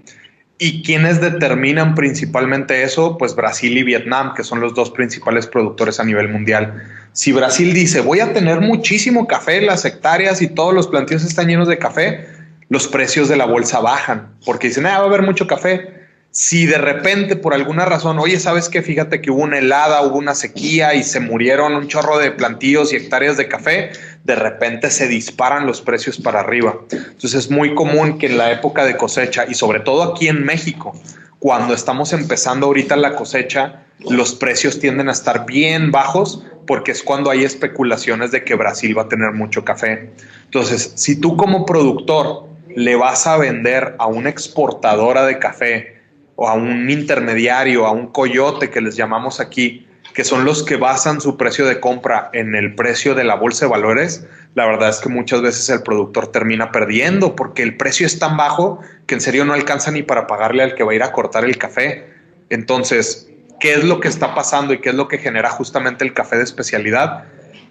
¿Y 0.58 0.82
quiénes 0.82 1.22
determinan 1.22 1.94
principalmente 1.94 2.82
eso? 2.82 3.20
Pues 3.20 3.36
Brasil 3.36 3.78
y 3.78 3.84
Vietnam, 3.84 4.34
que 4.34 4.44
son 4.44 4.62
los 4.62 4.74
dos 4.74 4.90
principales 4.90 5.46
productores 5.46 6.00
a 6.00 6.04
nivel 6.04 6.30
mundial. 6.30 6.82
Si 7.12 7.34
Brasil 7.34 7.72
dice, 7.72 8.02
voy 8.02 8.22
a 8.22 8.34
tener 8.34 8.62
muchísimo 8.62 9.28
café, 9.28 9.62
las 9.62 9.86
hectáreas 9.86 10.42
y 10.42 10.48
todos 10.48 10.74
los 10.74 10.88
plantíos 10.88 11.24
están 11.24 11.50
llenos 11.50 11.68
de 11.68 11.78
café, 11.78 12.30
los 12.70 12.88
precios 12.88 13.30
de 13.30 13.36
la 13.36 13.46
bolsa 13.46 13.80
bajan, 13.80 14.30
porque 14.44 14.70
dicen, 14.70 14.88
ah, 14.88 14.98
va 14.98 15.04
a 15.04 15.08
haber 15.08 15.22
mucho 15.22 15.46
café. 15.46 16.05
Si 16.38 16.66
de 16.66 16.78
repente, 16.78 17.38
por 17.38 17.54
alguna 17.54 17.86
razón, 17.86 18.20
oye, 18.20 18.38
¿sabes 18.42 18.68
qué? 18.68 18.82
Fíjate 18.82 19.22
que 19.22 19.32
hubo 19.32 19.42
una 19.42 19.60
helada, 19.60 20.02
hubo 20.02 20.18
una 20.18 20.36
sequía 20.36 20.94
y 20.94 21.02
se 21.02 21.22
murieron 21.22 21.74
un 21.76 21.88
chorro 21.88 22.18
de 22.18 22.30
plantíos 22.32 22.92
y 22.92 22.98
hectáreas 22.98 23.38
de 23.38 23.48
café, 23.48 23.92
de 24.26 24.36
repente 24.36 24.92
se 24.92 25.08
disparan 25.08 25.66
los 25.66 25.82
precios 25.82 26.18
para 26.18 26.42
arriba. 26.42 26.76
Entonces 26.92 27.36
es 27.36 27.50
muy 27.50 27.74
común 27.74 28.18
que 28.18 28.26
en 28.26 28.38
la 28.38 28.52
época 28.52 28.84
de 28.84 28.98
cosecha, 28.98 29.46
y 29.48 29.54
sobre 29.54 29.80
todo 29.80 30.04
aquí 30.04 30.28
en 30.28 30.44
México, 30.44 30.94
cuando 31.40 31.74
estamos 31.74 32.12
empezando 32.12 32.66
ahorita 32.66 32.98
la 32.98 33.16
cosecha, 33.16 33.86
los 34.00 34.36
precios 34.36 34.78
tienden 34.82 35.08
a 35.08 35.14
estar 35.14 35.46
bien 35.46 35.90
bajos 35.90 36.44
porque 36.68 36.92
es 36.92 37.02
cuando 37.02 37.32
hay 37.32 37.46
especulaciones 37.46 38.32
de 38.32 38.44
que 38.44 38.56
Brasil 38.56 38.98
va 38.98 39.04
a 39.04 39.08
tener 39.08 39.32
mucho 39.32 39.64
café. 39.64 40.12
Entonces, 40.44 40.92
si 40.96 41.16
tú 41.16 41.38
como 41.38 41.66
productor 41.66 42.50
le 42.76 42.98
vas 42.98 43.26
a 43.26 43.38
vender 43.38 43.96
a 44.00 44.08
una 44.08 44.30
exportadora 44.30 45.26
de 45.26 45.40
café 45.40 45.95
o 46.36 46.48
a 46.48 46.54
un 46.54 46.90
intermediario, 46.90 47.86
a 47.86 47.92
un 47.92 48.08
coyote 48.08 48.70
que 48.70 48.82
les 48.82 48.96
llamamos 48.96 49.40
aquí, 49.40 49.88
que 50.14 50.24
son 50.24 50.46
los 50.46 50.64
que 50.64 50.78
basan 50.78 51.20
su 51.20 51.38
precio 51.38 51.66
de 51.66 51.80
compra 51.80 52.30
en 52.34 52.56
el 52.56 52.76
precio 52.76 53.16
de 53.16 53.24
la 53.24 53.36
bolsa 53.36 53.66
de 53.66 53.72
valores, 53.72 54.26
la 54.56 54.66
verdad 54.66 54.90
es 54.90 55.00
que 55.00 55.10
muchas 55.10 55.42
veces 55.42 55.70
el 55.70 55.84
productor 55.84 56.28
termina 56.28 56.72
perdiendo 56.72 57.36
porque 57.36 57.62
el 57.62 57.76
precio 57.76 58.08
es 58.08 58.18
tan 58.18 58.38
bajo 58.38 58.80
que 59.06 59.16
en 59.16 59.22
serio 59.22 59.44
no 59.44 59.54
alcanza 59.54 59.92
ni 59.92 60.04
para 60.04 60.28
pagarle 60.28 60.64
al 60.64 60.76
que 60.76 60.84
va 60.84 60.94
a 60.94 60.96
ir 60.96 61.04
a 61.04 61.12
cortar 61.12 61.44
el 61.44 61.58
café. 61.58 62.06
Entonces, 62.50 63.30
¿qué 63.60 63.74
es 63.74 63.84
lo 63.84 64.00
que 64.00 64.08
está 64.08 64.34
pasando 64.34 64.74
y 64.74 64.80
qué 64.80 64.90
es 64.90 64.96
lo 64.96 65.10
que 65.10 65.18
genera 65.18 65.50
justamente 65.50 66.06
el 66.06 66.14
café 66.14 66.38
de 66.38 66.44
especialidad? 66.44 67.26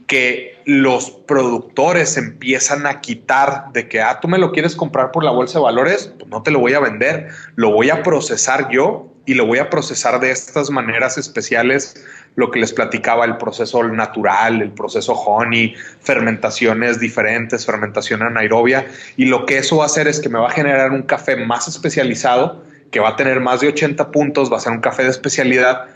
Que 0.06 0.60
los 0.66 1.10
productores 1.10 2.16
empiezan 2.16 2.86
a 2.86 3.00
quitar 3.00 3.72
de 3.72 3.88
que, 3.88 4.00
ah, 4.00 4.18
tú 4.20 4.28
me 4.28 4.38
lo 4.38 4.52
quieres 4.52 4.76
comprar 4.76 5.12
por 5.12 5.24
la 5.24 5.30
bolsa 5.30 5.58
de 5.58 5.64
valores, 5.64 6.12
pues 6.18 6.28
no 6.28 6.42
te 6.42 6.50
lo 6.50 6.60
voy 6.60 6.74
a 6.74 6.80
vender, 6.80 7.28
lo 7.56 7.70
voy 7.70 7.90
a 7.90 8.02
procesar 8.02 8.68
yo 8.70 9.10
y 9.26 9.34
lo 9.34 9.46
voy 9.46 9.58
a 9.58 9.70
procesar 9.70 10.20
de 10.20 10.30
estas 10.30 10.70
maneras 10.70 11.16
especiales, 11.16 12.04
lo 12.36 12.50
que 12.50 12.60
les 12.60 12.72
platicaba, 12.72 13.24
el 13.24 13.36
proceso 13.36 13.82
natural, 13.84 14.60
el 14.60 14.72
proceso 14.72 15.14
honey, 15.14 15.74
fermentaciones 16.00 17.00
diferentes, 17.00 17.64
fermentación 17.64 18.22
anaerobia, 18.22 18.86
y 19.16 19.26
lo 19.26 19.46
que 19.46 19.58
eso 19.58 19.78
va 19.78 19.84
a 19.84 19.86
hacer 19.86 20.08
es 20.08 20.20
que 20.20 20.28
me 20.28 20.38
va 20.38 20.48
a 20.48 20.52
generar 20.52 20.90
un 20.90 21.02
café 21.02 21.36
más 21.36 21.68
especializado, 21.68 22.62
que 22.90 23.00
va 23.00 23.10
a 23.10 23.16
tener 23.16 23.40
más 23.40 23.60
de 23.60 23.68
80 23.68 24.10
puntos, 24.10 24.52
va 24.52 24.58
a 24.58 24.60
ser 24.60 24.72
un 24.72 24.80
café 24.80 25.04
de 25.04 25.10
especialidad, 25.10 25.86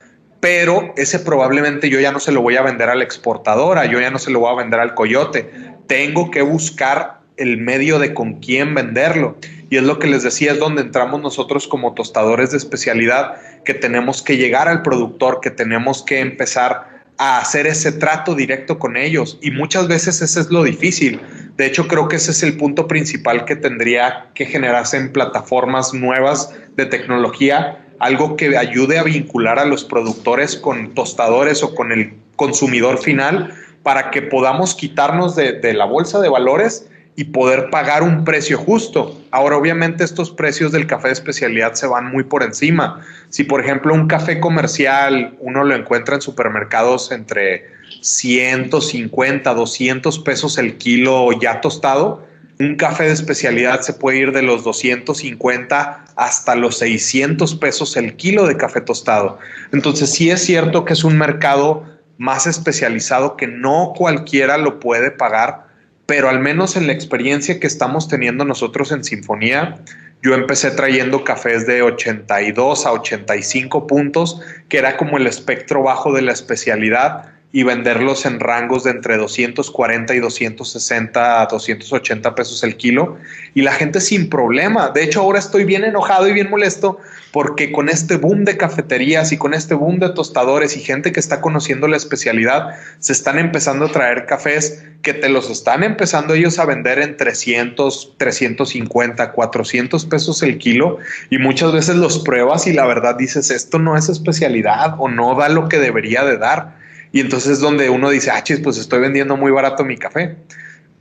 pero 0.41 0.95
ese 0.97 1.19
probablemente 1.19 1.91
yo 1.91 2.01
ya 2.01 2.13
no 2.13 2.21
se 2.21 2.33
lo 2.33 2.43
voy 2.43 2.57
a 2.57 2.63
vender 2.63 2.89
a 2.91 2.95
la 2.95 3.05
exportadora, 3.05 3.87
yo 3.87 4.01
ya 4.01 4.11
no 4.11 4.19
se 4.19 4.31
lo 4.31 4.41
voy 4.41 4.53
a 4.53 4.57
vender 4.57 4.81
al 4.81 4.95
coyote, 4.95 5.51
tengo 5.87 6.31
que 6.31 6.43
buscar 6.43 7.19
el 7.37 7.57
medio 7.59 7.99
de 7.99 8.15
con 8.15 8.35
quién 8.35 8.75
venderlo. 8.75 9.37
y 9.71 9.77
es 9.77 9.83
lo 9.83 9.99
que 9.99 10.07
les 10.07 10.23
decía, 10.23 10.53
es 10.53 10.59
donde 10.59 10.81
entramos 10.81 11.21
nosotros 11.21 11.69
como 11.69 11.93
tostadores 11.93 12.53
de 12.53 12.57
especialidad, 12.57 13.37
que 13.65 13.75
tenemos 13.75 14.23
que 14.23 14.39
llegar 14.39 14.67
al 14.67 14.83
productor, 14.83 15.41
que 15.41 15.51
tenemos 15.51 16.03
que 16.03 16.21
empezar 16.21 16.99
a 17.19 17.39
hacer 17.39 17.67
ese 17.67 17.93
trato 17.93 18.35
directo 18.35 18.79
con 18.79 18.97
ellos 18.97 19.39
y 19.43 19.51
muchas 19.51 19.89
veces 19.89 20.23
ese 20.23 20.41
es 20.41 20.51
lo 20.51 20.63
difícil. 20.63 21.21
De 21.57 21.67
hecho, 21.67 21.87
creo 21.89 22.09
que 22.09 22.17
ese 22.17 22.31
es 22.31 22.43
el 22.43 22.57
punto 22.57 22.87
principal 22.87 23.45
que 23.45 23.57
tendría 23.57 24.29
que 24.35 24.47
generarse 24.47 24.97
en 24.97 25.13
plataformas 25.13 25.93
nuevas 25.93 26.55
de 26.77 26.87
tecnología, 26.87 27.85
algo 27.99 28.37
que 28.37 28.57
ayude 28.57 28.99
a 28.99 29.03
vincular 29.03 29.59
a 29.59 29.65
los 29.65 29.85
productores 29.85 30.57
con 30.57 30.95
tostadores 30.95 31.63
o 31.63 31.75
con 31.75 31.93
el 31.93 32.15
consumidor 32.37 32.99
final 32.99 33.55
para 33.83 34.11
que 34.11 34.23
podamos 34.23 34.75
quitarnos 34.75 35.35
de, 35.35 35.73
la 35.75 35.85
bolsa 35.85 36.21
de 36.21 36.29
valores 36.29 36.89
y 37.17 37.25
poder 37.25 37.71
pagar 37.71 38.03
un 38.03 38.25
precio 38.25 38.59
justo. 38.59 39.21
Ahora, 39.33 39.57
obviamente, 39.57 40.05
estos 40.05 40.31
precios 40.31 40.71
del 40.71 40.87
café 40.87 41.09
de 41.09 41.15
especialidad 41.15 41.73
se 41.75 41.87
van 41.89 42.13
muy 42.13 42.23
por 42.23 42.45
encima. 42.45 43.05
Si, 43.29 43.45
por 43.45 43.61
ejemplo, 43.61 43.93
un 43.93 44.07
café 44.07 44.39
comercial 44.39 45.35
uno 45.41 45.65
lo 45.65 45.75
encuentra 45.75 46.15
en 46.15 46.21
supermercados 46.21 47.11
entre 47.11 47.67
150, 48.03 49.53
200 49.53 50.19
pesos 50.21 50.59
el 50.59 50.77
kilo 50.77 51.33
ya 51.41 51.61
tostado, 51.61 52.28
un 52.61 52.77
café 52.77 53.05
de 53.05 53.13
especialidad 53.13 53.81
se 53.81 53.93
puede 53.93 54.19
ir 54.19 54.33
de 54.33 54.43
los 54.43 54.65
250 54.65 56.05
hasta 56.17 56.55
los 56.55 56.79
600 56.79 57.55
pesos 57.57 57.97
el 57.97 58.17
kilo 58.17 58.47
de 58.47 58.57
café 58.57 58.81
tostado. 58.81 59.39
Entonces, 59.73 60.11
sí 60.11 60.31
es 60.31 60.43
cierto 60.45 60.85
que 60.85 60.95
es 60.95 61.05
un 61.05 61.17
mercado 61.17 61.85
más 62.17 62.47
especializado 62.47 63.37
que 63.37 63.47
no 63.47 63.93
cualquiera 63.97 64.59
lo 64.59 64.81
puede 64.81 65.11
pagar 65.13 65.69
pero 66.09 66.31
al 66.31 66.41
menos 66.41 66.75
en 66.75 66.87
la 66.87 66.95
experiencia 66.95 67.61
que 67.61 67.67
estamos 67.67 68.09
teniendo 68.09 68.47
nosotros 68.47 68.93
en 68.93 69.05
Sinfonía, 69.05 69.79
yo 70.23 70.33
empecé 70.33 70.71
trayendo 70.71 71.23
cafés 71.23 71.67
de 71.67 71.83
82 71.83 72.87
a 72.87 72.93
85 72.93 73.87
puntos, 73.87 74.41
que 74.71 74.79
era 74.79 74.97
como 74.97 75.19
el 75.19 75.27
espectro 75.27 75.83
bajo 75.83 76.15
de 76.15 76.23
la 76.23 76.33
especialidad, 76.33 77.27
y 77.51 77.63
venderlos 77.63 78.27
en 78.27 78.41
rangos 78.41 78.85
de 78.85 78.91
entre 78.91 79.17
240 79.17 80.15
y 80.15 80.21
260 80.21 81.41
a 81.41 81.47
280 81.47 82.35
pesos 82.35 82.63
el 82.63 82.77
kilo 82.77 83.17
y 83.55 83.63
la 83.63 83.73
gente 83.73 84.01
sin 84.01 84.29
problema. 84.29 84.91
De 84.91 85.03
hecho, 85.03 85.23
ahora 85.23 85.39
estoy 85.39 85.65
bien 85.65 85.85
enojado 85.85 86.29
y 86.29 86.35
bien 86.35 86.51
molesto 86.51 86.99
porque 87.33 87.73
con 87.73 87.89
este 87.89 88.17
boom 88.17 88.45
de 88.45 88.59
cafeterías 88.59 89.33
y 89.33 89.39
con 89.39 89.55
este 89.55 89.75
boom 89.75 89.99
de 89.99 90.11
tostadores 90.11 90.77
y 90.77 90.81
gente 90.81 91.11
que 91.11 91.21
está 91.21 91.41
conociendo 91.41 91.89
la 91.89 91.97
especialidad, 91.97 92.77
se 92.99 93.13
están 93.13 93.39
empezando 93.39 93.87
a 93.87 93.93
traer 93.93 94.27
cafés 94.27 94.85
que 95.01 95.15
te 95.15 95.31
los 95.31 95.49
están 95.49 95.85
empezando 95.85 96.35
ellos 96.35 96.59
a 96.59 96.67
vender 96.67 96.99
en 96.99 97.17
300, 97.17 98.15
350, 98.19 99.33
400 99.33 100.05
pesos 100.07 100.43
el 100.43 100.59
kilo 100.59 100.99
y 101.31 101.39
muchas 101.39 101.73
veces 101.73 101.97
los 101.97 102.19
pruebas 102.19 102.67
y 102.67 102.75
la 102.75 102.87
verdad 102.87 103.15
dices, 103.15 103.51
esto 103.51 103.79
no 103.79 103.97
es 103.97 104.11
especialidad 104.11 104.97
o 104.99 105.09
no 105.09 105.35
da 105.35 105.49
lo 105.49 105.69
que 105.69 105.79
debería 105.79 106.25
de 106.25 106.37
dar. 106.37 106.78
Y 107.13 107.21
entonces 107.21 107.53
es 107.53 107.61
donde 107.61 107.91
uno 107.91 108.11
dice, 108.11 108.31
ah, 108.31 108.43
chis, 108.43 108.61
pues 108.61 108.79
estoy 108.79 109.01
vendiendo 109.01 109.37
muy 109.37 109.51
barato 109.51 109.85
mi 109.85 109.97
café. 109.97 110.37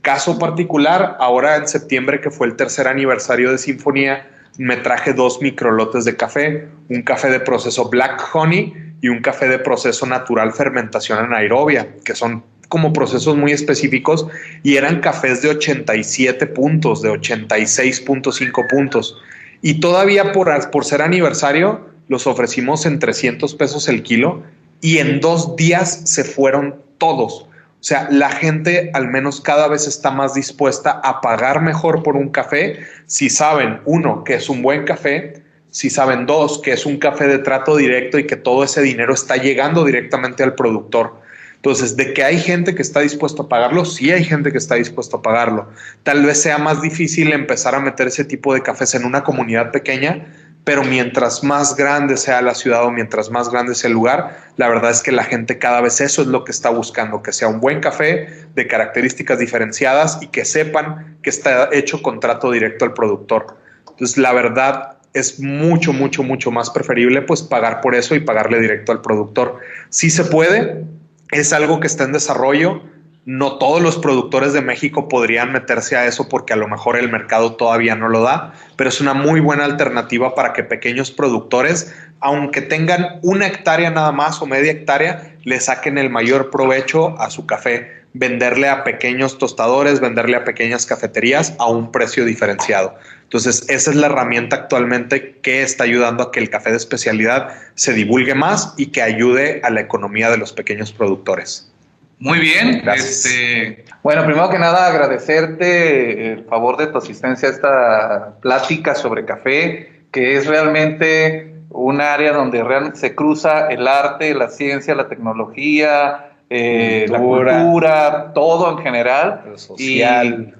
Caso 0.02 0.38
particular, 0.38 1.16
ahora 1.20 1.56
en 1.56 1.68
septiembre, 1.68 2.20
que 2.20 2.30
fue 2.30 2.46
el 2.46 2.56
tercer 2.56 2.88
aniversario 2.88 3.50
de 3.50 3.58
Sinfonía, 3.58 4.26
me 4.56 4.76
traje 4.76 5.12
dos 5.12 5.40
microlotes 5.40 6.04
de 6.04 6.16
café, 6.16 6.68
un 6.88 7.02
café 7.02 7.30
de 7.30 7.40
proceso 7.40 7.88
Black 7.88 8.22
Honey 8.32 8.74
y 9.00 9.08
un 9.08 9.20
café 9.20 9.48
de 9.48 9.58
proceso 9.58 10.06
natural 10.06 10.52
fermentación 10.52 11.18
anaerobia, 11.18 11.88
que 12.04 12.14
son 12.14 12.42
como 12.68 12.92
procesos 12.92 13.36
muy 13.36 13.52
específicos 13.52 14.26
y 14.62 14.76
eran 14.76 15.00
cafés 15.00 15.42
de 15.42 15.50
87 15.50 16.46
puntos, 16.46 17.02
de 17.02 17.10
86.5 17.10 18.68
puntos. 18.68 19.16
Y 19.62 19.80
todavía 19.80 20.32
por, 20.32 20.70
por 20.70 20.84
ser 20.84 21.02
aniversario, 21.02 21.88
los 22.08 22.26
ofrecimos 22.26 22.86
en 22.86 22.98
300 22.98 23.54
pesos 23.54 23.88
el 23.88 24.02
kilo 24.02 24.42
y 24.80 24.98
en 24.98 25.20
dos 25.20 25.56
días 25.56 26.02
se 26.04 26.24
fueron 26.24 26.82
todos. 26.98 27.42
O 27.80 27.84
sea, 27.84 28.08
la 28.10 28.30
gente 28.30 28.90
al 28.92 29.08
menos 29.08 29.40
cada 29.40 29.68
vez 29.68 29.86
está 29.86 30.10
más 30.10 30.34
dispuesta 30.34 31.00
a 31.04 31.20
pagar 31.20 31.62
mejor 31.62 32.02
por 32.02 32.16
un 32.16 32.28
café 32.28 32.80
si 33.06 33.30
saben, 33.30 33.80
uno, 33.84 34.24
que 34.24 34.34
es 34.34 34.48
un 34.48 34.62
buen 34.62 34.84
café, 34.84 35.42
si 35.70 35.90
saben, 35.90 36.26
dos, 36.26 36.60
que 36.60 36.72
es 36.72 36.86
un 36.86 36.98
café 36.98 37.28
de 37.28 37.38
trato 37.38 37.76
directo 37.76 38.18
y 38.18 38.26
que 38.26 38.36
todo 38.36 38.64
ese 38.64 38.82
dinero 38.82 39.14
está 39.14 39.36
llegando 39.36 39.84
directamente 39.84 40.42
al 40.42 40.54
productor. 40.54 41.20
Entonces, 41.54 41.96
de 41.96 42.14
que 42.14 42.24
hay 42.24 42.38
gente 42.38 42.74
que 42.74 42.82
está 42.82 43.00
dispuesta 43.00 43.42
a 43.42 43.48
pagarlo, 43.48 43.84
sí 43.84 44.10
hay 44.10 44.24
gente 44.24 44.52
que 44.52 44.58
está 44.58 44.76
dispuesta 44.76 45.16
a 45.16 45.22
pagarlo. 45.22 45.68
Tal 46.04 46.24
vez 46.24 46.40
sea 46.40 46.58
más 46.58 46.80
difícil 46.80 47.32
empezar 47.32 47.74
a 47.74 47.80
meter 47.80 48.06
ese 48.06 48.24
tipo 48.24 48.54
de 48.54 48.62
cafés 48.62 48.94
en 48.94 49.04
una 49.04 49.24
comunidad 49.24 49.72
pequeña, 49.72 50.26
pero 50.68 50.84
mientras 50.84 51.42
más 51.42 51.74
grande 51.74 52.18
sea 52.18 52.42
la 52.42 52.54
ciudad 52.54 52.84
o 52.84 52.90
mientras 52.90 53.30
más 53.30 53.48
grande 53.48 53.74
sea 53.74 53.88
el 53.88 53.94
lugar, 53.94 54.36
la 54.58 54.68
verdad 54.68 54.90
es 54.90 55.02
que 55.02 55.10
la 55.10 55.24
gente 55.24 55.56
cada 55.56 55.80
vez 55.80 55.98
eso 56.02 56.20
es 56.20 56.28
lo 56.28 56.44
que 56.44 56.52
está 56.52 56.68
buscando, 56.68 57.22
que 57.22 57.32
sea 57.32 57.48
un 57.48 57.58
buen 57.58 57.80
café 57.80 58.28
de 58.54 58.66
características 58.66 59.38
diferenciadas 59.38 60.18
y 60.20 60.26
que 60.26 60.44
sepan 60.44 61.16
que 61.22 61.30
está 61.30 61.70
hecho 61.72 62.02
contrato 62.02 62.50
directo 62.50 62.84
al 62.84 62.92
productor. 62.92 63.56
Entonces, 63.88 64.18
la 64.18 64.34
verdad 64.34 64.98
es 65.14 65.40
mucho, 65.40 65.94
mucho, 65.94 66.22
mucho 66.22 66.50
más 66.50 66.68
preferible 66.68 67.22
pues 67.22 67.40
pagar 67.40 67.80
por 67.80 67.94
eso 67.94 68.14
y 68.14 68.20
pagarle 68.20 68.60
directo 68.60 68.92
al 68.92 69.00
productor. 69.00 69.60
Si 69.88 70.10
se 70.10 70.26
puede, 70.26 70.84
es 71.30 71.54
algo 71.54 71.80
que 71.80 71.86
está 71.86 72.04
en 72.04 72.12
desarrollo 72.12 72.82
no 73.28 73.58
todos 73.58 73.82
los 73.82 73.98
productores 73.98 74.54
de 74.54 74.62
México 74.62 75.06
podrían 75.06 75.52
meterse 75.52 75.98
a 75.98 76.06
eso 76.06 76.30
porque 76.30 76.54
a 76.54 76.56
lo 76.56 76.66
mejor 76.66 76.96
el 76.96 77.10
mercado 77.10 77.56
todavía 77.56 77.94
no 77.94 78.08
lo 78.08 78.22
da, 78.22 78.54
pero 78.74 78.88
es 78.88 79.02
una 79.02 79.12
muy 79.12 79.40
buena 79.40 79.66
alternativa 79.66 80.34
para 80.34 80.54
que 80.54 80.64
pequeños 80.64 81.10
productores, 81.10 81.94
aunque 82.20 82.62
tengan 82.62 83.20
una 83.20 83.46
hectárea 83.46 83.90
nada 83.90 84.12
más 84.12 84.40
o 84.40 84.46
media 84.46 84.72
hectárea, 84.72 85.36
le 85.44 85.60
saquen 85.60 85.98
el 85.98 86.08
mayor 86.08 86.48
provecho 86.48 87.20
a 87.20 87.28
su 87.28 87.44
café, 87.44 88.06
venderle 88.14 88.70
a 88.70 88.82
pequeños 88.82 89.36
tostadores, 89.36 90.00
venderle 90.00 90.36
a 90.36 90.44
pequeñas 90.44 90.86
cafeterías 90.86 91.52
a 91.58 91.66
un 91.66 91.92
precio 91.92 92.24
diferenciado. 92.24 92.94
Entonces, 93.24 93.62
esa 93.68 93.90
es 93.90 93.96
la 93.98 94.06
herramienta 94.06 94.56
actualmente 94.56 95.38
que 95.42 95.60
está 95.60 95.84
ayudando 95.84 96.22
a 96.22 96.32
que 96.32 96.40
el 96.40 96.48
café 96.48 96.70
de 96.70 96.78
especialidad 96.78 97.50
se 97.74 97.92
divulgue 97.92 98.34
más 98.34 98.72
y 98.78 98.86
que 98.86 99.02
ayude 99.02 99.60
a 99.64 99.68
la 99.68 99.82
economía 99.82 100.30
de 100.30 100.38
los 100.38 100.54
pequeños 100.54 100.92
productores. 100.92 101.70
Muy 102.20 102.40
bien. 102.40 102.82
Este, 102.94 103.84
bueno, 104.02 104.24
primero 104.24 104.48
que 104.50 104.58
nada 104.58 104.88
agradecerte 104.88 106.32
el 106.32 106.44
favor 106.44 106.76
de 106.76 106.88
tu 106.88 106.98
asistencia 106.98 107.48
a 107.48 107.52
esta 107.52 108.40
plática 108.40 108.94
sobre 108.94 109.24
café, 109.24 110.02
que 110.10 110.36
es 110.36 110.46
realmente 110.46 111.54
un 111.70 112.00
área 112.00 112.32
donde 112.32 112.64
realmente 112.64 112.98
se 112.98 113.14
cruza 113.14 113.68
el 113.68 113.86
arte, 113.86 114.34
la 114.34 114.48
ciencia, 114.48 114.94
la 114.94 115.08
tecnología, 115.08 116.32
eh, 116.50 117.06
la 117.08 117.18
cultura, 117.18 118.32
todo 118.34 118.72
en 118.72 118.78
general. 118.78 119.42
Lo 119.46 119.58
social. 119.58 120.54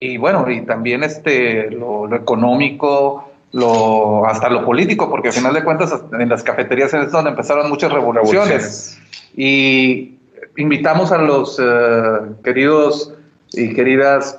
Y, 0.00 0.16
bueno, 0.16 0.48
y 0.48 0.60
también 0.62 1.02
este, 1.02 1.70
lo, 1.70 2.14
económico, 2.14 3.32
lo, 3.52 4.26
hasta 4.26 4.48
lo 4.48 4.64
político, 4.64 5.10
porque 5.10 5.28
al 5.28 5.34
final 5.34 5.54
de 5.54 5.64
cuentas 5.64 5.92
en 6.12 6.28
las 6.28 6.42
cafeterías 6.42 6.92
es 6.94 7.10
donde 7.10 7.30
empezaron 7.30 7.68
muchas 7.68 7.92
revoluciones. 7.92 9.00
Y 9.36 10.17
invitamos 10.58 11.12
a 11.12 11.18
los 11.18 11.58
eh, 11.58 11.64
queridos 12.44 13.14
y 13.52 13.72
queridas 13.74 14.38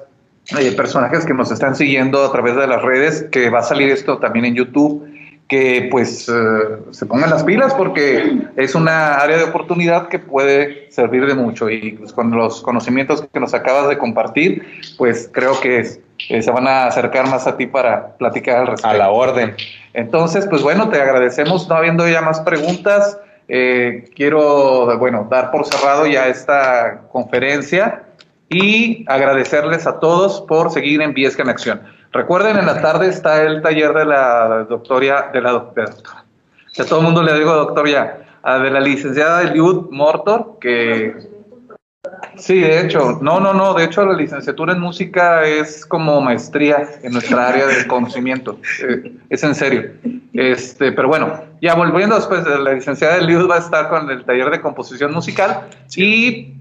eh, 0.59 0.71
personajes 0.73 1.25
que 1.25 1.33
nos 1.33 1.51
están 1.51 1.75
siguiendo 1.75 2.23
a 2.23 2.31
través 2.31 2.55
de 2.55 2.67
las 2.67 2.81
redes, 2.81 3.25
que 3.31 3.49
va 3.49 3.59
a 3.59 3.63
salir 3.63 3.89
esto 3.89 4.17
también 4.19 4.45
en 4.45 4.55
YouTube, 4.55 5.07
que 5.47 5.87
pues 5.89 6.29
eh, 6.29 6.33
se 6.91 7.05
pongan 7.05 7.29
las 7.29 7.43
pilas 7.43 7.73
porque 7.73 8.37
es 8.55 8.75
una 8.75 9.15
área 9.15 9.37
de 9.37 9.45
oportunidad 9.45 10.09
que 10.09 10.19
puede 10.19 10.91
servir 10.91 11.25
de 11.25 11.33
mucho 11.33 11.69
y 11.69 11.93
pues, 11.93 12.11
con 12.13 12.31
los 12.31 12.61
conocimientos 12.61 13.25
que 13.33 13.39
nos 13.39 13.53
acabas 13.53 13.87
de 13.89 13.97
compartir, 13.97 14.63
pues 14.97 15.29
creo 15.31 15.59
que 15.59 16.01
se 16.17 16.51
van 16.51 16.67
a 16.67 16.87
acercar 16.87 17.27
más 17.29 17.47
a 17.47 17.55
ti 17.55 17.65
para 17.65 18.17
platicar 18.17 18.57
al 18.57 18.67
respecto. 18.67 18.89
A 18.89 18.93
la 18.93 19.09
orden. 19.09 19.55
Entonces, 19.93 20.45
pues 20.47 20.61
bueno, 20.61 20.89
te 20.89 21.01
agradecemos, 21.01 21.67
no 21.69 21.75
habiendo 21.75 22.07
ya 22.07 22.21
más 22.21 22.41
preguntas. 22.41 23.17
Eh, 23.49 24.05
quiero, 24.15 24.97
bueno, 24.99 25.27
dar 25.29 25.49
por 25.49 25.65
cerrado 25.65 26.05
ya 26.05 26.27
esta 26.27 27.01
conferencia 27.11 28.03
y 28.47 29.03
agradecerles 29.07 29.87
a 29.87 29.99
todos 29.99 30.41
por 30.41 30.71
seguir 30.71 31.01
en 31.01 31.13
Viesca 31.13 31.41
en 31.41 31.49
Acción. 31.49 31.81
Recuerden, 32.11 32.57
en 32.57 32.67
la 32.67 32.81
tarde 32.81 33.07
está 33.07 33.43
el 33.43 33.61
taller 33.61 33.93
de 33.93 34.05
la 34.05 34.65
doctoria, 34.69 35.29
de 35.33 35.41
la 35.41 35.51
doctora, 35.51 35.93
a 36.79 36.85
todo 36.85 36.99
el 36.99 37.05
mundo 37.05 37.23
le 37.23 37.33
digo 37.33 37.53
doctor 37.53 37.87
ya, 37.87 38.19
de 38.43 38.71
la 38.71 38.79
licenciada 38.79 39.41
Eliud 39.41 39.89
Mortor, 39.91 40.57
que 40.61 41.15
Sí, 42.37 42.59
de 42.59 42.81
hecho, 42.81 43.19
no, 43.21 43.39
no, 43.39 43.53
no, 43.53 43.73
de 43.73 43.85
hecho 43.85 44.05
la 44.05 44.13
licenciatura 44.13 44.73
en 44.73 44.79
música 44.79 45.43
es 45.45 45.85
como 45.85 46.21
maestría 46.21 46.87
en 47.03 47.13
nuestra 47.13 47.49
área 47.49 47.67
de 47.67 47.87
conocimiento, 47.87 48.59
eh, 48.87 49.13
es 49.29 49.43
en 49.43 49.55
serio. 49.55 49.91
Este, 50.33 50.91
pero 50.91 51.07
bueno, 51.07 51.43
ya 51.61 51.75
volviendo 51.75 52.15
después, 52.15 52.45
la 52.45 52.73
licenciada 52.73 53.17
Eliud 53.17 53.49
va 53.49 53.55
a 53.55 53.59
estar 53.59 53.89
con 53.89 54.09
el 54.09 54.23
taller 54.23 54.49
de 54.49 54.61
composición 54.61 55.13
musical 55.13 55.67
y 55.95 56.53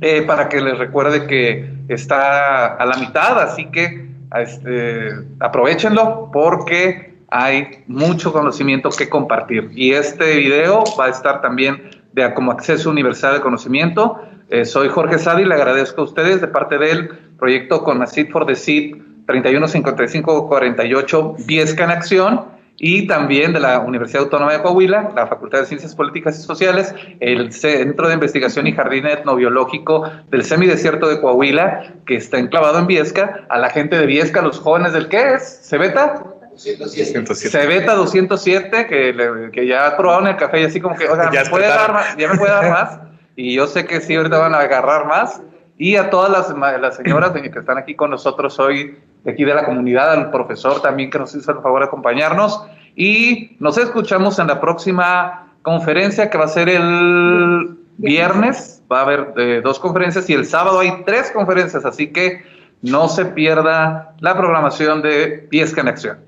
eh, 0.00 0.22
para 0.22 0.48
que 0.48 0.60
les 0.60 0.78
recuerde 0.78 1.26
que 1.26 1.70
está 1.88 2.74
a 2.74 2.86
la 2.86 2.96
mitad, 2.96 3.40
así 3.40 3.66
que 3.66 4.08
este, 4.36 5.10
aprovechenlo 5.40 6.30
porque 6.32 7.18
hay 7.30 7.84
mucho 7.86 8.32
conocimiento 8.32 8.90
que 8.90 9.08
compartir. 9.08 9.70
Y 9.74 9.92
este 9.92 10.36
video 10.36 10.84
va 10.98 11.06
a 11.06 11.10
estar 11.10 11.40
también 11.42 11.90
de 12.18 12.34
como 12.34 12.52
acceso 12.52 12.90
universal 12.90 13.36
al 13.36 13.40
conocimiento. 13.40 14.20
Eh, 14.50 14.64
soy 14.64 14.88
Jorge 14.88 15.18
Sadi, 15.18 15.44
le 15.44 15.54
agradezco 15.54 16.02
a 16.02 16.04
ustedes 16.04 16.40
de 16.40 16.46
parte 16.48 16.78
del 16.78 17.08
proyecto 17.38 17.84
con 17.84 18.04
Seed 18.06 18.30
for 18.30 18.46
the 18.46 18.54
Seed 18.54 18.96
315548 19.26 21.36
Viesca 21.46 21.84
en 21.84 21.90
Acción 21.90 22.58
y 22.78 23.06
también 23.06 23.52
de 23.52 23.60
la 23.60 23.80
Universidad 23.80 24.22
Autónoma 24.22 24.52
de 24.52 24.62
Coahuila, 24.62 25.10
la 25.14 25.26
Facultad 25.26 25.58
de 25.60 25.66
Ciencias 25.66 25.94
Políticas 25.94 26.38
y 26.38 26.42
Sociales, 26.42 26.94
el 27.20 27.52
Centro 27.52 28.08
de 28.08 28.14
Investigación 28.14 28.66
y 28.68 28.72
Jardín 28.72 29.06
Etnobiológico 29.06 30.10
del 30.30 30.44
Semidesierto 30.44 31.08
de 31.08 31.20
Coahuila, 31.20 31.94
que 32.06 32.16
está 32.16 32.38
enclavado 32.38 32.78
en 32.78 32.86
Viesca, 32.86 33.46
a 33.48 33.58
la 33.58 33.70
gente 33.70 33.98
de 33.98 34.06
Viesca, 34.06 34.42
los 34.42 34.60
jóvenes 34.60 34.92
del 34.92 35.08
¿qué 35.08 35.34
es? 35.34 35.60
¿Cebeta? 35.64 36.22
207. 36.58 37.34
Cebeta 37.34 37.94
207, 37.94 38.86
que, 38.86 39.50
que 39.52 39.66
ya 39.66 39.96
probaron 39.96 40.28
el 40.28 40.36
café 40.36 40.60
y 40.60 40.64
así 40.64 40.80
como 40.80 40.96
que, 40.96 41.08
oiga, 41.08 41.30
ya, 41.32 41.44
¿me 41.44 41.50
puede 41.50 41.68
dar 41.68 41.92
más? 41.92 42.16
ya 42.16 42.28
me 42.28 42.38
puede 42.38 42.52
dar 42.52 42.70
más. 42.70 42.98
Y 43.36 43.54
yo 43.54 43.66
sé 43.66 43.86
que 43.86 44.00
sí, 44.00 44.14
ahorita 44.16 44.38
van 44.38 44.54
a 44.54 44.60
agarrar 44.60 45.06
más. 45.06 45.40
Y 45.76 45.94
a 45.94 46.10
todas 46.10 46.30
las, 46.30 46.80
las 46.80 46.96
señoras 46.96 47.30
que 47.30 47.46
están 47.56 47.78
aquí 47.78 47.94
con 47.94 48.10
nosotros 48.10 48.58
hoy 48.58 48.98
de 49.24 49.30
aquí 49.30 49.44
de 49.44 49.54
la 49.54 49.64
comunidad, 49.64 50.12
al 50.12 50.30
profesor 50.30 50.82
también 50.82 51.10
que 51.10 51.18
nos 51.18 51.34
hizo 51.34 51.52
el 51.52 51.60
favor 51.60 51.82
de 51.82 51.86
acompañarnos. 51.86 52.64
Y 52.96 53.56
nos 53.60 53.78
escuchamos 53.78 54.38
en 54.40 54.48
la 54.48 54.60
próxima 54.60 55.52
conferencia 55.62 56.30
que 56.30 56.38
va 56.38 56.46
a 56.46 56.48
ser 56.48 56.68
el 56.68 57.76
viernes. 57.98 58.82
Va 58.90 59.00
a 59.00 59.02
haber 59.02 59.34
eh, 59.36 59.60
dos 59.62 59.78
conferencias 59.78 60.28
y 60.30 60.34
el 60.34 60.46
sábado 60.46 60.80
hay 60.80 61.04
tres 61.04 61.30
conferencias, 61.30 61.84
así 61.84 62.08
que 62.08 62.42
no 62.82 63.08
se 63.08 63.26
pierda 63.26 64.14
la 64.20 64.36
programación 64.36 65.02
de 65.02 65.46
Piesca 65.50 65.80
en 65.80 65.88
Acción. 65.88 66.27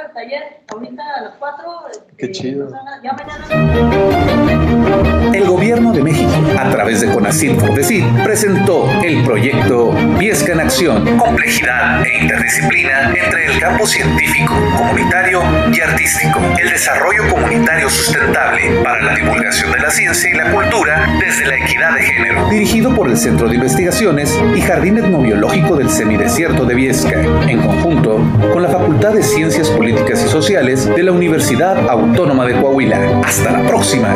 taller 0.13 0.61
ahorita 0.67 1.03
a 1.17 1.21
las 1.21 1.35
4. 1.37 1.63
Qué 2.17 2.25
este, 2.25 2.31
chido. 2.31 2.69
Ya 3.03 3.13
mañana. 3.13 3.45
El 5.33 5.45
gobierno 5.45 5.93
de 5.93 6.03
México, 6.03 6.31
a 6.59 6.69
través 6.69 7.01
de 7.01 7.11
CONACYT 7.11 7.59
por 7.59 7.73
decir, 7.73 8.05
presentó 8.23 8.89
el 9.03 9.23
proyecto 9.23 9.91
Viesca 10.17 10.53
en 10.53 10.59
Acción, 10.61 11.17
complejidad 11.17 12.05
e 12.05 12.21
interdisciplina 12.21 13.13
entre 13.15 13.45
el 13.45 13.59
campo 13.59 13.87
científico, 13.87 14.53
comunitario 14.77 15.41
y 15.71 15.79
artístico, 15.79 16.39
el 16.61 16.69
desarrollo 16.69 17.29
comunitario 17.29 17.89
sustentable 17.89 18.81
para 18.83 19.01
la 19.01 19.15
divulgación 19.15 19.71
de 19.71 19.79
la 19.79 19.89
ciencia 19.89 20.29
y 20.29 20.33
la 20.33 20.51
cultura 20.51 21.07
desde 21.19 21.45
la 21.47 21.57
equidad 21.57 21.93
de 21.95 22.03
género, 22.03 22.49
dirigido 22.49 22.93
por 22.93 23.09
el 23.09 23.17
Centro 23.17 23.47
de 23.47 23.55
Investigaciones 23.55 24.37
y 24.55 24.61
Jardín 24.61 24.97
Etnobiológico 24.97 25.77
del 25.77 25.89
Semidesierto 25.89 26.65
de 26.65 26.75
Viesca, 26.75 27.21
en 27.47 27.61
conjunto 27.61 28.19
con 28.51 28.61
la 28.61 28.69
Facultad 28.69 29.13
de 29.13 29.23
Ciencias 29.23 29.69
Políticas 29.69 30.00
y 30.09 30.27
Sociales 30.27 30.87
de 30.87 31.03
la 31.03 31.11
Universidad 31.11 31.87
Autónoma 31.87 32.45
de 32.45 32.59
Coahuila. 32.59 33.21
Hasta 33.23 33.51
la 33.51 33.67
próxima. 33.67 34.15